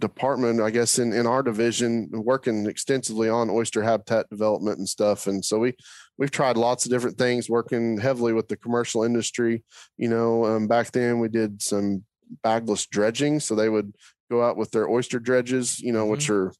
department, 0.00 0.60
I 0.60 0.70
guess, 0.70 0.98
in 0.98 1.12
in 1.12 1.26
our 1.26 1.42
division, 1.42 2.08
working 2.12 2.66
extensively 2.66 3.28
on 3.28 3.50
oyster 3.50 3.82
habitat 3.82 4.28
development 4.30 4.78
and 4.78 4.88
stuff. 4.88 5.26
And 5.26 5.44
so 5.44 5.58
we 5.58 5.74
we've 6.18 6.30
tried 6.30 6.56
lots 6.56 6.84
of 6.84 6.90
different 6.90 7.18
things, 7.18 7.48
working 7.50 7.98
heavily 7.98 8.32
with 8.32 8.48
the 8.48 8.56
commercial 8.56 9.04
industry. 9.04 9.64
You 9.96 10.08
know, 10.08 10.44
um, 10.44 10.66
back 10.68 10.92
then 10.92 11.18
we 11.18 11.28
did 11.28 11.62
some 11.62 12.04
bagless 12.42 12.86
dredging, 12.86 13.40
so 13.40 13.54
they 13.54 13.68
would 13.68 13.94
go 14.30 14.42
out 14.42 14.56
with 14.56 14.70
their 14.70 14.88
oyster 14.88 15.18
dredges, 15.18 15.78
you 15.78 15.92
know, 15.92 16.06
which 16.06 16.30
are 16.30 16.52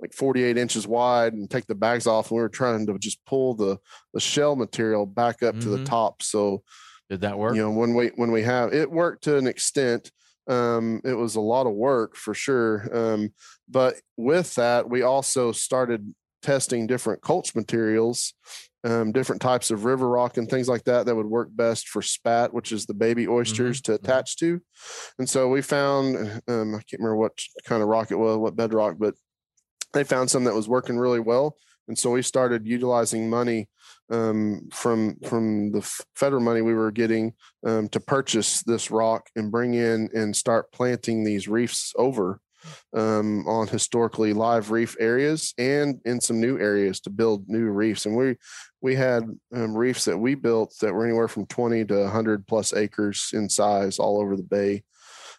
like 0.00 0.12
48 0.12 0.56
inches 0.56 0.86
wide 0.86 1.32
and 1.32 1.50
take 1.50 1.66
the 1.66 1.74
bags 1.74 2.06
off. 2.06 2.30
And 2.30 2.36
we 2.36 2.42
were 2.42 2.48
trying 2.48 2.86
to 2.86 2.98
just 2.98 3.24
pull 3.26 3.54
the 3.54 3.78
the 4.14 4.20
shell 4.20 4.54
material 4.56 5.06
back 5.06 5.42
up 5.42 5.58
to 5.60 5.66
Mhm. 5.66 5.78
the 5.78 5.84
top. 5.84 6.22
So 6.22 6.62
Did 7.10 7.20
that 7.22 7.38
work? 7.38 7.56
you 7.56 7.62
know 7.62 7.70
when 7.70 7.94
we 7.94 8.08
when 8.16 8.30
we 8.32 8.42
have 8.42 8.72
it 8.72 8.90
worked 8.90 9.24
to 9.24 9.36
an 9.36 9.46
extent 9.46 10.12
um 10.48 11.00
it 11.04 11.14
was 11.14 11.34
a 11.34 11.40
lot 11.40 11.66
of 11.66 11.72
work 11.72 12.16
for 12.16 12.34
sure 12.34 12.88
um 12.92 13.30
but 13.68 13.96
with 14.16 14.54
that 14.54 14.88
we 14.88 15.02
also 15.02 15.52
started 15.52 16.14
testing 16.42 16.86
different 16.86 17.20
culch 17.22 17.54
materials 17.54 18.34
um, 18.86 19.10
different 19.10 19.42
types 19.42 19.72
of 19.72 19.84
river 19.84 20.08
rock 20.08 20.36
and 20.36 20.48
things 20.48 20.68
like 20.68 20.84
that 20.84 21.06
that 21.06 21.16
would 21.16 21.26
work 21.26 21.48
best 21.50 21.88
for 21.88 22.02
spat, 22.02 22.54
which 22.54 22.70
is 22.70 22.86
the 22.86 22.94
baby 22.94 23.26
oysters 23.26 23.80
to 23.82 23.94
attach 23.94 24.36
to. 24.36 24.60
And 25.18 25.28
so 25.28 25.48
we 25.48 25.60
found, 25.60 26.16
um, 26.46 26.74
I 26.74 26.78
can't 26.78 27.00
remember 27.00 27.16
what 27.16 27.32
kind 27.64 27.82
of 27.82 27.88
rock 27.88 28.12
it 28.12 28.16
was, 28.16 28.38
what 28.38 28.54
bedrock, 28.54 28.96
but 28.98 29.14
they 29.92 30.04
found 30.04 30.30
some 30.30 30.44
that 30.44 30.54
was 30.54 30.68
working 30.68 30.98
really 30.98 31.18
well. 31.18 31.56
And 31.88 31.98
so 31.98 32.10
we 32.10 32.22
started 32.22 32.66
utilizing 32.66 33.28
money 33.28 33.68
um, 34.10 34.68
from 34.72 35.16
from 35.26 35.72
the 35.72 35.82
federal 36.14 36.42
money 36.42 36.62
we 36.62 36.74
were 36.74 36.92
getting 36.92 37.34
um, 37.66 37.88
to 37.88 38.00
purchase 38.00 38.62
this 38.62 38.90
rock 38.90 39.28
and 39.36 39.50
bring 39.50 39.74
in 39.74 40.08
and 40.14 40.34
start 40.34 40.70
planting 40.72 41.24
these 41.24 41.48
reefs 41.48 41.92
over 41.96 42.40
um, 42.94 43.46
on 43.46 43.66
historically 43.66 44.32
live 44.32 44.70
reef 44.70 44.96
areas 44.98 45.54
and 45.58 46.00
in 46.04 46.20
some 46.20 46.40
new 46.40 46.58
areas 46.58 47.00
to 47.00 47.10
build 47.10 47.48
new 47.48 47.66
reefs. 47.66 48.06
And 48.06 48.16
we 48.16 48.36
we 48.80 48.94
had 48.94 49.24
um, 49.54 49.76
reefs 49.76 50.04
that 50.04 50.18
we 50.18 50.34
built 50.34 50.74
that 50.80 50.92
were 50.92 51.04
anywhere 51.04 51.28
from 51.28 51.46
20 51.46 51.84
to 51.86 52.02
100 52.02 52.46
plus 52.46 52.72
acres 52.72 53.30
in 53.32 53.48
size 53.48 53.98
all 53.98 54.20
over 54.20 54.36
the 54.36 54.42
bay, 54.42 54.82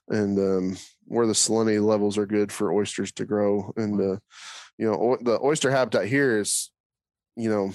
and 0.10 0.38
um, 0.38 0.78
where 1.06 1.28
the 1.28 1.34
salinity 1.34 1.84
levels 1.84 2.18
are 2.18 2.26
good 2.26 2.52
for 2.52 2.74
oysters 2.74 3.12
to 3.14 3.26
grow. 3.26 3.74
And 3.78 4.00
uh, 4.00 4.20
you 4.78 4.90
know 4.90 4.94
o- 4.94 5.18
the 5.22 5.40
oyster 5.42 5.72
habitat 5.72 6.08
here 6.08 6.40
is, 6.40 6.72
you 7.36 7.50
know, 7.50 7.72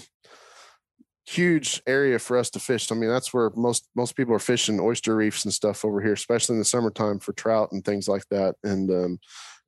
huge 1.33 1.83
area 1.87 2.19
for 2.19 2.37
us 2.37 2.51
to 2.51 2.61
fish. 2.61 2.91
I 2.91 2.95
mean, 2.95 3.11
that's 3.11 3.33
where 3.33 3.51
most 3.57 3.89
most 3.95 4.17
people 4.17 4.35
are 4.35 4.39
fishing 4.39 4.81
oyster 4.81 5.17
reefs 5.17 5.45
and 5.45 5.53
stuff 5.53 5.85
over 5.85 6.01
here, 6.01 6.13
especially 6.13 6.55
in 6.55 6.59
the 6.59 6.65
summertime 6.65 7.19
for 7.19 7.33
trout 7.33 7.71
and 7.73 7.85
things 7.85 8.09
like 8.09 8.27
that. 8.31 8.57
And 8.63 8.91
um, 8.91 9.19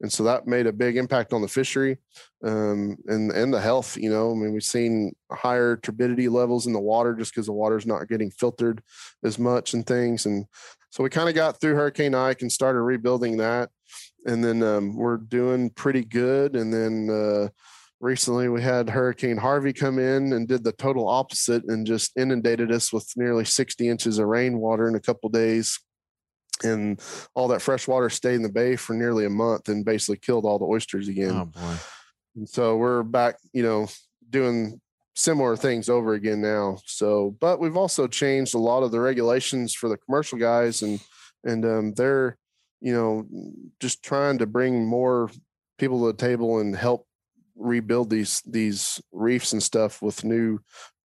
and 0.01 0.13
so 0.13 0.25
that 0.25 0.47
made 0.47 0.67
a 0.67 0.73
big 0.73 0.97
impact 0.97 1.33
on 1.33 1.41
the 1.41 1.49
fishery 1.49 1.99
um, 2.45 2.97
and 3.07 3.31
and 3.31 3.55
the 3.55 3.61
health. 3.61 3.97
You 3.97 4.11
know, 4.11 4.33
I 4.33 4.35
mean, 4.35 4.53
we've 4.53 4.63
seen 4.63 5.15
higher 5.33 5.77
turbidity 5.77 6.29
levels 6.29 6.67
in 6.67 6.73
the 6.73 6.81
water 6.81 7.15
just 7.15 7.33
because 7.33 7.47
the 7.47 7.53
water's 7.53 7.87
not 7.87 8.09
getting 8.09 8.31
filtered 8.31 8.83
as 9.25 9.39
much 9.39 9.75
and 9.75 9.87
things. 9.87 10.27
And 10.27 10.47
so 10.91 11.03
we 11.03 11.11
kind 11.11 11.29
of 11.29 11.35
got 11.35 11.61
through 11.61 11.75
Hurricane 11.75 12.15
Ike 12.15 12.43
and 12.43 12.53
started 12.53 12.81
rebuilding 12.81 13.39
that, 13.39 13.71
and 14.27 14.45
then 14.45 14.63
um, 14.63 14.97
we're 14.97 15.17
doing 15.17 15.71
pretty 15.71 16.05
good. 16.05 16.57
And 16.57 16.73
then 16.73 17.09
uh, 17.11 17.49
recently 18.05 18.49
we 18.51 18.61
had 18.61 18.91
Hurricane 18.91 19.39
Harvey 19.39 19.73
come 19.73 19.99
in 19.99 20.35
and 20.35 20.47
did 20.47 20.63
the 20.63 20.73
total 20.73 21.09
opposite 21.09 21.65
and 21.65 21.87
just 21.87 22.13
inundated 22.17 22.71
us 22.71 22.93
with 22.93 23.11
nearly 23.17 23.47
60 23.47 23.89
inches 23.89 24.19
of 24.19 24.27
rainwater 24.27 24.87
in 24.87 24.95
a 24.95 25.01
couple 25.01 25.31
days. 25.31 25.81
And 26.63 27.01
all 27.35 27.49
that 27.49 27.63
fresh 27.63 27.89
water 27.89 28.11
stayed 28.11 28.35
in 28.35 28.43
the 28.43 28.53
bay 28.53 28.77
for 28.77 28.95
nearly 28.95 29.25
a 29.25 29.31
month 29.31 29.69
and 29.69 29.85
basically 29.85 30.19
killed 30.19 30.45
all 30.45 30.59
the 30.59 30.67
oysters 30.67 31.09
again. 31.09 31.31
Oh 31.31 31.47
boy. 31.47 31.77
And 32.37 32.49
so 32.49 32.77
we're 32.77 33.03
back, 33.03 33.39
you 33.53 33.63
know, 33.63 33.89
doing 34.29 34.81
similar 35.17 35.57
things 35.57 35.89
over 35.89 36.13
again 36.13 36.43
now. 36.43 36.79
So, 36.85 37.37
but 37.41 37.59
we've 37.59 37.77
also 37.77 38.07
changed 38.07 38.55
a 38.55 38.59
lot 38.59 38.83
of 38.83 38.93
the 38.93 39.01
regulations 39.01 39.75
for 39.75 39.89
the 39.89 39.97
commercial 39.97 40.39
guys 40.39 40.83
and 40.83 41.01
and 41.43 41.65
um, 41.65 41.95
they're, 41.95 42.37
you 42.81 42.95
know, 42.95 43.27
just 43.81 44.03
trying 44.03 44.39
to 44.39 44.47
bring 44.47 44.87
more 44.87 45.31
people 45.79 46.01
to 46.01 46.07
the 46.07 46.19
table 46.19 46.59
and 46.59 46.77
help 46.77 47.07
rebuild 47.57 48.11
these 48.11 48.43
these 48.47 49.01
reefs 49.13 49.53
and 49.53 49.63
stuff 49.63 50.03
with 50.03 50.25
new 50.25 50.59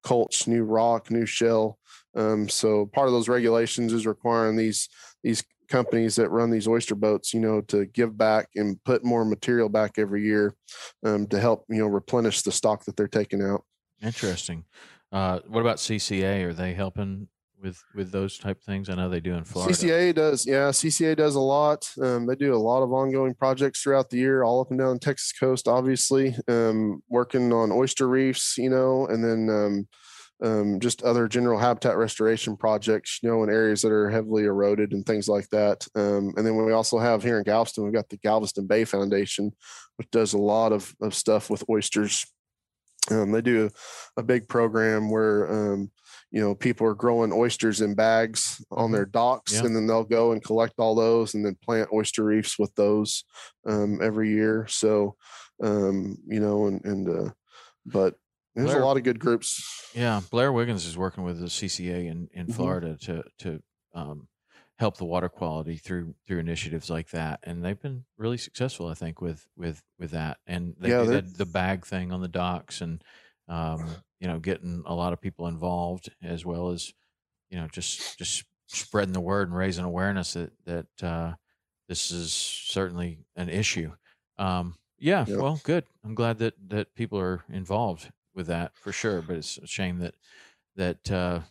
culch, 0.04 0.47
new 0.47 0.64
rock, 0.64 1.12
new 1.12 1.26
shell. 1.26 1.78
Um, 2.16 2.50
so 2.50 2.88
part 2.88 3.08
of 3.08 3.14
those 3.14 3.30
regulations 3.30 3.93
is 3.93 4.08
requiring 4.08 4.56
these 4.56 4.89
these 5.24 5.43
companies 5.70 6.16
that 6.16 6.30
run 6.30 6.50
these 6.50 6.68
oyster 6.68 6.95
boats, 6.95 7.34
you 7.34 7.39
know, 7.39 7.62
to 7.62 7.86
give 7.86 8.18
back 8.18 8.50
and 8.56 8.84
put 8.84 9.04
more 9.04 9.24
material 9.24 9.70
back 9.70 9.93
every 9.97 10.24
year 10.24 10.56
um, 11.06 11.28
to 11.28 11.39
help 11.39 11.66
you 11.70 11.78
know 11.78 11.88
replenish 11.88 12.41
the 12.41 12.52
stock 12.52 12.86
that 12.86 12.95
they're 12.95 13.08
taking 13.08 13.41
out. 13.41 13.64
Interesting. 14.02 14.66
Uh, 15.12 15.39
what 15.47 15.62
about 15.62 15.78
CCA? 15.78 16.43
Are 16.43 16.54
they 16.54 16.74
helping 16.74 17.28
with 17.62 17.84
with 17.95 18.12
those 18.12 18.38
type 18.38 18.62
things? 18.64 18.89
I 18.89 18.95
know 18.95 19.10
they 19.10 19.20
do 19.20 19.34
in 19.34 19.43
Florida. 19.43 19.74
CCA 19.74 20.16
does, 20.16 20.45
yeah. 20.45 20.70
CCA 20.70 21.16
does 21.16 21.36
a 21.36 21.39
lot. 21.39 21.89
Um, 22.01 22.26
they 22.26 22.36
do 22.36 22.53
a 22.53 22.57
lot 22.57 22.84
of 22.84 22.91
ongoing 22.91 23.34
projects 23.34 23.82
throughout 23.82 24.10
the 24.10 24.18
year, 24.18 24.43
all 24.43 24.62
up 24.62 24.70
and 24.72 24.80
down 24.80 24.93
the 24.93 24.99
Texas 24.99 25.32
coast. 25.32 25.68
Obviously, 25.68 26.36
um, 26.47 27.01
working 27.10 27.51
on 27.53 27.72
oyster 27.72 28.07
reefs, 28.07 28.57
you 28.57 28.70
know, 28.70 29.07
and 29.07 29.24
then 29.24 29.49
um, 29.49 29.88
um, 30.41 30.80
just 30.80 31.03
other 31.03 31.28
general 31.28 31.60
habitat 31.60 31.97
restoration 31.97 32.55
projects, 32.55 33.20
you 33.22 33.30
know, 33.30 33.43
in 33.43 33.49
areas 33.49 33.82
that 33.82 33.91
are 33.91 34.10
heavily 34.10 34.45
eroded 34.45 34.93
and 34.93 35.05
things 35.05 35.28
like 35.28 35.49
that. 35.49 35.86
Um, 35.95 36.34
and 36.38 36.45
then 36.45 36.55
we 36.55 36.72
also 36.72 36.97
have 36.97 37.24
here 37.24 37.38
in 37.38 37.43
Galveston, 37.43 37.84
we've 37.84 37.93
got 37.93 38.10
the 38.10 38.18
Galveston 38.18 38.68
Bay 38.68 38.86
Foundation, 38.86 39.51
which 39.97 40.10
does 40.12 40.34
a 40.34 40.38
lot 40.38 40.72
of, 40.72 40.93
of 41.01 41.14
stuff 41.14 41.49
with 41.49 41.64
oysters. 41.70 42.26
Um, 43.12 43.32
they 43.32 43.41
do 43.41 43.70
a 44.18 44.24
big 44.24 44.47
program 44.47 45.10
where 45.10 45.51
you 46.32 46.40
know 46.42 46.54
people 46.56 46.86
are 46.88 46.94
growing 46.96 47.32
oysters 47.34 47.82
in 47.82 47.96
bags 47.96 48.64
on 48.72 48.92
their 48.92 49.06
docks 49.06 49.54
Yeah. 49.54 49.66
and 49.66 49.76
then 49.76 49.88
they'll 49.88 50.04
go 50.04 50.32
and 50.32 50.44
collect 50.44 50.76
all 50.78 50.94
those 50.96 51.34
and 51.34 51.46
then 51.46 51.56
plant 51.64 51.90
oyster 51.94 52.24
reefs 52.24 52.60
with 52.60 52.74
those 52.76 53.24
um, 53.66 54.00
every 54.02 54.30
year 54.30 54.68
so 54.68 55.16
um, 55.64 56.18
you 56.28 56.40
know 56.40 56.68
and 56.68 56.84
and 56.86 57.10
uh, 57.10 57.32
but 57.86 58.16
there's 58.56 58.72
Blair- 58.72 58.82
a 58.82 58.86
lot 58.86 58.98
of 58.98 59.04
good 59.04 59.20
groups 59.20 59.92
Yeah, 59.96 60.22
Blair 60.32 60.52
Wiggins 60.52 60.86
is 60.86 60.98
working 60.98 61.24
with 61.24 61.40
the 61.40 61.48
CCA 61.48 62.06
in 62.08 62.30
in 62.34 62.48
Mhm. 62.48 62.54
Florida 62.56 62.98
to 63.02 63.24
to 63.40 63.62
um, 63.94 64.28
help 64.78 64.98
the 64.98 65.06
water 65.06 65.30
quality 65.30 65.78
through 65.78 66.14
through 66.28 66.40
initiatives 66.40 66.90
like 66.90 67.10
that, 67.10 67.40
and 67.44 67.64
they've 67.66 67.82
been 67.82 68.06
really 68.18 68.38
successful, 68.38 68.88
I 68.88 68.94
think, 68.94 69.20
with 69.22 69.48
with 69.58 69.82
with 69.98 70.12
that. 70.12 70.38
And 70.46 70.76
they 70.80 70.90
Yeah, 70.90 71.04
the 71.04 71.46
bag 71.46 71.86
thing 71.86 72.12
on 72.12 72.22
the 72.22 72.28
docks, 72.28 72.82
and 72.82 73.04
um, 73.48 73.88
you 74.20 74.28
know, 74.28 74.40
getting 74.40 74.84
a 74.86 74.96
lot 74.96 75.14
of 75.14 75.22
people 75.22 75.48
involved, 75.48 76.14
as 76.22 76.46
well 76.46 76.70
as 76.70 76.94
you 77.50 77.58
know, 77.60 77.68
just 77.68 78.18
just 78.18 78.46
spreading 78.68 79.14
the 79.14 79.22
word 79.22 79.48
and 79.50 79.58
raising 79.58 79.86
awareness 79.86 80.34
that 80.34 80.54
that 80.66 81.04
uh, 81.04 81.36
this 81.88 82.12
is 82.12 82.34
certainly 82.34 83.20
an 83.36 83.50
issue. 83.50 83.94
Um, 84.38 84.78
yeah, 85.00 85.28
Yep. 85.28 85.38
well, 85.38 85.62
good. 85.64 85.86
I'm 86.04 86.16
glad 86.16 86.40
that 86.40 86.56
that 86.70 86.96
people 86.96 87.20
are 87.20 87.44
involved 87.50 88.12
with 88.34 88.48
that 88.48 88.78
for 88.78 88.92
sure. 88.92 89.22
But 89.22 89.38
it's 89.38 89.58
a 89.58 89.68
shame 89.68 90.00
that 90.00 90.16
that 90.76 91.12
uh, 91.12 91.42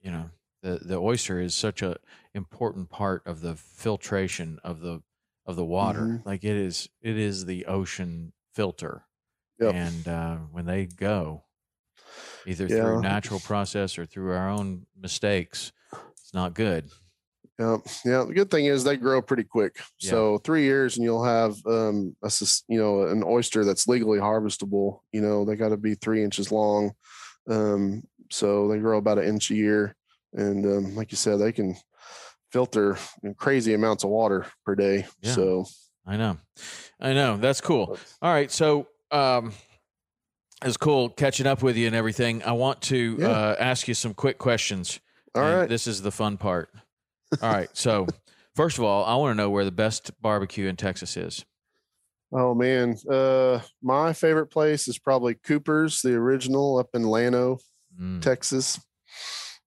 you 0.00 0.10
know 0.10 0.30
the 0.62 0.78
the 0.82 0.96
oyster 0.98 1.40
is 1.40 1.54
such 1.54 1.82
a 1.82 1.96
important 2.34 2.90
part 2.90 3.26
of 3.26 3.40
the 3.40 3.56
filtration 3.56 4.58
of 4.64 4.80
the 4.80 5.02
of 5.44 5.56
the 5.56 5.64
water. 5.64 6.16
Mhm. 6.16 6.24
Like 6.24 6.44
it 6.44 6.56
is 6.56 6.88
it 7.00 7.16
is 7.18 7.46
the 7.46 7.66
ocean 7.66 8.32
filter. 8.54 9.06
Yep. 9.58 9.76
And 9.76 10.08
uh, 10.08 10.38
when 10.38 10.66
they 10.66 10.86
go, 10.86 11.45
either 12.46 12.66
Yeah. 12.66 12.76
through 12.76 13.02
natural 13.02 13.40
process 13.40 13.98
or 13.98 14.06
through 14.06 14.32
our 14.32 14.48
own 14.48 14.86
mistakes, 15.00 15.72
it's 16.12 16.34
not 16.34 16.54
good. 16.54 16.88
Yeah, 17.58 17.78
yeah. 18.04 18.24
The 18.24 18.34
good 18.34 18.50
thing 18.50 18.66
is 18.66 18.84
they 18.84 18.98
grow 18.98 19.22
pretty 19.22 19.44
quick. 19.44 19.76
Yeah. 20.00 20.10
So 20.10 20.38
three 20.38 20.64
years 20.64 20.96
and 20.96 21.04
you'll 21.04 21.24
have 21.24 21.56
um 21.66 22.14
a 22.22 22.30
you 22.68 22.78
know 22.78 23.02
an 23.06 23.22
oyster 23.24 23.64
that's 23.64 23.88
legally 23.88 24.18
harvestable. 24.18 25.00
You 25.12 25.22
know 25.22 25.44
they 25.46 25.56
got 25.56 25.70
to 25.70 25.78
be 25.78 25.94
three 25.94 26.22
inches 26.22 26.52
long. 26.52 26.92
Um, 27.48 28.02
so 28.30 28.68
they 28.68 28.78
grow 28.78 28.98
about 28.98 29.18
an 29.18 29.24
inch 29.24 29.50
a 29.50 29.54
year, 29.54 29.96
and 30.34 30.66
um, 30.66 30.96
like 30.96 31.12
you 31.12 31.16
said, 31.16 31.38
they 31.38 31.52
can 31.52 31.76
filter 32.52 32.98
crazy 33.38 33.72
amounts 33.72 34.04
of 34.04 34.10
water 34.10 34.46
per 34.64 34.74
day. 34.74 35.06
Yeah. 35.22 35.32
So 35.32 35.64
I 36.06 36.16
know, 36.16 36.36
I 37.00 37.14
know. 37.14 37.36
That's 37.38 37.60
cool. 37.60 37.98
All 38.20 38.32
right, 38.32 38.50
so 38.50 38.86
um, 39.10 39.52
it's 40.64 40.76
cool 40.76 41.08
catching 41.10 41.46
up 41.46 41.62
with 41.62 41.76
you 41.76 41.86
and 41.86 41.94
everything. 41.96 42.42
I 42.42 42.52
want 42.52 42.80
to 42.82 43.16
Yeah. 43.18 43.28
uh, 43.28 43.56
ask 43.58 43.88
you 43.88 43.94
some 43.94 44.14
quick 44.14 44.38
questions. 44.38 45.00
All 45.34 45.42
right. 45.42 45.68
This 45.68 45.86
is 45.86 46.02
the 46.02 46.10
fun 46.10 46.36
part. 46.38 46.70
All 47.42 47.52
right. 47.52 47.68
So, 47.74 48.06
first 48.56 48.78
of 48.78 48.84
all, 48.84 49.04
I 49.04 49.14
want 49.16 49.32
to 49.32 49.42
know 49.42 49.50
where 49.50 49.64
the 49.64 49.70
best 49.72 50.10
barbecue 50.20 50.66
in 50.66 50.76
Texas 50.76 51.16
is. 51.16 51.44
Oh 52.32 52.54
man, 52.54 52.96
uh, 53.08 53.60
my 53.82 54.12
favorite 54.12 54.46
place 54.48 54.88
is 54.88 54.98
probably 54.98 55.34
Cooper's, 55.34 56.02
the 56.02 56.14
original 56.14 56.78
up 56.78 56.88
in 56.94 57.02
Llano, 57.04 57.58
Mm, 58.00 58.20
Texas. 58.20 58.80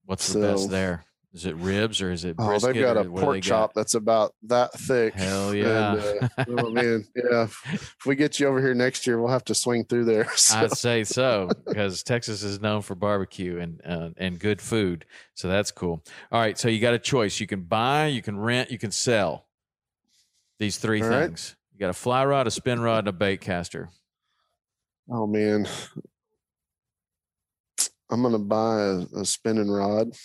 what's 0.05 0.33
the 0.33 0.41
best 0.41 0.69
there? 0.69 1.05
Is 1.31 1.45
it 1.45 1.55
ribs 1.57 2.01
or 2.01 2.11
is 2.11 2.25
it 2.25 2.35
Oh, 2.39 2.57
they've 2.57 2.73
got 2.73 2.97
a 2.97 3.01
or 3.01 3.09
what 3.11 3.19
do 3.19 3.25
they 3.25 3.33
pork 3.33 3.41
chop 3.43 3.73
that's 3.75 3.93
about 3.93 4.33
that 4.43 4.73
thick. 4.73 5.13
Hell 5.13 5.49
And, 5.49 5.59
yeah. 5.59 6.27
uh, 6.37 6.45
oh 6.47 6.71
man, 6.71 7.05
yeah. 7.15 7.43
If, 7.43 7.95
we 8.07 8.15
get 8.15 8.39
you 8.39 8.47
over 8.47 8.59
here 8.59 8.73
next 8.73 9.05
year, 9.05 9.19
we'll 9.19 9.31
have 9.31 9.45
to 9.45 9.53
swing 9.55 9.85
through 9.85 10.05
there. 10.05 10.27
So, 10.35 10.57
I'd 10.57 10.71
say 10.71 11.03
so 11.03 11.49
because 11.67 12.01
Texas 12.01 12.41
is 12.41 12.59
known 12.59 12.81
for 12.81 12.95
barbecue 12.95 13.59
and 13.59 13.79
uh, 13.85 14.09
and 14.17 14.39
good 14.39 14.59
food. 14.59 15.05
So 15.35 15.47
that's 15.47 15.69
cool. 15.69 16.03
All 16.31 16.39
right, 16.41 16.57
so 16.57 16.67
you 16.67 16.79
got 16.79 16.95
a 16.95 16.99
choice. 16.99 17.39
You 17.39 17.45
can 17.45 17.61
buy, 17.61 18.07
you 18.07 18.23
can 18.23 18.39
rent, 18.39 18.71
you 18.71 18.79
can 18.79 18.91
sell. 18.91 19.45
These 20.57 20.77
three 20.77 21.03
All 21.03 21.09
right. 21.09 21.25
things. 21.27 21.55
You 21.73 21.79
got 21.79 21.91
a 21.91 21.93
fly 21.93 22.25
rod, 22.25 22.47
a 22.47 22.51
spin 22.51 22.79
rod, 22.79 22.99
and 22.99 23.09
a 23.09 23.13
bait 23.13 23.41
caster. 23.41 23.89
oh 25.11 25.27
man, 25.27 25.67
I'm 28.09 28.23
gonna 28.23 28.39
buy 28.39 28.81
a, 28.81 29.19
a 29.19 29.25
spinning 29.25 29.69
rod 29.69 30.15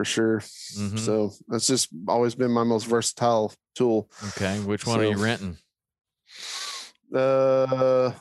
for 0.00 0.04
sure. 0.06 0.38
Mhm. 0.38 0.98
So 0.98 1.30
that's 1.48 1.66
just 1.66 1.88
always 2.08 2.34
been 2.34 2.50
my 2.50 2.64
most 2.64 2.84
versatile 2.86 3.52
tool. 3.74 4.08
Okay, 4.28 4.58
which 4.60 4.86
one 4.86 4.98
are 4.98 5.04
you 5.04 5.18
renting? 5.18 5.58
Uh, 7.14 8.12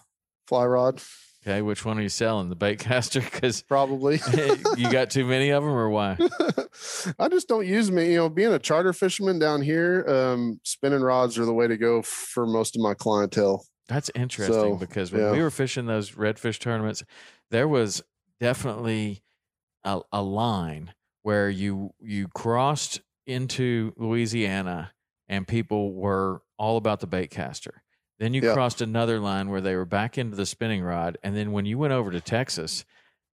fly 0.46 0.66
rod. 0.66 1.02
Okay, 1.42 1.62
which 1.62 1.86
one 1.86 1.98
are 1.98 2.02
you 2.02 2.10
selling? 2.10 2.50
The 2.50 2.58
baitcaster? 2.58 3.22
Because 3.32 3.62
Probably. 3.62 4.20
you 4.78 4.92
got 4.92 5.10
too 5.10 5.24
many 5.26 5.52
of 5.52 5.64
them, 5.64 5.72
or 5.72 5.90
why? 5.90 6.18
I 7.20 7.30
just 7.30 7.48
don't 7.48 7.66
use 7.66 7.90
me. 7.90 8.12
You 8.12 8.18
know, 8.18 8.30
being 8.30 8.52
a 8.52 8.60
charter 8.60 8.92
fisherman 8.92 9.40
down 9.40 9.62
here, 9.62 10.06
um, 10.06 10.60
spinning 10.66 11.00
rods 11.02 11.40
are 11.40 11.46
the 11.46 11.54
way 11.54 11.68
to 11.68 11.78
go 11.78 12.02
for 12.02 12.46
most 12.46 12.76
of 12.76 12.82
my 12.82 12.94
clientele. 12.94 13.66
That's 13.88 14.12
interesting 14.16 14.54
So, 14.54 14.76
because 14.76 15.14
when 15.14 15.22
yeah. 15.22 15.32
we 15.32 15.42
were 15.42 15.50
fishing 15.50 15.86
those 15.86 16.12
redfish 16.12 16.60
tournaments, 16.60 17.06
there 17.52 17.70
was 17.70 18.04
definitely 18.42 19.24
a, 19.86 20.02
a 20.12 20.22
line 20.22 20.94
where 21.24 21.50
you 21.50 21.92
you 22.02 22.28
crossed 22.30 23.02
into 23.28 23.94
Louisiana 23.98 24.94
and 25.28 25.48
people 25.48 25.94
were 25.94 26.42
all 26.58 26.78
about 26.78 27.00
the 27.00 27.08
bait 27.08 27.30
caster. 27.30 27.84
Then 28.20 28.34
you 28.34 28.42
Yeah. 28.42 28.54
crossed 28.54 28.82
another 28.82 29.20
line 29.20 29.50
where 29.50 29.62
they 29.62 29.76
were 29.76 29.86
back 29.86 30.18
into 30.18 30.36
the 30.36 30.46
spinning 30.46 30.84
rod, 30.84 31.18
and 31.24 31.36
then 31.36 31.52
when 31.52 31.66
you 31.66 31.78
went 31.78 31.94
over 31.94 32.12
to 32.12 32.22
Texas, 32.22 32.86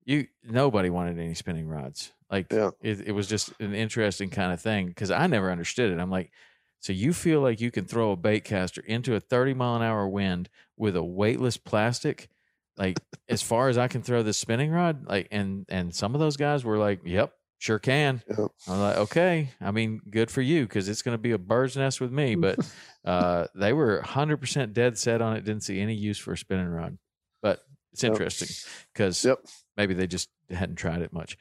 you 0.05 0.29
nobody 0.45 0.91
wanted 0.91 1.19
any 1.19 1.35
spinning 1.35 1.69
rods. 1.69 2.13
Like 2.31 2.49
Yeah. 2.51 2.71
it, 2.81 3.01
it 3.09 3.13
was 3.13 3.29
just 3.29 3.53
an 3.61 3.75
interesting 3.75 4.31
kind 4.31 4.53
of 4.53 4.61
thing 4.61 4.89
because 4.89 5.11
I 5.11 5.27
never 5.27 5.51
understood 5.51 5.93
it. 5.93 5.99
I'm 5.99 6.11
like, 6.11 6.33
so 6.81 6.93
you 6.93 7.13
feel 7.13 7.41
like 7.41 7.61
you 7.61 7.71
can 7.71 7.85
throw 7.87 8.13
a 8.13 8.17
bait 8.17 8.45
caster 8.45 8.83
into 8.83 9.15
a 9.17 9.21
30 9.21 9.55
mile 9.55 9.77
an 9.77 9.83
hour 9.83 10.09
wind 10.09 10.49
with 10.77 10.97
a 10.97 11.03
weightless 11.03 11.57
plastic, 11.57 12.29
like 12.77 13.01
as 13.29 13.43
far 13.43 13.69
as 13.69 13.79
I 13.79 13.89
can 13.89 14.03
throw 14.03 14.23
this 14.23 14.39
spinning 14.39 14.71
rod, 14.71 15.07
like 15.07 15.29
and 15.31 15.65
and 15.69 15.95
some 15.95 16.15
of 16.15 16.21
those 16.21 16.37
guys 16.37 16.65
were 16.65 16.79
like, 16.79 17.01
"Yep, 17.05 17.33
sure 17.59 17.78
can." 17.78 18.23
Yep. 18.28 18.49
I'm 18.69 18.81
like, 18.81 18.97
"Okay, 18.97 19.51
I 19.61 19.70
mean, 19.70 20.01
good 20.11 20.31
for 20.31 20.43
you 20.43 20.62
because 20.65 20.89
it's 20.89 21.03
going 21.03 21.15
to 21.15 21.23
be 21.23 21.33
a 21.33 21.39
bird's 21.39 21.77
nest 21.77 22.01
with 22.01 22.12
me." 22.12 22.35
But 22.41 22.59
uh, 23.05 23.47
they 23.55 23.73
were 23.73 23.97
100 23.97 24.39
percent 24.39 24.73
dead 24.74 24.99
set 24.99 25.20
on 25.23 25.37
it. 25.37 25.45
Didn't 25.45 25.62
see 25.62 25.81
any 25.81 25.95
use 25.95 26.19
for 26.19 26.33
a 26.33 26.39
spinning 26.39 26.69
rod, 26.69 26.99
but 27.43 27.61
it's 27.93 28.05
interesting 28.05 28.49
because 28.93 29.24
Yep. 29.24 29.39
maybe 29.77 29.95
they 29.95 30.07
just 30.07 30.28
hadn't 30.51 30.77
tried 30.77 31.03
it 31.03 31.12
much. 31.12 31.39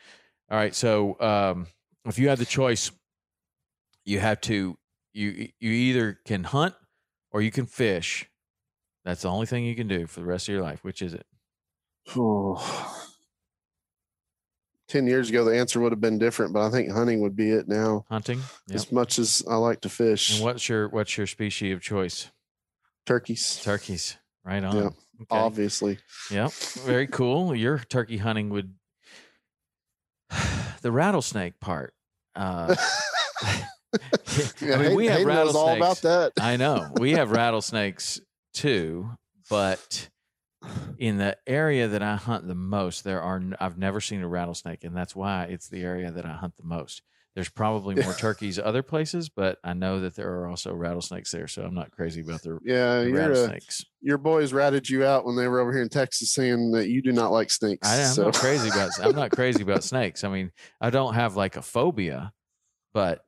All 0.49 0.57
right, 0.57 0.75
so 0.75 1.19
um, 1.19 1.67
if 2.05 2.19
you 2.19 2.29
had 2.29 2.37
the 2.37 2.45
choice, 2.45 2.91
you 4.05 4.19
have 4.19 4.39
to 4.41 4.77
you 5.13 5.49
you 5.59 5.71
either 5.71 6.19
can 6.25 6.43
hunt 6.43 6.75
or 7.31 7.41
you 7.41 7.51
can 7.51 7.65
fish. 7.65 8.29
That's 9.03 9.23
the 9.23 9.29
only 9.29 9.45
thing 9.45 9.65
you 9.65 9.75
can 9.75 9.87
do 9.87 10.07
for 10.07 10.19
the 10.19 10.25
rest 10.25 10.47
of 10.47 10.53
your 10.53 10.63
life. 10.63 10.83
Which 10.83 11.01
is 11.01 11.13
it? 11.13 11.25
Oh. 14.87 14.91
10 14.91 15.07
years 15.07 15.29
ago, 15.29 15.43
the 15.43 15.57
answer 15.57 15.79
would 15.79 15.91
have 15.91 16.01
been 16.01 16.17
different, 16.19 16.53
but 16.53 16.61
I 16.65 16.69
think 16.69 16.91
hunting 16.91 17.21
would 17.21 17.35
be 17.35 17.49
it 17.51 17.67
now. 17.67 18.05
Hunting. 18.09 18.39
Yep. 18.67 18.75
As 18.75 18.91
much 18.91 19.17
as 19.19 19.43
I 19.49 19.55
like 19.55 19.81
to 19.81 19.89
fish, 19.89 20.35
And 20.35 20.43
what's 20.45 20.69
your 20.69 20.89
what's 20.89 21.17
your 21.17 21.27
species 21.27 21.73
of 21.73 21.81
choice? 21.81 22.29
turkeys, 23.05 23.61
Turkeys. 23.63 24.17
Right 24.43 24.63
on. 24.63 24.75
Yeah, 24.75 24.81
Okay. 24.83 25.25
obviously. 25.31 25.99
Yep. 26.31 26.51
Very 26.85 27.07
cool. 27.07 27.55
Your 27.55 27.77
turkey 27.79 28.17
hunting 28.17 28.49
would 28.49 28.73
the 30.81 30.91
rattlesnake 30.91 31.59
part. 31.59 31.93
Uh, 32.35 32.75
Yeah, 34.61 34.75
I 34.75 34.77
mean, 34.79 34.95
we 34.95 35.05
have 35.07 35.25
knows 35.25 35.55
all 35.55 35.73
about 35.75 35.97
that. 36.01 36.33
I 36.39 36.57
know 36.57 36.91
we 36.99 37.11
have 37.11 37.31
rattlesnakes 37.31 38.19
too, 38.53 39.09
but 39.49 40.09
in 40.97 41.17
the 41.17 41.37
area 41.47 41.87
that 41.87 42.01
I 42.01 42.15
hunt 42.15 42.47
the 42.47 42.55
most, 42.55 43.03
there 43.03 43.21
are 43.21 43.41
I've 43.59 43.77
never 43.77 44.01
seen 44.01 44.21
a 44.21 44.27
rattlesnake, 44.27 44.83
and 44.83 44.95
that's 44.95 45.15
why 45.15 45.45
it's 45.45 45.69
the 45.69 45.81
area 45.83 46.11
that 46.11 46.25
I 46.25 46.33
hunt 46.33 46.55
the 46.57 46.63
most. 46.63 47.01
There's 47.35 47.49
probably 47.49 47.95
more 47.95 48.13
turkeys 48.17 48.57
other 48.57 48.81
places, 48.81 49.27
but 49.27 49.59
I 49.63 49.73
know 49.73 49.99
that 49.99 50.15
there 50.15 50.31
are 50.39 50.47
also 50.47 50.73
rattlesnakes 50.73 51.31
there, 51.31 51.47
so 51.47 51.63
I'm 51.63 51.73
not 51.73 51.91
crazy 51.91 52.21
about 52.21 52.41
the, 52.43 52.59
Yeah, 52.63 53.01
the 53.01 53.09
your 53.09 53.17
rattlesnakes. 53.19 53.85
your 54.01 54.17
boys 54.17 54.53
ratted 54.53 54.89
you 54.89 55.03
out 55.05 55.25
when 55.25 55.35
they 55.35 55.47
were 55.47 55.59
over 55.59 55.73
here 55.73 55.81
in 55.81 55.89
Texas, 55.89 56.33
saying 56.33 56.71
that 56.71 56.87
you 56.87 57.01
do 57.01 57.11
not 57.11 57.31
like 57.31 57.51
snakes. 57.51 57.87
I, 57.87 58.01
I'm 58.03 58.13
so. 58.13 58.23
not 58.25 58.35
crazy 58.35 58.69
about 58.69 58.91
I'm 59.01 59.15
not 59.15 59.31
crazy 59.31 59.63
about 59.63 59.83
snakes. 59.93 60.23
I 60.23 60.29
mean, 60.29 60.51
I 60.79 60.89
don't 60.89 61.13
have 61.13 61.35
like 61.35 61.57
a 61.57 61.61
phobia, 61.61 62.31
but 62.93 63.25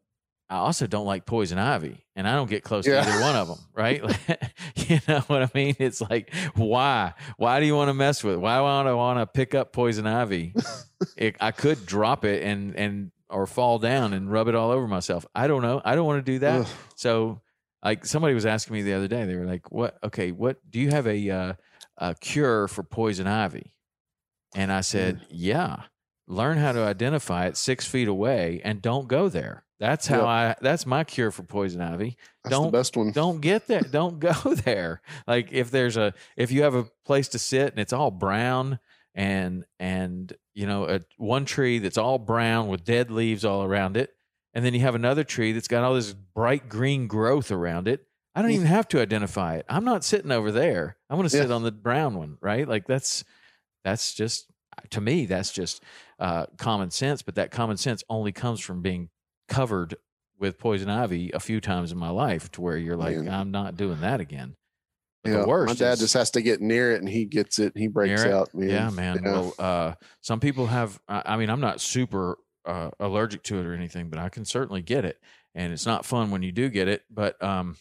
I 0.49 0.57
also 0.57 0.87
don't 0.87 1.05
like 1.05 1.25
poison 1.25 1.57
ivy, 1.57 2.05
and 2.15 2.25
I 2.27 2.33
don't 2.33 2.49
get 2.49 2.63
close 2.63 2.87
Yeah. 2.87 3.03
to 3.03 3.09
either 3.09 3.21
one 3.21 3.35
of 3.35 3.47
them. 3.49 3.57
Right? 3.73 4.01
you 4.75 4.99
know 5.07 5.19
what 5.27 5.43
I 5.43 5.49
mean? 5.53 5.75
It's 5.79 6.01
like 6.01 6.33
why? 6.55 7.13
Why 7.37 7.59
do 7.59 7.65
you 7.65 7.75
want 7.75 7.89
to 7.89 7.93
mess 7.93 8.23
with? 8.23 8.35
it? 8.35 8.39
Why 8.39 8.59
would 8.61 8.89
I 8.89 8.93
want 8.93 9.19
to 9.19 9.27
pick 9.27 9.53
up 9.53 9.73
poison 9.73 10.07
ivy? 10.07 10.53
it, 11.17 11.35
I 11.41 11.51
could 11.51 11.85
drop 11.85 12.23
it 12.25 12.43
and 12.43 12.75
and 12.75 13.11
or 13.29 13.45
fall 13.45 13.77
down 13.77 14.13
and 14.13 14.31
rub 14.31 14.47
it 14.47 14.55
all 14.55 14.71
over 14.71 14.87
myself. 14.87 15.25
I 15.35 15.47
don't 15.47 15.61
know. 15.61 15.81
I 15.83 15.95
don't 15.95 16.05
want 16.05 16.25
to 16.25 16.31
do 16.31 16.39
that. 16.39 16.61
Ugh. 16.61 16.67
So, 16.95 17.41
like 17.83 18.05
somebody 18.05 18.33
was 18.33 18.45
asking 18.45 18.73
me 18.75 18.83
the 18.83 18.93
other 18.93 19.09
day, 19.09 19.25
they 19.25 19.35
were 19.35 19.45
like, 19.45 19.69
"What? 19.69 19.97
Okay, 20.03 20.31
what 20.31 20.57
do 20.69 20.79
you 20.79 20.89
have 20.91 21.07
a 21.07 21.29
uh, 21.29 21.53
a 21.97 22.15
cure 22.15 22.69
for 22.69 22.83
poison 22.83 23.27
ivy?" 23.27 23.73
And 24.55 24.71
I 24.71 24.79
said, 24.79 25.25
"Yeah, 25.29 25.83
learn 26.25 26.57
how 26.57 26.71
to 26.71 26.83
identify 26.83 27.47
it 27.47 27.57
six 27.57 27.85
feet 27.85 28.07
away 28.07 28.61
and 28.63 28.81
don't 28.81 29.09
go 29.09 29.27
there. 29.27 29.65
That's 29.79 30.07
how 30.07 30.17
Yep. 30.17 30.25
I. 30.25 30.55
That's 30.61 30.85
my 30.85 31.03
cure 31.03 31.29
for 31.31 31.43
poison 31.43 31.81
ivy. 31.81 32.17
That's 32.43 32.51
don't- 32.55 32.65
the 32.71 32.77
best 32.77 32.97
one. 32.97 33.11
Don't 33.11 33.41
get 33.41 33.67
there. 33.67 33.81
Don't 33.81 34.19
go 34.19 34.33
there. 34.65 35.01
Like 35.27 35.51
if 35.51 35.69
there's 35.71 35.97
a 35.97 36.13
if 36.35 36.51
you 36.51 36.63
have 36.63 36.75
a 36.75 36.85
place 37.05 37.27
to 37.29 37.39
sit 37.39 37.71
and 37.71 37.79
it's 37.79 37.93
all 37.93 38.09
brown 38.11 38.79
and 39.13 39.65
and 39.79 40.33
you 40.53 40.65
know 40.67 40.85
a 40.87 41.01
one 41.17 41.45
tree 41.45 41.79
that's 41.79 41.97
all 41.97 42.17
brown 42.17 42.67
with 42.67 42.83
dead 42.83 43.11
leaves 43.11 43.45
all 43.45 43.63
around 43.63 43.97
it, 43.97 44.15
and 44.53 44.65
then 44.65 44.73
you 44.73 44.79
have 44.81 44.95
another 44.95 45.23
tree 45.23 45.51
that's 45.51 45.67
got 45.67 45.83
all 45.83 45.93
this 45.93 46.13
bright 46.13 46.69
green 46.69 47.07
growth 47.07 47.51
around 47.51 47.87
it. 47.87 48.03
I 48.35 48.41
don't 48.43 48.51
even 48.51 48.67
have 48.67 48.87
to 48.89 49.01
identify 49.01 49.55
it. 49.55 49.65
I'm 49.67 49.83
not 49.85 50.03
sitting 50.03 50.31
over 50.31 50.51
there. 50.51 50.97
I'm 51.09 51.17
going 51.17 51.25
to 51.25 51.29
sit 51.29 51.49
Yeah. 51.49 51.55
on 51.55 51.63
the 51.63 51.71
brown 51.71 52.15
one, 52.15 52.37
right? 52.41 52.67
Like 52.67 52.85
that's 52.87 53.23
that's 53.83 54.13
just 54.13 54.47
to 54.91 55.01
me 55.01 55.25
that's 55.25 55.51
just 55.51 55.83
uh, 56.19 56.45
common 56.57 56.89
sense. 56.91 57.21
But 57.21 57.35
that 57.35 57.51
common 57.51 57.77
sense 57.77 58.03
only 58.09 58.31
comes 58.31 58.59
from 58.59 58.81
being 58.83 59.09
covered 59.47 59.95
with 60.39 60.59
poison 60.59 60.89
ivy 60.89 61.31
a 61.33 61.39
few 61.39 61.59
times 61.59 61.91
in 61.91 61.97
my 61.97 62.09
life, 62.09 62.51
to 62.51 62.61
where 62.61 62.77
you're 62.77 62.97
like, 62.97 63.17
Man. 63.17 63.29
I'm 63.33 63.51
not 63.51 63.75
doing 63.77 64.01
that 64.01 64.19
again. 64.19 64.55
But 65.23 65.31
Yeah, 65.31 65.41
the 65.41 65.47
worst, 65.47 65.67
my 65.79 65.85
dad 65.85 65.93
is- 65.93 65.99
just 65.99 66.13
has 66.13 66.29
to 66.31 66.41
get 66.41 66.61
near 66.61 66.91
it, 66.91 66.99
and 66.99 67.09
he 67.09 67.25
gets 67.25 67.57
it. 67.59 67.73
He 67.75 67.87
breaks 67.87 68.21
it? 68.23 68.31
out. 68.31 68.53
Man. 68.53 68.69
yeah, 68.69 68.89
man. 68.91 69.21
Yeah. 69.23 69.31
Well, 69.31 69.53
uh, 69.57 69.93
some 70.21 70.39
people 70.39 70.67
have. 70.67 70.99
I 71.07 71.23
I 71.25 71.37
mean, 71.37 71.49
I'm 71.49 71.61
not 71.61 71.81
super 71.81 72.37
uh, 72.65 72.91
allergic 72.99 73.43
to 73.43 73.59
it 73.59 73.65
or 73.65 73.73
anything, 73.73 74.09
but 74.09 74.19
I 74.19 74.29
can 74.29 74.45
certainly 74.45 74.81
get 74.81 75.05
it, 75.05 75.19
and 75.55 75.73
it's 75.73 75.85
not 75.85 76.05
fun 76.05 76.29
when 76.31 76.43
you 76.43 76.51
do 76.51 76.69
get 76.69 76.87
it. 76.87 77.03
But 77.09 77.41
um, 77.43 77.77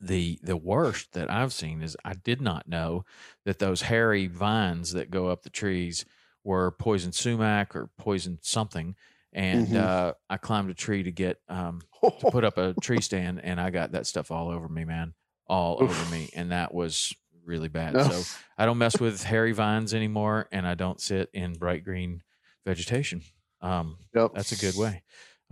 the 0.00 0.38
the 0.42 0.56
worst 0.56 1.12
that 1.12 1.30
I've 1.30 1.52
seen 1.52 1.82
is 1.82 1.96
I 2.04 2.14
did 2.14 2.40
not 2.40 2.66
know 2.66 3.04
that 3.44 3.58
those 3.58 3.82
hairy 3.82 4.26
vines 4.26 4.92
that 4.94 5.10
go 5.10 5.28
up 5.28 5.42
the 5.42 5.50
trees 5.50 6.04
were 6.44 6.70
poison 6.72 7.12
sumac 7.12 7.76
or 7.76 7.90
poison 7.98 8.38
something. 8.42 8.96
And 9.32 9.74
Mhm. 9.74 9.76
uh, 9.76 10.14
I 10.28 10.36
climbed 10.36 10.70
a 10.70 10.74
tree 10.74 11.02
to 11.04 11.12
get 11.12 11.40
um, 11.48 11.86
to 12.18 12.26
put 12.26 12.44
up 12.44 12.58
a 12.58 12.74
tree 12.80 13.00
stand, 13.00 13.40
and 13.42 13.60
I 13.60 13.70
got 13.70 13.92
that 13.92 14.06
stuff 14.06 14.30
all 14.30 14.50
over 14.50 14.68
me, 14.68 14.84
man, 14.84 15.14
all 15.46 15.80
Oof. 15.80 15.92
over 15.92 16.04
me, 16.06 16.30
and 16.32 16.52
that 16.52 16.74
was 16.74 17.14
really 17.44 17.68
bad. 17.68 18.00
No. 18.00 18.02
So 18.02 18.28
I 18.58 18.66
don't 18.66 18.78
mess 18.78 19.00
with 19.00 19.22
hairy 19.22 19.52
vines 19.52 19.94
anymore, 19.94 20.48
and 20.52 20.66
I 20.66 20.74
don't 20.74 21.00
sit 21.00 21.30
in 21.32 21.56
bright 21.56 21.84
green 21.84 22.22
vegetation. 22.64 23.22
Um, 23.60 23.98
Yep. 24.14 24.32
that's 24.32 24.52
a 24.52 24.56
good 24.56 24.76
way. 24.76 25.02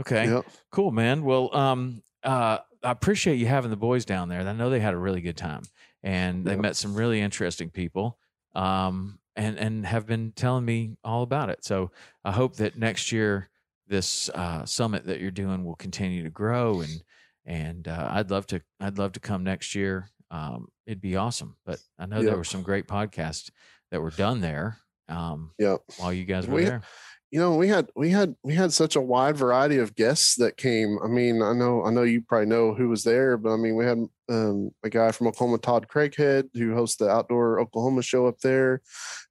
Okay, 0.00 0.34
Yep. 0.34 0.46
cool, 0.70 0.90
man. 0.90 1.24
Well, 1.24 1.54
um, 1.54 2.02
uh, 2.22 2.58
I 2.82 2.90
appreciate 2.90 3.36
you 3.36 3.46
having 3.46 3.70
the 3.70 3.76
boys 3.76 4.04
down 4.04 4.28
there. 4.28 4.40
I 4.40 4.52
know 4.52 4.70
they 4.70 4.80
had 4.80 4.94
a 4.94 4.98
really 4.98 5.20
good 5.20 5.36
time, 5.36 5.62
and 6.02 6.46
they 6.46 6.56
Yeah. 6.56 6.62
met 6.62 6.76
some 6.76 6.94
really 6.94 7.20
interesting 7.20 7.70
people. 7.70 8.18
Um, 8.54 9.18
and 9.36 9.58
and 9.58 9.86
have 9.86 10.06
been 10.06 10.32
telling 10.32 10.64
me 10.64 10.96
all 11.04 11.22
about 11.22 11.50
it. 11.50 11.64
So 11.64 11.92
I 12.24 12.32
hope 12.32 12.56
that 12.56 12.76
next 12.76 13.12
year 13.12 13.48
this 13.90 14.30
uh, 14.30 14.64
summit 14.64 15.04
that 15.06 15.20
you're 15.20 15.30
doing 15.32 15.64
will 15.64 15.74
continue 15.76 16.22
to 16.22 16.30
grow 16.30 16.80
and 16.80 17.02
and 17.44 17.88
uh, 17.88 18.08
I'd 18.12 18.30
love 18.30 18.46
to 18.48 18.60
I'd 18.78 18.96
love 18.98 19.12
to 19.12 19.20
come 19.20 19.42
next 19.44 19.74
year. 19.74 20.08
Um, 20.30 20.68
it'd 20.86 21.00
be 21.00 21.16
awesome. 21.16 21.56
But 21.66 21.80
I 21.98 22.06
know 22.06 22.16
Yep. 22.18 22.24
there 22.26 22.36
were 22.36 22.44
some 22.44 22.62
great 22.62 22.86
podcasts 22.86 23.50
that 23.90 24.00
were 24.00 24.10
done 24.12 24.40
there 24.40 24.76
um, 25.08 25.50
Yep. 25.58 25.80
while 25.98 26.12
you 26.12 26.24
guys 26.24 26.46
were 26.46 26.54
We- 26.56 26.64
there. 26.66 26.82
You 27.30 27.38
know 27.38 27.54
we 27.54 27.68
had 27.68 27.90
we 27.94 28.10
had 28.10 28.34
we 28.42 28.54
had 28.54 28.72
such 28.72 28.96
a 28.96 29.00
wide 29.00 29.36
variety 29.36 29.78
of 29.78 29.94
guests 29.94 30.34
that 30.36 30.56
came. 30.56 30.98
I 31.02 31.06
mean 31.06 31.42
i 31.42 31.52
know 31.52 31.84
i 31.84 31.90
know 31.90 32.02
you 32.02 32.22
probably 32.22 32.46
know 32.46 32.74
who 32.74 32.88
was 32.88 33.04
there 33.04 33.36
but 33.36 33.52
i 33.52 33.56
mean 33.56 33.76
we 33.76 33.84
had 33.84 33.98
um, 34.28 34.70
a 34.82 34.90
guy 34.90 35.12
from 35.12 35.28
oklahoma 35.28 35.58
todd 35.58 35.86
craighead 35.88 36.48
who 36.54 36.74
hosts 36.74 36.96
the 36.96 37.08
outdoor 37.08 37.60
oklahoma 37.60 38.02
show 38.02 38.26
up 38.26 38.38
there. 38.40 38.80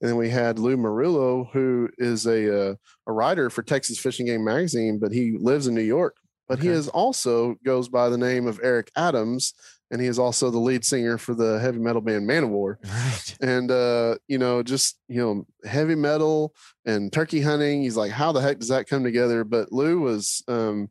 And 0.02 0.10
then 0.10 0.18
we 0.18 0.30
had 0.30 0.60
lou 0.60 0.78
marullo 0.78 1.50
who 1.52 1.90
is 1.98 2.26
a 2.26 2.72
uh, 2.72 2.76
a 3.08 3.12
writer 3.12 3.50
for 3.50 3.64
texas 3.64 4.00
fishing 4.00 4.28
game 4.28 4.46
magazine 4.46 4.98
but 4.98 5.12
he 5.12 5.38
lives 5.38 5.68
in 5.68 5.76
new 5.76 5.82
york. 5.82 6.16
But 6.48 6.60
he 6.60 6.70
is 6.70 6.88
also 6.88 7.58
goes 7.64 7.90
by 7.90 8.10
the 8.10 8.18
name 8.18 8.48
of 8.48 8.60
eric 8.64 8.92
adams 8.96 9.54
and 9.92 10.00
he 10.02 10.08
is 10.08 10.20
also 10.20 10.50
the 10.50 10.60
lead 10.60 10.86
singer 10.86 11.18
for 11.18 11.34
the 11.34 11.60
heavy 11.60 11.80
metal 11.80 12.02
band 12.02 12.28
manowar 12.30 12.76
Right. 12.86 13.36
and 13.42 13.72
uh 13.72 14.16
you 14.28 14.38
know 14.38 14.62
just 14.64 15.00
you 15.08 15.20
know 15.22 15.46
heavy 15.70 15.96
metal 15.96 16.54
and 16.86 17.12
turkey 17.12 17.42
hunting 17.42 17.82
he's 17.84 17.98
like 17.98 18.12
how 18.12 18.32
the 18.32 18.42
heck 18.42 18.60
does 18.60 18.70
that 18.70 18.88
come 18.88 19.04
together? 19.04 19.44
But 19.44 19.72
lou 19.72 20.00
was 20.02 20.44
um 20.48 20.90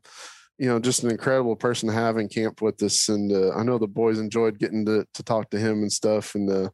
you 0.57 0.67
know 0.67 0.79
just 0.79 1.03
an 1.03 1.11
incredible 1.11 1.55
person 1.55 1.87
to 1.87 1.95
have 1.95 2.17
in 2.17 2.27
camp 2.27 2.61
with 2.61 2.81
us. 2.83 3.07
And 3.09 3.31
uh, 3.31 3.51
i 3.55 3.63
know 3.63 3.77
the 3.77 3.87
boys 3.87 4.19
enjoyed 4.19 4.59
getting 4.59 4.85
to, 4.85 5.05
to 5.13 5.23
talk 5.23 5.49
to 5.51 5.59
him 5.59 5.81
and 5.81 5.91
stuff. 5.91 6.35
And 6.35 6.49
uh 6.49 6.69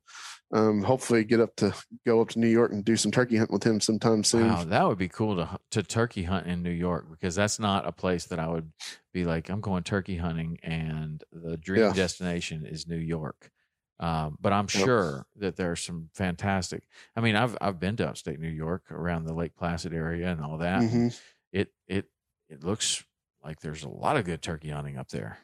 um, 0.54 0.84
hopefully 0.84 1.24
get 1.24 1.40
up 1.40 1.56
to 1.58 1.74
go 2.06 2.22
up 2.22 2.30
to 2.30 2.40
New 2.40 2.48
York 2.48 2.72
and 2.72 2.86
do 2.86 2.96
some 2.98 3.12
turkey 3.12 3.38
hunting 3.38 3.54
with 3.54 3.64
him 3.66 3.82
sometime 3.82 4.24
soon. 4.24 4.58
Wow, 4.58 4.64
that 4.66 4.84
would 4.88 4.98
be 4.98 5.08
cool 5.08 5.36
to 5.38 5.60
to 5.72 5.84
turkey 5.84 6.24
hunt 6.24 6.48
in 6.48 6.62
New 6.62 6.72
York 6.72 7.10
because 7.10 7.36
that's 7.36 7.60
not 7.60 7.88
a 7.88 7.92
place 7.92 8.26
that 8.26 8.40
I 8.40 8.48
would 8.50 8.74
be 9.14 9.24
like 9.24 9.50
I'm 9.50 9.62
going 9.62 9.84
turkey 9.84 10.18
hunting 10.18 10.58
and 10.64 11.24
the 11.32 11.56
dream 11.58 11.92
Yeah. 11.92 11.94
destination 11.94 12.66
is 12.66 12.88
New 12.88 12.98
York. 12.98 13.52
Um, 14.00 14.38
but 14.42 14.52
I'm 14.52 14.68
Yep. 14.74 14.92
sure 14.92 15.26
that 15.38 15.56
there's 15.56 15.82
some 15.82 16.10
fantastic. 16.14 16.88
I 17.16 17.22
mean, 17.22 17.36
I've 17.38 17.58
I've 17.62 17.80
been 17.80 17.96
to 17.98 18.10
upstate 18.10 18.40
New 18.40 18.50
York 18.50 18.92
around 18.92 19.24
the 19.26 19.34
Lake 19.34 19.56
Placid 19.56 19.94
area 19.94 20.30
and 20.32 20.42
all 20.42 20.58
that. 20.58 20.88
Mhm. 20.88 21.10
It 21.54 21.74
it 21.88 22.10
it 22.50 22.64
looks 22.64 23.04
like 23.44 23.62
there's 23.62 23.84
a 23.84 23.90
lot 23.90 24.18
of 24.18 24.26
good 24.26 24.42
turkey 24.42 24.70
hunting 24.72 24.98
up 24.98 25.10
there. 25.10 25.40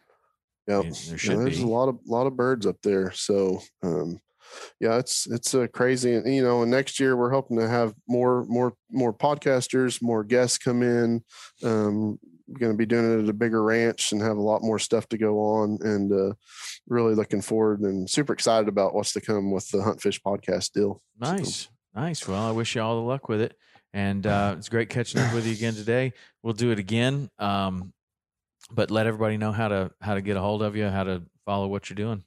Yep. 0.67 0.87
there 1.05 1.17
Yeah, 1.21 1.35
there's 1.37 1.59
be. 1.59 1.61
a 1.61 1.67
lot 1.67 1.89
of 1.89 1.99
lot 2.05 2.27
of 2.27 2.35
birds 2.35 2.65
up 2.65 2.81
there. 2.83 3.11
So 3.11 3.61
um, 3.83 4.19
yeah, 4.79 4.97
it's 4.97 5.27
it's 5.27 5.53
uh, 5.53 5.67
crazy. 5.73 6.15
And 6.15 6.33
you 6.33 6.43
know, 6.43 6.61
and 6.61 6.71
next 6.71 6.99
year 6.99 7.15
we're 7.15 7.31
hoping 7.31 7.57
to 7.57 7.67
have 7.67 7.93
more 8.07 8.45
more 8.45 8.73
more 8.89 9.13
podcasters, 9.13 10.01
more 10.01 10.23
guests 10.23 10.57
come 10.57 10.83
in. 10.83 11.23
Um, 11.63 12.19
going 12.59 12.71
to 12.71 12.77
be 12.77 12.85
doing 12.85 13.19
it 13.19 13.23
at 13.23 13.29
a 13.29 13.33
bigger 13.33 13.63
ranch 13.63 14.11
and 14.11 14.21
have 14.21 14.37
a 14.37 14.41
lot 14.41 14.61
more 14.61 14.79
stuff 14.79 15.07
to 15.09 15.17
go 15.17 15.39
on. 15.39 15.77
And 15.81 16.11
uh, 16.11 16.33
really 16.87 17.15
looking 17.15 17.41
forward 17.41 17.81
and 17.81 18.09
super 18.09 18.33
excited 18.33 18.67
about 18.67 18.93
what's 18.93 19.13
to 19.13 19.21
come 19.21 19.51
with 19.51 19.69
the 19.69 19.81
Hunt 19.81 20.01
Fish 20.01 20.21
podcast 20.21 20.73
deal. 20.73 21.01
So, 21.23 21.31
Nice, 21.31 21.69
nice. 21.95 22.27
Well, 22.27 22.41
I 22.41 22.51
wish 22.51 22.75
you 22.75 22.81
all 22.81 22.95
the 22.95 23.07
luck 23.07 23.29
with 23.29 23.41
it, 23.41 23.55
and 23.93 24.25
uh, 24.25 24.55
it's 24.57 24.69
great 24.69 24.89
catching 24.89 25.21
up 25.21 25.33
with 25.33 25.45
you 25.45 25.53
again 25.53 25.73
today. 25.73 26.13
We'll 26.43 26.53
do 26.53 26.71
it 26.71 26.79
again, 26.79 27.29
um, 27.39 27.93
but 28.71 28.91
let 28.91 29.07
everybody 29.07 29.37
know 29.37 29.51
how 29.51 29.67
to 29.67 29.91
how 30.01 30.15
to 30.15 30.21
get 30.21 30.37
a 30.37 30.41
hold 30.41 30.61
of 30.61 30.75
you, 30.75 30.87
how 30.87 31.03
to 31.03 31.23
follow 31.45 31.67
what 31.67 31.89
you're 31.89 31.95
doing. 31.95 32.23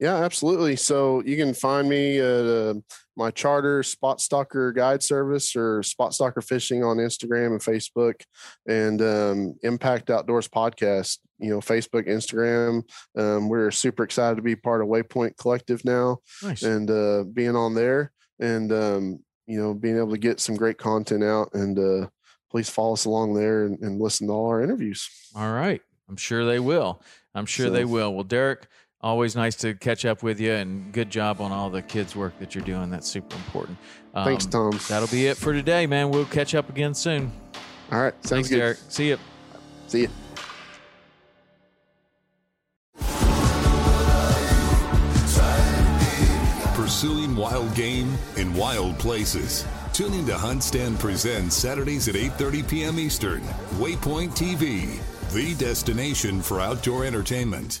Yeah, 0.00 0.16
absolutely. 0.16 0.76
So 0.76 1.22
you 1.24 1.36
can 1.36 1.54
find 1.54 1.88
me 1.88 2.18
at 2.18 2.44
uh, 2.46 2.74
my 3.16 3.30
charter 3.30 3.82
Spot 3.82 4.20
Stalker 4.20 4.72
Guide 4.72 5.02
Service 5.02 5.56
or 5.56 5.82
Spot 5.82 6.12
Stalker 6.12 6.42
Fishing 6.42 6.84
on 6.84 6.98
Instagram 6.98 7.52
and 7.52 7.60
Facebook, 7.60 8.20
and 8.68 9.00
um, 9.02 9.54
Impact 9.62 10.10
Outdoors 10.10 10.48
Podcast. 10.48 11.18
You 11.38 11.50
know, 11.50 11.60
Facebook, 11.60 12.08
Instagram. 12.08 12.82
Um, 13.16 13.48
we're 13.48 13.70
super 13.70 14.04
excited 14.04 14.36
to 14.36 14.42
be 14.42 14.56
part 14.56 14.80
of 14.80 14.88
Waypoint 14.88 15.36
Collective 15.36 15.84
now, 15.84 16.18
Nice. 16.42 16.62
and 16.62 16.90
uh, 16.90 17.24
being 17.24 17.54
on 17.56 17.74
there, 17.74 18.12
and 18.40 18.72
um, 18.72 19.20
you 19.46 19.60
know, 19.60 19.74
being 19.74 19.96
able 19.98 20.12
to 20.12 20.18
get 20.18 20.40
some 20.40 20.56
great 20.56 20.78
content 20.78 21.22
out. 21.22 21.50
And 21.52 21.78
uh, 21.78 22.08
please 22.50 22.70
follow 22.70 22.94
us 22.94 23.04
along 23.04 23.34
there 23.34 23.64
and, 23.64 23.78
and 23.80 24.00
listen 24.00 24.26
to 24.28 24.32
all 24.32 24.48
our 24.48 24.62
interviews. 24.62 25.08
All 25.34 25.52
right. 25.52 25.82
I'm 26.08 26.16
sure 26.16 26.44
they 26.44 26.60
will. 26.60 27.02
I'm 27.34 27.46
sure 27.46 27.68
they 27.68 27.84
will. 27.84 28.14
Well, 28.14 28.24
Derek, 28.24 28.66
always 29.06 29.36
nice 29.36 29.54
to 29.56 29.74
catch 29.74 30.04
up 30.04 30.22
with 30.24 30.40
you, 30.40 30.52
and 30.52 30.92
good 30.92 31.10
job 31.10 31.40
on 31.40 31.52
all 31.52 31.70
the 31.70 31.80
kids' 31.82 32.16
work 32.16 32.36
that 32.40 32.54
you're 32.54 32.64
doing. 32.64 32.90
That's 32.90 33.06
super 33.08 33.36
important. 33.36 33.78
Thanks, 34.12 34.46
Um, 34.46 34.50
Tom. 34.72 34.80
That'll 34.88 35.08
be 35.08 35.26
it 35.28 35.36
for 35.36 35.52
today, 35.52 35.86
man. 35.86 36.10
We'll 36.10 36.24
catch 36.24 36.54
up 36.54 36.68
again 36.68 36.92
soon. 36.92 37.30
All 37.92 38.00
right, 38.00 38.14
sounds 38.14 38.30
Thanks, 38.30 38.48
good. 38.48 38.58
Derek. 38.58 38.78
See 38.88 39.08
you. 39.10 39.18
See 39.86 40.00
you. 40.02 40.08
Pursuing 46.74 47.34
wild 47.34 47.74
game 47.74 48.12
in 48.36 48.52
wild 48.54 48.98
places. 48.98 49.64
Tune 49.92 50.12
in 50.12 50.26
to 50.26 50.36
Hunt 50.36 50.62
Stand 50.62 50.98
Presents 51.00 51.56
Saturdays 51.56 52.06
at 52.08 52.14
8:30 52.14 52.68
p.m. 52.68 52.98
Eastern. 52.98 53.40
Waypoint 53.80 54.30
TV, 54.36 54.98
the 55.32 55.54
destination 55.54 56.42
for 56.42 56.60
outdoor 56.60 57.04
entertainment. 57.04 57.80